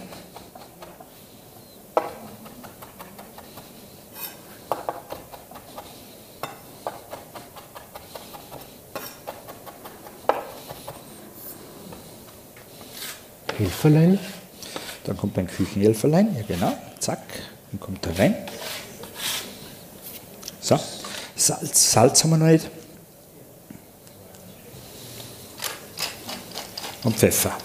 Helferlein. 13.57 14.20
Dann 15.05 15.18
kommt 15.18 15.38
ein 15.38 15.47
Küchenhelferlein, 15.47 16.36
ja 16.36 16.43
genau, 16.47 16.78
zack, 16.99 17.20
dann 17.72 17.80
kommt 17.80 18.05
er 18.05 18.20
rein. 18.20 18.36
So, 20.60 20.80
Salz, 21.36 21.91
Salz 21.91 22.24
haben 22.24 22.32
wir 22.32 22.38
noch 22.38 22.47
nicht. 22.47 22.70
Und 27.03 27.16
Pfeffer. 27.16 27.57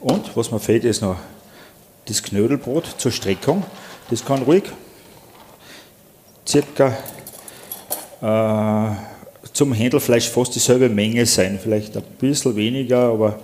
Und 0.00 0.36
was 0.36 0.50
mir 0.50 0.60
fehlt, 0.60 0.84
ist 0.84 1.02
noch 1.02 1.16
das 2.06 2.22
Knödelbrot 2.22 2.86
zur 2.98 3.10
Streckung. 3.10 3.64
Das 4.10 4.24
kann 4.24 4.42
ruhig 4.42 4.64
circa 6.46 6.96
äh, 8.20 8.96
zum 9.52 9.72
Händelfleisch 9.72 10.28
fast 10.28 10.54
dieselbe 10.54 10.88
Menge 10.88 11.26
sein. 11.26 11.58
Vielleicht 11.60 11.96
ein 11.96 12.02
bisschen 12.18 12.54
weniger, 12.56 13.10
aber 13.10 13.38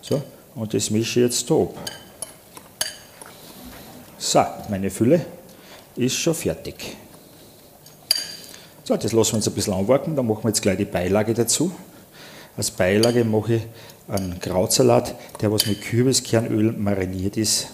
so. 0.00 0.22
Und 0.54 0.72
das 0.72 0.90
mische 0.90 1.20
ich 1.20 1.26
jetzt 1.26 1.50
da 1.50 1.54
ab. 1.54 1.74
So, 4.16 4.44
meine 4.70 4.90
Fülle 4.90 5.26
ist 5.96 6.16
schon 6.16 6.34
fertig. 6.34 6.96
So, 8.84 8.96
das 8.96 9.12
lassen 9.12 9.32
wir 9.32 9.36
uns 9.36 9.48
ein 9.48 9.54
bisschen 9.54 9.74
anwarten. 9.74 10.16
Dann 10.16 10.26
machen 10.26 10.44
wir 10.44 10.48
jetzt 10.48 10.62
gleich 10.62 10.78
die 10.78 10.84
Beilage 10.84 11.34
dazu. 11.34 11.72
Als 12.56 12.70
Beilage 12.70 13.24
mache 13.24 13.54
ich 13.54 13.62
einen 14.08 14.40
Krautsalat, 14.40 15.14
der 15.42 15.52
was 15.52 15.66
mit 15.66 15.82
Kürbiskernöl 15.82 16.72
mariniert 16.72 17.36
ist. 17.36 17.68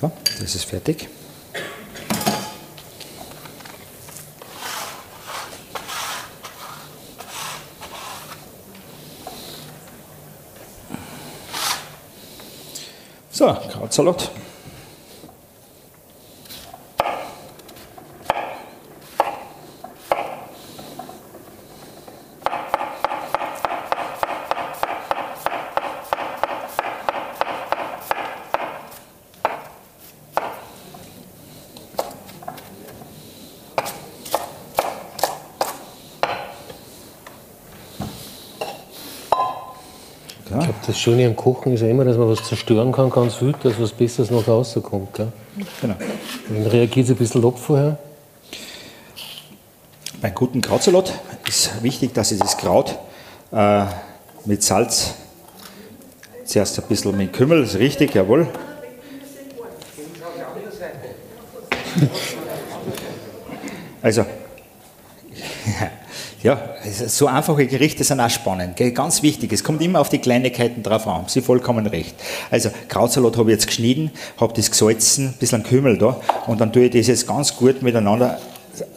So, 0.00 0.10
das 0.40 0.56
ist 0.56 0.64
fertig. 0.64 1.08
So, 13.30 13.46
Krautsalat. 13.70 14.41
Schöne 41.02 41.26
am 41.26 41.34
Kochen 41.34 41.72
ist 41.72 41.80
ja 41.80 41.88
immer, 41.88 42.04
dass 42.04 42.16
man 42.16 42.28
was 42.28 42.44
zerstören 42.44 42.92
kann, 42.92 43.10
ganz 43.10 43.34
viel, 43.34 43.52
dass 43.60 43.80
was 43.80 43.90
Besseres 43.90 44.30
noch 44.30 44.46
rauskommt. 44.46 45.12
Gell? 45.14 45.32
Genau. 45.80 45.96
Dann 46.48 46.66
reagiert 46.68 47.06
es 47.06 47.10
ein 47.10 47.16
bisschen 47.16 47.44
ab 47.44 47.58
vorher. 47.58 47.98
Beim 50.20 50.32
guten 50.32 50.60
Krautsalat 50.60 51.12
ist 51.48 51.82
wichtig, 51.82 52.14
dass 52.14 52.30
ich 52.30 52.38
das 52.38 52.56
Kraut 52.56 52.96
äh, 53.50 53.86
mit 54.44 54.62
Salz 54.62 55.14
zuerst 56.44 56.78
ein 56.78 56.86
bisschen 56.86 57.16
mit 57.16 57.32
Kümmel, 57.32 57.62
das 57.62 57.70
ist 57.70 57.80
richtig, 57.80 58.14
jawohl. 58.14 58.46
Also, 64.04 64.24
Ja, 66.42 66.71
so 66.90 67.26
einfache 67.26 67.66
Gerichte 67.66 68.04
sind 68.04 68.20
auch 68.20 68.30
spannend. 68.30 68.76
Gell? 68.76 68.92
Ganz 68.92 69.22
wichtig, 69.22 69.52
es 69.52 69.62
kommt 69.62 69.82
immer 69.82 70.00
auf 70.00 70.08
die 70.08 70.18
Kleinigkeiten 70.18 70.82
drauf 70.82 71.06
an. 71.06 71.24
Sie 71.28 71.40
vollkommen 71.40 71.86
recht. 71.86 72.14
Also 72.50 72.70
Krautsalat 72.88 73.36
habe 73.36 73.50
ich 73.50 73.56
jetzt 73.56 73.66
geschnitten, 73.66 74.10
habe 74.38 74.52
das 74.54 74.70
gesalzen, 74.70 75.28
ein 75.28 75.34
bisschen 75.38 75.62
Kümmel 75.62 75.98
da 75.98 76.20
und 76.46 76.60
dann 76.60 76.72
tue 76.72 76.84
ich 76.84 76.92
das 76.92 77.06
jetzt 77.06 77.26
ganz 77.26 77.56
gut 77.56 77.82
miteinander 77.82 78.38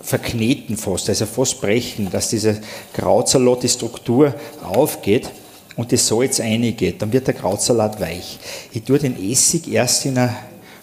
verkneten 0.01 0.77
fast, 0.77 1.09
also 1.09 1.25
fast 1.25 1.59
brechen, 1.59 2.09
dass 2.09 2.29
diese 2.29 2.59
Krautsalat, 2.93 3.63
die 3.63 3.69
Struktur 3.69 4.33
aufgeht 4.63 5.29
und 5.75 5.91
das 5.91 6.07
Salz 6.07 6.39
reingeht. 6.39 7.01
Dann 7.01 7.11
wird 7.11 7.27
der 7.27 7.33
Krautsalat 7.33 7.99
weich. 7.99 8.39
Ich 8.71 8.83
tue 8.83 8.99
den 8.99 9.21
Essig 9.21 9.71
erst 9.71 10.05
in 10.05 10.17
einer 10.17 10.35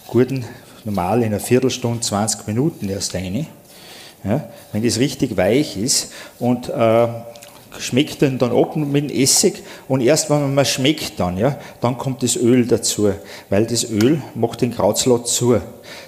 guten, 0.06 0.44
normal 0.84 1.20
in 1.20 1.26
einer 1.26 1.40
Viertelstunde, 1.40 2.00
20 2.00 2.46
Minuten 2.46 2.88
erst 2.88 3.14
rein 3.14 3.46
ja, 4.24 4.48
wenn 4.72 4.82
das 4.82 4.98
richtig 4.98 5.36
weich 5.36 5.76
ist 5.76 6.12
und 6.38 6.68
äh, 6.68 7.08
schmeckt 7.78 8.22
dann, 8.22 8.38
dann 8.38 8.52
ab 8.52 8.76
mit 8.76 9.10
dem 9.10 9.16
Essig 9.16 9.62
und 9.88 10.00
erst 10.00 10.30
wenn 10.30 10.54
man 10.54 10.64
schmeckt 10.64 11.18
dann, 11.18 11.38
ja, 11.38 11.58
dann 11.80 11.98
kommt 11.98 12.22
das 12.22 12.36
Öl 12.36 12.66
dazu, 12.66 13.10
weil 13.48 13.66
das 13.66 13.88
Öl 13.90 14.22
macht 14.34 14.60
den 14.60 14.74
Krautsalat 14.74 15.26
zu. 15.26 15.60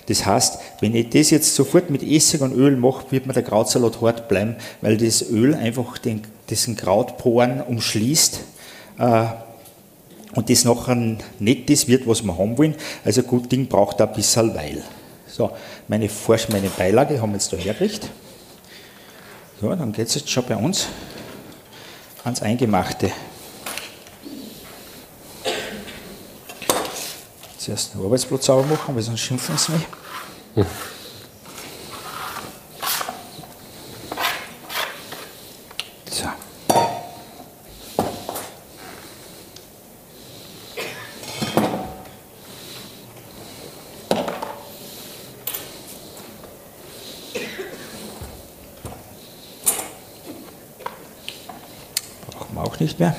Das 0.06 0.26
heißt, 0.26 0.58
wenn 0.80 0.94
ich 0.94 1.10
das 1.10 1.30
jetzt 1.30 1.54
sofort 1.54 1.90
mit 1.90 2.02
Essig 2.02 2.40
und 2.40 2.54
Öl 2.54 2.76
mache, 2.76 3.10
wird 3.10 3.26
mir 3.26 3.32
der 3.32 3.42
Krautsalat 3.42 4.00
hart 4.00 4.28
bleiben, 4.28 4.56
weil 4.80 4.96
das 4.96 5.22
Öl 5.30 5.54
einfach 5.54 5.98
den, 5.98 6.22
diesen 6.50 6.76
Krautporen 6.76 7.62
umschließt 7.62 8.40
äh, 8.98 9.24
und 10.34 10.50
das 10.50 10.64
nachher 10.64 11.16
nicht 11.38 11.70
das 11.70 11.88
wird, 11.88 12.06
was 12.06 12.22
wir 12.22 12.36
haben 12.36 12.58
wollen. 12.58 12.74
Also 13.04 13.22
gut 13.22 13.50
Ding 13.50 13.66
braucht 13.66 14.00
ein 14.00 14.12
bisschen 14.12 14.54
Weil. 14.54 14.82
So, 15.36 15.50
meine, 15.88 16.08
Forsch 16.08 16.48
meine 16.48 16.68
Beilage 16.68 17.20
haben 17.20 17.30
wir 17.30 17.38
jetzt 17.38 17.52
da 17.52 17.56
hergerichtet. 17.56 18.08
So, 19.60 19.68
dann 19.74 19.90
geht 19.90 20.06
es 20.06 20.14
jetzt 20.14 20.30
schon 20.30 20.46
bei 20.46 20.54
uns 20.54 20.86
ans 22.22 22.40
Eingemachte. 22.40 23.10
Zuerst 27.58 27.94
den 27.94 28.04
Arbeitsplatz 28.04 28.46
sauber 28.46 28.68
machen, 28.68 28.94
weil 28.94 29.02
sonst 29.02 29.22
schimpfen 29.22 29.56
sie 29.58 29.72
mich. 29.72 29.82
Hm. 30.54 30.66
Nicht 52.84 53.00
mehr. 53.00 53.16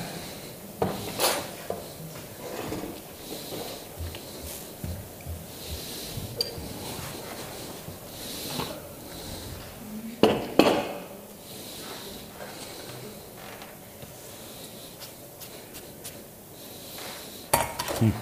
Hm. 17.98 18.12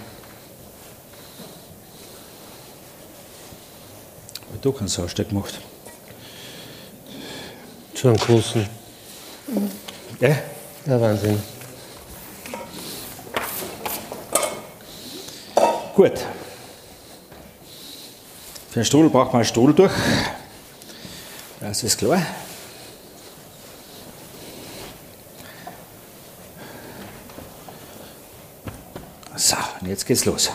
Du 4.61 4.71
kannst 4.71 4.95
Sausteig 4.95 5.29
gemacht. 5.29 5.59
Schon 7.93 8.11
einen 8.11 8.19
großen. 8.19 8.67
Ja? 10.19 10.54
Ja, 10.85 11.01
Wahnsinn. 11.01 11.41
Gut. 15.95 16.19
Für 18.69 18.79
den 18.81 18.85
Strudel 18.85 19.09
braucht 19.09 19.33
man 19.33 19.37
einen 19.37 19.45
Strudel 19.45 19.73
durch. 19.73 19.91
Das 21.59 21.81
ist 21.81 21.97
klar. 21.97 22.21
So, 29.35 29.55
und 29.81 29.87
jetzt 29.87 30.05
geht's 30.05 30.25
los. 30.25 30.51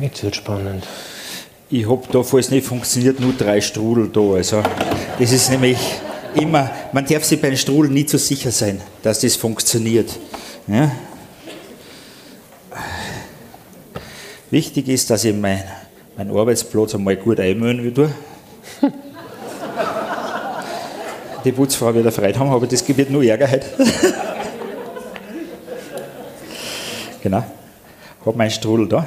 Jetzt 0.00 0.22
wird 0.22 0.36
spannend. 0.36 0.86
Ich 1.68 1.88
habe 1.88 2.06
da, 2.10 2.22
falls 2.22 2.46
es 2.46 2.50
nicht 2.52 2.66
funktioniert, 2.66 3.20
nur 3.20 3.34
drei 3.34 3.60
Strudel 3.60 4.08
da. 4.08 4.20
Also, 4.36 4.62
das 5.18 5.32
ist 5.32 5.50
nämlich 5.50 5.78
immer, 6.34 6.70
man 6.92 7.06
darf 7.06 7.24
sich 7.24 7.40
bei 7.40 7.48
einem 7.48 7.56
Strudel 7.56 7.90
nicht 7.90 8.10
so 8.10 8.18
sicher 8.18 8.50
sein, 8.50 8.80
dass 9.02 9.20
das 9.20 9.36
funktioniert. 9.36 10.10
Ja? 10.66 10.90
Wichtig 14.50 14.88
ist, 14.88 15.10
dass 15.10 15.24
ich 15.24 15.34
meinen 15.34 15.62
mein 16.16 16.30
Arbeitsplatz 16.30 16.94
einmal 16.94 17.16
gut 17.16 17.40
einmühen 17.40 17.94
tue. 17.94 18.10
Die 21.44 21.52
Putzfrau 21.52 21.94
wird 21.94 22.12
Freude 22.12 22.38
haben, 22.38 22.50
aber 22.50 22.66
das 22.66 22.86
wird 22.86 23.10
nur 23.10 23.24
Ärger 23.24 23.50
heute. 23.50 23.66
genau. 27.22 27.44
Ich 28.20 28.26
habe 28.26 28.38
meinen 28.38 28.50
Strudel 28.50 28.86
da. 28.86 29.06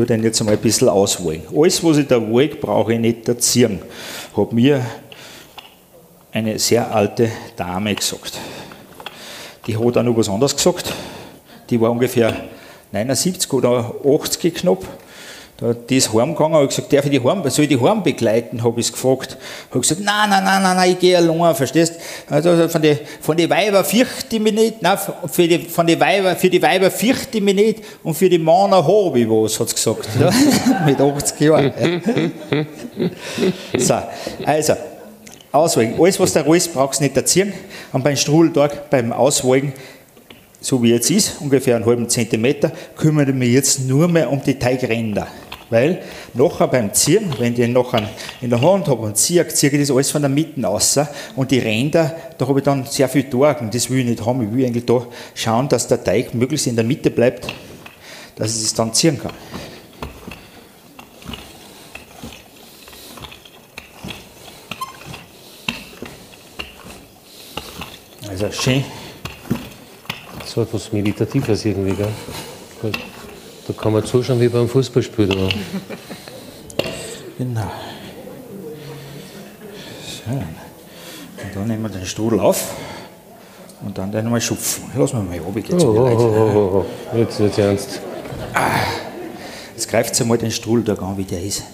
Tue 0.00 0.06
den 0.06 0.24
jetzt 0.24 0.40
einmal 0.40 0.56
ein 0.56 0.62
bisschen 0.62 0.88
auswählen. 0.88 1.42
Alles, 1.54 1.84
was 1.84 1.98
ich 1.98 2.06
da 2.06 2.30
wollte, 2.30 2.56
brauche 2.56 2.94
ich 2.94 2.98
nicht 2.98 3.28
erziehen, 3.28 3.80
hat 4.34 4.52
mir 4.52 4.84
eine 6.32 6.58
sehr 6.58 6.94
alte 6.94 7.30
Dame 7.56 7.94
gesagt. 7.94 8.38
Die 9.66 9.76
hat 9.76 9.96
auch 9.98 10.02
noch 10.02 10.16
was 10.16 10.28
anderes 10.28 10.56
gesagt. 10.56 10.92
Die 11.68 11.78
war 11.80 11.90
ungefähr 11.90 12.34
79 12.92 13.52
oder 13.52 13.94
80 14.04 14.54
knapp 14.54 14.84
da, 15.60 15.74
die 15.74 15.98
ist 15.98 16.12
heimgegangen, 16.14 16.54
habe 16.54 16.68
gesagt, 16.68 16.90
darf 16.90 17.04
ich 17.04 17.10
die 17.10 17.22
heim, 17.22 17.42
soll 17.50 17.64
ich 17.64 17.68
die 17.68 17.80
heim 17.80 18.02
begleiten, 18.02 18.62
habe 18.64 18.80
ich 18.80 18.90
gefragt. 18.90 19.36
Habe 19.68 19.80
gesagt, 19.80 20.00
nein, 20.02 20.30
nein, 20.30 20.42
nein, 20.42 20.62
nein, 20.62 20.90
ich 20.92 20.98
gehe 20.98 21.16
allein, 21.18 21.54
verstehst? 21.54 21.94
Also 22.30 22.68
von 22.68 22.80
den 22.80 22.98
von 23.20 23.36
die 23.36 23.50
Weiber 23.50 23.84
fürchte 23.84 24.36
ich 24.36 24.42
mich 24.42 24.54
nicht, 24.54 24.80
nein, 24.80 24.96
für 25.26 25.46
die, 25.46 25.58
von 25.58 25.86
die 25.86 26.00
Weiber, 26.00 26.34
für 26.34 26.48
die 26.48 26.62
Weiber 26.62 26.90
fürchte 26.90 27.38
ich 27.38 27.44
mich 27.44 27.54
nicht 27.54 27.84
und 28.02 28.14
für 28.14 28.30
die 28.30 28.38
Männer 28.38 28.86
habe 28.86 29.20
ich 29.20 29.28
was, 29.28 29.60
hat 29.60 29.68
sie 29.68 29.74
gesagt. 29.74 30.08
Ja? 30.18 30.30
Mit 30.86 30.98
80 30.98 31.40
Jahren. 31.40 31.72
so, 33.76 33.94
also, 34.46 34.74
auswägen. 35.52 36.00
Alles, 36.00 36.18
was 36.18 36.32
du 36.32 36.40
rollst, 36.40 36.72
brauchst 36.72 37.00
du 37.00 37.04
nicht 37.04 37.16
erziehen. 37.16 37.52
Und 37.92 38.02
beim 38.02 38.16
Strudeltag, 38.16 38.88
beim 38.88 39.12
Auswägen, 39.12 39.72
so 40.60 40.82
wie 40.82 40.90
jetzt 40.90 41.10
ist, 41.10 41.40
ungefähr 41.40 41.76
einen 41.76 41.86
halben 41.86 42.08
Zentimeter, 42.08 42.70
kümmere 42.96 43.30
ich 43.30 43.34
mich 43.34 43.52
jetzt 43.52 43.80
nur 43.80 44.08
mehr 44.08 44.30
um 44.30 44.42
die 44.42 44.58
Teigränder. 44.58 45.26
Weil 45.70 46.02
nachher 46.34 46.66
beim 46.66 46.92
Ziehen, 46.92 47.32
wenn 47.38 47.52
ich 47.52 47.60
den 47.60 47.72
nachher 47.72 48.08
in 48.40 48.50
der 48.50 48.60
Hand 48.60 48.88
habe 48.88 49.02
und 49.02 49.16
ziehe, 49.16 49.46
ziehe 49.46 49.70
ich 49.72 49.78
das 49.78 49.90
alles 49.90 50.10
von 50.10 50.20
der 50.20 50.28
Mitte 50.28 50.66
aus. 50.68 50.98
Und 51.36 51.50
die 51.52 51.60
Ränder, 51.60 52.14
da 52.36 52.48
habe 52.48 52.58
ich 52.58 52.64
dann 52.64 52.84
sehr 52.86 53.08
viel 53.08 53.30
Torgen. 53.30 53.70
Das 53.70 53.88
will 53.88 54.00
ich 54.00 54.06
nicht 54.06 54.26
haben. 54.26 54.42
Ich 54.42 54.52
will 54.52 54.66
eigentlich 54.66 54.84
da 54.84 55.06
schauen, 55.34 55.68
dass 55.68 55.86
der 55.86 56.02
Teig 56.02 56.34
möglichst 56.34 56.66
in 56.66 56.74
der 56.74 56.84
Mitte 56.84 57.10
bleibt, 57.10 57.46
dass 58.34 58.56
ich 58.56 58.64
es 58.64 58.74
dann 58.74 58.92
ziehen 58.92 59.18
kann. 59.18 59.32
Also 68.28 68.50
schön. 68.50 68.84
So 70.46 70.62
etwas 70.62 70.92
Meditatives 70.92 71.64
irgendwie, 71.64 71.94
gell? 71.94 72.08
Da 73.66 73.72
kann 73.72 73.92
man 73.92 74.04
zuschauen 74.04 74.40
wie 74.40 74.48
beim 74.48 74.68
Fußballspiel. 74.68 75.28
Da. 75.28 75.48
genau. 77.38 77.70
So. 80.02 80.32
Und 80.32 81.56
dann 81.56 81.66
nehmen 81.68 81.82
wir 81.82 81.88
den 81.88 82.06
Strudel 82.06 82.40
auf 82.40 82.74
und 83.84 83.96
dann 83.96 84.12
den 84.12 84.28
mal 84.28 84.40
schupfen. 84.40 84.84
Lass 84.96 85.12
mal 85.12 85.22
mal 85.22 85.40
oben, 85.40 85.62
geht's 85.62 85.84
oh, 85.84 85.88
oh, 85.88 86.10
oh, 86.10 86.84
oh, 87.14 87.16
Jetzt 87.16 87.40
wird's 87.40 87.58
ernst. 87.58 88.00
Ah. 88.54 88.70
Jetzt 89.74 89.88
greift 89.88 90.18
ihr 90.20 90.26
mal 90.26 90.38
den 90.38 90.50
Strudel 90.50 90.84
da 90.84 91.02
an, 91.02 91.16
wie 91.16 91.24
der 91.24 91.42
ist. 91.42 91.64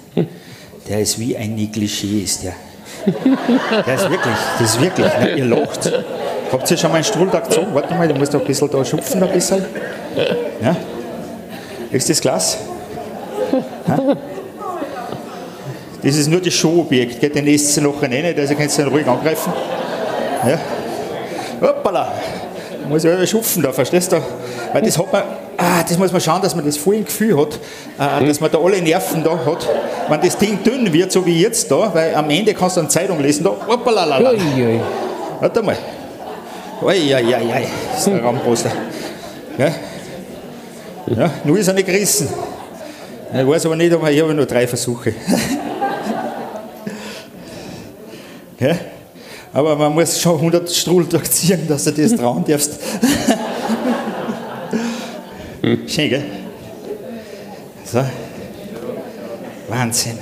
Der 0.89 1.01
ist 1.01 1.19
wie 1.19 1.37
ein 1.37 1.57
Negligé, 1.57 2.23
ist 2.23 2.45
der. 2.45 2.55
Der 3.87 3.95
ist 3.95 4.09
wirklich, 4.09 4.35
das 4.59 4.75
ist 4.75 4.81
wirklich, 4.81 5.07
ne? 5.07 5.37
ihr 5.37 5.45
lacht. 5.45 5.93
Habt 6.53 6.71
ihr 6.71 6.77
schon 6.77 6.91
mal 6.91 6.97
einen 6.97 7.05
Strudel 7.05 7.41
gezogen? 7.41 7.69
Warte 7.73 7.95
mal, 7.95 8.09
ich 8.11 8.17
muss 8.17 8.31
da 8.31 8.39
ein 8.39 8.45
bisschen 8.45 8.71
da 8.71 8.85
schupfen, 8.85 9.23
ein 9.23 9.33
bisschen. 9.33 9.65
Ja? 10.63 10.77
Ist 11.91 12.11
das 12.11 12.21
Glas? 12.21 12.59
Das 16.03 16.15
ist 16.15 16.29
nur 16.29 16.41
das 16.41 16.55
Showobjekt, 16.55 17.21
geht 17.21 17.35
den 17.35 17.47
esst 17.49 17.77
ihr 17.77 17.83
nachher 17.83 18.09
nicht, 18.09 18.39
also 18.39 18.55
könnt 18.55 18.79
ihr 18.79 18.85
ihn 18.85 18.93
ruhig 18.93 19.07
angreifen. 19.07 19.53
Ja. 20.47 20.59
Hoppala! 21.61 22.13
Muss 22.89 23.05
ich 23.05 23.11
ja 23.11 23.27
schupfen 23.27 23.63
da, 23.63 23.73
verstehst 23.73 24.13
du? 24.13 24.21
Weil 24.73 24.83
das 24.83 24.97
hat 24.99 25.13
man, 25.13 25.23
ah, 25.57 25.65
ah, 25.81 25.83
das 25.89 25.99
muss 25.99 26.13
man 26.13 26.21
schauen, 26.21 26.43
dass 26.43 26.55
man 26.55 26.65
das 26.65 26.77
voll 26.77 26.97
im 26.97 27.05
Gefühl 27.05 27.37
hat, 27.37 27.59
äh, 27.99 28.27
dass 28.27 28.41
man 28.41 28.51
da 28.51 28.59
alle 28.59 28.81
Nerven 28.81 29.25
da 29.25 29.33
hat. 29.33 29.69
Wenn 30.09 30.21
das 30.21 30.37
Ding 30.39 30.63
dünn 30.63 30.93
wird, 30.93 31.11
so 31.11 31.27
wie 31.27 31.41
jetzt 31.41 31.71
da, 31.71 31.93
weil 31.93 32.15
am 32.15 32.31
Ende 32.31 32.55
kannst 32.55 32.77
du 32.77 32.81
eine 32.81 32.89
Zeitung 32.89 33.21
lesen, 33.21 33.43
da, 33.43 33.57
hoppalala. 33.67 34.33
Warte 35.41 35.63
mal. 35.63 35.77
Das 37.93 38.01
ist 38.01 38.09
ein 38.09 38.21
Raumposter. 38.21 38.71
Ja? 39.59 39.73
Ja, 41.07 41.31
nur 41.45 41.59
ist 41.59 41.69
er 41.69 41.75
nicht 41.75 41.87
gerissen. 41.87 42.29
Ich 43.33 43.47
weiß 43.47 43.67
aber 43.67 43.77
nicht, 43.77 43.93
aber 43.93 44.11
ich 44.11 44.21
habe 44.21 44.35
nur 44.35 44.47
drei 44.47 44.67
Versuche. 44.67 45.15
ja? 48.59 48.77
Aber 49.53 49.77
man 49.77 49.95
muss 49.95 50.21
schon 50.21 50.35
100 50.37 50.69
Strudel 50.71 51.09
durchziehen, 51.09 51.69
dass 51.69 51.85
du 51.85 51.93
das 51.93 52.15
trauen 52.15 52.45
darfst. 52.47 52.73
Schön, 55.87 56.11
gell? 56.11 56.25
So. 57.85 58.05
Wahnsinn. 59.69 60.19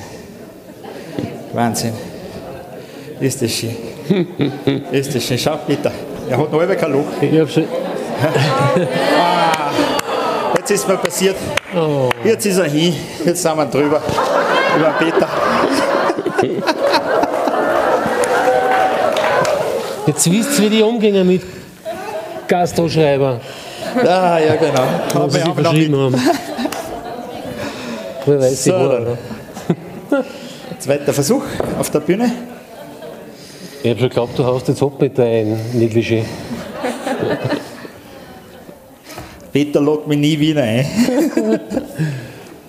Wahnsinn. 1.52 1.92
Ist 3.20 3.42
das 3.42 3.52
schön. 3.52 3.76
Ist 4.90 5.14
das 5.14 5.24
schön. 5.24 5.38
Schau, 5.38 5.58
bitte. 5.66 5.92
Er 6.28 6.38
hat 6.38 6.50
noch 6.50 6.60
einmal 6.60 6.76
kein 6.76 6.92
Loch. 6.92 7.04
Ich 7.20 7.38
hab 7.38 7.50
schon. 7.50 7.64
ah, 9.18 9.53
jetzt 10.64 10.70
ist 10.70 10.88
mir 10.88 10.96
passiert. 10.96 11.36
Jetzt 12.24 12.46
ist 12.46 12.56
er 12.56 12.64
hin. 12.64 12.94
Jetzt 13.22 13.42
sind 13.42 13.54
wir 13.54 13.66
drüber. 13.66 14.00
Über 14.78 14.94
Peter. 14.98 15.28
Jetzt 20.06 20.30
wisst 20.30 20.58
ihr, 20.58 20.64
wie 20.64 20.76
die 20.76 20.82
umgehen 20.82 21.26
mit 21.26 21.42
Gastroschreiber. 22.48 23.40
Ah, 24.06 24.38
ja, 24.38 24.56
genau. 24.56 24.84
Aber 25.14 25.30
sie 25.30 25.42
haben 25.42 25.48
noch 25.48 25.70
verschrieben 25.70 25.96
haben. 25.96 26.30
Wer 28.24 28.40
weiß, 28.40 28.64
So, 28.64 28.88
dann. 28.88 29.18
Zweiter 30.78 31.12
Versuch 31.12 31.42
auf 31.78 31.90
der 31.90 32.00
Bühne. 32.00 32.32
Ich 33.82 33.90
habe 33.90 34.00
schon 34.00 34.08
geglaubt, 34.08 34.38
du 34.38 34.44
haust 34.46 34.68
jetzt 34.68 34.82
mit 34.98 35.18
deinem 35.18 35.58
Negligé. 35.74 36.24
Peter 39.54 39.80
lädt 39.80 40.08
mich 40.08 40.18
nie 40.18 40.36
wieder 40.40 40.64
ein. 40.64 40.84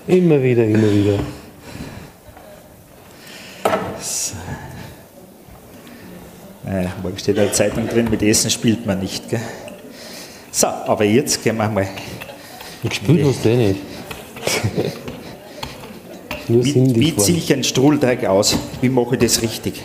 Immer 0.08 0.44
wieder, 0.44 0.66
immer 0.66 0.92
wieder. 0.92 1.18
So. 4.00 4.36
Naja, 6.64 6.94
morgen 7.02 7.18
steht 7.18 7.40
eine 7.40 7.52
Zeitung 7.52 7.88
drin, 7.88 8.08
mit 8.12 8.22
Essen 8.22 8.52
spielt 8.52 8.86
man 8.86 9.00
nicht. 9.00 9.28
Gell? 9.28 9.42
So, 10.52 10.68
aber 10.68 11.06
jetzt 11.06 11.44
gehen 11.44 11.58
wir 11.58 11.68
mal. 11.68 11.88
Gespielt 12.84 13.26
hast 13.26 13.44
du 13.44 13.50
eh 13.50 13.56
nicht. 13.56 13.80
Nur 16.48 16.64
Wie, 16.64 16.96
wie 16.96 17.16
ziehe 17.18 17.40
ich 17.40 17.52
einen 17.52 17.64
Strudelteig 17.64 18.26
aus? 18.26 18.56
Wie 18.82 18.90
mache 18.90 19.16
ich 19.16 19.22
das 19.22 19.42
richtig? 19.42 19.82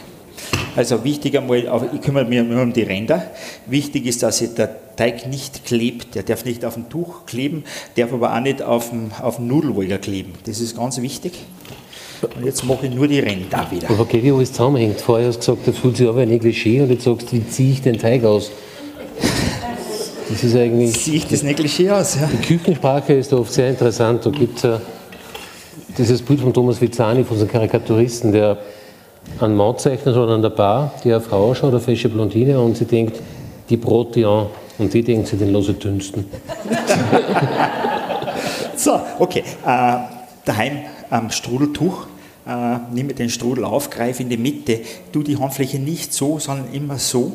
Also 0.80 1.04
wichtig 1.04 1.36
einmal, 1.36 1.58
ich 1.92 2.00
kümmere 2.00 2.24
mich 2.24 2.42
nur 2.42 2.62
um 2.62 2.72
die 2.72 2.84
Ränder. 2.84 3.22
Wichtig 3.66 4.06
ist, 4.06 4.22
dass 4.22 4.42
der 4.54 4.96
Teig 4.96 5.28
nicht 5.28 5.66
klebt. 5.66 6.14
Der 6.14 6.22
darf 6.22 6.46
nicht 6.46 6.64
auf 6.64 6.72
dem 6.72 6.88
Tuch 6.88 7.26
kleben, 7.26 7.64
darf 7.98 8.14
aber 8.14 8.34
auch 8.34 8.40
nicht 8.40 8.62
auf 8.62 8.88
dem, 8.88 9.10
auf 9.20 9.36
dem 9.36 9.48
Nudelwolger 9.48 9.98
kleben. 9.98 10.32
Das 10.46 10.58
ist 10.58 10.74
ganz 10.78 10.98
wichtig. 11.02 11.32
Und 12.34 12.46
jetzt 12.46 12.64
mache 12.64 12.86
ich 12.86 12.94
nur 12.94 13.06
die 13.08 13.18
Ränder 13.18 13.66
wieder. 13.70 13.90
Aber 13.90 14.00
okay, 14.00 14.22
wie 14.22 14.32
alles 14.32 14.52
zusammenhängt. 14.52 15.02
Vorher 15.02 15.28
hast 15.28 15.46
du 15.46 15.52
gesagt, 15.52 15.68
das 15.68 15.76
fühlt 15.76 15.98
sich 15.98 16.08
aber 16.08 16.22
ein 16.22 16.30
Negligé 16.30 16.82
und 16.82 16.88
jetzt 16.88 17.04
sagst 17.04 17.30
du, 17.30 17.36
wie 17.36 17.46
ziehe 17.46 17.72
ich 17.72 17.82
den 17.82 17.98
Teig 17.98 18.24
aus? 18.24 18.50
Das 20.30 20.42
ist 20.42 20.56
eigentlich. 20.56 20.98
Ziehe 20.98 21.16
ich 21.18 21.26
das 21.26 21.44
Negligé 21.44 21.90
aus, 21.90 22.14
ja? 22.14 22.26
Die 22.26 22.38
Küchensprache 22.38 23.12
ist 23.12 23.34
oft 23.34 23.52
sehr 23.52 23.68
interessant. 23.68 24.24
Da 24.24 24.30
gibt 24.30 24.56
es 24.56 24.62
ja 24.62 24.80
dieses 25.98 26.22
Bild 26.22 26.40
von 26.40 26.54
Thomas 26.54 26.80
Vizani, 26.80 27.22
von 27.22 27.34
unserem 27.34 27.52
Karikaturisten, 27.52 28.32
der 28.32 28.56
einen 29.40 29.56
Mann 29.56 29.78
zeichnet 29.78 30.16
oder 30.16 30.34
an 30.34 30.42
der 30.42 30.50
Bar, 30.50 30.92
die 31.04 31.12
eine 31.12 31.20
Frau 31.20 31.54
schaut, 31.54 31.70
eine 31.70 31.80
fesche 31.80 32.08
Blondine, 32.08 32.60
und 32.60 32.76
sie 32.76 32.84
denkt, 32.84 33.20
die 33.68 33.76
Brot 33.76 34.14
die 34.14 34.24
an. 34.24 34.46
Und 34.78 34.94
die 34.94 35.02
denkt, 35.02 35.28
sie 35.28 35.36
den 35.36 35.52
lasse 35.52 35.74
dünsten. 35.74 36.24
So, 38.80 38.98
okay. 39.18 39.44
Äh, 39.66 39.98
daheim 40.46 40.78
am 41.10 41.30
Strudeltuch. 41.30 42.06
Äh, 42.46 42.78
nehme 42.94 43.12
den 43.12 43.28
Strudel 43.28 43.64
auf, 43.66 43.90
greife 43.90 44.22
in 44.22 44.30
die 44.30 44.38
Mitte, 44.38 44.80
tu 45.12 45.22
die 45.22 45.36
Handfläche 45.36 45.78
nicht 45.78 46.14
so, 46.14 46.38
sondern 46.38 46.72
immer 46.72 46.98
so. 46.98 47.30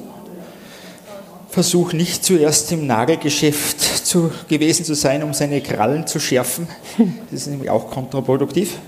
Versuch 1.49 1.93
nicht 1.93 2.25
zuerst 2.25 2.71
im 2.71 2.87
Nagelgeschäft 2.87 3.79
zu, 3.79 4.31
gewesen 4.47 4.83
zu 4.85 4.95
sein, 4.95 5.21
um 5.21 5.35
seine 5.35 5.61
Krallen 5.61 6.07
zu 6.07 6.19
schärfen. 6.19 6.67
Das 7.29 7.41
ist 7.41 7.47
nämlich 7.47 7.69
auch 7.69 7.91
kontraproduktiv. 7.91 8.79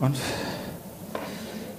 Und 0.00 0.16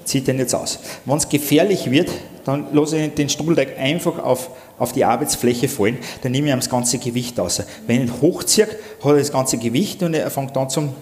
zieht 0.09 0.27
den 0.27 0.39
jetzt 0.39 0.55
aus. 0.55 0.79
Wenn 1.05 1.17
es 1.17 1.29
gefährlich 1.29 1.91
wird, 1.91 2.09
dann 2.43 2.73
lasse 2.73 2.97
ich 2.97 3.13
den 3.13 3.29
Strudelteig 3.29 3.77
einfach 3.77 4.17
auf, 4.17 4.49
auf 4.79 4.91
die 4.91 5.05
Arbeitsfläche 5.05 5.67
fallen, 5.67 5.99
dann 6.23 6.31
nehme 6.31 6.47
ich 6.47 6.53
ihm 6.53 6.59
das 6.59 6.69
ganze 6.69 6.97
Gewicht 6.97 7.39
aus. 7.39 7.61
Wenn 7.85 8.03
ich 8.03 8.09
ihn 8.09 8.21
hochziehe, 8.21 8.67
hat 8.67 9.05
er 9.05 9.17
das 9.17 9.31
ganze 9.31 9.57
Gewicht 9.57 10.01
und 10.01 10.15
er 10.15 10.31
fängt 10.31 10.55
dann 10.55 10.69
zum, 10.69 10.93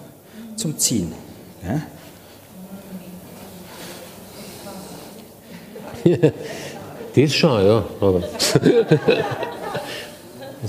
zum 0.55 0.77
Ziehen. 0.77 1.13
Ja? 1.63 1.81
Das 7.15 7.33
schon, 7.33 7.65
ja. 7.65 7.83
Aber 7.99 8.21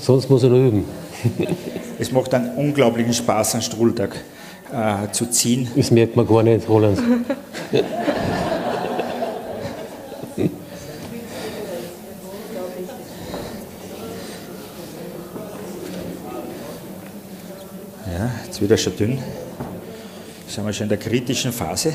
sonst 0.01 0.31
muss 0.31 0.43
er 0.45 0.49
noch 0.49 0.57
üben. 0.57 0.87
Es 1.99 2.11
macht 2.11 2.33
einen 2.33 2.57
unglaublichen 2.57 3.13
Spaß, 3.13 3.53
einen 3.53 3.63
Strudelteig 3.63 4.17
äh, 4.73 5.11
zu 5.13 5.27
ziehen. 5.27 5.69
Das 5.77 5.91
merkt 5.91 6.17
man 6.17 6.27
gar 6.27 6.43
nicht, 6.43 6.69
Roland. 6.69 6.99
Ja, 18.19 18.31
jetzt 18.45 18.61
wird 18.61 18.71
er 18.71 18.77
schon 18.77 18.97
dünn. 18.97 19.19
Sind 20.49 20.65
wir 20.65 20.73
schon 20.73 20.85
in 20.85 20.89
der 20.89 20.99
kritischen 20.99 21.53
Phase. 21.53 21.93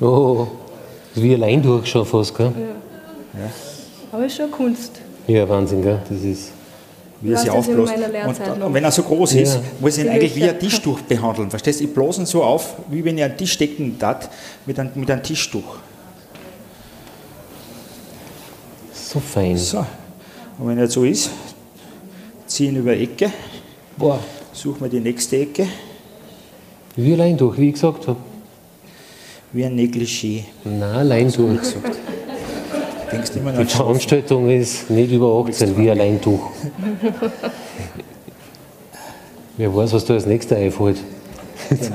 Oh, 0.00 0.46
das 1.10 1.16
ist 1.16 1.22
wie 1.22 1.34
allein 1.34 1.60
durch 1.60 1.90
schon 1.90 2.06
fast, 2.06 2.34
gell? 2.34 2.52
Ja. 3.34 3.50
Aber 4.12 4.24
ist 4.24 4.36
schon 4.36 4.50
Kunst. 4.50 5.00
Ja, 5.26 5.46
Wahnsinn, 5.48 5.82
gell? 5.82 6.00
Das 6.08 6.22
ist. 6.22 6.52
Wie 7.20 7.30
er 7.30 7.34
Ich 7.34 7.40
sich 7.40 7.50
aufbläst. 7.50 7.92
Und, 8.54 8.62
und 8.62 8.74
wenn 8.74 8.84
er 8.84 8.90
so 8.92 9.02
groß 9.02 9.34
ist, 9.34 9.54
Ja. 9.54 9.60
muss 9.80 9.98
ich 9.98 10.04
ihn 10.04 10.10
eigentlich 10.10 10.34
wie 10.36 10.44
ein 10.48 10.58
Tischtuch 10.58 11.00
behandeln. 11.00 11.50
Verstehst 11.50 11.80
du? 11.80 11.84
Ich 11.84 11.92
blase 11.94 12.22
ihn 12.22 12.26
so 12.26 12.42
auf, 12.44 12.74
wie 12.90 13.04
wenn 13.04 13.18
ich 13.18 13.24
einen 13.24 13.36
Tisch 13.36 13.58
decken 13.58 13.98
tat, 13.98 14.30
mit 14.66 14.78
einem, 14.78 14.90
mit 14.94 15.10
einem 15.10 15.22
Tischtuch. 15.22 15.76
So 18.92 19.20
fein. 19.20 19.56
So. 19.56 19.78
Und 20.58 20.68
wenn 20.68 20.78
er 20.78 20.88
so 20.88 21.04
ist, 21.04 21.30
ziehe 22.46 22.70
ihn 22.70 22.76
über 22.76 22.94
die 22.94 23.04
Ecke, 23.04 23.30
Boah. 23.96 24.18
suche 24.52 24.82
mir 24.84 24.90
die 24.90 25.00
nächste 25.00 25.36
Ecke, 25.38 25.66
Wie 26.96 27.12
allein 27.14 27.36
durch, 27.36 27.58
wie 27.58 27.68
ich 27.68 27.74
gesagt 27.74 28.06
habe. 28.08 28.18
wie 29.52 29.64
ein 29.64 29.76
Negligé. 29.78 30.44
Nein, 30.64 30.82
allein 30.82 31.32
durch. 31.32 31.60
Denkst 33.12 33.30
immer 33.36 33.52
noch 33.52 33.60
Die. 33.60 33.66
Veranstaltung 33.66 34.48
ist 34.50 34.90
nicht 34.90 35.12
über 35.12 35.44
18, 35.46 35.76
wie 35.76 35.90
allein 35.90 36.20
durch. 36.20 36.42
Wer 39.56 39.74
weiß, 39.74 39.92
was 39.92 40.04
da 40.04 40.14
als 40.14 40.26
nächster 40.26 40.56
einfällt. 40.56 40.98
Genau. 41.68 41.86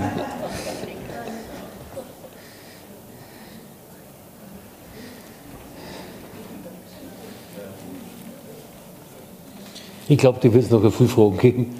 Ich 10.10 10.18
glaube, 10.18 10.40
da 10.41 10.53
wird 10.53 10.65
es 10.65 10.69
noch 10.69 10.94
viele 10.94 11.10
Fragen 11.10 11.38
geben. 11.38 11.76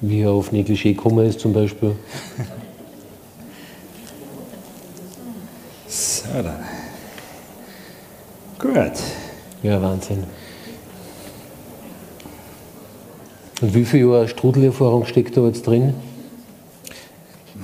Wie 0.00 0.20
er 0.20 0.30
auf 0.30 0.52
Negligé 0.52 0.94
gekommen 0.94 1.26
ist 1.26 1.40
zum 1.40 1.52
Beispiel. 1.52 1.96
So, 5.94 6.42
dann. 6.42 6.58
Gut. 8.58 8.98
Ja, 9.62 9.80
Wahnsinn. 9.80 10.24
Und 13.60 13.74
wie 13.74 13.84
viel 13.84 14.00
Jahre 14.00 14.26
Strudelerfahrung 14.26 15.06
steckt 15.06 15.36
da 15.36 15.46
jetzt 15.46 15.64
drin? 15.64 15.94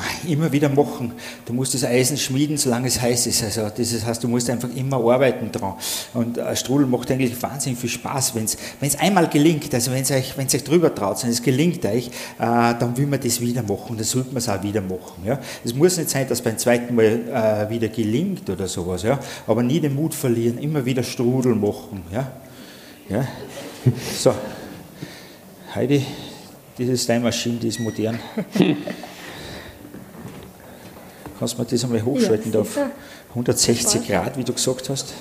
Immer 0.26 0.50
wieder 0.52 0.68
machen. 0.68 1.12
Du 1.46 1.52
musst 1.52 1.74
das 1.74 1.84
Eisen 1.84 2.16
schmieden, 2.16 2.56
solange 2.56 2.88
es 2.88 3.00
heiß 3.00 3.26
ist. 3.26 3.42
Also 3.42 3.62
das 3.62 3.92
ist- 3.92 4.04
heißt, 4.06 4.22
du 4.22 4.28
musst 4.28 4.48
einfach 4.50 4.68
immer 4.74 4.96
arbeiten 4.96 5.50
dran. 5.52 5.74
Und 6.14 6.38
Strudel 6.54 6.86
macht 6.86 7.10
eigentlich 7.10 7.40
wahnsinnig 7.42 7.78
viel 7.78 7.90
Spaß, 7.90 8.34
wenn 8.34 8.44
es 8.44 8.96
einmal 8.98 9.28
gelingt. 9.28 9.72
Also 9.74 9.90
wenn 9.92 10.02
es 10.02 10.10
euch, 10.10 10.34
euch 10.38 10.64
drüber 10.64 10.94
traut, 10.94 11.22
wenn 11.22 11.30
es 11.30 11.42
gelingt 11.42 11.84
euch, 11.84 12.06
äh, 12.08 12.10
dann 12.38 12.96
will 12.96 13.06
man 13.06 13.20
das 13.20 13.40
wieder 13.40 13.62
machen. 13.62 13.96
Dann 13.96 14.04
sollte 14.04 14.28
man 14.28 14.38
es 14.38 14.48
auch 14.48 14.62
wieder 14.62 14.80
machen. 14.80 15.22
Ja? 15.24 15.38
Es 15.64 15.74
muss 15.74 15.96
nicht 15.96 16.10
sein, 16.10 16.28
dass 16.28 16.40
beim 16.42 16.56
zweiten 16.58 16.94
Mal 16.94 17.66
äh, 17.66 17.70
wieder 17.70 17.88
gelingt 17.88 18.48
oder 18.48 18.68
sowas. 18.68 19.02
Ja? 19.02 19.18
Aber 19.46 19.62
nie 19.62 19.80
den 19.80 19.94
Mut 19.94 20.14
verlieren, 20.14 20.58
immer 20.58 20.84
wieder 20.84 21.02
Strudel 21.02 21.54
machen. 21.54 22.02
Ja? 22.12 22.30
Ja. 23.08 23.26
So, 24.18 24.34
Heidi, 25.74 26.04
diese 26.78 26.96
Steinmaschine, 26.96 27.56
die 27.58 27.68
ist 27.68 27.80
modern. 27.80 28.18
Kannst 31.40 31.54
du 31.54 31.62
mir 31.62 31.68
das 31.68 31.84
einmal 31.84 32.04
hochschalten 32.04 32.52
Ja, 32.52 32.60
auf 32.60 32.68
sicher. 32.68 32.90
160 33.30 34.06
Grad, 34.06 34.36
wie 34.36 34.44
du 34.44 34.52
gesagt 34.52 34.90
hast? 34.90 35.08
Ja. 35.08 35.16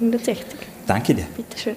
160. 0.00 0.44
Danke 0.88 1.14
dir. 1.14 1.26
Bitteschön. 1.36 1.76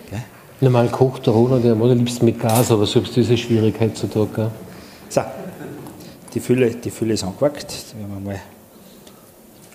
Normal 0.60 0.90
kocht 0.90 1.28
der 1.28 1.34
Ronald 1.34 1.64
ja 1.64 1.74
am 1.74 1.84
allerliebsten 1.84 2.26
mit 2.26 2.40
Gas, 2.40 2.72
aber 2.72 2.88
selbst 2.88 3.16
diese 3.16 3.38
Schwierigkeit 3.38 3.92
heutzutage. 3.92 4.28
gell? 4.34 4.52
So, 5.10 5.22
die 6.34 6.40
Fülle, 6.40 6.72
die 6.72 6.90
Fülle 6.90 7.14
ist 7.14 7.24
angewackt. 7.24 7.72
Da 7.94 8.00
werden 8.00 8.12
wir 8.12 8.20
mal 8.32 8.42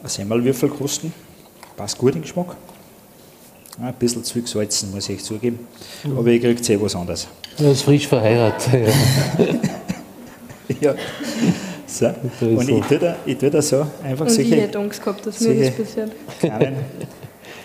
einen 0.01 0.09
Semmelwürfel 0.09 0.71
kosten. 0.71 1.15
Passt 1.77 1.97
gut 1.99 2.17
im 2.17 2.23
Geschmack. 2.23 2.57
Ah, 3.81 3.87
Ein 3.89 3.95
bisschen 3.95 4.23
zu 4.23 4.35
viel 4.35 4.43
gesalzen, 4.43 4.91
muss 4.91 5.09
ich 5.09 5.25
zugeben. 5.25 5.67
Aber 6.05 6.29
ihr 6.29 6.41
kriegt 6.41 6.69
eh 6.69 6.81
was 6.81 6.95
anderes. 6.95 7.27
Er 7.59 7.73
ist 7.73 7.83
frisch 7.83 8.07
verheiratet. 8.07 8.73
Ja. 8.73 9.55
Ja. 10.81 10.95
So. 11.87 12.07
Und 12.41 12.67
so. 12.67 12.79
ich 12.79 12.85
tue 12.87 12.99
da, 12.99 13.17
ich 13.27 13.37
tue 13.37 13.51
da 13.51 13.61
so 13.61 13.87
einfach 14.03 14.25
Und 14.25 14.31
ich 14.31 14.49
solche, 14.49 14.57
hätte 14.57 14.79
Angst 14.79 15.01
gehabt, 15.05 15.27
dass 15.27 15.39
mir 15.41 15.67
das 15.67 15.75
passiert. 15.77 16.13
kleinen, 16.41 16.77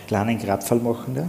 kleinen 0.08 0.38
Grabfall 0.38 0.80
machen. 0.80 1.16
Da. 1.16 1.28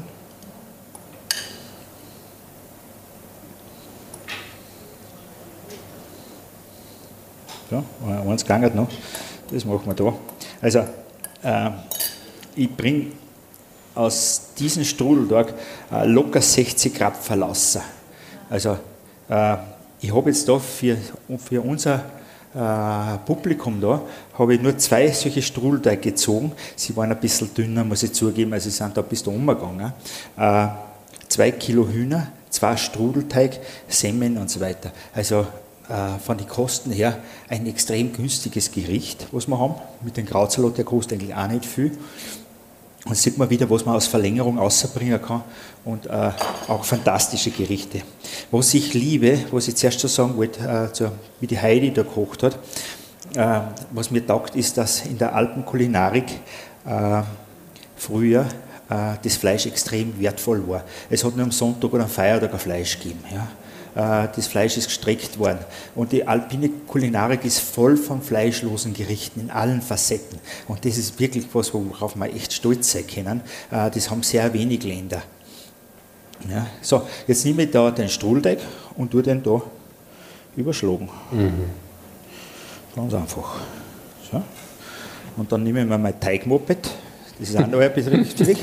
Ja, 7.70 7.84
eins 8.30 8.42
gegangen 8.42 8.74
noch. 8.74 8.88
Das 9.50 9.64
machen 9.64 9.86
wir 9.86 9.94
da. 9.94 10.14
Also, 10.60 10.78
äh, 11.42 11.70
ich 12.56 12.74
bringe 12.74 13.12
aus 13.98 14.52
diesem 14.56 14.84
Strudeltag 14.84 15.54
äh, 15.92 16.06
locker 16.06 16.40
60 16.40 16.94
Grad 16.94 17.16
Verlasser. 17.16 17.82
Also, 18.48 18.78
äh, 19.28 19.56
ich 20.00 20.14
habe 20.14 20.30
jetzt 20.30 20.48
da 20.48 20.58
für, 20.60 20.96
für 21.44 21.60
unser 21.60 22.04
äh, 22.54 23.18
Publikum 23.26 23.80
da, 23.80 24.00
habe 24.38 24.54
ich 24.54 24.62
nur 24.62 24.78
zwei 24.78 25.10
solche 25.10 25.42
Strudelteig 25.42 26.00
gezogen. 26.00 26.52
Sie 26.76 26.96
waren 26.96 27.10
ein 27.10 27.18
bisschen 27.18 27.52
dünner, 27.52 27.82
muss 27.82 28.04
ich 28.04 28.12
zugeben, 28.12 28.52
also 28.52 28.70
sie 28.70 28.76
sind 28.76 28.96
da 28.96 29.02
bis 29.02 29.24
da 29.24 29.32
umgegangen. 29.32 29.92
Äh, 30.36 30.68
zwei 31.28 31.50
Kilo 31.50 31.88
Hühner, 31.88 32.28
zwei 32.50 32.76
Strudelteig, 32.76 33.58
Semmeln 33.88 34.38
und 34.38 34.48
so 34.48 34.60
weiter. 34.60 34.92
Also 35.12 35.40
äh, 35.88 36.18
von 36.24 36.38
den 36.38 36.46
Kosten 36.46 36.92
her 36.92 37.18
ein 37.48 37.66
extrem 37.66 38.12
günstiges 38.12 38.70
Gericht, 38.70 39.26
was 39.32 39.48
wir 39.48 39.58
haben. 39.58 39.74
Mit 40.02 40.16
dem 40.16 40.26
Krautsalat, 40.26 40.78
der 40.78 40.84
kostet 40.84 41.14
eigentlich 41.14 41.34
auch 41.34 41.48
nicht 41.48 41.66
viel. 41.66 41.98
Und 43.04 43.16
sieht 43.16 43.38
man 43.38 43.48
wieder, 43.48 43.68
was 43.70 43.84
man 43.84 43.94
aus 43.94 44.06
Verlängerung 44.06 44.58
rausbringen 44.58 45.22
kann 45.22 45.42
und 45.84 46.06
äh, 46.06 46.30
auch 46.66 46.84
fantastische 46.84 47.50
Gerichte. 47.50 48.02
Was 48.50 48.74
ich 48.74 48.92
liebe, 48.92 49.38
was 49.50 49.68
ich 49.68 49.76
zuerst 49.76 50.00
schon 50.00 50.10
sagen 50.10 50.36
wollte, 50.36 50.60
äh, 50.60 50.92
zu, 50.92 51.10
wie 51.40 51.46
die 51.46 51.58
Heidi 51.58 51.92
da 51.92 52.02
gekocht 52.02 52.42
hat, 52.42 52.58
äh, 53.34 53.60
was 53.92 54.10
mir 54.10 54.26
taugt, 54.26 54.56
ist, 54.56 54.76
dass 54.76 55.06
in 55.06 55.16
der 55.16 55.34
Alpenkulinarik 55.34 56.26
äh, 56.84 57.22
früher 57.96 58.46
äh, 58.90 59.14
das 59.22 59.36
Fleisch 59.36 59.66
extrem 59.66 60.18
wertvoll 60.18 60.66
war. 60.66 60.84
Es 61.08 61.24
hat 61.24 61.36
nur 61.36 61.44
am 61.44 61.52
Sonntag 61.52 61.92
oder 61.92 62.04
am 62.04 62.10
Feiertag 62.10 62.52
ein 62.52 62.58
Fleisch 62.58 62.98
gegeben. 62.98 63.20
Ja? 63.32 63.48
Äh, 63.94 64.28
das 64.34 64.46
Fleisch 64.46 64.76
ist 64.76 64.86
gestreckt 64.86 65.38
worden. 65.38 65.60
Und 65.94 66.12
die 66.12 66.26
alpine 66.26 66.68
Kulinarik 66.86 67.44
ist 67.44 67.60
voll 67.60 67.96
von 67.96 68.22
fleischlosen 68.22 68.94
Gerichten 68.94 69.40
in 69.40 69.50
allen 69.50 69.82
Facetten. 69.82 70.38
Und 70.66 70.84
das 70.84 70.98
ist 70.98 71.18
wirklich 71.18 71.46
was, 71.52 71.72
worauf 71.74 72.16
wir 72.16 72.26
echt 72.34 72.52
stolz 72.52 72.92
sein 72.92 73.06
können. 73.06 73.40
Äh, 73.70 73.90
Das 73.90 74.10
haben 74.10 74.22
sehr 74.22 74.52
wenig 74.52 74.82
Länder. 74.84 75.22
Ja, 76.48 76.66
so, 76.80 77.02
jetzt 77.26 77.44
nehme 77.44 77.64
ich 77.64 77.70
da 77.72 77.90
den 77.90 78.08
Strudelteig 78.08 78.60
und 78.96 79.10
tue 79.10 79.22
den 79.22 79.42
da 79.42 79.60
überschlagen. 80.56 81.08
Ganz 82.94 83.12
einfach. 83.14 83.60
So. 84.30 84.42
Und 85.36 85.50
dann 85.50 85.62
nehme 85.64 85.80
ich 85.82 85.86
mir 85.86 85.98
mein 85.98 86.18
Teigmoped. 86.20 86.90
Das 87.38 87.48
ist 87.48 87.56
auch 87.56 87.66
noch 87.66 87.80
ein 87.80 87.92
bisschen 87.92 88.24
schwierig. 88.36 88.58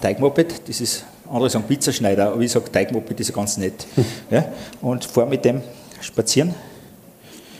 Teigmoped, 0.00 0.68
das 0.68 0.80
ist, 0.80 1.04
andere 1.28 1.50
sagen 1.50 1.64
Pizzaschneider, 1.66 2.32
aber 2.32 2.40
ich 2.40 2.52
sage 2.52 2.70
Teigmoped, 2.70 3.18
das 3.18 3.28
ist 3.28 3.34
ganz 3.34 3.56
nett. 3.56 3.86
Ja, 4.30 4.46
und 4.80 5.04
fahre 5.04 5.28
mit 5.28 5.44
dem 5.44 5.62
spazieren. 6.00 6.54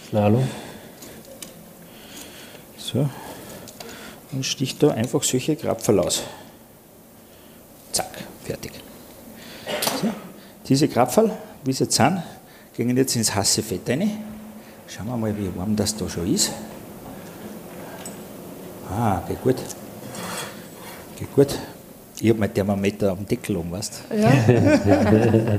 Slalom. 0.08 0.46
So. 2.76 3.08
Und 4.32 4.44
stich 4.44 4.78
da 4.78 4.90
einfach 4.90 5.22
solche 5.22 5.56
Krapferl 5.56 6.00
aus. 6.00 6.22
Zack, 7.92 8.10
fertig. 8.44 8.72
So. 10.00 10.08
Diese 10.68 10.88
Krapferl, 10.88 11.30
wie 11.64 11.72
sie 11.72 11.84
jetzt 11.84 11.96
sind, 11.96 12.22
gehen 12.76 12.96
jetzt 12.96 13.16
ins 13.16 13.34
heiße 13.34 13.62
Fett 13.62 13.88
rein. 13.88 14.10
Schauen 14.88 15.06
wir 15.06 15.16
mal, 15.16 15.36
wie 15.36 15.56
warm 15.56 15.74
das 15.76 15.96
da 15.96 16.08
schon 16.08 16.32
ist. 16.32 16.50
Ah, 18.90 19.22
geht 19.26 19.42
gut. 19.42 19.56
Geht 21.18 21.34
gut. 21.34 21.58
Ich 22.24 22.30
habe 22.30 22.40
mein 22.40 22.54
Thermometer 22.54 23.10
am 23.10 23.26
Deckel 23.26 23.54
um, 23.56 23.70
weißt 23.70 24.04
du? 24.08 24.16
Ja. 24.16 24.32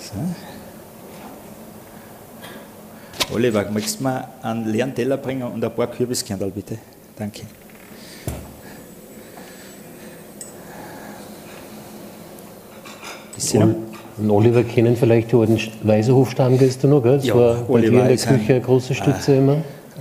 So. 0.00 0.14
Oliver, 3.34 3.70
möchtest 3.70 4.00
du 4.00 4.04
mir 4.04 4.28
einen 4.42 4.66
leeren 4.68 4.94
Teller 4.94 5.16
bringen 5.16 5.42
und 5.44 5.64
ein 5.64 5.74
paar 5.74 5.86
Kürbiskernel, 5.88 6.50
bitte? 6.50 6.78
Danke. 7.16 7.42
Bisschen 13.34 13.74
Und, 14.18 14.30
Oliver 14.30 14.62
kennen 14.64 14.96
vielleicht 14.96 15.32
die 15.32 15.36
alten 15.36 15.58
Weiserhof-Stammgäste 15.82 16.86
noch, 16.88 17.02
gell? 17.02 17.16
Das 17.16 17.26
Ja, 17.26 17.34
war 17.34 17.54
bei 17.54 17.80
dir 17.80 17.88
in 17.88 17.94
Oliver 17.94 18.04
der 18.04 18.14
ist 18.14 18.26
ein- 18.28 18.38
Küche 18.38 18.52
eine 18.54 18.62
große 18.62 18.94
Stütze 18.94 19.34
äh, 19.34 19.38
immer. 19.38 19.56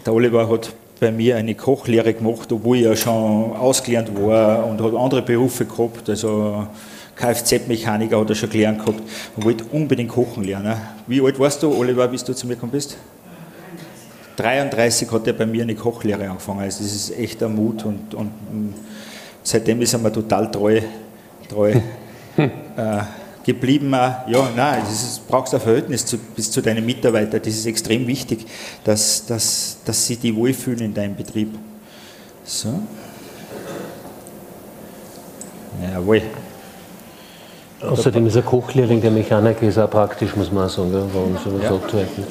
Der 0.06 0.14
Oliver 0.14 0.49
hat 0.49 0.73
bei 0.99 1.11
mir 1.11 1.38
eine 1.38 1.55
Kochlehre 1.55 2.13
gemacht, 2.13 2.51
obwohl 2.51 2.77
ich 2.77 2.84
ja 2.84 2.95
schon 2.95 3.55
ausgelernt 3.55 4.09
war 4.15 4.65
und 4.65 4.81
hat 4.81 4.93
andere 4.93 5.21
Berufe 5.21 5.65
gehabt. 5.65 6.09
Also 6.09 6.67
Kfz-Mechaniker 7.15 8.19
hat 8.19 8.30
er 8.30 8.35
schon 8.35 8.49
gelernt 8.49 8.80
gehabt 8.80 9.01
und 9.35 9.45
wollte 9.45 9.63
unbedingt 9.71 10.09
kochen 10.09 10.43
lernen. 10.43 10.76
Wie 11.07 11.21
alt 11.21 11.39
warst 11.39 11.63
du, 11.63 11.73
Oliver, 11.73 12.07
bis 12.07 12.23
du 12.23 12.34
zu 12.34 12.47
mir 12.47 12.55
gekommen 12.55 12.71
bist? 12.71 12.97
33 14.38 15.11
hat 15.11 15.27
er 15.27 15.34
bei 15.34 15.45
mir 15.45 15.63
eine 15.63 15.76
Kochlehre 15.76 16.30
angefangen. 16.30 16.61
Also 16.61 16.84
das 16.84 16.93
ist 16.93 17.17
echt 17.17 17.43
ein 17.43 17.53
Mut 17.53 17.84
und, 17.84 18.13
und 18.13 18.27
mm, 18.27 18.73
seitdem 19.43 19.81
ist 19.81 19.93
er 19.93 19.99
mir 19.99 20.13
total 20.13 20.49
treu, 20.49 20.80
treu 21.49 21.71
äh, 22.38 22.47
geblieben. 23.44 23.94
Auch. 23.94 24.28
Ja, 24.28 24.49
nein, 24.56 24.84
ist, 24.84 25.28
brauchst 25.28 25.53
ein 25.53 25.61
Verhältnis 25.61 26.06
zu, 26.06 26.18
bis 26.18 26.52
zu 26.52 26.61
deinen 26.61 26.86
Mitarbeitern. 26.86 27.41
Das 27.44 27.53
ist 27.53 27.66
extrem 27.66 28.06
wichtig, 28.07 28.45
dass, 28.84 29.26
dass, 29.26 29.78
dass 29.86 30.06
sie 30.06 30.18
die 30.18 30.36
wohlfühlen 30.36 30.82
in 30.82 30.94
deinem 30.94 31.16
Betrieb. 31.16 31.57
So. 32.44 32.80
Jawohl. 35.94 36.22
Außerdem 37.82 38.28
ist 38.28 38.36
ein 38.36 38.45
Kochlehrling, 38.45 39.02
der 39.02 39.11
Mechaniker 39.11 39.61
ist 39.64 39.78
auch 39.78 39.90
praktisch, 39.90 40.36
muss 40.36 40.52
man 40.52 40.66
auch 40.66 40.70
sagen, 40.70 40.91
gell? 40.91 41.06
warum 41.14 41.38
sowas 41.38 41.64
Ja. 41.64 41.76
abzuhalten. 41.76 42.24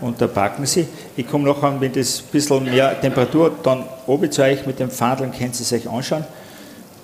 Und 0.00 0.20
da 0.20 0.26
backen 0.26 0.66
sie. 0.66 0.86
Ich 1.16 1.26
komme 1.26 1.48
nachher, 1.48 1.80
wenn 1.80 1.92
das 1.92 2.20
ein 2.20 2.24
bisschen 2.30 2.64
mehr 2.64 3.00
Temperatur 3.00 3.46
hat, 3.46 3.64
dann 3.64 3.84
oben 4.06 4.30
zu 4.30 4.42
euch 4.42 4.66
mit 4.66 4.78
dem 4.78 4.90
Fadeln, 4.90 5.32
könnt 5.32 5.54
ihr 5.54 5.62
es 5.62 5.72
euch 5.72 5.88
anschauen. 5.88 6.24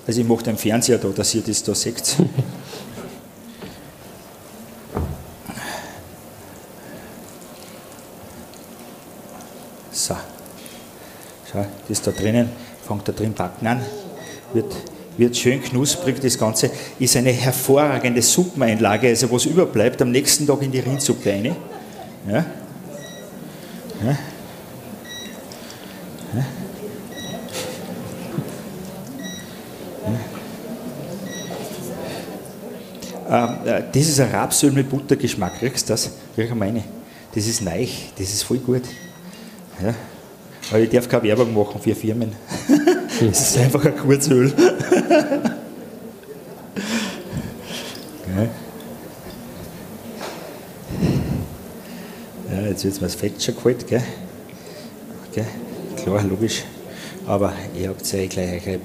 Also 0.06 0.20
ich 0.20 0.26
mache 0.26 0.44
den 0.44 0.56
Fernseher 0.56 0.98
da, 0.98 1.08
dass 1.08 1.34
ihr 1.34 1.42
das 1.42 1.62
da 1.62 1.74
seht. 1.74 2.16
So. 9.92 10.16
Schau, 11.52 11.66
das 11.88 12.02
da 12.02 12.10
drinnen, 12.10 12.48
fängt 12.86 13.06
da 13.06 13.12
drin 13.12 13.34
backen 13.34 13.66
an, 13.66 13.80
wird, 14.52 14.74
wird 15.16 15.36
schön 15.36 15.62
knusprig. 15.62 16.20
Das 16.20 16.38
Ganze 16.38 16.70
ist 16.98 17.16
eine 17.16 17.30
hervorragende 17.30 18.22
Suppeneinlage, 18.22 19.08
also 19.08 19.30
was 19.30 19.44
überbleibt, 19.44 20.00
am 20.02 20.10
nächsten 20.10 20.46
Tag 20.46 20.62
in 20.62 20.72
die 20.72 20.80
Rindsuppe 20.80 21.30
rein. 21.30 21.56
Ja? 22.26 22.32
Ja? 22.32 22.44
Ja? 24.04 24.18
Ähm, 30.04 30.14
äh, 30.14 30.18
das 33.32 34.08
ist 34.08 34.20
ein 34.20 34.30
Rapsöl 34.30 34.72
mit 34.72 34.90
Buttergeschmack. 34.90 35.58
Kriegst 35.58 35.88
du 35.88 35.94
das? 35.94 36.10
Krieg 36.34 36.54
meine. 36.54 36.84
Das 37.34 37.46
ist 37.46 37.62
neu, 37.62 37.86
das 38.18 38.28
ist 38.28 38.42
voll 38.42 38.58
gut. 38.58 38.82
Ja? 39.82 39.94
Aber 40.70 40.80
ich 40.80 40.90
darf 40.90 41.08
keine 41.08 41.22
Werbung 41.24 41.54
machen 41.54 41.80
für 41.80 41.94
Firmen. 41.94 42.32
Das 43.20 43.40
ist 43.40 43.58
einfach 43.58 43.84
ein 43.84 43.96
Kurzöl. 43.96 44.52
Ja, 52.50 52.68
jetzt 52.68 52.84
wird 52.84 52.94
mir 52.96 53.06
das 53.06 53.14
Fett 53.14 53.42
schon 53.42 53.54
geholt, 53.54 53.86
gell? 53.86 54.02
Okay, 55.30 55.44
klar, 55.96 56.22
logisch. 56.22 56.64
Aber 57.26 57.52
ihr 57.78 57.88
habt 57.88 58.10
ja 58.12 58.26
gleich 58.26 58.66
eure 58.66 58.78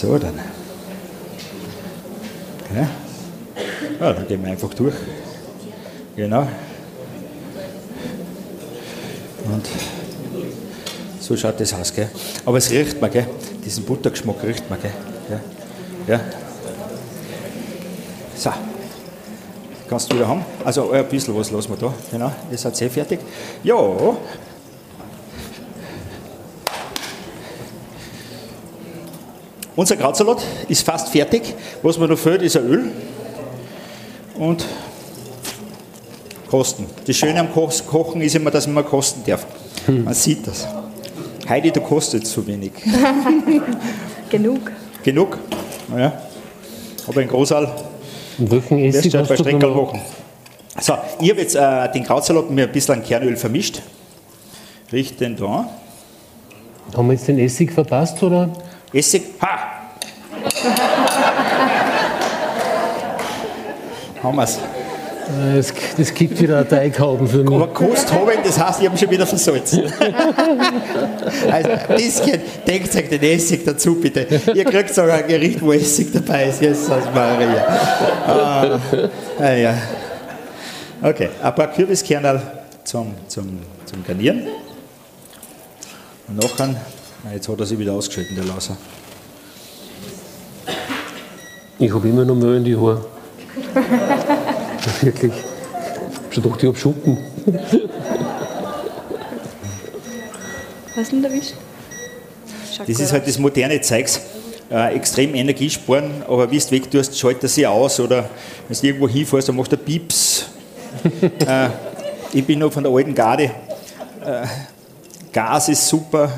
So, 0.00 0.16
dann. 0.16 0.38
Okay. 2.70 2.86
Ja, 3.98 4.12
dann 4.12 4.28
gehen 4.28 4.44
wir 4.44 4.52
einfach 4.52 4.72
durch. 4.72 4.94
Genau. 6.14 6.46
Und 9.44 9.68
so 11.18 11.36
schaut 11.36 11.58
das 11.58 11.74
aus, 11.74 11.92
gell? 11.92 12.08
Aber 12.46 12.58
es 12.58 12.70
riecht 12.70 13.00
man, 13.00 13.10
gell? 13.10 13.26
Diesen 13.64 13.84
Buttergeschmack 13.84 14.36
riecht 14.44 14.70
man, 14.70 14.80
gell? 14.80 14.92
Ja. 15.30 16.14
ja. 16.14 16.20
So. 18.36 18.50
Kannst 19.88 20.12
du 20.12 20.14
wieder 20.14 20.28
haben? 20.28 20.44
Also 20.64 20.92
ein 20.92 21.08
bisschen 21.08 21.36
was 21.36 21.50
lassen 21.50 21.70
wir 21.70 21.76
da. 21.76 21.92
Genau, 22.12 22.30
ihr 22.52 22.58
seid 22.58 22.76
sehr 22.76 22.88
fertig. 22.88 23.18
Ja. 23.64 23.74
Unser 29.78 29.94
Krautsalat 29.94 30.42
ist 30.68 30.82
fast 30.84 31.10
fertig. 31.10 31.54
Was 31.84 31.96
mir 31.98 32.08
noch 32.08 32.18
fehlt, 32.18 32.42
ist 32.42 32.56
ein 32.56 32.64
Öl. 32.66 32.90
Und 34.36 34.64
kosten. 36.50 36.86
Das 37.06 37.14
Schöne 37.14 37.38
am 37.38 37.52
Ko- 37.52 37.70
Kochen 37.88 38.20
ist 38.20 38.34
immer, 38.34 38.50
dass 38.50 38.66
man 38.66 38.84
kosten 38.84 39.22
darf. 39.24 39.46
Man 39.86 40.14
sieht 40.14 40.44
das. 40.48 40.66
Heidi, 41.48 41.70
du 41.70 41.80
kostest 41.80 42.26
zu 42.26 42.44
wenig. 42.44 42.72
Genug. 44.30 44.72
Genug? 45.04 45.38
Ja. 45.96 46.12
Aber 47.06 47.22
in 47.22 47.28
Großal 47.28 47.70
Essig 48.70 49.12
du 49.12 49.18
halt 49.18 49.28
bei 49.28 49.36
Streckerl 49.36 49.70
machen. 49.76 50.00
So, 50.80 50.94
ich 51.20 51.30
habe 51.30 51.40
jetzt 51.40 51.54
äh, 51.54 51.92
den 51.92 52.02
Krautsalat 52.02 52.50
mit 52.50 52.66
ein 52.66 52.72
bisschen 52.72 53.00
Kernöl 53.04 53.36
vermischt. 53.36 53.80
Riecht 54.90 55.20
den 55.20 55.36
da. 55.36 55.70
Haben 56.96 57.06
wir 57.06 57.12
jetzt 57.14 57.28
den 57.28 57.38
Essig 57.38 57.70
verpasst, 57.72 58.20
oder? 58.24 58.50
Essig. 58.92 59.22
Ha! 59.40 59.58
Haben 64.22 64.36
wir's. 64.36 64.56
Äh, 64.56 65.58
Es, 65.58 65.72
das 65.96 66.14
gibt 66.14 66.40
wieder 66.40 66.58
eine 66.58 66.68
Teighauben 66.68 67.28
für 67.28 67.44
mich. 67.44 67.54
Aber 67.54 67.68
Kost 67.68 68.10
habe 68.12 68.32
ich, 68.34 68.40
das 68.40 68.58
heißt, 68.58 68.80
ich 68.80 68.88
habe 68.88 68.96
schon 68.96 69.10
wieder 69.10 69.26
versalzen. 69.26 69.82
also 71.50 71.70
ein 71.70 71.96
bisschen, 71.96 72.40
denkt 72.66 72.96
euch 72.96 73.08
den 73.08 73.22
Essig 73.22 73.64
dazu 73.64 73.96
bitte. 73.96 74.26
Ihr 74.54 74.64
kriegt 74.64 74.94
sogar 74.94 75.18
ein 75.18 75.26
Gericht, 75.26 75.60
wo 75.60 75.72
Essig 75.72 76.12
dabei 76.12 76.46
ist. 76.46 76.62
Jesus 76.62 76.88
Maria. 77.14 77.66
Ah, 78.26 78.80
ah, 79.38 79.52
ja. 79.52 79.74
Okay, 81.02 81.28
ein 81.42 81.54
paar 81.54 81.68
Kürbiskernel 81.68 82.40
zum, 82.84 83.14
zum, 83.28 83.60
zum 83.84 84.04
Garnieren. 84.04 84.46
Und 86.26 86.36
nachher, 86.36 86.74
jetzt 87.32 87.48
hat 87.48 87.60
er 87.60 87.66
sich 87.66 87.78
wieder 87.78 87.92
ausgeschalten, 87.92 88.36
der 88.36 88.44
Lauser. 88.44 88.76
Ich 91.78 91.92
habe 91.92 92.08
immer 92.08 92.24
noch 92.24 92.34
Müll 92.34 92.56
in 92.56 92.64
die 92.64 92.76
Haare. 92.76 93.04
Wirklich. 95.00 95.32
Ich 95.32 96.16
hab 96.16 96.34
schon 96.34 96.42
gedacht, 96.42 96.62
ich 96.62 96.68
habe 96.68 96.78
Schuppen. 96.78 97.18
Was 100.96 101.10
denn 101.10 101.24
erwischt? 101.24 101.54
Das 102.78 103.00
ist 103.00 103.12
halt 103.12 103.26
das 103.26 103.38
moderne 103.38 103.80
Zeugs. 103.80 104.20
Äh, 104.70 104.96
extrem 104.96 105.34
Energie 105.34 105.70
sparen, 105.70 106.22
aber 106.26 106.50
wie 106.50 106.58
du 106.58 106.70
weg 106.72 106.90
tust, 106.90 107.18
schaltet 107.18 107.44
er 107.44 107.48
sich 107.48 107.66
aus 107.66 108.00
oder 108.00 108.28
wenn 108.68 108.78
du 108.78 108.86
irgendwo 108.86 109.08
hinfährst, 109.08 109.48
dann 109.48 109.56
macht 109.56 109.72
er 109.72 109.78
Pieps. 109.78 110.44
äh, 111.22 111.68
ich 112.34 112.44
bin 112.44 112.58
noch 112.58 112.70
von 112.70 112.84
der 112.84 112.92
alten 112.92 113.14
Garde. 113.14 113.44
Äh, 113.44 114.46
Gas 115.32 115.70
ist 115.70 115.88
super, 115.88 116.30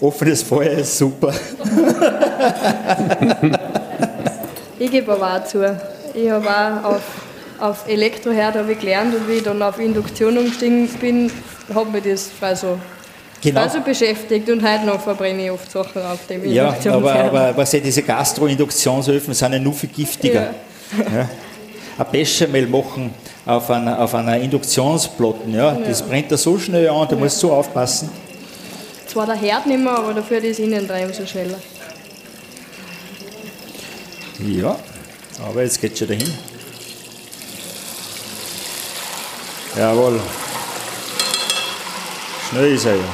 offenes 0.00 0.42
Feuer 0.42 0.72
ist 0.78 0.98
super. 0.98 1.32
Ich 4.78 4.90
gebe 4.90 5.10
aber 5.12 5.36
auch 5.36 5.44
zu. 5.44 5.64
Ich 6.14 6.28
habe 6.30 6.46
auch 6.48 6.90
auf, 6.92 7.02
auf 7.58 7.88
Elektroherd 7.88 8.56
habe 8.56 8.72
ich 8.72 8.78
gelernt 8.78 9.14
und 9.14 9.26
wie 9.28 9.34
ich 9.38 9.42
dann 9.42 9.62
auf 9.62 9.78
Induktion 9.78 10.36
umgestiegen 10.36 10.86
bin, 11.00 11.30
hat 11.74 11.90
mich 11.92 12.04
das 12.04 12.30
also, 12.40 12.78
Genau. 13.42 13.60
also 13.62 13.80
beschäftigt 13.80 14.48
und 14.50 14.62
heute 14.62 14.84
noch 14.86 15.00
verbrenne 15.00 15.44
ich 15.44 15.50
oft 15.50 15.70
Sachen 15.70 16.02
auf 16.02 16.26
dem 16.28 16.44
Ja, 16.50 16.74
aber, 16.90 17.14
aber 17.14 17.56
was 17.56 17.72
ja, 17.72 17.80
diese 17.80 18.02
Gastro-Induktionsöfen 18.02 19.32
sind 19.34 19.52
ja 19.52 19.58
nur 19.58 19.72
viel 19.74 19.90
giftiger. 19.90 20.50
Ja. 21.14 21.28
Ein 21.98 22.06
Bechamel 22.12 22.66
machen 22.66 23.14
auf 23.46 23.70
einer, 23.70 23.98
auf 24.00 24.14
einer 24.14 24.38
Induktionsplatte, 24.38 25.48
ja, 25.52 25.72
das 25.72 26.00
Ja. 26.00 26.06
brennt 26.06 26.30
da 26.32 26.36
so 26.36 26.58
schnell 26.58 26.88
an, 26.88 27.06
da 27.08 27.14
Ja. 27.14 27.20
musst 27.22 27.42
du 27.42 27.48
so 27.48 27.52
aufpassen. 27.54 28.10
Zwar 29.06 29.26
der 29.26 29.36
Herd 29.36 29.66
nicht 29.66 29.78
mehr, 29.78 29.96
aber 29.96 30.14
dafür 30.14 30.40
das 30.40 30.58
Innendrehen 30.58 31.12
so 31.12 31.24
schneller. 31.26 31.58
Ja, 34.38 34.76
aber 35.42 35.62
jetzt 35.62 35.80
geht 35.80 35.96
schon 35.96 36.08
dahin. 36.08 36.32
Jawohl. 39.76 40.20
Schnell 42.48 42.74
ist 42.74 42.84
er 42.84 42.96
ja. 42.96 43.04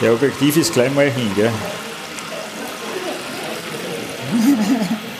Der 0.00 0.12
Objektiv 0.12 0.56
ist 0.56 0.72
gleich 0.72 0.92
mal 0.92 1.10
hin, 1.10 1.30
gell? 1.34 1.52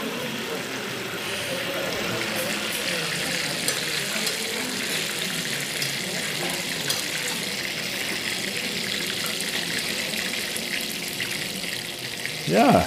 Ja. 12.53 12.85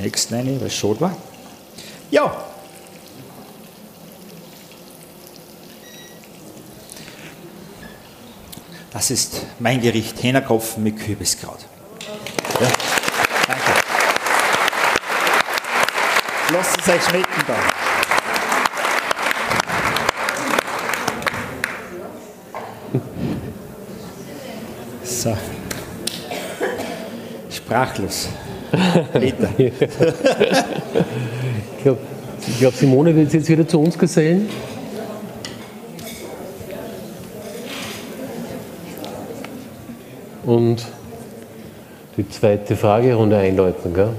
Nächsten 0.00 0.34
eine, 0.34 0.58
was 0.62 0.74
schade 0.74 1.00
war. 1.02 1.16
Ja. 2.10 2.34
Das 8.92 9.10
ist 9.10 9.42
mein 9.58 9.82
Gericht, 9.82 10.22
Hähnerkopf 10.22 10.78
mit 10.78 10.98
Kürbiskraut. 10.98 11.58
Ja. 12.60 12.68
Danke. 13.46 13.84
Lasst 16.64 16.80
es 16.80 16.88
euch 16.88 17.02
schmecken 17.02 17.42
dann. 17.46 17.56
So. 25.02 25.36
Sprachlos. 27.50 28.30
Peter. 29.12 29.50
ich 29.58 29.72
glaube, 31.82 31.98
glaub, 32.58 32.74
Simone 32.74 33.14
wird 33.14 33.30
sich 33.30 33.40
jetzt 33.40 33.50
wieder 33.50 33.68
zu 33.68 33.80
uns 33.80 33.98
gesellen. 33.98 34.48
Und 40.44 40.86
die 42.16 42.26
zweite 42.30 42.74
Fragerunde 42.74 43.36
einläuten, 43.36 43.92
gell? 43.92 44.14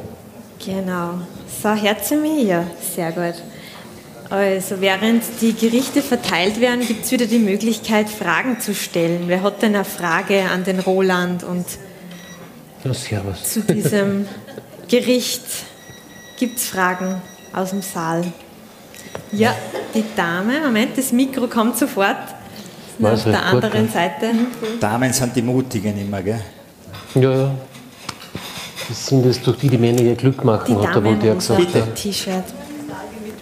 Genau. 0.63 1.21
So, 1.61 1.73
hört 1.73 2.05
sie 2.05 2.15
mir? 2.15 2.43
Ja, 2.43 2.67
sehr 2.95 3.11
gut. 3.11 3.41
Also, 4.29 4.81
während 4.81 5.23
die 5.41 5.53
Gerichte 5.53 6.01
verteilt 6.01 6.59
werden, 6.59 6.85
gibt 6.85 7.05
es 7.05 7.11
wieder 7.11 7.25
die 7.25 7.39
Möglichkeit, 7.39 8.09
Fragen 8.09 8.59
zu 8.59 8.73
stellen. 8.73 9.23
Wer 9.27 9.43
hat 9.43 9.61
denn 9.61 9.75
eine 9.75 9.85
Frage 9.85 10.43
an 10.51 10.63
den 10.63 10.79
Roland 10.79 11.43
und 11.43 11.65
zu 13.43 13.61
diesem 13.61 14.27
Gericht? 14.87 15.43
Gibt 16.37 16.57
es 16.57 16.65
Fragen 16.65 17.21
aus 17.53 17.69
dem 17.69 17.81
Saal? 17.81 18.23
Ja, 19.31 19.55
die 19.93 20.03
Dame, 20.15 20.59
Moment, 20.59 20.97
das 20.97 21.11
Mikro 21.11 21.47
kommt 21.47 21.77
sofort. 21.77 22.17
Auf 23.01 23.23
der 23.23 23.45
anderen. 23.45 23.89
Seite. 23.89 24.31
Damen 24.79 25.11
sind 25.11 25.35
die 25.35 25.41
Mutigen 25.41 25.99
immer, 25.99 26.21
gell? 26.21 26.39
Ja, 27.15 27.21
ja. 27.31 27.55
Das 28.87 29.07
sind 29.07 29.25
es 29.25 29.41
durch 29.41 29.57
die, 29.57 29.69
die 29.69 29.77
Männer 29.77 30.01
ihr 30.01 30.15
Glück 30.15 30.43
machen, 30.43 30.65
Die 30.67 30.87
hat 30.87 30.95
der 30.95 30.97
im 30.97 31.03
Voltaire 31.05 31.35
rosa 31.35 31.55
gesagt. 31.55 31.75
Ja. 31.75 31.85
T-Shirt. 31.93 32.43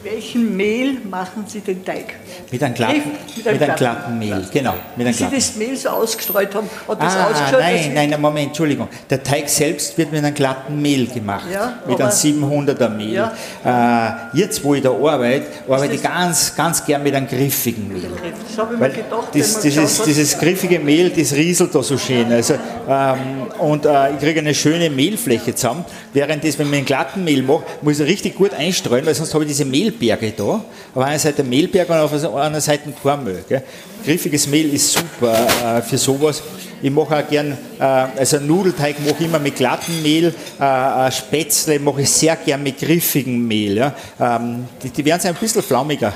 welchem 0.04 0.56
Mehl 0.56 0.98
machen 1.10 1.44
Sie 1.48 1.60
den 1.60 1.84
Teig? 1.84 2.16
Mit 2.52 2.64
einem 2.64 2.74
glatten, 2.74 2.94
Mit 3.36 3.46
mit 3.46 3.62
einem 3.64 3.76
glatten 3.76 4.20
Mehl, 4.20 4.46
genau. 4.52 4.74
Mit 4.74 4.80
Wie 4.96 5.02
einem 5.04 5.14
Sie 5.14 5.18
glatten. 5.20 5.36
das 5.36 5.56
Mehl 5.56 5.76
so 5.76 5.90
ausgestreut 5.90 6.54
haben, 6.56 6.70
hat 6.88 7.02
das 7.02 7.16
Ah, 7.16 7.26
ausgeschaut? 7.32 7.60
nein, 7.60 7.80
wie- 7.84 7.90
nein, 7.90 8.10
nein, 8.12 8.22
Moment, 8.22 8.48
Entschuldigung. 8.48 8.88
Der 9.10 9.24
Teig 9.24 9.50
selbst 9.50 9.98
wird 9.98 10.12
mit 10.12 10.24
einem 10.24 10.34
glatten 10.34 10.82
Mehl 10.82 11.08
gemacht. 11.08 11.46
Ja, 11.52 11.80
mit 11.88 12.00
einem 12.00 12.12
700er 12.12 12.90
Mehl. 12.90 13.30
Äh, 13.66 14.10
jetzt, 14.38 14.64
wo 14.64 14.74
ich 14.76 14.82
da 14.84 14.90
arbeite, 14.92 15.46
arbeite 15.68 15.94
ich 15.96 16.04
ganz, 16.04 16.56
ganz 16.56 16.86
gern 16.86 17.02
mit 17.04 17.16
einem 17.16 17.28
griffigen 17.28 17.88
Mehl. 17.88 18.04
Das 18.48 18.58
habe 18.58 18.76
ich 18.76 18.80
Weil 18.80 18.90
mir 18.90 18.96
gedacht, 18.96 19.28
das, 19.34 19.34
wenn 19.34 19.42
man 19.54 19.62
dieses, 19.64 19.64
geschaut 19.64 20.00
hat. 20.00 20.08
dieses 20.08 20.38
griffige 20.40 20.80
Mehl, 20.80 21.10
das 21.10 21.34
rieselt 21.34 21.74
da 21.74 21.82
so 21.84 21.98
schön. 21.98 22.32
Also, 22.32 22.56
ähm, 22.88 23.18
und 23.60 23.86
äh, 23.86 24.12
ich 24.14 24.20
kriege 24.20 24.40
eine 24.40 24.54
schöne 24.54 24.90
Mehlfläche 24.90 25.56
zusammen. 25.56 25.86
Während 26.14 26.44
das, 26.44 26.60
wenn 26.60 26.68
man 26.68 26.78
einen 26.78 26.86
glatten 26.86 27.24
Mehl 27.24 27.42
macht, 27.44 27.64
muss 27.82 28.00
ich 28.00 28.08
richtig 28.08 28.36
gut 28.36 28.54
einstreuen, 28.54 29.06
weil 29.06 29.16
sonst 29.16 29.34
habe 29.34 29.44
ich 29.44 29.50
diese 29.50 29.66
Mehlberge 29.66 30.32
da. 30.36 30.64
Auf 30.96 31.04
einer 31.04 31.18
Seite 31.20 31.44
Mehlberg 31.44 31.90
und 31.90 31.96
auf 31.98 32.12
der 32.12 32.23
anderen 32.30 32.62
Seite 32.62 32.92
Kornmehl. 33.02 33.44
Gell? 33.48 33.64
Griffiges 34.06 34.48
Mehl 34.48 34.74
ist 34.74 34.92
super 34.92 35.78
äh, 35.78 35.82
für 35.82 35.98
sowas. 35.98 36.42
Ich 36.82 36.92
mache 36.92 37.18
auch 37.18 37.30
gern, 37.30 37.58
äh, 37.80 37.84
also 37.84 38.40
Nudelteig 38.40 39.00
mache 39.00 39.16
ich 39.20 39.26
immer 39.26 39.40
mit 39.40 39.56
glattem 39.56 40.02
Mehl, 40.02 40.34
äh, 40.60 41.08
äh, 41.08 41.12
Spätzle 41.12 41.80
mache 41.80 42.02
ich 42.02 42.10
sehr 42.10 42.36
gern 42.36 42.62
mit 42.62 42.78
griffigem 42.78 43.48
Mehl. 43.48 43.78
Ja? 43.78 43.96
Ähm, 44.20 44.68
die, 44.82 44.90
die 44.90 45.06
werden 45.06 45.26
ein 45.26 45.36
bisschen 45.36 45.64
flaumiger. 45.64 46.14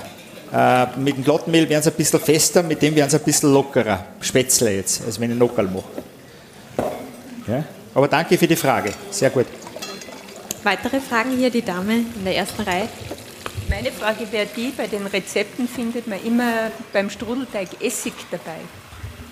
Äh, 0.54 0.88
mit 1.00 1.18
dem 1.18 1.24
glatten 1.24 1.52
Mehl 1.52 1.70
werden 1.70 1.84
sie 1.84 1.90
ein 1.90 1.96
bisschen 1.96 2.20
fester, 2.20 2.64
mit 2.64 2.82
dem 2.82 2.96
werden 2.96 3.10
sie 3.10 3.18
ein 3.18 3.24
bisschen 3.24 3.54
lockerer. 3.54 4.06
Spätzle 4.20 4.76
jetzt, 4.76 5.06
als 5.06 5.20
wenn 5.20 5.32
ich 5.32 5.38
Nockerl 5.38 5.68
mache. 5.68 5.84
Ja? 7.48 7.64
Aber 7.94 8.08
danke 8.08 8.38
für 8.38 8.48
die 8.48 8.56
Frage. 8.56 8.92
Sehr 9.10 9.30
gut. 9.30 9.46
Weitere 10.64 11.00
Fragen 11.00 11.38
hier, 11.38 11.50
die 11.50 11.62
Dame 11.62 11.94
in 11.94 12.26
der 12.26 12.36
ersten 12.36 12.62
Reihe. 12.64 12.90
Meine 13.70 13.92
Frage 13.92 14.32
wäre 14.32 14.48
die, 14.56 14.72
bei 14.76 14.88
den 14.88 15.06
Rezepten 15.08 15.68
findet 15.68 16.08
man 16.08 16.24
immer 16.26 16.72
beim 16.94 17.10
Strudelteig 17.10 17.70
Essig 17.82 18.14
dabei. 18.32 18.60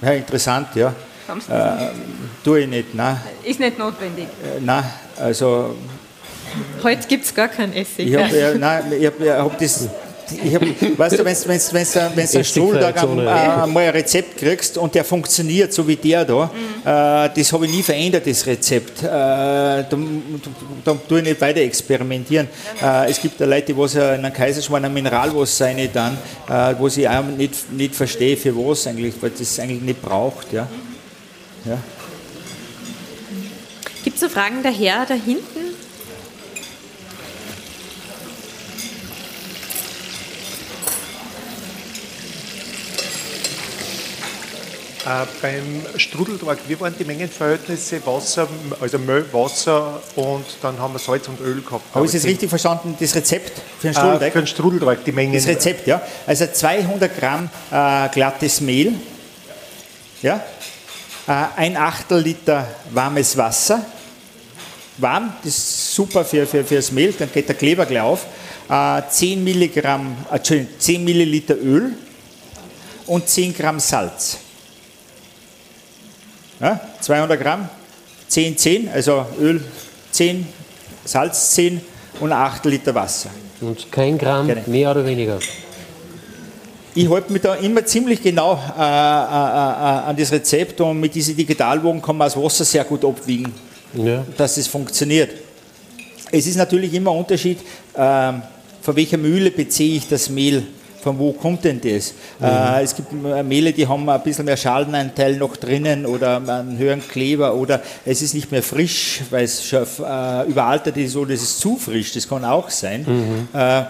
Ja, 0.02 0.12
interessant, 0.12 0.68
ja. 0.76 0.94
Haben 1.28 1.42
Sie 1.42 1.48
das 1.48 1.82
Äh, 1.82 1.88
tue 2.44 2.60
ich 2.62 2.68
nicht, 2.68 2.94
nein. 2.94 3.20
Ist 3.44 3.60
nicht 3.60 3.80
notwendig. 3.80 4.26
Äh, 4.44 4.60
nein, 4.62 4.84
also 5.18 5.76
Heute 6.84 7.08
gibt 7.08 7.26
es 7.26 7.34
gar 7.34 7.48
keinen 7.48 7.74
Essig. 7.74 8.08
ich 8.08 8.16
habe 8.16 8.38
ja, 8.38 8.54
nein, 8.54 8.92
ich 9.00 9.06
hab, 9.06 9.20
ich 9.20 9.30
hab 9.30 9.58
das. 9.58 9.88
Ich 10.44 10.56
hab, 10.56 10.62
weißt 10.98 11.20
du, 11.20 11.26
wenn 11.26 11.36
du 11.36 11.48
wenn's, 11.48 11.74
wenn's, 11.74 11.96
wenn's 12.16 12.36
einen 12.36 12.44
Stuhltag 12.44 12.96
äh, 13.02 13.06
mal 13.06 13.78
ein 13.78 13.90
Rezept 13.90 14.38
kriegst 14.38 14.78
und 14.78 14.96
der 14.96 15.04
funktioniert, 15.04 15.74
so 15.74 15.88
wie 15.88 15.96
der 15.96 16.26
da, 16.26 16.52
äh, 16.84 17.30
das 17.36 17.54
habe 17.54 17.66
ich 17.66 17.72
nie 17.72 17.84
verändert, 17.84 18.26
das 18.26 18.46
Rezept. 18.46 19.04
Äh, 19.04 19.06
da, 19.08 19.86
da, 19.90 19.98
da 20.84 20.98
tue 21.08 21.20
ich 21.20 21.26
nicht 21.26 21.42
weiter 21.42 21.62
experimentieren. 21.62 22.48
Äh, 22.82 23.12
es 23.12 23.22
gibt 23.22 23.40
ja 23.40 23.46
Leute, 23.46 23.68
die 23.68 23.78
was 23.78 23.96
in 23.96 24.02
einem 24.02 24.34
Kaiserschmarrn 24.34 24.86
ein 24.86 24.94
Mineralwasser 24.94 25.66
rein 25.66 25.90
dann, 25.94 26.18
äh, 26.50 26.76
wo 26.78 26.88
ich 26.88 27.08
auch 27.08 27.24
nicht, 27.24 27.72
nicht 27.72 27.96
verstehe, 27.96 28.38
für 28.38 28.56
was 28.56 28.88
eigentlich, 28.88 29.14
weil 29.22 29.32
das 29.32 29.60
eigentlich 29.60 29.82
nicht 29.82 30.02
braucht. 30.02 30.52
Ja. 30.54 30.68
Ja. 31.66 31.78
Gibt 34.04 34.16
es 34.16 34.22
so 34.22 34.30
Fragen 34.30 34.62
daher, 34.62 35.06
da 35.08 35.16
hinten? 35.16 35.65
Äh, 45.06 45.26
beim 45.40 45.86
Strudelteig, 46.00 46.58
wie 46.68 46.80
waren 46.80 46.96
die 46.98 47.04
Mengenverhältnisse 47.06 48.04
Wasser, 48.08 48.48
also 48.82 48.98
Mehl, 48.98 49.24
Wasser 49.32 50.02
und 50.16 50.46
dann 50.64 50.80
haben 50.80 50.94
wir 50.94 51.00
Salz 51.00 51.28
und 51.28 51.40
Öl 51.42 51.62
gehabt. 51.62 51.84
Habe 51.94 52.08
ich 52.08 52.12
das 52.12 52.24
richtig 52.24 52.50
verstanden, 52.50 52.96
das 53.00 53.14
Rezept 53.14 53.62
für 53.80 53.88
den 53.88 53.92
Äh, 53.92 54.00
Strudelteig? 54.00 54.34
für 54.34 54.40
den 54.40 54.48
Strudelteig, 54.48 55.06
die 55.06 55.12
Mengen. 55.12 55.34
Das 55.36 55.46
Rezept, 55.46 55.86
ja. 55.86 56.02
Also 56.26 56.48
200 56.48 57.20
Gramm 57.20 57.50
äh, 57.72 58.10
glattes 58.10 58.62
Mehl, 58.62 58.94
ja. 60.24 60.44
Äh, 61.28 61.32
ein 61.56 61.78
Achtel 61.78 62.20
Liter 62.22 62.68
warmes 62.92 63.38
Wasser. 63.38 63.86
Warm, 64.98 65.34
das 65.44 65.56
ist 65.56 65.94
super 65.94 66.26
für, 66.26 66.48
für, 66.48 66.64
für 66.64 66.78
das 66.78 66.92
Mehl, 66.92 67.14
dann 67.14 67.32
geht 67.32 67.48
der 67.48 67.56
Kleber 67.56 67.86
gleich 67.86 68.02
auf. 68.02 68.26
Äh, 68.68 69.04
10, 69.08 69.44
Milligramm, 69.44 70.18
äh, 70.32 70.38
Entschuldigung, 70.38 70.74
10 70.80 71.04
Milliliter 71.04 71.56
Öl 71.58 71.92
und 73.06 73.30
10 73.30 73.54
Gramm 73.56 73.80
Salz. 73.80 74.40
Ja, 76.60 76.80
200 77.02 77.40
Gramm, 77.40 77.70
10, 78.28 78.58
10, 78.58 78.90
also 78.90 79.26
Öl 79.40 79.62
10, 80.12 80.48
Salz 81.04 81.52
10 81.52 81.82
und 82.20 82.32
8 82.32 82.66
Liter 82.66 82.96
Wasser. 82.96 83.30
Und 83.62 83.92
kein 83.92 84.18
Gramm 84.18 84.48
Gerne. 84.48 84.64
mehr 84.68 84.92
oder 84.92 85.06
weniger. 85.06 85.40
Ich 86.98 87.10
halte 87.10 87.34
mich 87.34 87.42
da 87.42 87.56
immer 87.56 87.86
ziemlich 87.86 88.24
genau 88.24 88.54
äh, 88.54 88.82
äh, 88.82 88.84
äh, 88.84 90.08
an 90.08 90.16
das 90.16 90.32
Rezept 90.32 90.80
und 90.80 91.00
mit 91.00 91.14
diesen 91.14 91.36
Digitalwogen 91.36 92.02
kann 92.02 92.16
man 92.16 92.28
das 92.28 92.38
Wasser 92.38 92.64
sehr 92.64 92.86
gut 92.86 93.04
abwiegen, 93.04 93.52
dass 94.38 94.56
es 94.56 94.68
funktioniert. 94.68 95.32
Es 96.32 96.48
ist 96.48 96.56
natürlich 96.56 96.94
immer 96.94 97.12
ein 97.12 97.18
Unterschied, 97.18 97.60
ähm, 97.98 98.42
von 98.82 98.96
welcher 98.96 99.18
Mühle 99.18 99.52
beziehe 99.52 99.98
ich 99.98 100.08
das 100.08 100.30
Mehl, 100.30 100.64
von 101.06 101.20
wo 101.20 101.34
kommt 101.34 101.64
denn 101.64 101.80
das? 101.80 102.16
Äh, 102.42 102.84
es 102.84 102.96
gibt 102.96 103.14
äh, 103.14 103.44
Mehle, 103.44 103.72
die 103.72 103.88
haben 103.88 104.10
ein 104.10 104.24
bisschen 104.24 104.44
mehr 104.44 104.58
Schalenanteil 104.58 105.38
noch 105.38 105.56
drinnen 105.56 106.04
oder 106.04 106.38
einen 106.38 106.80
höheren 106.80 107.08
Kleber 107.08 107.54
oder 107.54 107.80
es 108.04 108.24
ist 108.24 108.34
nicht 108.34 108.52
mehr 108.52 108.64
frisch, 108.64 109.22
weil 109.30 109.44
es 109.44 109.64
schon 109.64 109.84
äh, 109.84 110.50
überaltert 110.50 110.98
ist 110.98 111.16
oder 111.16 111.36
es 111.36 111.44
ist 111.44 111.60
zu 111.60 111.78
frisch, 111.78 112.12
das 112.14 112.28
kann 112.28 112.44
auch 112.44 112.72
sein. 112.72 113.06
Äh, 113.54 113.84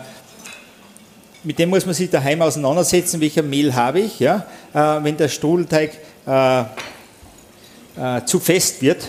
mit 1.46 1.58
dem 1.58 1.70
muss 1.70 1.86
man 1.86 1.96
sich 1.96 2.10
daheim 2.10 2.42
auseinandersetzen, 2.42 3.22
welcher 3.22 3.44
Mehl 3.44 3.74
habe 3.74 4.02
ich. 4.02 4.20
Ja? 4.20 4.46
Äh, 4.74 5.02
wenn 5.02 5.16
der 5.16 5.30
Strudelteig 5.30 5.92
äh, 6.26 6.64
zu 8.26 8.42
fest 8.42 8.82
wird, 8.82 9.08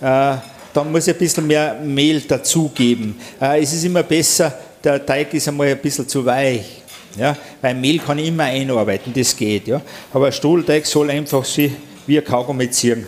dann 0.00 0.90
muss 0.90 1.06
ich 1.06 1.14
ein 1.14 1.18
bisschen 1.20 1.46
mehr 1.46 1.74
Mehl 1.74 2.20
dazugeben. 2.22 3.14
Es 3.38 3.72
ist 3.72 3.84
immer 3.84 4.02
besser, 4.02 4.52
der 4.82 5.06
Teig 5.06 5.32
ist 5.34 5.46
einmal 5.46 5.68
ein 5.68 5.78
bisschen 5.78 6.08
zu 6.08 6.26
weich. 6.26 6.81
Ja? 7.16 7.36
Weil 7.60 7.74
Mehl 7.74 7.98
kann 7.98 8.18
ich 8.18 8.28
immer 8.28 8.44
einarbeiten, 8.44 9.12
das 9.14 9.36
geht. 9.36 9.68
Ja? 9.68 9.80
Aber 10.12 10.26
ein 10.26 10.32
Strudelteig 10.32 10.86
soll 10.86 11.10
einfach 11.10 11.44
sich 11.44 11.72
wie 12.06 12.18
ein 12.18 12.24
Kaugummi 12.24 12.70
ziehen. 12.70 13.06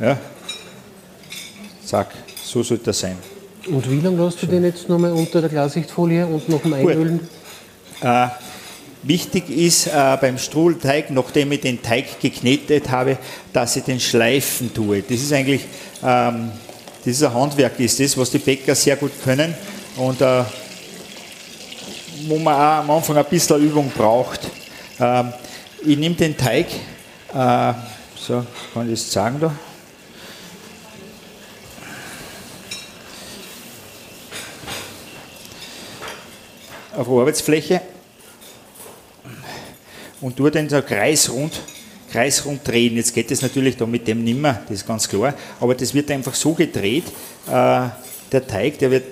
Ja? 0.00 0.18
Zack, 1.84 2.08
so 2.44 2.62
sollte 2.62 2.84
das 2.84 3.00
sein. 3.00 3.16
Und 3.66 3.90
wie 3.90 4.00
lange 4.00 4.22
lässt 4.22 4.42
du 4.42 4.46
den 4.46 4.64
jetzt 4.64 4.88
nochmal 4.88 5.12
unter 5.12 5.40
der 5.40 5.50
Klarsichtfolie 5.50 6.26
und 6.26 6.48
noch 6.48 6.62
dem 6.62 6.74
Einölen? 6.74 7.20
Äh, 8.02 8.26
wichtig 9.02 9.48
ist 9.48 9.86
äh, 9.86 10.18
beim 10.20 10.36
Strudelteig, 10.36 11.10
nachdem 11.10 11.52
ich 11.52 11.60
den 11.60 11.80
Teig 11.80 12.20
geknetet 12.20 12.90
habe, 12.90 13.16
dass 13.52 13.76
ich 13.76 13.84
den 13.84 14.00
schleifen 14.00 14.72
tue. 14.74 15.02
Das 15.02 15.18
ist 15.18 15.32
eigentlich, 15.32 15.62
ähm, 16.04 16.50
das 17.04 17.14
ist 17.14 17.22
ein 17.22 17.32
Handwerk, 17.32 17.78
ist 17.80 18.00
das, 18.00 18.18
was 18.18 18.30
die 18.30 18.38
Bäcker 18.38 18.74
sehr 18.74 18.96
gut 18.96 19.12
können 19.22 19.54
und 19.96 20.20
äh, 20.20 20.42
wo 22.28 22.38
man 22.38 22.54
auch 22.54 22.82
am 22.82 22.90
Anfang 22.90 23.16
ein 23.16 23.24
bisschen 23.26 23.60
Übung 23.60 23.90
braucht. 23.96 24.40
Ähm, 24.98 25.32
ich 25.84 25.98
nehme 25.98 26.14
den 26.14 26.36
Teig, 26.36 26.66
äh, 27.34 27.72
so 28.16 28.44
kann 28.72 28.90
ich 28.90 29.00
das 29.00 29.12
sagen 29.12 29.38
da. 29.40 29.54
auf 36.96 37.08
Arbeitsfläche 37.08 37.80
und 40.20 40.36
tue 40.36 40.50
den 40.50 40.68
so 40.68 40.80
kreisrund, 40.80 41.60
kreisrund 42.10 42.66
drehen. 42.66 42.96
Jetzt 42.96 43.12
geht 43.12 43.30
das 43.30 43.42
natürlich 43.42 43.76
da 43.76 43.86
mit 43.86 44.06
dem 44.06 44.22
nimmer, 44.22 44.60
das 44.68 44.78
ist 44.78 44.86
ganz 44.86 45.08
klar, 45.08 45.34
aber 45.60 45.74
das 45.74 45.92
wird 45.92 46.10
einfach 46.10 46.34
so 46.34 46.54
gedreht, 46.54 47.04
äh, 47.48 47.88
der 48.32 48.46
Teig, 48.46 48.78
der, 48.78 48.90
wird, 48.90 49.04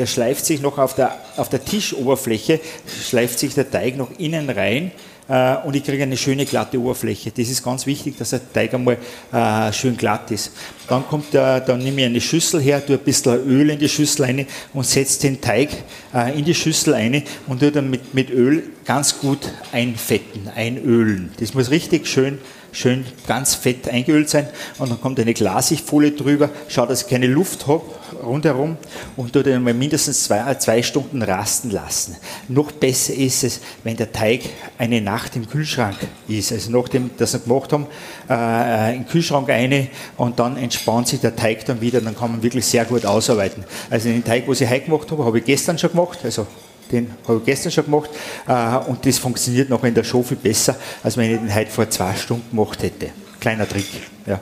der 0.00 0.06
schleift 0.06 0.46
sich 0.46 0.62
noch 0.62 0.78
auf 0.78 0.94
der, 0.94 1.14
auf 1.36 1.50
der 1.50 1.62
Tischoberfläche, 1.62 2.58
schleift 3.06 3.38
sich 3.38 3.54
der 3.54 3.70
Teig 3.70 3.98
noch 3.98 4.08
innen 4.18 4.48
rein 4.48 4.92
äh, 5.28 5.56
und 5.58 5.76
ich 5.76 5.84
kriege 5.84 6.02
eine 6.02 6.16
schöne 6.16 6.46
glatte 6.46 6.80
Oberfläche. 6.80 7.30
Das 7.30 7.50
ist 7.50 7.62
ganz 7.62 7.84
wichtig, 7.84 8.16
dass 8.16 8.30
der 8.30 8.40
Teig 8.50 8.72
einmal 8.72 8.96
äh, 9.30 9.70
schön 9.74 9.98
glatt 9.98 10.30
ist. 10.30 10.52
Dann, 10.88 11.06
kommt 11.06 11.34
der, 11.34 11.60
dann 11.60 11.80
nehme 11.80 12.00
ich 12.00 12.06
eine 12.06 12.20
Schüssel 12.22 12.62
her, 12.62 12.84
tue 12.84 12.96
ein 12.96 13.04
bisschen 13.04 13.46
Öl 13.46 13.68
in 13.68 13.78
die 13.78 13.90
Schüssel 13.90 14.24
rein 14.24 14.46
und 14.72 14.86
setze 14.86 15.20
den 15.20 15.38
Teig 15.38 15.68
äh, 16.14 16.38
in 16.38 16.46
die 16.46 16.54
Schüssel 16.54 16.94
rein 16.94 17.22
und 17.46 17.60
tue 17.60 17.70
dann 17.70 17.90
mit, 17.90 18.14
mit 18.14 18.30
Öl 18.30 18.70
ganz 18.86 19.18
gut 19.18 19.52
einfetten, 19.70 20.48
einölen. 20.48 21.30
Das 21.38 21.52
muss 21.52 21.70
richtig 21.70 22.06
schön 22.06 22.38
schön 22.72 23.04
ganz 23.26 23.54
fett 23.54 23.88
eingeölt 23.88 24.28
sein 24.28 24.48
und 24.78 24.90
dann 24.90 25.00
kommt 25.00 25.18
eine 25.20 25.34
Glasigfolie 25.34 26.12
drüber, 26.12 26.50
schaut, 26.68 26.90
dass 26.90 27.02
ich 27.02 27.08
keine 27.08 27.26
Luft 27.26 27.66
habe 27.66 27.82
rundherum 28.22 28.76
und 29.16 29.32
tue 29.32 29.42
den 29.42 29.62
mindestens 29.62 30.24
zwei, 30.24 30.54
zwei 30.54 30.82
Stunden 30.82 31.22
rasten 31.22 31.70
lassen. 31.70 32.16
Noch 32.48 32.72
besser 32.72 33.14
ist 33.14 33.44
es, 33.44 33.60
wenn 33.84 33.96
der 33.96 34.12
Teig 34.12 34.42
eine 34.78 35.00
Nacht 35.00 35.36
im 35.36 35.48
Kühlschrank 35.48 35.96
ist. 36.28 36.52
Also 36.52 36.70
nachdem 36.70 37.10
das 37.16 37.32
wir 37.32 37.40
gemacht 37.40 37.72
haben, 37.72 37.86
äh, 38.28 38.94
in 38.94 39.02
den 39.02 39.08
Kühlschrank 39.08 39.48
eine 39.50 39.88
und 40.16 40.38
dann 40.38 40.56
entspannt 40.56 41.08
sich 41.08 41.20
der 41.20 41.36
Teig 41.36 41.64
dann 41.64 41.80
wieder, 41.80 42.00
dann 42.00 42.16
kann 42.16 42.32
man 42.32 42.42
wirklich 42.42 42.66
sehr 42.66 42.84
gut 42.84 43.04
ausarbeiten. 43.06 43.64
Also 43.88 44.08
den 44.08 44.24
Teig, 44.24 44.46
was 44.46 44.60
ich 44.60 44.68
heute 44.68 44.86
gemacht 44.86 45.10
habe, 45.10 45.24
habe 45.24 45.38
ich 45.38 45.44
gestern 45.44 45.78
schon 45.78 45.90
gemacht, 45.90 46.18
also 46.24 46.46
Den 46.90 47.14
habe 47.26 47.38
ich 47.38 47.44
gestern 47.44 47.72
schon 47.72 47.84
gemacht. 47.84 48.10
Äh, 48.46 48.76
und 48.90 49.04
das 49.04 49.18
funktioniert 49.18 49.68
noch 49.68 49.82
in 49.84 49.94
der 49.94 50.04
Show 50.04 50.22
viel 50.22 50.36
besser, 50.36 50.76
als 51.02 51.16
wenn 51.16 51.32
ich 51.32 51.38
den 51.38 51.54
heute 51.54 51.70
vor 51.70 51.88
zwei 51.88 52.14
Stunden 52.14 52.50
gemacht 52.50 52.82
hätte. 52.82 53.10
Kleiner 53.38 53.68
Trick. 53.68 53.86
Ja. 54.26 54.40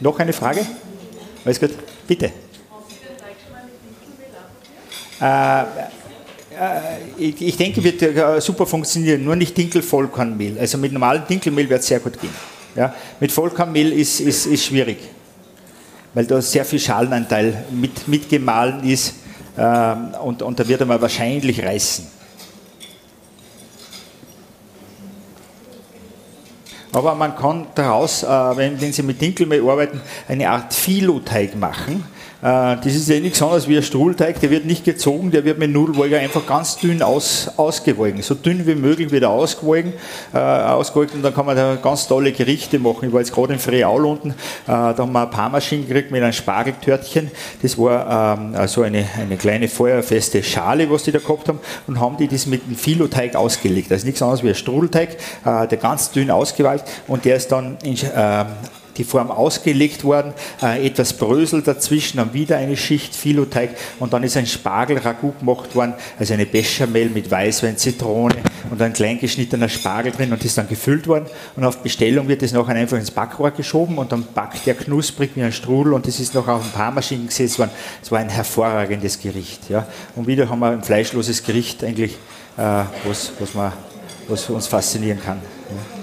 Noch 0.00 0.18
eine 0.18 0.32
Frage? 0.32 0.66
Alles 1.44 1.60
gut? 1.60 1.70
Bitte. 2.06 2.32
Äh, 5.20 5.64
ich, 7.16 7.40
ich, 7.40 7.56
denke, 7.56 7.82
wird 7.82 8.02
äh, 8.02 8.40
super 8.40 8.66
funktionieren, 8.66 9.24
nur 9.24 9.36
nicht 9.36 9.56
Dinkel-Vollkornmehl. 9.56 10.58
Also 10.58 10.78
mit 10.78 10.92
normalem 10.92 11.26
Dinkelmehl 11.26 11.68
wird 11.68 11.80
es 11.80 11.86
sehr 11.86 12.00
gut 12.00 12.20
gehen. 12.20 12.34
Ja? 12.74 12.94
Mit 13.20 13.30
Vollkornmehl 13.30 13.92
ist, 13.92 14.20
ist, 14.20 14.46
ist 14.46 14.64
schwierig, 14.64 14.98
weil 16.14 16.26
da 16.26 16.40
sehr 16.42 16.64
viel 16.64 16.78
Schalenanteil 16.78 17.64
mit, 17.70 18.06
mitgemahlen 18.08 18.84
ist 18.84 19.14
äh, 19.56 19.94
und, 20.22 20.42
und 20.42 20.58
da 20.58 20.66
wird 20.66 20.80
er 20.80 20.86
mal 20.86 21.00
wahrscheinlich 21.00 21.62
reißen. 21.62 22.06
Aber 26.94 27.14
man 27.14 27.34
kann 27.34 27.66
daraus, 27.74 28.22
äh, 28.22 28.26
wenn, 28.28 28.80
wenn, 28.80 28.92
Sie 28.92 29.02
mit 29.02 29.20
Dinkelmehl 29.20 29.66
arbeiten, 29.66 30.00
eine 30.28 30.50
Art 30.50 30.74
Filoteig 30.74 31.56
machen. 31.56 32.04
Äh, 32.42 32.76
das 32.76 32.86
ist 32.86 33.08
ja 33.08 33.20
nichts 33.20 33.40
anderes 33.40 33.68
wie 33.68 33.76
ein 33.76 33.84
Strudelteig, 33.84 34.40
der 34.40 34.50
wird 34.50 34.64
nicht 34.64 34.84
gezogen, 34.84 35.30
der 35.30 35.44
wird 35.44 35.58
mit 35.58 35.70
Nudelwolger 35.70 36.18
einfach 36.18 36.44
ganz 36.44 36.76
dünn 36.76 37.00
aus, 37.00 37.48
ausgewogen. 37.56 38.20
So 38.22 38.34
dünn 38.34 38.66
wie 38.66 38.74
möglich 38.74 39.12
wird 39.12 39.22
er 39.22 39.30
ausgewogen, 39.30 39.92
äh, 40.34 40.38
ausgewogen 40.38 41.16
und 41.16 41.22
dann 41.22 41.34
kann 41.34 41.46
man 41.46 41.56
da 41.56 41.76
ganz 41.76 42.08
tolle 42.08 42.32
Gerichte 42.32 42.80
machen. 42.80 43.06
Ich 43.06 43.12
war 43.12 43.20
jetzt 43.20 43.32
gerade 43.32 43.52
in 43.52 43.60
Freaul 43.60 44.06
unten, 44.06 44.30
äh, 44.30 44.34
da 44.66 44.96
haben 44.98 45.12
wir 45.12 45.22
ein 45.22 45.30
Parmaschinen 45.30 45.86
gekriegt 45.86 46.10
mit 46.10 46.20
einem 46.20 46.32
Spargeltörtchen. 46.32 47.30
Das 47.62 47.78
war 47.78 48.38
ähm, 48.38 48.56
also 48.56 48.82
eine, 48.82 49.06
eine 49.16 49.36
kleine 49.36 49.68
feuerfeste 49.68 50.42
Schale, 50.42 50.90
was 50.90 51.04
die 51.04 51.12
da 51.12 51.20
gehabt 51.20 51.48
haben 51.48 51.60
und 51.86 52.00
haben 52.00 52.16
die 52.16 52.26
das 52.26 52.46
mit 52.46 52.64
einem 52.66 52.74
Filoteig 52.74 53.36
ausgelegt. 53.36 53.92
Das 53.92 53.98
ist 53.98 54.04
nichts 54.04 54.20
anderes 54.20 54.42
wie 54.42 54.48
ein 54.48 54.56
Strudelteig, 54.56 55.16
äh, 55.44 55.68
der 55.68 55.78
ganz 55.78 56.10
dünn 56.10 56.32
ausgeweicht 56.32 56.86
und 57.06 57.24
der 57.24 57.36
ist 57.36 57.52
dann 57.52 57.76
in, 57.84 57.94
äh, 57.94 58.44
die 58.96 59.04
Form 59.04 59.30
ausgelegt 59.30 60.04
worden, 60.04 60.32
äh, 60.62 60.86
etwas 60.86 61.12
Brösel 61.14 61.62
dazwischen, 61.62 62.18
dann 62.18 62.32
wieder 62.32 62.56
eine 62.56 62.76
Schicht 62.76 63.14
Filoteig 63.14 63.70
und 63.98 64.12
dann 64.12 64.22
ist 64.22 64.36
ein 64.36 64.46
Spargel-Ragout 64.46 65.34
gemacht 65.40 65.74
worden, 65.74 65.94
also 66.18 66.34
eine 66.34 66.46
Bechamel 66.46 67.10
mit 67.10 67.30
Weißwein, 67.30 67.76
Zitrone 67.76 68.36
und 68.70 68.80
ein 68.80 68.92
klein 68.92 69.18
geschnittener 69.18 69.68
Spargel 69.68 70.12
drin 70.12 70.32
und 70.32 70.44
ist 70.44 70.56
dann 70.58 70.68
gefüllt 70.68 71.06
worden 71.06 71.26
und 71.56 71.64
auf 71.64 71.78
Bestellung 71.78 72.28
wird 72.28 72.42
das 72.42 72.52
nachher 72.52 72.74
einfach 72.74 72.96
ins 72.96 73.10
Backrohr 73.10 73.50
geschoben 73.50 73.98
und 73.98 74.12
dann 74.12 74.24
backt 74.34 74.66
der 74.66 74.74
knusprig 74.74 75.30
wie 75.34 75.42
ein 75.42 75.52
Strudel 75.52 75.92
und 75.92 76.06
das 76.06 76.20
ist 76.20 76.34
noch 76.34 76.48
auf 76.48 76.64
ein 76.64 76.70
paar 76.70 76.90
Maschinen 76.90 77.26
gesetzt 77.26 77.58
worden. 77.58 77.70
Es 78.02 78.10
war 78.10 78.18
ein 78.18 78.28
hervorragendes 78.28 79.20
Gericht. 79.20 79.68
Ja. 79.68 79.86
Und 80.16 80.26
wieder 80.26 80.48
haben 80.48 80.60
wir 80.60 80.70
ein 80.70 80.82
fleischloses 80.82 81.42
Gericht 81.42 81.82
eigentlich, 81.84 82.12
äh, 82.56 82.84
was, 83.04 83.32
was, 83.38 83.54
man, 83.54 83.72
was 84.28 84.48
uns 84.50 84.66
faszinieren 84.66 85.20
kann. 85.22 85.38
Ja. 85.70 86.01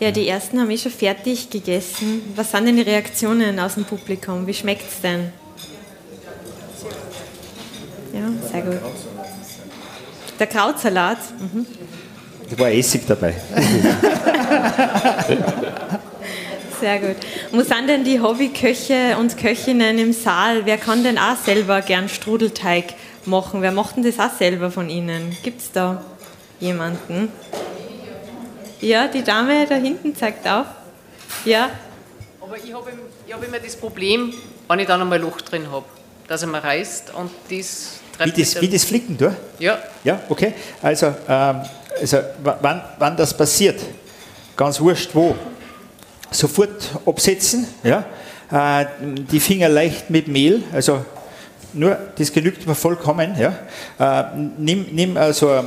Ja, 0.00 0.12
die 0.12 0.28
ersten 0.28 0.60
haben 0.60 0.70
eh 0.70 0.78
schon 0.78 0.92
fertig 0.92 1.50
gegessen. 1.50 2.22
Was 2.36 2.52
sind 2.52 2.66
denn 2.66 2.76
die 2.76 2.82
Reaktionen 2.82 3.58
aus 3.58 3.74
dem 3.74 3.84
Publikum? 3.84 4.46
Wie 4.46 4.54
schmeckt 4.54 4.88
es 4.88 5.00
denn? 5.00 5.32
Ja, 8.12 8.20
sehr 8.50 8.62
gut. 8.62 8.80
Der 10.38 10.46
Krautsalat. 10.46 11.18
Mhm. 11.40 11.66
Da 12.50 12.58
war 12.60 12.70
Essig 12.70 13.02
dabei. 13.06 13.34
Sehr 16.80 17.00
gut. 17.00 17.16
Wo 17.50 17.62
sind 17.62 17.88
denn 17.88 18.04
die 18.04 18.20
Hobbyköche 18.20 19.16
und 19.18 19.36
Köchinnen 19.36 19.98
im 19.98 20.12
Saal? 20.12 20.64
Wer 20.64 20.78
kann 20.78 21.02
denn 21.02 21.18
auch 21.18 21.36
selber 21.44 21.82
gern 21.82 22.08
Strudelteig 22.08 22.94
machen? 23.24 23.62
Wer 23.62 23.72
macht 23.72 23.96
denn 23.96 24.04
das 24.04 24.20
auch 24.20 24.32
selber 24.38 24.70
von 24.70 24.88
Ihnen? 24.88 25.36
Gibt 25.42 25.60
es 25.60 25.72
da 25.72 26.00
jemanden? 26.60 27.32
Ja, 28.80 29.08
die 29.08 29.22
Dame 29.22 29.66
da 29.66 29.74
hinten 29.74 30.14
zeigt 30.14 30.46
auf. 30.46 30.66
Ja. 31.44 31.70
Aber 32.40 32.56
ich 32.56 32.72
habe 32.72 32.92
hab 33.30 33.44
immer 33.44 33.58
das 33.58 33.76
Problem, 33.76 34.32
wenn 34.68 34.78
ich 34.78 34.86
dann 34.86 35.00
einmal 35.00 35.18
ein 35.18 35.24
Loch 35.24 35.40
drin 35.40 35.70
habe, 35.70 35.84
dass 36.26 36.42
er 36.42 36.48
mir 36.48 36.62
reißt 36.62 37.12
und 37.14 37.30
das 37.50 38.00
wie 38.24 38.32
das, 38.32 38.60
wie 38.60 38.68
das 38.68 38.84
Flicken, 38.84 39.16
du? 39.16 39.34
Ja. 39.58 39.78
Ja, 40.02 40.20
okay. 40.28 40.54
Also, 40.82 41.14
ähm, 41.28 41.62
also 42.00 42.18
wann, 42.42 42.82
wann 42.98 43.16
das 43.16 43.36
passiert, 43.36 43.80
ganz 44.56 44.80
wurscht 44.80 45.10
wo, 45.14 45.36
sofort 46.30 46.90
absetzen, 47.06 47.66
ja? 47.82 48.04
Äh, 48.50 48.86
die 49.30 49.40
Finger 49.40 49.68
leicht 49.68 50.10
mit 50.10 50.26
Mehl, 50.26 50.64
also 50.72 51.04
nur, 51.74 51.96
das 52.16 52.32
genügt 52.32 52.66
mir 52.66 52.74
vollkommen, 52.74 53.36
ja? 53.38 53.54
Äh, 53.98 54.36
nimm, 54.58 54.86
nimm 54.90 55.16
also 55.16 55.64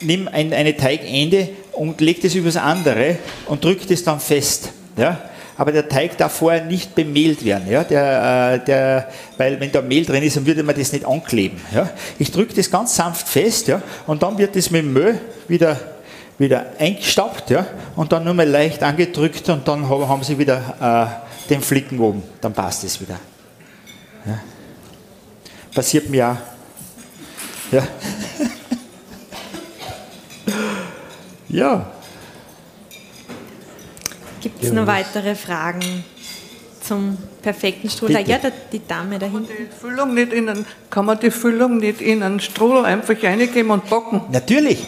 nimm 0.00 0.28
ein, 0.28 0.52
eine 0.52 0.76
Teigende 0.76 1.48
und 1.72 2.00
leg 2.00 2.20
das 2.22 2.34
übers 2.34 2.56
andere 2.56 3.18
und 3.46 3.64
drück 3.64 3.86
das 3.86 4.02
dann 4.04 4.20
fest. 4.20 4.70
Ja? 4.96 5.20
Aber 5.56 5.72
der 5.72 5.88
Teig 5.88 6.16
darf 6.16 6.32
vorher 6.32 6.64
nicht 6.64 6.94
bemehlt 6.94 7.44
werden, 7.44 7.70
ja? 7.70 7.84
der, 7.84 8.54
äh, 8.54 8.64
der, 8.64 9.08
weil 9.36 9.58
wenn 9.60 9.70
da 9.70 9.82
Mehl 9.82 10.04
drin 10.04 10.22
ist, 10.22 10.36
dann 10.36 10.46
würde 10.46 10.62
man 10.62 10.76
das 10.76 10.92
nicht 10.92 11.04
ankleben. 11.04 11.60
Ja? 11.72 11.90
Ich 12.18 12.30
drücke 12.30 12.54
das 12.54 12.70
ganz 12.70 12.94
sanft 12.94 13.28
fest 13.28 13.68
ja? 13.68 13.82
und 14.06 14.22
dann 14.22 14.38
wird 14.38 14.56
das 14.56 14.70
mit 14.70 14.82
dem 14.82 14.92
Müll 14.92 15.20
wieder, 15.46 15.78
wieder 16.38 16.66
eingestaubt 16.78 17.50
ja? 17.50 17.66
und 17.94 18.10
dann 18.12 18.24
nur 18.24 18.34
mal 18.34 18.48
leicht 18.48 18.82
angedrückt 18.82 19.48
und 19.48 19.66
dann 19.66 19.88
haben 19.88 20.22
sie 20.24 20.38
wieder 20.38 21.20
äh, 21.48 21.50
den 21.50 21.60
Flicken 21.60 22.00
oben. 22.00 22.22
Dann 22.40 22.52
passt 22.52 22.84
es 22.84 23.00
wieder. 23.00 23.18
Ja? 24.26 24.40
Passiert 25.74 26.08
mir 26.08 26.28
auch. 26.30 27.72
Ja. 27.72 27.86
Ja. 31.48 31.86
Gibt 34.40 34.62
es 34.62 34.72
noch 34.72 34.86
weitere 34.86 35.34
Fragen 35.34 36.04
zum 36.82 37.16
perfekten 37.40 37.88
Strudel? 37.88 38.20
Ja, 38.28 38.38
die 38.72 38.86
Dame 38.86 39.18
da 39.18 39.26
hinten. 39.26 39.48
Die 39.48 39.74
Füllung 39.74 40.14
nicht 40.14 40.32
in 40.32 40.48
einen, 40.48 40.66
kann 40.90 41.06
man 41.06 41.18
die 41.18 41.30
Füllung 41.30 41.78
nicht 41.78 42.00
in 42.00 42.22
einen 42.22 42.40
Strudel 42.40 42.84
einfach 42.84 43.22
reingeben 43.22 43.70
und 43.70 43.88
backen? 43.88 44.22
Natürlich. 44.30 44.86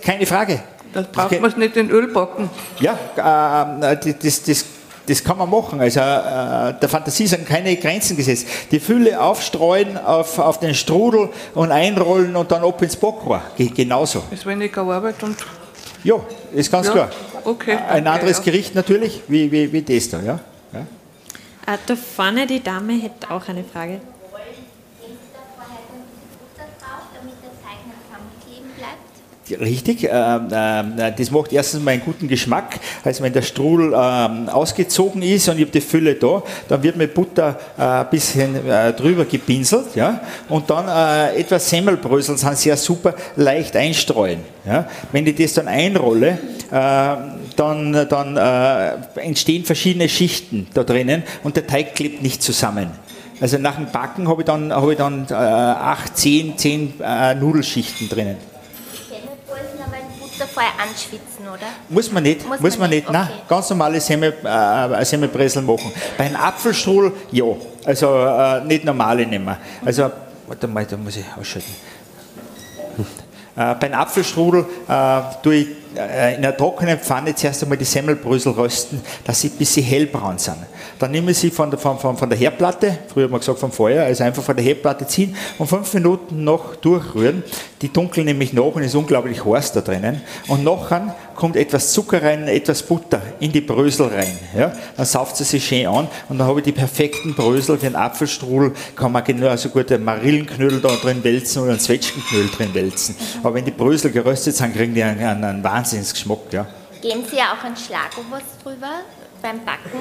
Keine 0.00 0.26
Frage. 0.26 0.62
Das 0.92 1.06
braucht 1.10 1.40
man 1.40 1.50
es 1.50 1.56
nicht 1.56 1.76
in 1.76 1.90
Öl 1.90 2.08
backen. 2.08 2.50
Ja, 2.78 2.98
äh, 3.16 4.14
das, 4.22 4.42
das 4.42 4.64
das 5.06 5.22
kann 5.22 5.38
man 5.38 5.50
machen. 5.50 5.80
Also 5.80 6.00
äh, 6.00 6.74
der 6.80 6.88
Fantasie 6.88 7.26
sind 7.26 7.46
keine 7.46 7.76
Grenzen 7.76 8.16
gesetzt. 8.16 8.46
Die 8.70 8.80
Fülle 8.80 9.20
aufstreuen 9.20 9.98
auf, 9.98 10.38
auf 10.38 10.60
den 10.60 10.74
Strudel 10.74 11.30
und 11.54 11.72
einrollen 11.72 12.36
und 12.36 12.50
dann 12.50 12.64
ab 12.64 12.80
ins 12.82 12.96
Backrohr. 12.96 13.42
Geht 13.56 13.74
genauso. 13.74 14.22
Ist 14.30 14.46
weniger 14.46 14.82
Arbeit 14.82 15.22
und. 15.22 15.36
Ja, 16.04 16.16
ist 16.52 16.70
ganz 16.70 16.88
ja, 16.88 16.92
klar. 16.92 17.10
Okay. 17.44 17.72
Ein 17.72 18.02
okay, 18.02 18.08
anderes 18.08 18.38
ja. 18.38 18.44
Gericht 18.44 18.74
natürlich, 18.74 19.22
wie, 19.28 19.50
wie, 19.50 19.72
wie 19.72 19.82
das 19.82 20.08
da. 20.10 20.20
Ja? 20.20 20.40
ja. 20.72 20.80
Äh, 21.74 21.78
da 21.86 21.96
vorne 21.96 22.46
die 22.46 22.62
Dame 22.62 22.94
hätte 22.94 23.30
auch 23.30 23.48
eine 23.48 23.64
Frage. 23.64 24.00
Richtig, 29.60 30.04
äh, 30.04 30.08
äh, 30.08 31.12
das 31.16 31.30
macht 31.30 31.52
erstens 31.52 31.82
mal 31.82 31.92
einen 31.92 32.02
guten 32.02 32.28
Geschmack. 32.28 32.78
Also 33.04 33.22
wenn 33.22 33.32
der 33.32 33.42
Strudel 33.42 33.92
äh, 33.92 34.50
ausgezogen 34.50 35.22
ist 35.22 35.48
und 35.48 35.56
ich 35.56 35.62
habe 35.62 35.72
die 35.72 35.80
Fülle 35.80 36.14
da, 36.14 36.42
dann 36.68 36.82
wird 36.82 36.96
mit 36.96 37.14
Butter 37.14 37.58
ein 37.76 38.10
bisschen 38.10 38.68
äh, 38.68 38.92
drüber 38.92 39.24
gepinselt. 39.24 39.94
Ja? 39.94 40.20
Und 40.48 40.70
dann 40.70 40.88
etwas 41.36 41.68
Semmelbrösel 41.68 42.36
sind 42.36 42.56
sehr 42.56 42.76
super 42.76 43.14
leicht 43.36 43.76
einstreuen. 43.76 44.40
Ja? 44.66 44.88
Wenn 45.10 45.26
ich 45.26 45.36
das 45.36 45.54
dann 45.54 45.68
einrolle, 45.68 46.38
dann, 46.70 48.06
dann 48.08 48.36
entstehen 49.16 49.64
verschiedene 49.64 50.08
Schichten 50.08 50.66
da 50.72 50.84
drinnen 50.84 51.22
und 51.42 51.56
der 51.56 51.66
Teig 51.66 51.94
klebt 51.94 52.22
nicht 52.22 52.42
zusammen. 52.42 52.90
Also 53.40 53.58
nach 53.58 53.76
dem 53.76 53.86
Backen 53.86 54.28
habe 54.28 54.42
ich 54.42 54.46
dann, 54.46 54.72
habe 54.72 54.92
ich 54.92 54.98
dann 54.98 55.30
acht, 55.30 56.16
zehn, 56.16 56.56
zehn 56.56 56.94
Nudelschichten 57.38 58.08
drinnen 58.08 58.51
vorher 60.46 60.72
anschwitzen, 60.80 61.46
oder? 61.46 61.66
Muss 61.88 62.10
man 62.10 62.22
nicht, 62.22 62.46
muss, 62.46 62.60
muss 62.60 62.78
man, 62.78 62.90
nicht. 62.90 63.08
Okay. 63.08 63.16
Nein, 63.18 63.28
ganz 63.48 63.70
normale 63.70 64.00
Semmel, 64.00 64.34
äh, 64.44 65.04
Semmelbresel 65.04 65.62
machen. 65.62 65.92
Bei 66.16 66.24
einem 66.24 66.36
Apfelstrudel, 66.36 67.12
ja. 67.30 67.44
Also 67.84 68.06
äh, 68.16 68.64
nicht 68.64 68.84
normale 68.84 69.26
nehmen. 69.26 69.56
Also, 69.84 70.10
warte 70.46 70.68
mal, 70.68 70.84
da 70.86 70.96
muss 70.96 71.16
ich 71.16 71.24
ausschalten. 71.38 71.74
Äh, 73.54 73.74
bei 73.74 73.86
einem 73.86 74.00
Apfelstrudel 74.00 74.64
äh, 74.88 75.20
tue 75.42 75.54
ich 75.54 75.66
äh, 75.68 75.81
in 75.92 75.98
einer 75.98 76.56
trockenen 76.56 76.98
Pfanne 76.98 77.34
zuerst 77.34 77.62
einmal 77.62 77.78
die 77.78 77.84
Semmelbrösel 77.84 78.52
rösten, 78.52 79.00
dass 79.24 79.40
sie 79.40 79.48
ein 79.48 79.56
bisschen 79.56 79.84
hellbraun 79.84 80.38
sind. 80.38 80.56
Dann 80.98 81.10
nehmen 81.10 81.26
wir 81.26 81.34
sie 81.34 81.50
von 81.50 81.70
der, 81.70 81.78
von, 81.78 81.98
von, 81.98 82.16
von 82.16 82.28
der 82.28 82.38
Herdplatte, 82.38 82.98
früher 83.12 83.24
haben 83.24 83.32
wir 83.32 83.38
gesagt 83.38 83.58
vom 83.58 83.72
Feuer, 83.72 84.04
also 84.04 84.24
einfach 84.24 84.42
von 84.42 84.56
der 84.56 84.64
Herdplatte 84.64 85.06
ziehen 85.06 85.36
und 85.58 85.66
fünf 85.66 85.92
Minuten 85.94 86.44
noch 86.44 86.76
durchrühren. 86.76 87.42
Die 87.80 87.92
dunkeln 87.92 88.26
nämlich 88.26 88.52
nach 88.52 88.62
und 88.62 88.82
ist 88.82 88.94
unglaublich 88.94 89.44
heiß 89.44 89.72
da 89.72 89.80
drinnen. 89.80 90.20
Und 90.46 90.62
nachher 90.62 91.16
kommt 91.34 91.56
etwas 91.56 91.92
Zucker 91.92 92.22
rein, 92.22 92.46
etwas 92.46 92.82
Butter 92.82 93.20
in 93.40 93.50
die 93.50 93.60
Brösel 93.60 94.06
rein. 94.06 94.38
Ja? 94.56 94.72
Dann 94.96 95.06
sauft 95.06 95.36
sie 95.36 95.44
sich 95.44 95.66
schön 95.66 95.86
an 95.88 96.06
und 96.28 96.38
dann 96.38 96.46
habe 96.46 96.60
ich 96.60 96.64
die 96.64 96.72
perfekten 96.72 97.34
Brösel 97.34 97.78
für 97.78 97.86
einen 97.86 97.96
Apfelstrudel. 97.96 98.72
Kann 98.94 99.10
man 99.10 99.24
genauso 99.24 99.68
gut 99.68 99.90
einen 99.90 100.04
Marillenknödel 100.04 100.80
da 100.80 100.90
drin 101.02 101.24
wälzen 101.24 101.62
oder 101.62 101.72
einen 101.72 101.80
Zwetschgenknödel 101.80 102.50
drin 102.56 102.74
wälzen. 102.74 103.16
Aber 103.42 103.54
wenn 103.54 103.64
die 103.64 103.72
Brösel 103.72 104.12
geröstet 104.12 104.54
sind, 104.54 104.74
kriegen 104.74 104.94
die 104.94 105.02
einen, 105.02 105.20
einen, 105.20 105.44
einen 105.44 105.64
Wahnsinnsgeschmack. 105.82 106.38
Ja? 106.52 106.66
Geben 107.00 107.24
Sie 107.28 107.38
auch 107.38 107.64
ein 107.64 107.76
Schlagobers 107.76 108.42
drüber 108.62 109.00
beim 109.40 109.64
Backen? 109.64 110.00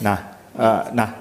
Nein, 0.00 0.18
äh, 0.58 0.94
nein. 0.94 1.14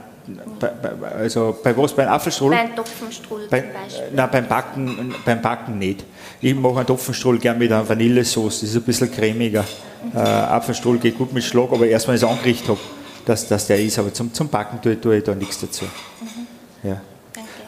Bei, 0.58 0.68
bei, 0.68 1.08
also 1.10 1.58
bei 1.62 1.76
was? 1.76 1.94
Beim 1.94 2.08
Apfelstrudel? 2.08 2.58
Beim 2.58 2.76
Topfenstrudel 2.78 3.48
Bei, 3.50 3.60
zum 3.60 3.74
Beispiel. 3.74 4.08
nein, 4.16 4.30
beim 4.32 4.48
Backen, 4.48 5.16
beim 5.26 5.42
Backen 5.42 5.78
nicht. 5.78 6.06
Ich 6.40 6.56
mache 6.56 6.78
einen 6.78 6.88
Topfenstrudel 6.88 7.42
gern 7.42 7.58
mit 7.58 7.72
einer 7.72 7.88
Vanillesauce, 7.88 8.62
das 8.62 8.70
ist 8.70 8.76
ein 8.78 8.84
bisschen 8.84 9.12
cremiger. 9.12 9.66
Äh, 10.16 10.18
Apfelstrudel 10.20 11.02
geht 11.02 11.18
gut 11.18 11.34
mit 11.34 11.44
Schlag, 11.44 11.72
aber 11.74 11.86
erst 11.88 12.08
wenn 12.08 12.16
ich 12.16 12.24
es 12.24 12.28
angerichtet 12.28 12.70
habe, 12.70 12.80
dass, 13.26 13.48
dass 13.48 13.68
der 13.68 13.82
ist. 13.82 14.00
Aber 14.00 14.14
zum, 14.14 14.34
zum 14.34 14.48
Backen 14.48 14.82
tue, 14.82 15.00
tue 15.00 15.18
ich 15.18 15.24
da 15.26 15.36
nichts 15.36 15.60
dazu. 15.60 15.86
Ja. 16.84 17.02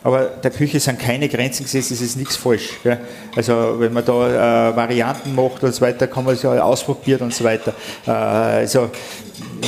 Aber 0.05 0.25
der 0.25 0.51
Küche 0.51 0.79
sind 0.79 0.99
keine 0.99 1.27
Grenzen 1.27 1.63
gesetzt, 1.63 1.89
es 1.89 1.99
ist 1.99 2.15
nichts 2.15 2.35
falsch. 2.35 2.69
Gell? 2.83 2.99
Also 3.35 3.77
wenn 3.79 3.91
man 3.91 4.05
da 4.05 4.69
äh, 4.69 4.75
Varianten 4.75 5.33
macht 5.33 5.63
und 5.63 5.73
so 5.73 5.81
weiter, 5.81 6.05
kann 6.05 6.23
man 6.23 6.35
es 6.35 6.43
ja 6.43 6.51
ausprobieren 6.61 7.23
und 7.23 7.33
so 7.33 7.43
weiter. 7.43 7.73
Äh, 8.05 8.11
also 8.11 8.91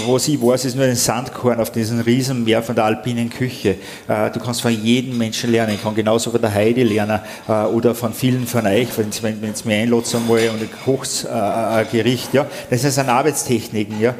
was 0.05 0.27
ich 0.27 0.39
weiß, 0.39 0.65
ist 0.65 0.76
nur 0.76 0.85
ein 0.85 0.95
Sandkorn 0.95 1.59
auf 1.59 1.72
diesem 1.72 2.01
Riesenmeer 2.01 2.61
von 2.61 2.76
der 2.76 2.85
alpinen 2.85 3.31
Küche. 3.31 3.77
Äh, 4.07 4.30
du 4.30 4.39
kannst 4.39 4.61
von 4.61 4.72
jedem 4.72 5.18
Menschen 5.18 5.49
lernen. 5.49 5.73
Ich 5.73 5.81
kann 5.81 5.95
genauso 5.95 6.30
von 6.30 6.39
der 6.39 6.53
Heidi 6.53 6.84
lernen 6.84 7.19
äh, 7.47 7.51
oder 7.64 7.95
von 7.95 8.14
vielen 8.14 8.45
von 8.45 8.68
euch, 8.68 8.89
wenn 8.95 9.09
es 9.09 9.65
mir 9.65 9.76
einlädt 9.76 10.14
einmal 10.14 10.49
und 10.49 10.61
ein 10.61 10.69
Kochsgericht. 10.85 12.35
Ja? 12.35 12.45
Das 12.69 12.84
sind 12.84 13.09
Arbeitstechniken. 13.09 13.99
Ja? 13.99 14.14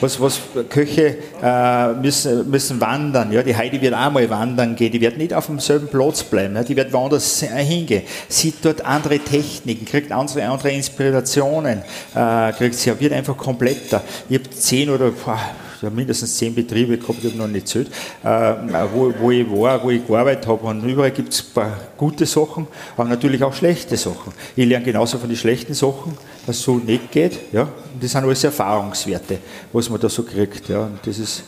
Was, 0.00 0.20
was 0.20 0.40
Köche 0.68 1.16
äh, 1.42 1.92
müssen, 1.94 2.50
müssen 2.50 2.80
wandern. 2.80 3.32
Ja? 3.32 3.42
Die 3.42 3.56
Heidi 3.56 3.80
wird 3.80 3.94
auch 3.94 4.10
mal 4.10 4.28
wandern 4.28 4.76
gehen. 4.76 4.92
Die 4.92 5.00
wird 5.00 5.16
nicht 5.18 5.32
auf 5.32 5.46
demselben 5.46 5.88
Platz 5.88 6.22
bleiben. 6.22 6.54
Ja? 6.56 6.62
Die 6.62 6.76
wird 6.76 6.92
woanders 6.92 7.40
hingehen. 7.40 8.02
Sieht 8.28 8.56
dort 8.62 8.84
andere 8.84 9.18
Techniken, 9.18 9.84
kriegt 9.84 10.12
andere, 10.12 10.44
andere 10.46 10.70
Inspirationen, 10.70 11.82
äh, 12.14 12.52
kriegt 12.52 12.74
sie, 12.74 12.98
wird 12.98 13.12
einfach 13.12 13.36
kompletter. 13.36 14.02
Ich 14.28 14.38
habe 14.38 14.50
zehn 14.50 14.90
oder 14.90 15.10
boah, 15.10 15.40
ja, 15.82 15.90
mindestens 15.90 16.36
zehn 16.36 16.54
Betriebe 16.54 16.96
gehabt, 16.98 17.18
ich 17.22 17.30
habe 17.30 17.38
noch 17.38 17.48
nicht 17.48 17.68
zählt, 17.68 17.88
äh, 18.22 18.54
wo, 18.94 19.12
wo 19.18 19.30
ich 19.30 19.50
war, 19.50 19.82
wo 19.82 19.90
ich 19.90 20.06
gearbeitet 20.06 20.46
habe. 20.46 20.66
Und 20.66 20.84
überall 20.84 21.10
gibt 21.10 21.32
es 21.32 21.40
ein 21.40 21.52
paar 21.54 21.76
gute 21.96 22.26
Sachen, 22.26 22.66
aber 22.96 23.08
natürlich 23.08 23.42
auch 23.42 23.52
schlechte 23.52 23.96
Sachen. 23.96 24.32
Ich 24.54 24.66
lerne 24.66 24.84
genauso 24.84 25.18
von 25.18 25.28
den 25.28 25.36
schlechten 25.36 25.74
Sachen, 25.74 26.16
dass 26.46 26.56
es 26.56 26.62
so 26.62 26.76
nicht 26.76 27.10
geht. 27.10 27.52
Ja? 27.52 27.62
Und 27.62 28.02
das 28.02 28.12
sind 28.12 28.24
alles 28.24 28.42
Erfahrungswerte, 28.44 29.38
was 29.72 29.88
man 29.90 30.00
da 30.00 30.08
so 30.08 30.22
kriegt. 30.22 30.68
Ja? 30.68 30.80
Und 30.84 30.98
das, 31.04 31.18
ist, 31.18 31.44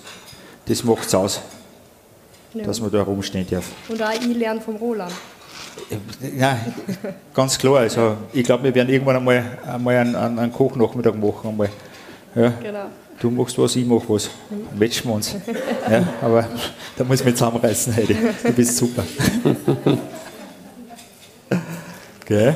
das 0.67 0.83
macht 0.85 1.07
es 1.07 1.15
aus, 1.15 1.41
Ja. 2.55 2.65
dass 2.65 2.81
man 2.81 2.91
da 2.91 3.03
rumstehen 3.03 3.47
darf. 3.51 3.67
Und 3.89 4.03
auch 4.03 4.13
ich 4.13 4.37
lerne 4.37 4.61
vom 4.61 4.77
Roland. 4.77 5.13
Ja, 6.37 6.59
ganz 7.35 7.57
klar. 7.59 7.79
Also 7.79 8.17
ich 8.33 8.43
glaube, 8.45 8.65
wir 8.65 8.75
werden 8.75 8.89
irgendwann 8.89 9.17
einmal, 9.17 9.59
einmal 9.67 9.97
einen, 9.97 10.17
einen, 10.17 10.39
einen 10.39 10.53
Kochnachmittag 10.53 11.15
machen. 11.15 11.51
Einmal. 11.51 11.69
Ja. 12.35 12.49
Genau. 12.61 12.87
Du 13.21 13.31
machst 13.31 13.59
was, 13.59 13.75
ich 13.75 13.85
mach 13.85 14.03
was. 14.09 14.31
Matchen 14.79 15.09
wir 15.09 15.15
uns. 15.15 15.35
Ja, 15.91 16.07
aber 16.23 16.49
da 16.97 17.05
muss 17.05 17.19
ich 17.21 17.27
mich 17.27 17.35
zusammenreißen, 17.35 17.97
Heidi. 17.97 18.17
Du 18.45 18.53
bist 18.53 18.77
super. 18.77 19.03
Gell? 22.25 22.55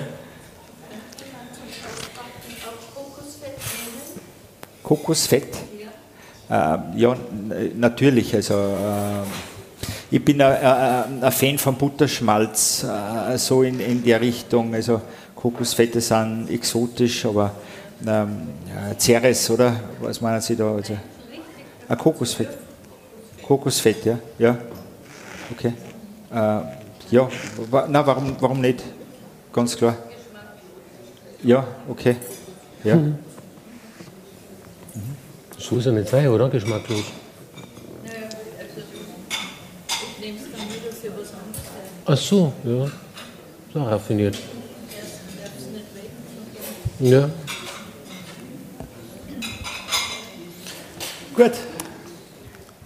Kokosfett? 4.83 5.49
Äh, 6.49 6.79
ja, 6.97 7.17
natürlich. 7.77 8.35
Also, 8.35 8.55
äh, 8.55 9.27
ich 10.11 10.25
bin 10.25 10.41
ein 10.43 11.33
Fan 11.33 11.59
von 11.59 11.75
Butterschmalz, 11.77 12.85
äh, 12.85 13.39
so 13.39 13.63
in, 13.63 13.81
in 13.81 14.05
der 14.05 14.21
Richtung. 14.21 14.75
Also 14.75 15.01
Kokosfette 15.35 16.01
sind 16.01 16.51
exotisch, 16.51 17.25
aber 17.25 17.53
ähm, 18.07 18.49
ja, 18.69 18.99
Ceres, 18.99 19.51
oder? 19.51 19.77
Was 20.01 20.21
meinen 20.21 20.41
Sie 20.41 20.57
da? 20.57 20.75
Also, 20.75 20.97
ein 21.89 21.99
Kokosfett. 21.99 22.49
Kokosfett, 23.43 24.05
ja. 24.05 24.19
ja. 24.39 24.59
Okay. 25.51 25.73
Äh, 26.33 26.61
ja, 27.11 27.29
na, 27.89 28.07
warum, 28.07 28.37
warum 28.41 28.61
nicht? 28.61 28.83
Ganz 29.53 29.77
klar. 29.77 29.97
Ja, 31.43 31.67
okay. 31.89 32.17
Ja. 32.85 32.97
Mhm. 32.97 33.19
So 35.59 35.77
ist 35.77 35.87
er 35.87 35.93
nicht 35.93 36.09
sein, 36.09 36.29
oder? 36.29 36.49
Geschmacklos. 36.49 37.05
Ach 42.05 42.17
so, 42.17 42.53
ja. 42.65 42.91
So 43.73 43.83
raffiniert. 43.83 44.37
Ja. 46.99 47.31
Gut. 51.43 51.55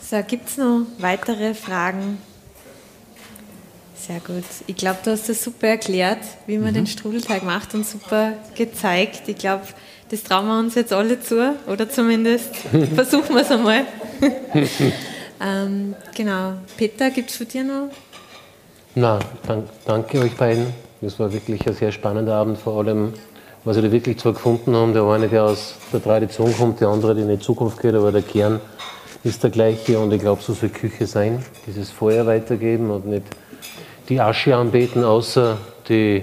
So, 0.00 0.16
gibt 0.26 0.48
es 0.48 0.56
noch 0.56 0.86
weitere 0.98 1.52
Fragen? 1.52 2.16
Sehr 3.94 4.18
gut. 4.20 4.44
Ich 4.66 4.76
glaube, 4.76 4.96
du 5.04 5.10
hast 5.10 5.28
das 5.28 5.44
super 5.44 5.66
erklärt, 5.68 6.20
wie 6.46 6.56
man 6.56 6.70
Mhm. 6.70 6.74
den 6.74 6.86
Strudelteig 6.86 7.42
macht 7.42 7.74
und 7.74 7.84
super 7.86 8.32
gezeigt. 8.54 9.28
Ich 9.28 9.36
glaube, 9.36 9.64
das 10.08 10.22
trauen 10.22 10.46
wir 10.46 10.58
uns 10.58 10.74
jetzt 10.74 10.94
alle 10.94 11.20
zu, 11.20 11.54
oder 11.66 11.90
zumindest 11.90 12.56
versuchen 12.94 13.34
wir 13.34 13.42
es 13.42 13.50
einmal. 13.50 13.84
ähm, 15.42 15.94
genau. 16.14 16.54
Peter, 16.78 17.10
gibt 17.10 17.28
es 17.28 17.36
für 17.36 17.44
dir 17.44 17.62
noch? 17.62 17.90
Na, 18.94 19.18
dank, 19.46 19.66
danke 19.84 20.18
euch 20.20 20.34
beiden. 20.34 20.68
Das 21.02 21.18
war 21.20 21.30
wirklich 21.30 21.66
ein 21.66 21.74
sehr 21.74 21.92
spannender 21.92 22.34
Abend, 22.36 22.56
vor 22.56 22.78
allem, 22.78 23.12
was 23.66 23.74
wir 23.74 23.82
da 23.82 23.92
wirklich 23.92 24.16
zwar 24.18 24.32
gefunden 24.32 24.74
haben. 24.76 24.94
Der 24.94 25.02
eine, 25.02 25.28
der 25.28 25.44
aus 25.44 25.74
der 25.92 26.02
Tradition 26.02 26.56
kommt, 26.56 26.80
der 26.80 26.88
andere, 26.88 27.16
der 27.16 27.24
in 27.24 27.30
die 27.30 27.40
Zukunft 27.40 27.82
geht, 27.82 27.94
aber 27.94 28.12
der 28.12 28.22
Kern 28.22 28.60
ist 29.24 29.42
der 29.42 29.50
gleiche 29.50 29.98
und 29.98 30.12
ich 30.12 30.20
glaube, 30.20 30.40
so 30.40 30.54
soll 30.54 30.68
Küche 30.68 31.06
sein. 31.06 31.44
Dieses 31.66 31.90
Feuer 31.90 32.24
weitergeben 32.26 32.90
und 32.90 33.06
nicht 33.06 33.24
die 34.08 34.20
Asche 34.20 34.54
anbeten, 34.54 35.02
außer 35.02 35.58
die, 35.88 36.22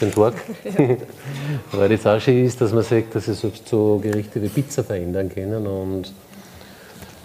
den 0.00 0.12
Tag. 0.12 0.34
Weil 1.70 1.88
das 1.88 2.04
Asche 2.04 2.32
ist, 2.32 2.60
dass 2.60 2.72
man 2.72 2.82
sagt, 2.82 3.14
dass 3.14 3.28
es 3.28 3.40
selbst 3.40 3.68
so 3.68 4.00
Gerichte 4.02 4.42
wie 4.42 4.48
Pizza 4.48 4.82
verändern 4.82 5.28
können 5.32 5.64
und 5.68 6.12